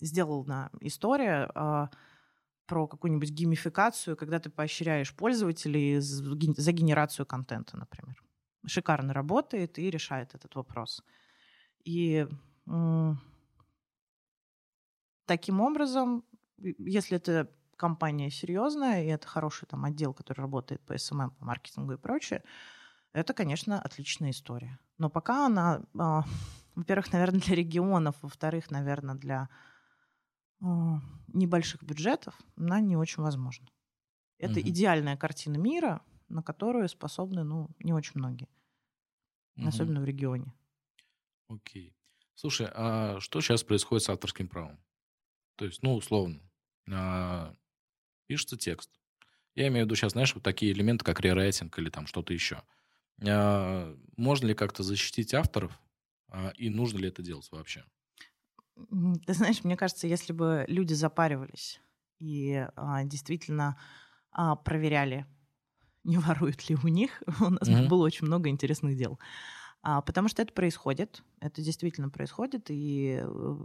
сделана 0.00 0.70
история 0.80 1.50
э, 1.54 1.86
про 2.66 2.86
какую-нибудь 2.86 3.30
геймификацию, 3.30 4.16
когда 4.16 4.38
ты 4.38 4.48
поощряешь 4.48 5.14
пользователей 5.14 6.00
за 6.00 6.72
генерацию 6.72 7.26
контента, 7.26 7.76
например. 7.76 8.22
Шикарно 8.66 9.12
работает 9.12 9.78
и 9.78 9.90
решает 9.90 10.34
этот 10.34 10.54
вопрос. 10.54 11.02
И 11.84 12.26
Таким 15.26 15.60
образом, 15.60 16.24
если 16.56 17.16
это 17.16 17.50
компания 17.76 18.30
серьезная, 18.30 19.04
и 19.04 19.08
это 19.08 19.28
хороший 19.28 19.66
там 19.66 19.84
отдел, 19.84 20.14
который 20.14 20.40
работает 20.40 20.80
по 20.82 20.96
SMM, 20.96 21.30
по 21.30 21.44
маркетингу 21.44 21.92
и 21.92 21.96
прочее, 21.98 22.42
это, 23.12 23.34
конечно, 23.34 23.80
отличная 23.80 24.30
история. 24.30 24.78
Но 24.98 25.10
пока 25.10 25.46
она, 25.46 25.82
э, 25.94 26.22
во-первых, 26.74 27.12
наверное, 27.12 27.40
для 27.40 27.54
регионов, 27.54 28.16
во-вторых, 28.22 28.70
наверное, 28.70 29.14
для 29.14 29.48
э, 30.60 30.64
небольших 31.28 31.82
бюджетов, 31.82 32.38
она 32.56 32.80
не 32.80 32.96
очень 32.96 33.22
возможна. 33.22 33.68
Это 34.38 34.60
угу. 34.60 34.68
идеальная 34.68 35.16
картина 35.16 35.56
мира, 35.56 36.02
на 36.28 36.42
которую 36.42 36.88
способны, 36.88 37.42
ну, 37.44 37.68
не 37.78 37.92
очень 37.92 38.12
многие. 38.14 38.48
Угу. 39.56 39.68
Особенно 39.68 40.00
в 40.00 40.04
регионе. 40.04 40.52
Окей. 41.48 41.96
Слушай, 42.34 42.68
а 42.74 43.18
что 43.20 43.40
сейчас 43.40 43.62
происходит 43.64 44.04
с 44.04 44.10
авторским 44.10 44.48
правом? 44.48 44.78
То 45.56 45.64
есть, 45.64 45.82
ну, 45.82 45.94
условно, 45.94 46.40
а, 46.90 47.54
пишется 48.26 48.56
текст. 48.56 48.90
Я 49.54 49.68
имею 49.68 49.84
в 49.84 49.86
виду 49.86 49.96
сейчас, 49.96 50.12
знаешь, 50.12 50.34
вот 50.34 50.44
такие 50.44 50.72
элементы, 50.72 51.04
как 51.04 51.20
рерайтинг 51.20 51.78
или 51.78 51.88
там 51.88 52.06
что-то 52.06 52.32
еще. 52.32 52.62
А, 53.26 53.96
можно 54.16 54.46
ли 54.46 54.54
как-то 54.54 54.82
защитить 54.82 55.34
авторов, 55.34 55.78
а, 56.28 56.52
и 56.56 56.68
нужно 56.68 56.98
ли 56.98 57.08
это 57.08 57.22
делать 57.22 57.48
вообще? 57.50 57.84
Ты 59.26 59.32
знаешь, 59.32 59.64
мне 59.64 59.76
кажется, 59.76 60.06
если 60.06 60.32
бы 60.32 60.64
люди 60.68 60.92
запаривались 60.92 61.80
и 62.18 62.66
а, 62.76 63.04
действительно 63.04 63.78
а, 64.30 64.56
проверяли, 64.56 65.26
не 66.04 66.18
воруют 66.18 66.68
ли 66.68 66.76
у 66.82 66.88
них, 66.88 67.22
у 67.40 67.50
нас 67.50 67.68
mm-hmm. 67.68 67.88
было 67.88 68.04
очень 68.04 68.26
много 68.26 68.50
интересных 68.50 68.96
дел. 68.96 69.18
А, 69.88 70.00
потому 70.00 70.26
что 70.26 70.42
это 70.42 70.52
происходит, 70.52 71.22
это 71.38 71.62
действительно 71.62 72.08
происходит, 72.08 72.70
и 72.70 73.20
э, 73.22 73.56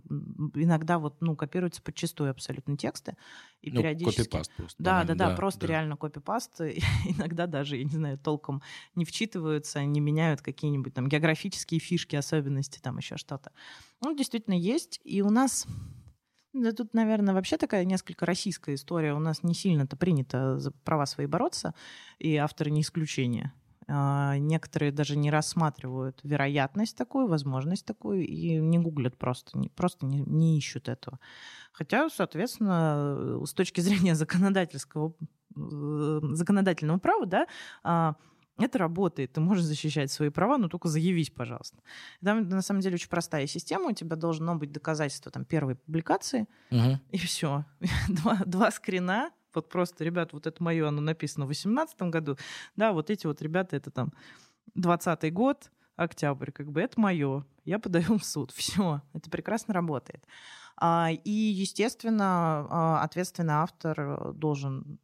иногда 0.54 1.00
вот, 1.00 1.20
ну, 1.20 1.36
копируются 1.36 1.82
подчастую 1.82 2.30
абсолютно 2.30 2.78
тексты, 2.78 3.18
и 3.64 3.72
ну, 3.72 3.82
периодически... 3.82 4.18
копипаст 4.20 4.54
просто. 4.56 4.84
Да, 4.84 5.04
да, 5.04 5.16
да, 5.16 5.30
да, 5.30 5.36
просто 5.36 5.62
да. 5.62 5.68
реально 5.68 5.98
копипаст, 5.98 6.62
иногда 7.06 7.48
даже, 7.48 7.78
я 7.78 7.86
не 7.86 7.96
знаю, 7.96 8.20
толком 8.20 8.62
не 8.94 9.04
вчитываются, 9.04 9.84
не 9.84 10.00
меняют 10.00 10.44
какие-нибудь 10.44 10.94
там 10.94 11.10
географические 11.10 11.80
фишки, 11.80 12.16
особенности, 12.16 12.78
там 12.78 13.00
еще 13.00 13.18
что-то. 13.18 13.52
Ну, 14.00 14.16
действительно 14.16 14.54
есть, 14.54 15.02
и 15.04 15.24
у 15.24 15.32
нас... 15.32 15.66
Да 16.54 16.72
тут, 16.72 16.94
наверное, 16.94 17.34
вообще 17.34 17.58
такая 17.58 17.84
несколько 17.84 18.28
российская 18.28 18.76
история. 18.76 19.16
У 19.16 19.20
нас 19.20 19.42
не 19.42 19.56
сильно-то 19.56 19.96
принято 19.96 20.60
за 20.60 20.70
права 20.70 21.08
свои 21.08 21.26
бороться, 21.26 21.74
и 22.20 22.36
авторы 22.36 22.70
не 22.70 22.82
исключение. 22.82 23.54
А, 23.94 24.38
некоторые 24.38 24.94
даже 24.94 25.18
не 25.18 25.30
рассматривают 25.30 26.22
вероятность 26.24 26.96
такую, 26.96 27.28
возможность 27.28 27.86
такую 27.86 28.26
и 28.26 28.56
не 28.56 28.80
гуглят 28.80 29.18
просто, 29.18 29.58
не, 29.58 29.68
просто 29.68 30.06
не, 30.06 30.22
не 30.22 30.58
ищут 30.58 30.88
этого. 30.88 31.20
Хотя, 31.74 32.10
соответственно, 32.10 33.46
с 33.46 33.54
точки 33.54 33.82
зрения 33.82 34.16
законодательского, 34.16 35.14
законодательного 35.54 37.00
права, 37.00 37.26
да, 37.26 37.48
а, 37.84 38.16
это 38.58 38.78
работает, 38.78 39.34
ты 39.34 39.42
можешь 39.42 39.66
защищать 39.66 40.10
свои 40.10 40.30
права, 40.30 40.58
но 40.58 40.70
только 40.70 40.88
заявись, 40.88 41.30
пожалуйста. 41.30 41.78
Там 42.24 42.48
на 42.48 42.62
самом 42.62 42.80
деле 42.80 42.96
очень 42.96 43.10
простая 43.10 43.46
система, 43.48 43.90
у 43.90 43.94
тебя 43.94 44.16
должно 44.16 44.56
быть 44.56 44.72
доказательство 44.72 45.32
там, 45.32 45.44
первой 45.44 45.76
публикации, 45.76 46.48
угу. 46.70 47.00
и 47.10 47.18
все. 47.18 47.66
два, 48.08 48.40
два 48.46 48.72
скрина, 48.72 49.32
вот 49.54 49.70
просто, 49.70 50.04
ребят, 50.04 50.34
вот 50.34 50.48
это 50.48 50.62
мое, 50.64 50.88
оно 50.88 51.02
написано 51.02 51.46
в 51.46 51.50
2018 51.50 52.02
году, 52.04 52.38
да, 52.76 52.94
вот 52.94 53.10
эти 53.10 53.28
вот 53.28 53.42
ребята, 53.42 53.76
это 53.76 53.92
там 53.92 54.14
20 54.76 55.34
год, 55.34 55.72
октябрь, 55.96 56.52
как 56.52 56.72
бы 56.72 56.82
это 56.82 57.00
мое, 57.00 57.46
я 57.66 57.80
подаю 57.80 58.18
в 58.20 58.26
суд, 58.26 58.52
все, 58.52 59.02
это 59.14 59.30
прекрасно 59.30 59.74
работает. 59.74 60.26
А, 60.78 61.10
и, 61.12 61.30
естественно, 61.30 62.66
а, 62.70 63.04
ответственный 63.04 63.54
автор 63.54 64.34
должен 64.34 65.00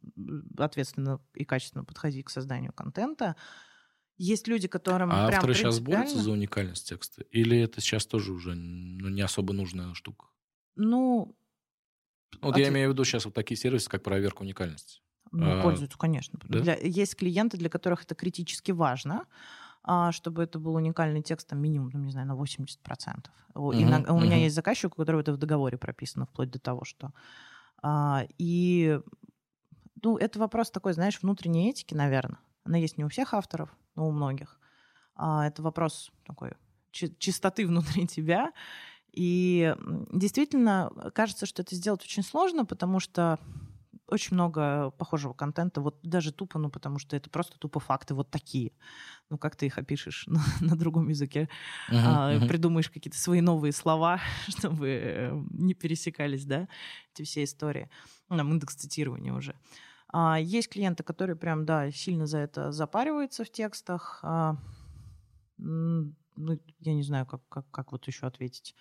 ответственно 0.58 1.20
и 1.34 1.44
качественно 1.44 1.84
подходить 1.84 2.26
к 2.26 2.30
созданию 2.30 2.72
контента. 2.72 3.36
Есть 4.16 4.48
люди, 4.48 4.66
которым 4.66 5.12
а 5.12 5.28
прям 5.28 5.38
авторы 5.38 5.54
сейчас 5.54 5.78
борются 5.78 6.18
за 6.18 6.32
уникальность 6.32 6.88
текста? 6.88 7.22
Или 7.30 7.60
это 7.60 7.80
сейчас 7.80 8.06
тоже 8.06 8.32
уже 8.32 8.56
ну, 8.56 9.08
не 9.08 9.22
особо 9.22 9.52
нужная 9.52 9.94
штука? 9.94 10.26
Ну, 10.74 11.37
Вот 12.40 12.52
Ответ- 12.52 12.66
я 12.66 12.72
имею 12.72 12.90
в 12.90 12.92
виду 12.92 13.04
сейчас 13.04 13.24
вот 13.24 13.34
такие 13.34 13.56
сервисы, 13.58 13.88
как 13.90 14.02
проверка 14.02 14.42
уникальности. 14.42 15.00
Ну, 15.32 15.58
А, 15.58 15.62
пользуются, 15.62 15.98
конечно. 15.98 16.38
да? 16.44 16.60
Для- 16.60 16.76
есть 16.76 17.16
клиенты, 17.16 17.56
для 17.58 17.68
которых 17.68 18.04
это 18.04 18.14
критически 18.14 18.70
важно, 18.72 19.26
а, 19.82 20.12
чтобы 20.12 20.42
это 20.42 20.58
был 20.58 20.74
уникальный 20.74 21.22
текст, 21.22 21.48
там, 21.48 21.60
минимум, 21.60 21.90
ну, 21.92 22.00
не 22.00 22.12
знаю, 22.12 22.26
на 22.26 22.34
80%. 22.36 23.30
У, 23.54 23.72
Мгм, 23.72 23.84
иног- 23.84 24.10
у 24.10 24.20
меня 24.20 24.36
есть 24.36 24.54
заказчик, 24.54 24.92
у 24.92 24.96
которого 24.96 25.20
это 25.20 25.32
в 25.32 25.36
договоре 25.36 25.78
прописано, 25.78 26.26
вплоть 26.26 26.50
до 26.50 26.58
того, 26.58 26.84
что... 26.84 27.12
а, 27.82 28.24
и, 28.38 29.00
ну, 30.02 30.16
это 30.16 30.38
вопрос 30.38 30.70
такой, 30.70 30.92
знаешь, 30.94 31.20
внутренней 31.22 31.70
этики, 31.70 31.94
наверное. 31.94 32.38
Она 32.64 32.76
есть 32.78 32.98
не 32.98 33.04
у 33.04 33.08
всех 33.08 33.34
авторов, 33.34 33.74
но 33.94 34.08
у 34.08 34.10
многих. 34.12 34.58
А, 35.14 35.46
это 35.46 35.62
вопрос 35.62 36.10
такой 36.26 36.52
чи- 36.90 37.14
чистоты 37.18 37.66
внутри 37.66 38.06
тебя. 38.06 38.52
И 39.18 39.74
действительно, 40.12 40.92
кажется, 41.12 41.44
что 41.46 41.62
это 41.62 41.74
сделать 41.74 42.02
очень 42.04 42.22
сложно, 42.22 42.64
потому 42.64 43.00
что 43.00 43.40
очень 44.06 44.34
много 44.34 44.90
похожего 44.92 45.32
контента, 45.34 45.80
вот 45.80 45.98
даже 46.02 46.32
тупо, 46.32 46.58
ну, 46.58 46.70
потому 46.70 46.98
что 47.00 47.16
это 47.16 47.28
просто 47.28 47.58
тупо 47.58 47.80
факты 47.80 48.14
вот 48.14 48.30
такие. 48.30 48.72
Ну, 49.30 49.38
как 49.38 49.56
ты 49.56 49.66
их 49.66 49.78
опишешь 49.78 50.24
на, 50.28 50.40
на 50.60 50.76
другом 50.76 51.08
языке? 51.08 51.48
Мгм, 51.88 52.22
А, 52.30 52.40
мгм. 52.40 52.48
придумаешь 52.48 52.90
какие-то 52.90 53.18
свои 53.18 53.40
новые 53.40 53.72
слова, 53.72 54.20
чтобы 54.48 54.88
э, 54.88 55.32
не 55.50 55.74
пересекались, 55.74 56.44
да, 56.46 56.68
эти 57.12 57.24
все 57.24 57.44
истории. 57.44 57.90
Ну, 58.28 58.36
Там 58.36 58.52
индекс 58.52 58.76
цитирования 58.76 59.32
уже. 59.34 59.56
А, 60.08 60.38
есть 60.40 60.68
клиенты, 60.70 61.02
которые 61.02 61.36
прям, 61.36 61.64
да, 61.66 61.90
сильно 61.90 62.26
за 62.26 62.38
это 62.38 62.72
запариваются 62.72 63.44
в 63.44 63.50
текстах. 63.50 64.20
А, 64.22 64.56
ну, 65.58 66.58
я 66.80 66.94
не 66.94 67.02
знаю, 67.02 67.26
как, 67.26 67.42
как, 67.48 67.70
как 67.70 67.92
вот 67.92 68.06
еще 68.06 68.26
ответить. 68.26 68.74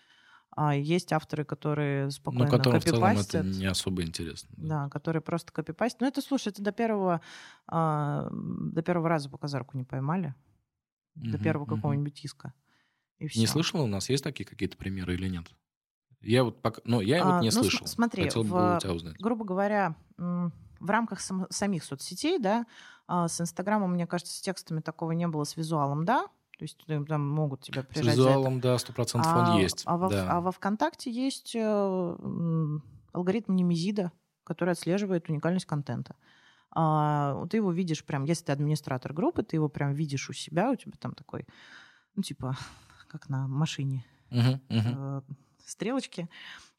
А 0.60 0.74
есть 0.76 1.14
авторы, 1.14 1.46
которые 1.46 2.06
Ну, 2.08 2.12
спокойно 2.12 2.50
которым 2.50 2.82
в 2.82 2.84
целом 2.86 3.04
это 3.12 3.38
копипастят. 3.38 3.46
не 3.60 3.66
особо 3.68 4.02
интересно. 4.02 4.50
Да, 4.58 4.90
которые 4.90 5.22
просто 5.22 5.54
копипастят. 5.54 6.02
Ну, 6.02 6.08
это, 6.08 6.22
слушай, 6.24 6.48
это 6.48 6.64
до 6.64 6.72
первого, 6.72 7.22
а, 7.68 8.28
до 8.32 8.82
первого 8.82 9.08
раза 9.08 9.30
пока 9.30 9.48
за 9.48 9.60
руку 9.60 9.78
не 9.78 9.84
поймали. 9.84 10.34
До 11.14 11.38
Мгм, 11.38 11.44
первого 11.44 11.66
мгм. 11.66 11.76
какого-нибудь 11.76 12.26
иска. 12.26 12.54
И 13.20 13.28
всё. 13.28 13.40
Не 13.42 13.48
слышал, 13.48 13.82
у 13.84 13.88
нас 13.88 14.10
есть 14.10 14.24
такие 14.24 14.46
какие-то 14.46 14.78
примеры 14.78 15.14
или 15.14 15.30
нет? 15.30 15.46
Я 16.22 16.44
вот 16.44 16.62
пока, 16.64 16.82
ну, 16.86 17.02
я 17.02 17.24
А, 17.24 17.26
вот 17.38 17.42
не 17.42 17.52
ну, 17.52 17.64
см- 17.64 17.70
слышал. 17.70 17.88
смотри, 17.88 18.24
Хотел 18.24 18.44
бы 18.44 18.50
в- 18.50 18.78
у 18.78 18.80
тебя 18.80 18.94
узнать. 18.94 19.16
грубо 19.20 19.46
говоря, 19.46 19.96
в 20.18 20.90
рамках 20.90 21.20
сам- 21.22 21.48
самих 21.52 21.84
соцсетей, 21.84 22.40
да, 22.40 22.66
а, 23.08 23.28
с 23.28 23.40
Инстаграмом, 23.42 23.94
мне 23.94 24.08
кажется, 24.08 24.34
с 24.36 24.42
текстами 24.42 24.80
такого 24.82 25.12
не 25.12 25.28
было, 25.28 25.44
с 25.44 25.56
визуалом, 25.58 26.06
да, 26.06 26.28
то 26.58 26.64
есть 26.64 26.84
э, 26.88 27.04
там 27.08 27.28
могут 27.28 27.62
тебя 27.62 27.84
С 27.84 27.86
прижать 27.86 28.14
это. 28.14 28.18
визуалом, 28.18 28.60
да, 28.60 28.78
сто 28.78 28.92
процентов 28.94 29.32
а, 29.34 29.54
он 29.54 29.60
есть. 29.60 29.84
А 29.86 29.98
во, 29.98 30.10
да. 30.10 30.28
а 30.30 30.42
во 30.42 30.52
ВКонтакте 30.52 31.12
есть 31.12 31.56
э, 31.56 32.80
алгоритм 33.14 33.56
Немезида, 33.56 34.12
который 34.44 34.72
отслеживает 34.72 35.30
уникальность 35.30 35.66
контента. 35.66 36.16
А, 36.72 37.46
ты 37.48 37.58
его 37.58 37.72
видишь 37.72 38.04
прям, 38.04 38.24
если 38.24 38.46
ты 38.46 38.52
администратор 38.52 39.14
группы, 39.14 39.44
ты 39.44 39.56
его 39.56 39.70
прям 39.70 39.94
видишь 39.94 40.30
у 40.30 40.34
себя, 40.34 40.72
у 40.72 40.76
тебя 40.76 40.94
там 41.00 41.14
такой, 41.14 41.46
ну, 42.16 42.24
типа, 42.24 42.58
как 43.08 43.30
на 43.30 43.48
машине, 43.48 44.04
мгм. 44.32 44.62
э, 44.70 45.22
стрелочки, 45.64 46.28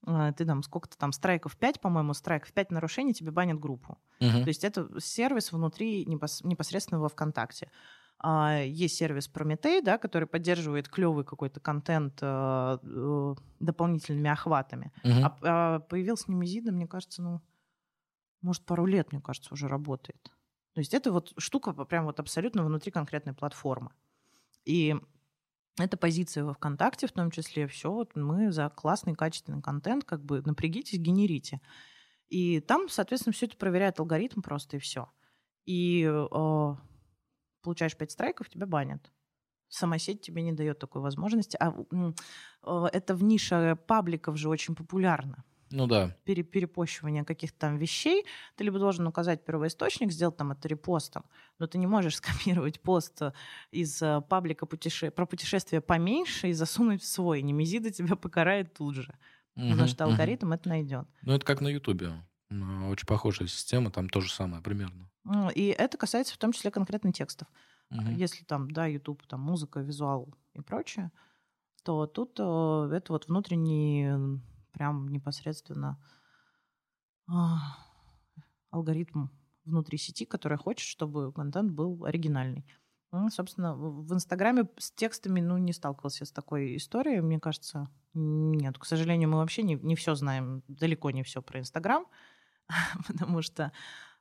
э, 0.07 0.33
ты 0.37 0.45
там 0.45 0.65
сколько-то 0.65 0.99
там 0.99 1.13
страйков 1.13 1.57
5, 1.57 1.81
по-моему, 1.81 2.15
страйков 2.15 2.53
5 2.53 2.73
нарушений, 2.73 3.15
тебе 3.15 3.31
банят 3.31 3.61
группу. 3.61 3.97
Мгм. 4.21 4.43
То 4.43 4.49
есть 4.49 4.65
это 4.65 4.89
сервис 5.01 5.53
внутри 5.53 6.05
непос- 6.05 6.45
непосредственно 6.45 7.01
во 7.01 7.09
ВКонтакте. 7.09 7.71
А, 8.20 8.62
Есть 8.62 8.97
сервис 8.97 9.28
Прометей, 9.28 9.81
да, 9.81 9.97
который 9.97 10.27
поддерживает 10.27 10.89
клевый 10.89 11.24
какой-то 11.24 11.61
контент 11.61 12.19
э, 12.20 12.78
э, 12.82 13.35
дополнительными 13.61 14.28
охватами. 14.28 14.93
Мгм. 15.05 15.24
А, 15.24 15.39
а 15.43 15.81
появился 15.81 16.31
Немезида, 16.31 16.73
мне 16.73 16.89
кажется, 16.89 17.23
ну, 17.23 17.40
может, 18.43 18.65
пару 18.65 18.86
лет, 18.86 19.12
мне 19.12 19.20
кажется, 19.20 19.55
уже 19.55 19.69
работает. 19.69 20.20
То 20.74 20.81
есть 20.81 20.95
это 20.95 21.12
вот 21.12 21.32
штука 21.39 21.73
прям 21.73 22.07
вот 22.07 22.20
абсолютно 22.20 22.65
внутри 22.65 22.90
конкретной 22.90 23.35
платформы. 23.35 23.90
И 24.65 24.97
это 25.78 25.97
позиция 25.97 26.45
во 26.45 26.55
ВКонтакте 26.55 27.07
в 27.07 27.12
том 27.12 27.31
числе. 27.31 27.66
Все, 27.69 27.90
вот 27.90 28.16
мы 28.16 28.51
за 28.53 28.69
классный, 28.69 29.15
качественный 29.15 29.62
контент, 29.62 30.05
как 30.05 30.24
бы 30.24 30.43
напрягитесь, 30.43 30.99
генерите. 30.99 31.61
И 32.28 32.61
там, 32.61 32.89
соответственно, 32.89 33.32
все 33.32 33.47
это 33.47 33.57
проверяет 33.57 34.01
алгоритм 34.01 34.40
просто 34.40 34.77
и 34.77 34.81
все. 34.81 35.09
И 35.65 36.03
э, 36.03 36.74
получаешь 37.63 37.97
5 37.97 38.11
страйков, 38.11 38.49
тебя 38.49 38.67
банят. 38.67 39.11
Сама 39.69 39.99
сеть 39.99 40.23
тебе 40.23 40.43
не 40.43 40.53
дает 40.53 40.79
такой 40.79 41.03
возможности. 41.03 41.57
А 41.61 41.75
э, 42.65 42.87
это 42.93 43.15
в 43.15 43.23
нише 43.23 43.77
пабликов 43.87 44.37
же 44.39 44.49
очень 44.49 44.75
популярно 44.75 45.45
Ну 45.71 45.87
да. 45.87 46.17
пере- 46.25 46.43
перепощивание 46.43 47.25
каких-то 47.25 47.59
там 47.59 47.77
вещей, 47.77 48.25
ты 48.57 48.65
либо 48.65 48.79
должен 48.79 49.07
указать 49.07 49.45
первоисточник, 49.45 50.11
сделать 50.11 50.37
там 50.39 50.53
это 50.53 50.69
репостом, 50.69 51.25
но 51.59 51.67
ты 51.67 51.77
не 51.77 51.87
можешь 51.87 52.17
скопировать 52.57 52.81
пост 52.81 53.21
из 53.71 54.01
э, 54.03 54.23
паблика 54.29 54.65
путеше- 54.65 55.11
про 55.11 55.27
путешествие 55.27 55.83
поменьше 55.83 56.49
и 56.49 56.53
засунуть 56.55 57.03
в 57.03 57.07
свой. 57.07 57.43
Немезида 57.43 57.91
тебя 57.91 58.17
покарает 58.17 58.73
тут 58.73 58.95
же, 58.95 59.15
потому 59.55 59.75
Мгм, 59.83 59.87
что 59.89 60.05
алгоритм 60.05 60.53
это 60.53 60.69
найдет. 60.71 61.07
Ну, 61.23 61.35
это 61.35 61.45
как 61.45 61.61
на 61.61 61.69
Ютубе. 61.69 62.13
Очень 62.51 63.07
похожая 63.07 63.49
система, 63.49 63.91
там 63.91 64.09
то 64.09 64.20
же 64.20 64.33
самое 64.33 64.62
примерно. 64.62 65.11
И 65.55 65.66
это 65.66 65.99
касается 65.99 66.35
в 66.35 66.39
том 66.39 66.53
числе 66.53 66.70
конкретно 66.70 67.12
текстов. 67.12 67.49
Мгм. 67.91 68.16
Если 68.16 68.45
там, 68.45 68.70
да, 68.70 68.87
YouTube, 68.87 69.27
там 69.27 69.41
музыка, 69.41 69.81
визуал 69.81 70.35
и 70.55 70.61
прочее, 70.61 71.11
то 71.85 72.07
тут 72.07 72.39
э, 72.39 72.91
это 72.93 73.12
вот 73.12 73.29
внутренний, 73.29 74.41
прям 74.73 75.09
непосредственно 75.09 75.99
а, 77.27 77.79
алгоритм 78.70 79.29
внутри 79.65 79.99
сети, 79.99 80.25
который 80.25 80.59
хочет, 80.59 80.87
чтобы 80.87 81.33
контент 81.33 81.73
был 81.73 82.05
оригинальный. 82.05 82.66
Ну, 83.11 83.31
собственно, 83.31 83.75
в 83.75 84.07
в 84.07 84.12
Инстаграме 84.12 84.69
с 84.77 84.93
текстами, 84.93 85.41
ну, 85.41 85.57
не 85.57 85.73
сталкивался 85.73 86.25
с 86.25 86.33
такой 86.33 86.77
историей, 86.77 87.20
мне 87.20 87.41
кажется. 87.41 87.89
Нет, 88.12 88.79
к 88.79 88.85
сожалению, 88.85 89.31
мы 89.31 89.39
вообще 89.39 89.62
не, 89.62 89.77
не 89.77 89.97
все 89.97 90.15
знаем, 90.15 90.62
далеко 90.69 91.11
не 91.11 91.23
все 91.23 91.41
про 91.41 91.61
Инстаграм, 91.61 92.07
потому 93.07 93.43
что 93.43 93.73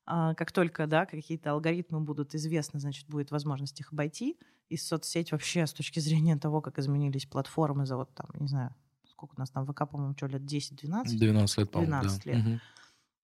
а, 0.06 0.34
как 0.36 0.52
только, 0.52 0.88
да, 0.88 1.06
какие-то 1.06 1.52
алгоритмы 1.52 1.99
будут 1.99 2.34
известны, 2.34 2.80
значит, 2.80 3.07
будет 3.07 3.32
возможность 3.32 3.80
их 3.80 3.91
обойти. 3.91 4.40
И 4.69 4.78
соцсеть 4.78 5.32
вообще 5.32 5.65
с 5.65 5.74
точки 5.74 5.99
зрения 5.99 6.38
того, 6.38 6.61
как 6.61 6.80
изменились 6.80 7.26
платформы 7.26 7.86
за 7.86 7.98
вот 7.98 8.14
там, 8.14 8.30
не 8.40 8.48
знаю, 8.48 8.76
сколько 9.06 9.34
у 9.36 9.40
нас 9.40 9.49
там 9.49 9.65
ВК, 9.65 9.90
по-моему, 9.90 10.14
что, 10.15 10.28
лет 10.28 10.41
10-12? 10.41 11.18
12 11.18 11.57
лет, 11.57 11.72
по-моему, 11.72 12.02
12 12.02 12.26
да. 12.26 12.32
лет. 12.32 12.45
Мгм. 12.45 12.61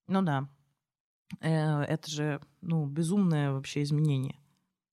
Ну 0.07 0.21
да. 0.21 0.49
Э, 1.41 1.81
Это 1.83 2.09
же, 2.09 2.41
ну, 2.61 2.85
безумное 2.85 3.51
вообще 3.51 3.83
изменение. 3.83 4.39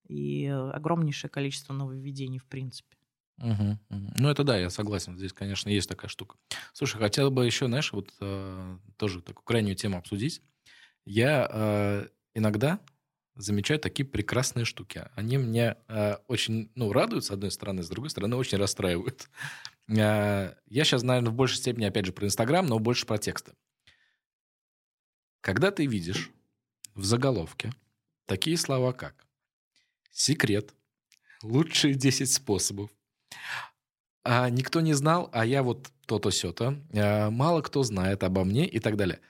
И 0.09 0.45
э, 0.45 0.71
огромнейшее 0.71 1.31
количество 1.31 1.73
нововведений, 1.73 2.39
в 2.39 2.47
принципе. 2.47 2.97
Мгм, 3.41 3.79
мгм. 3.89 4.13
Ну, 4.19 4.29
это 4.29 4.45
да, 4.45 4.59
я 4.59 4.69
согласен. 4.69 5.17
Здесь, 5.17 5.33
конечно, 5.33 5.71
есть 5.71 5.89
такая 5.89 6.09
штука. 6.09 6.37
Слушай, 6.75 6.99
хотел 6.99 7.31
бы 7.31 7.47
еще, 7.47 7.67
знаешь, 7.67 7.93
вот 7.93 8.13
э, 8.21 8.79
тоже 8.97 9.23
такую 9.23 9.45
крайнюю 9.45 9.77
тему 9.77 9.97
обсудить. 9.97 10.43
Я 11.07 11.49
э, 11.51 12.09
иногда 12.35 12.81
замечаю 13.37 13.81
такие 13.81 14.07
прекрасные 14.07 14.65
штуки. 14.67 15.09
Они 15.17 15.39
мне 15.39 15.77
э, 15.89 16.17
очень, 16.29 16.71
ну, 16.75 16.93
радуют, 16.93 17.25
с 17.25 17.31
одной 17.31 17.51
стороны, 17.51 17.83
с 17.83 17.89
другой 17.89 18.11
стороны, 18.11 18.37
очень 18.37 18.59
расстраивают. 18.59 19.31
Э, 19.89 20.55
я 20.69 20.85
сейчас, 20.85 21.03
наверное, 21.03 21.31
в 21.33 21.35
большей 21.35 21.59
степени, 21.59 21.87
опять 21.87 22.07
же, 22.07 22.13
про 22.13 22.27
Инстаграм, 22.27 22.67
но 22.67 22.79
больше 22.79 23.07
про 23.07 23.19
тексты. 23.19 23.55
Когда 25.41 25.71
ты 25.71 25.87
видишь 25.87 26.31
в 26.95 27.05
заголовке 27.05 27.73
такие 28.27 28.57
слова, 28.57 28.93
как 28.93 29.27
«секрет», 30.13 30.75
«лучшие 31.43 31.95
10 31.95 32.33
способов», 32.33 32.91
а 34.25 34.51
никто 34.51 34.81
не 34.81 34.95
знал, 34.95 35.29
а 35.33 35.45
я 35.47 35.63
вот 35.63 35.91
то-то 36.07 36.31
сё-то. 36.31 36.77
А, 36.95 37.31
мало 37.31 37.63
кто 37.63 37.83
знает 37.83 38.23
обо 38.23 38.45
мне 38.45 38.67
и 38.67 38.79
так 38.79 38.97
далее. 38.97 39.21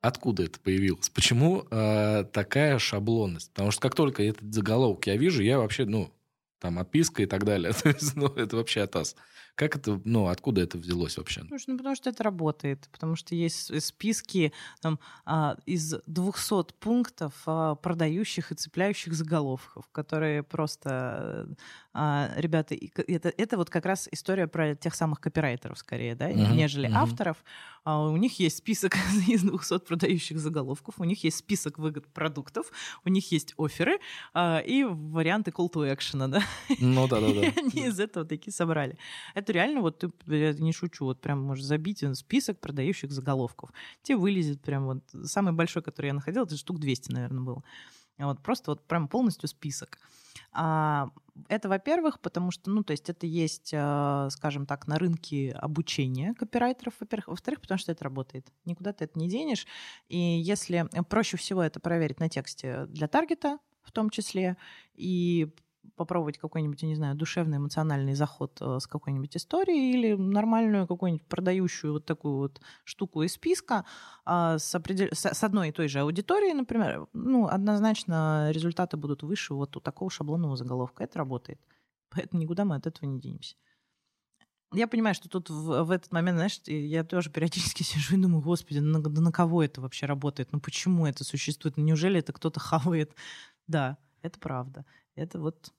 Откуда 0.00 0.44
это 0.44 0.60
появилось? 0.60 1.10
Почему 1.10 1.66
э, 1.70 2.24
такая 2.32 2.78
шаблонность? 2.78 3.52
Потому 3.52 3.72
что 3.72 3.82
как 3.82 3.94
только 3.96 4.22
этот 4.22 4.54
заголовок 4.54 5.06
я 5.08 5.16
вижу, 5.16 5.42
я 5.42 5.58
вообще, 5.58 5.86
ну, 5.86 6.12
там, 6.60 6.78
отписка 6.78 7.22
и 7.24 7.26
так 7.26 7.44
далее. 7.44 7.72
То 7.82 7.88
есть, 7.90 8.16
ну, 8.16 8.28
это 8.28 8.56
вообще 8.56 8.82
атас. 8.82 9.16
Как 9.58 9.74
это, 9.74 10.00
ну, 10.04 10.28
откуда 10.28 10.60
это 10.60 10.78
взялось 10.78 11.16
вообще? 11.18 11.42
Ну, 11.50 11.56
ну, 11.66 11.76
потому 11.76 11.96
что 11.96 12.10
это 12.10 12.22
работает, 12.22 12.88
потому 12.92 13.16
что 13.16 13.34
есть 13.34 13.82
списки 13.82 14.52
там, 14.80 15.00
а, 15.24 15.56
из 15.66 15.96
200 16.06 16.74
пунктов 16.78 17.32
а, 17.44 17.74
продающих 17.74 18.52
и 18.52 18.54
цепляющих 18.54 19.14
заголовков, 19.14 19.88
которые 19.90 20.44
просто, 20.44 21.48
а, 21.92 22.30
ребята, 22.36 22.76
это, 23.08 23.32
это 23.36 23.56
вот 23.56 23.68
как 23.68 23.84
раз 23.84 24.08
история 24.12 24.46
про 24.46 24.76
тех 24.76 24.94
самых 24.94 25.20
копирайтеров 25.20 25.76
скорее, 25.78 26.14
да, 26.14 26.30
uh-huh, 26.30 26.54
нежели 26.54 26.88
uh-huh. 26.88 26.94
авторов. 26.94 27.38
А 27.82 28.06
у 28.06 28.16
них 28.16 28.38
есть 28.38 28.58
список 28.58 28.96
из 29.26 29.42
200 29.42 29.80
продающих 29.80 30.38
заголовков, 30.38 30.94
у 30.98 31.04
них 31.04 31.24
есть 31.24 31.38
список 31.38 31.78
выгод 31.78 32.06
продуктов, 32.06 32.70
у 33.04 33.08
них 33.08 33.32
есть 33.32 33.54
оферы 33.58 33.98
а, 34.34 34.58
и 34.58 34.84
варианты 34.84 35.50
call 35.50 35.68
to 35.72 35.92
action, 35.92 36.28
да? 36.28 36.42
Ну 36.78 37.08
да-да-да. 37.08 37.40
Они 37.56 37.86
из 37.86 37.98
этого 37.98 38.24
такие 38.24 38.52
собрали. 38.52 38.96
Это 39.34 39.47
реально, 39.52 39.80
вот 39.80 39.98
ты, 39.98 40.10
я 40.26 40.52
не 40.52 40.72
шучу, 40.72 41.04
вот 41.04 41.20
прям 41.20 41.42
можешь 41.42 41.64
забить 41.64 42.04
список 42.16 42.60
продающих 42.60 43.10
заголовков. 43.10 43.70
Тебе 44.02 44.16
вылезет 44.16 44.60
прям 44.60 44.86
вот 44.86 45.04
самый 45.24 45.52
большой, 45.52 45.82
который 45.82 46.06
я 46.06 46.14
находила, 46.14 46.44
это 46.44 46.56
штук 46.56 46.78
200, 46.78 47.12
наверное, 47.12 47.42
было. 47.42 47.62
Вот 48.18 48.42
просто 48.42 48.72
вот 48.72 48.84
прям 48.86 49.06
полностью 49.08 49.48
список. 49.48 49.98
А, 50.52 51.10
это, 51.48 51.68
во-первых, 51.68 52.20
потому 52.20 52.50
что, 52.50 52.70
ну, 52.70 52.82
то 52.82 52.90
есть 52.90 53.08
это 53.08 53.26
есть, 53.26 53.72
а, 53.74 54.28
скажем 54.30 54.66
так, 54.66 54.88
на 54.88 54.98
рынке 54.98 55.52
обучения 55.52 56.34
копирайтеров, 56.34 56.94
во-первых. 56.98 57.28
Во-вторых, 57.28 57.60
потому 57.60 57.78
что 57.78 57.92
это 57.92 58.04
работает. 58.04 58.46
Никуда 58.64 58.92
ты 58.92 59.04
это 59.04 59.18
не 59.18 59.28
денешь. 59.28 59.66
И 60.08 60.18
если 60.18 60.88
э, 60.92 61.02
проще 61.04 61.36
всего 61.36 61.62
это 61.62 61.80
проверить 61.80 62.18
на 62.18 62.28
тексте 62.28 62.86
для 62.86 63.06
таргета, 63.06 63.58
в 63.82 63.92
том 63.92 64.10
числе, 64.10 64.56
и 64.94 65.48
попробовать 65.96 66.38
какой-нибудь, 66.38 66.82
я 66.82 66.88
не 66.88 66.94
знаю, 66.94 67.14
душевный, 67.14 67.58
эмоциональный 67.58 68.14
заход 68.14 68.58
э, 68.60 68.78
с 68.80 68.86
какой-нибудь 68.86 69.36
историей 69.36 69.92
или 69.92 70.14
нормальную 70.14 70.86
какую-нибудь 70.86 71.26
продающую 71.26 71.92
вот 71.92 72.06
такую 72.06 72.36
вот 72.36 72.60
штуку 72.84 73.22
из 73.22 73.32
списка 73.32 73.84
а, 74.24 74.58
с, 74.58 74.74
определ... 74.74 75.08
с 75.12 75.44
одной 75.44 75.68
и 75.68 75.72
той 75.72 75.88
же 75.88 76.00
аудиторией, 76.00 76.54
например, 76.54 77.06
ну, 77.12 77.46
однозначно 77.46 78.50
результаты 78.50 78.96
будут 78.96 79.22
выше 79.22 79.54
вот 79.54 79.76
у 79.76 79.80
такого 79.80 80.10
шаблонного 80.10 80.56
заголовка. 80.56 81.04
Это 81.04 81.18
работает. 81.18 81.60
Поэтому 82.10 82.40
никуда 82.40 82.64
мы 82.64 82.76
от 82.76 82.86
этого 82.86 83.08
не 83.08 83.20
денемся. 83.20 83.56
Я 84.74 84.86
понимаю, 84.86 85.14
что 85.14 85.28
тут 85.30 85.48
в, 85.48 85.84
в 85.84 85.90
этот 85.90 86.12
момент, 86.12 86.36
знаешь, 86.36 86.60
я 86.66 87.02
тоже 87.02 87.30
периодически 87.30 87.82
сижу 87.84 88.16
и 88.16 88.20
думаю, 88.20 88.42
господи, 88.42 88.78
на, 88.78 89.00
да 89.02 89.20
на 89.20 89.32
кого 89.32 89.62
это 89.62 89.80
вообще 89.80 90.06
работает? 90.06 90.52
Ну 90.52 90.60
почему 90.60 91.06
это 91.06 91.24
существует? 91.24 91.76
Ну, 91.76 91.84
неужели 91.84 92.18
это 92.18 92.32
кто-то 92.32 92.60
хавает? 92.60 93.14
Да, 93.66 93.98
это 94.22 94.38
правда. 94.38 94.84
Это 95.14 95.40
вот 95.40 95.72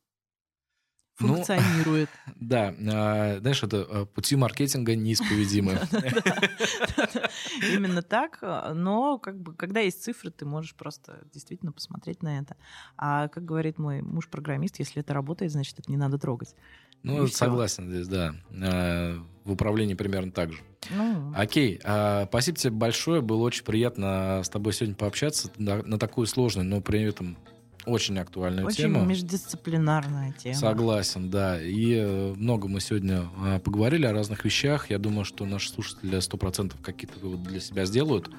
функционирует. 1.20 2.10
Ну, 2.28 2.34
да, 2.40 2.74
а, 2.92 3.40
знаешь, 3.40 3.64
это 3.64 3.86
а, 3.90 4.06
пути 4.06 4.36
маркетинга 4.36 4.96
неисповедимы. 4.96 5.80
Именно 7.74 8.02
так, 8.02 8.40
но 8.74 9.18
как 9.20 9.40
бы, 9.40 9.54
когда 9.54 9.82
есть 9.82 10.04
цифры, 10.04 10.32
ты 10.32 10.46
можешь 10.46 10.76
просто 10.76 11.22
действительно 11.34 11.72
посмотреть 11.72 12.24
на 12.24 12.40
это. 12.40 12.56
А 12.98 13.28
как 13.28 13.46
говорит 13.46 13.78
мой 13.78 14.02
муж-программист, 14.02 14.80
если 14.80 15.02
это 15.02 15.14
работает, 15.14 15.52
значит, 15.52 15.78
это 15.80 15.92
не 15.92 15.98
надо 15.98 16.18
трогать. 16.18 16.56
Ну, 17.04 17.28
согласен 17.28 17.90
здесь, 17.90 18.08
да. 18.08 18.36
А, 18.62 19.22
в 19.44 19.52
управлении 19.52 19.94
примерно 19.94 20.32
так 20.32 20.54
же. 20.54 20.60
Ну. 20.92 21.34
Окей, 21.36 21.80
спасибо 21.82 22.58
тебе 22.58 22.72
большое. 22.72 23.22
Было 23.22 23.44
очень 23.44 23.66
приятно 23.66 24.42
с 24.44 24.50
тобой 24.50 24.74
сегодня 24.74 24.96
пообщаться 24.96 25.52
на 25.58 26.00
такую 26.00 26.28
сложную, 26.28 26.66
но 26.66 26.82
при 26.82 27.02
этом 27.02 27.38
очень 27.86 28.20
актуальная 28.20 28.66
Очень 28.66 28.78
тема. 28.78 28.98
Очень 28.98 29.08
междисциплинарная 29.08 30.34
тема. 30.34 30.56
Согласен, 30.56 31.30
да. 31.30 31.62
И 31.62 31.96
э, 31.96 32.34
много 32.36 32.68
мы 32.68 32.82
сегодня 32.82 33.30
э, 33.44 33.60
поговорили 33.60 34.06
о 34.06 34.14
разных 34.14 34.46
вещах. 34.46 34.90
Я 34.90 34.98
думаю, 34.98 35.26
что 35.26 35.46
наши 35.46 35.70
слушатели 35.70 36.18
100% 36.18 36.74
какие-то 36.82 37.20
выводы 37.20 37.50
для 37.50 37.60
себя 37.60 37.86
сделают. 37.86 38.30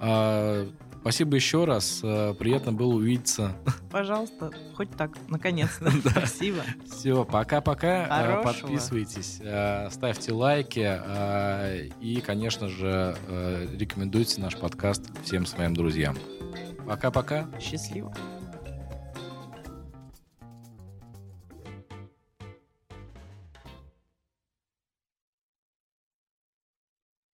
А, 0.00 0.68
спасибо 1.00 1.34
еще 1.36 1.64
раз. 1.64 2.00
А, 2.04 2.34
приятно 2.34 2.72
было 2.72 2.94
увидеться. 2.94 3.56
Пожалуйста, 3.90 4.52
хоть 4.74 4.90
так, 4.92 5.16
наконец-то. 5.28 5.90
Спасибо. 6.10 6.62
Все, 6.86 7.24
пока-пока. 7.24 8.42
Подписывайтесь, 8.44 9.40
ставьте 9.92 10.32
лайки 10.32 11.00
и, 12.00 12.20
конечно 12.20 12.68
же, 12.68 13.16
рекомендуйте 13.76 14.40
наш 14.40 14.56
подкаст 14.56 15.04
всем 15.24 15.46
своим 15.46 15.74
друзьям. 15.74 16.16
Пока-пока. 16.86 17.48
Счастливо. 17.60 18.14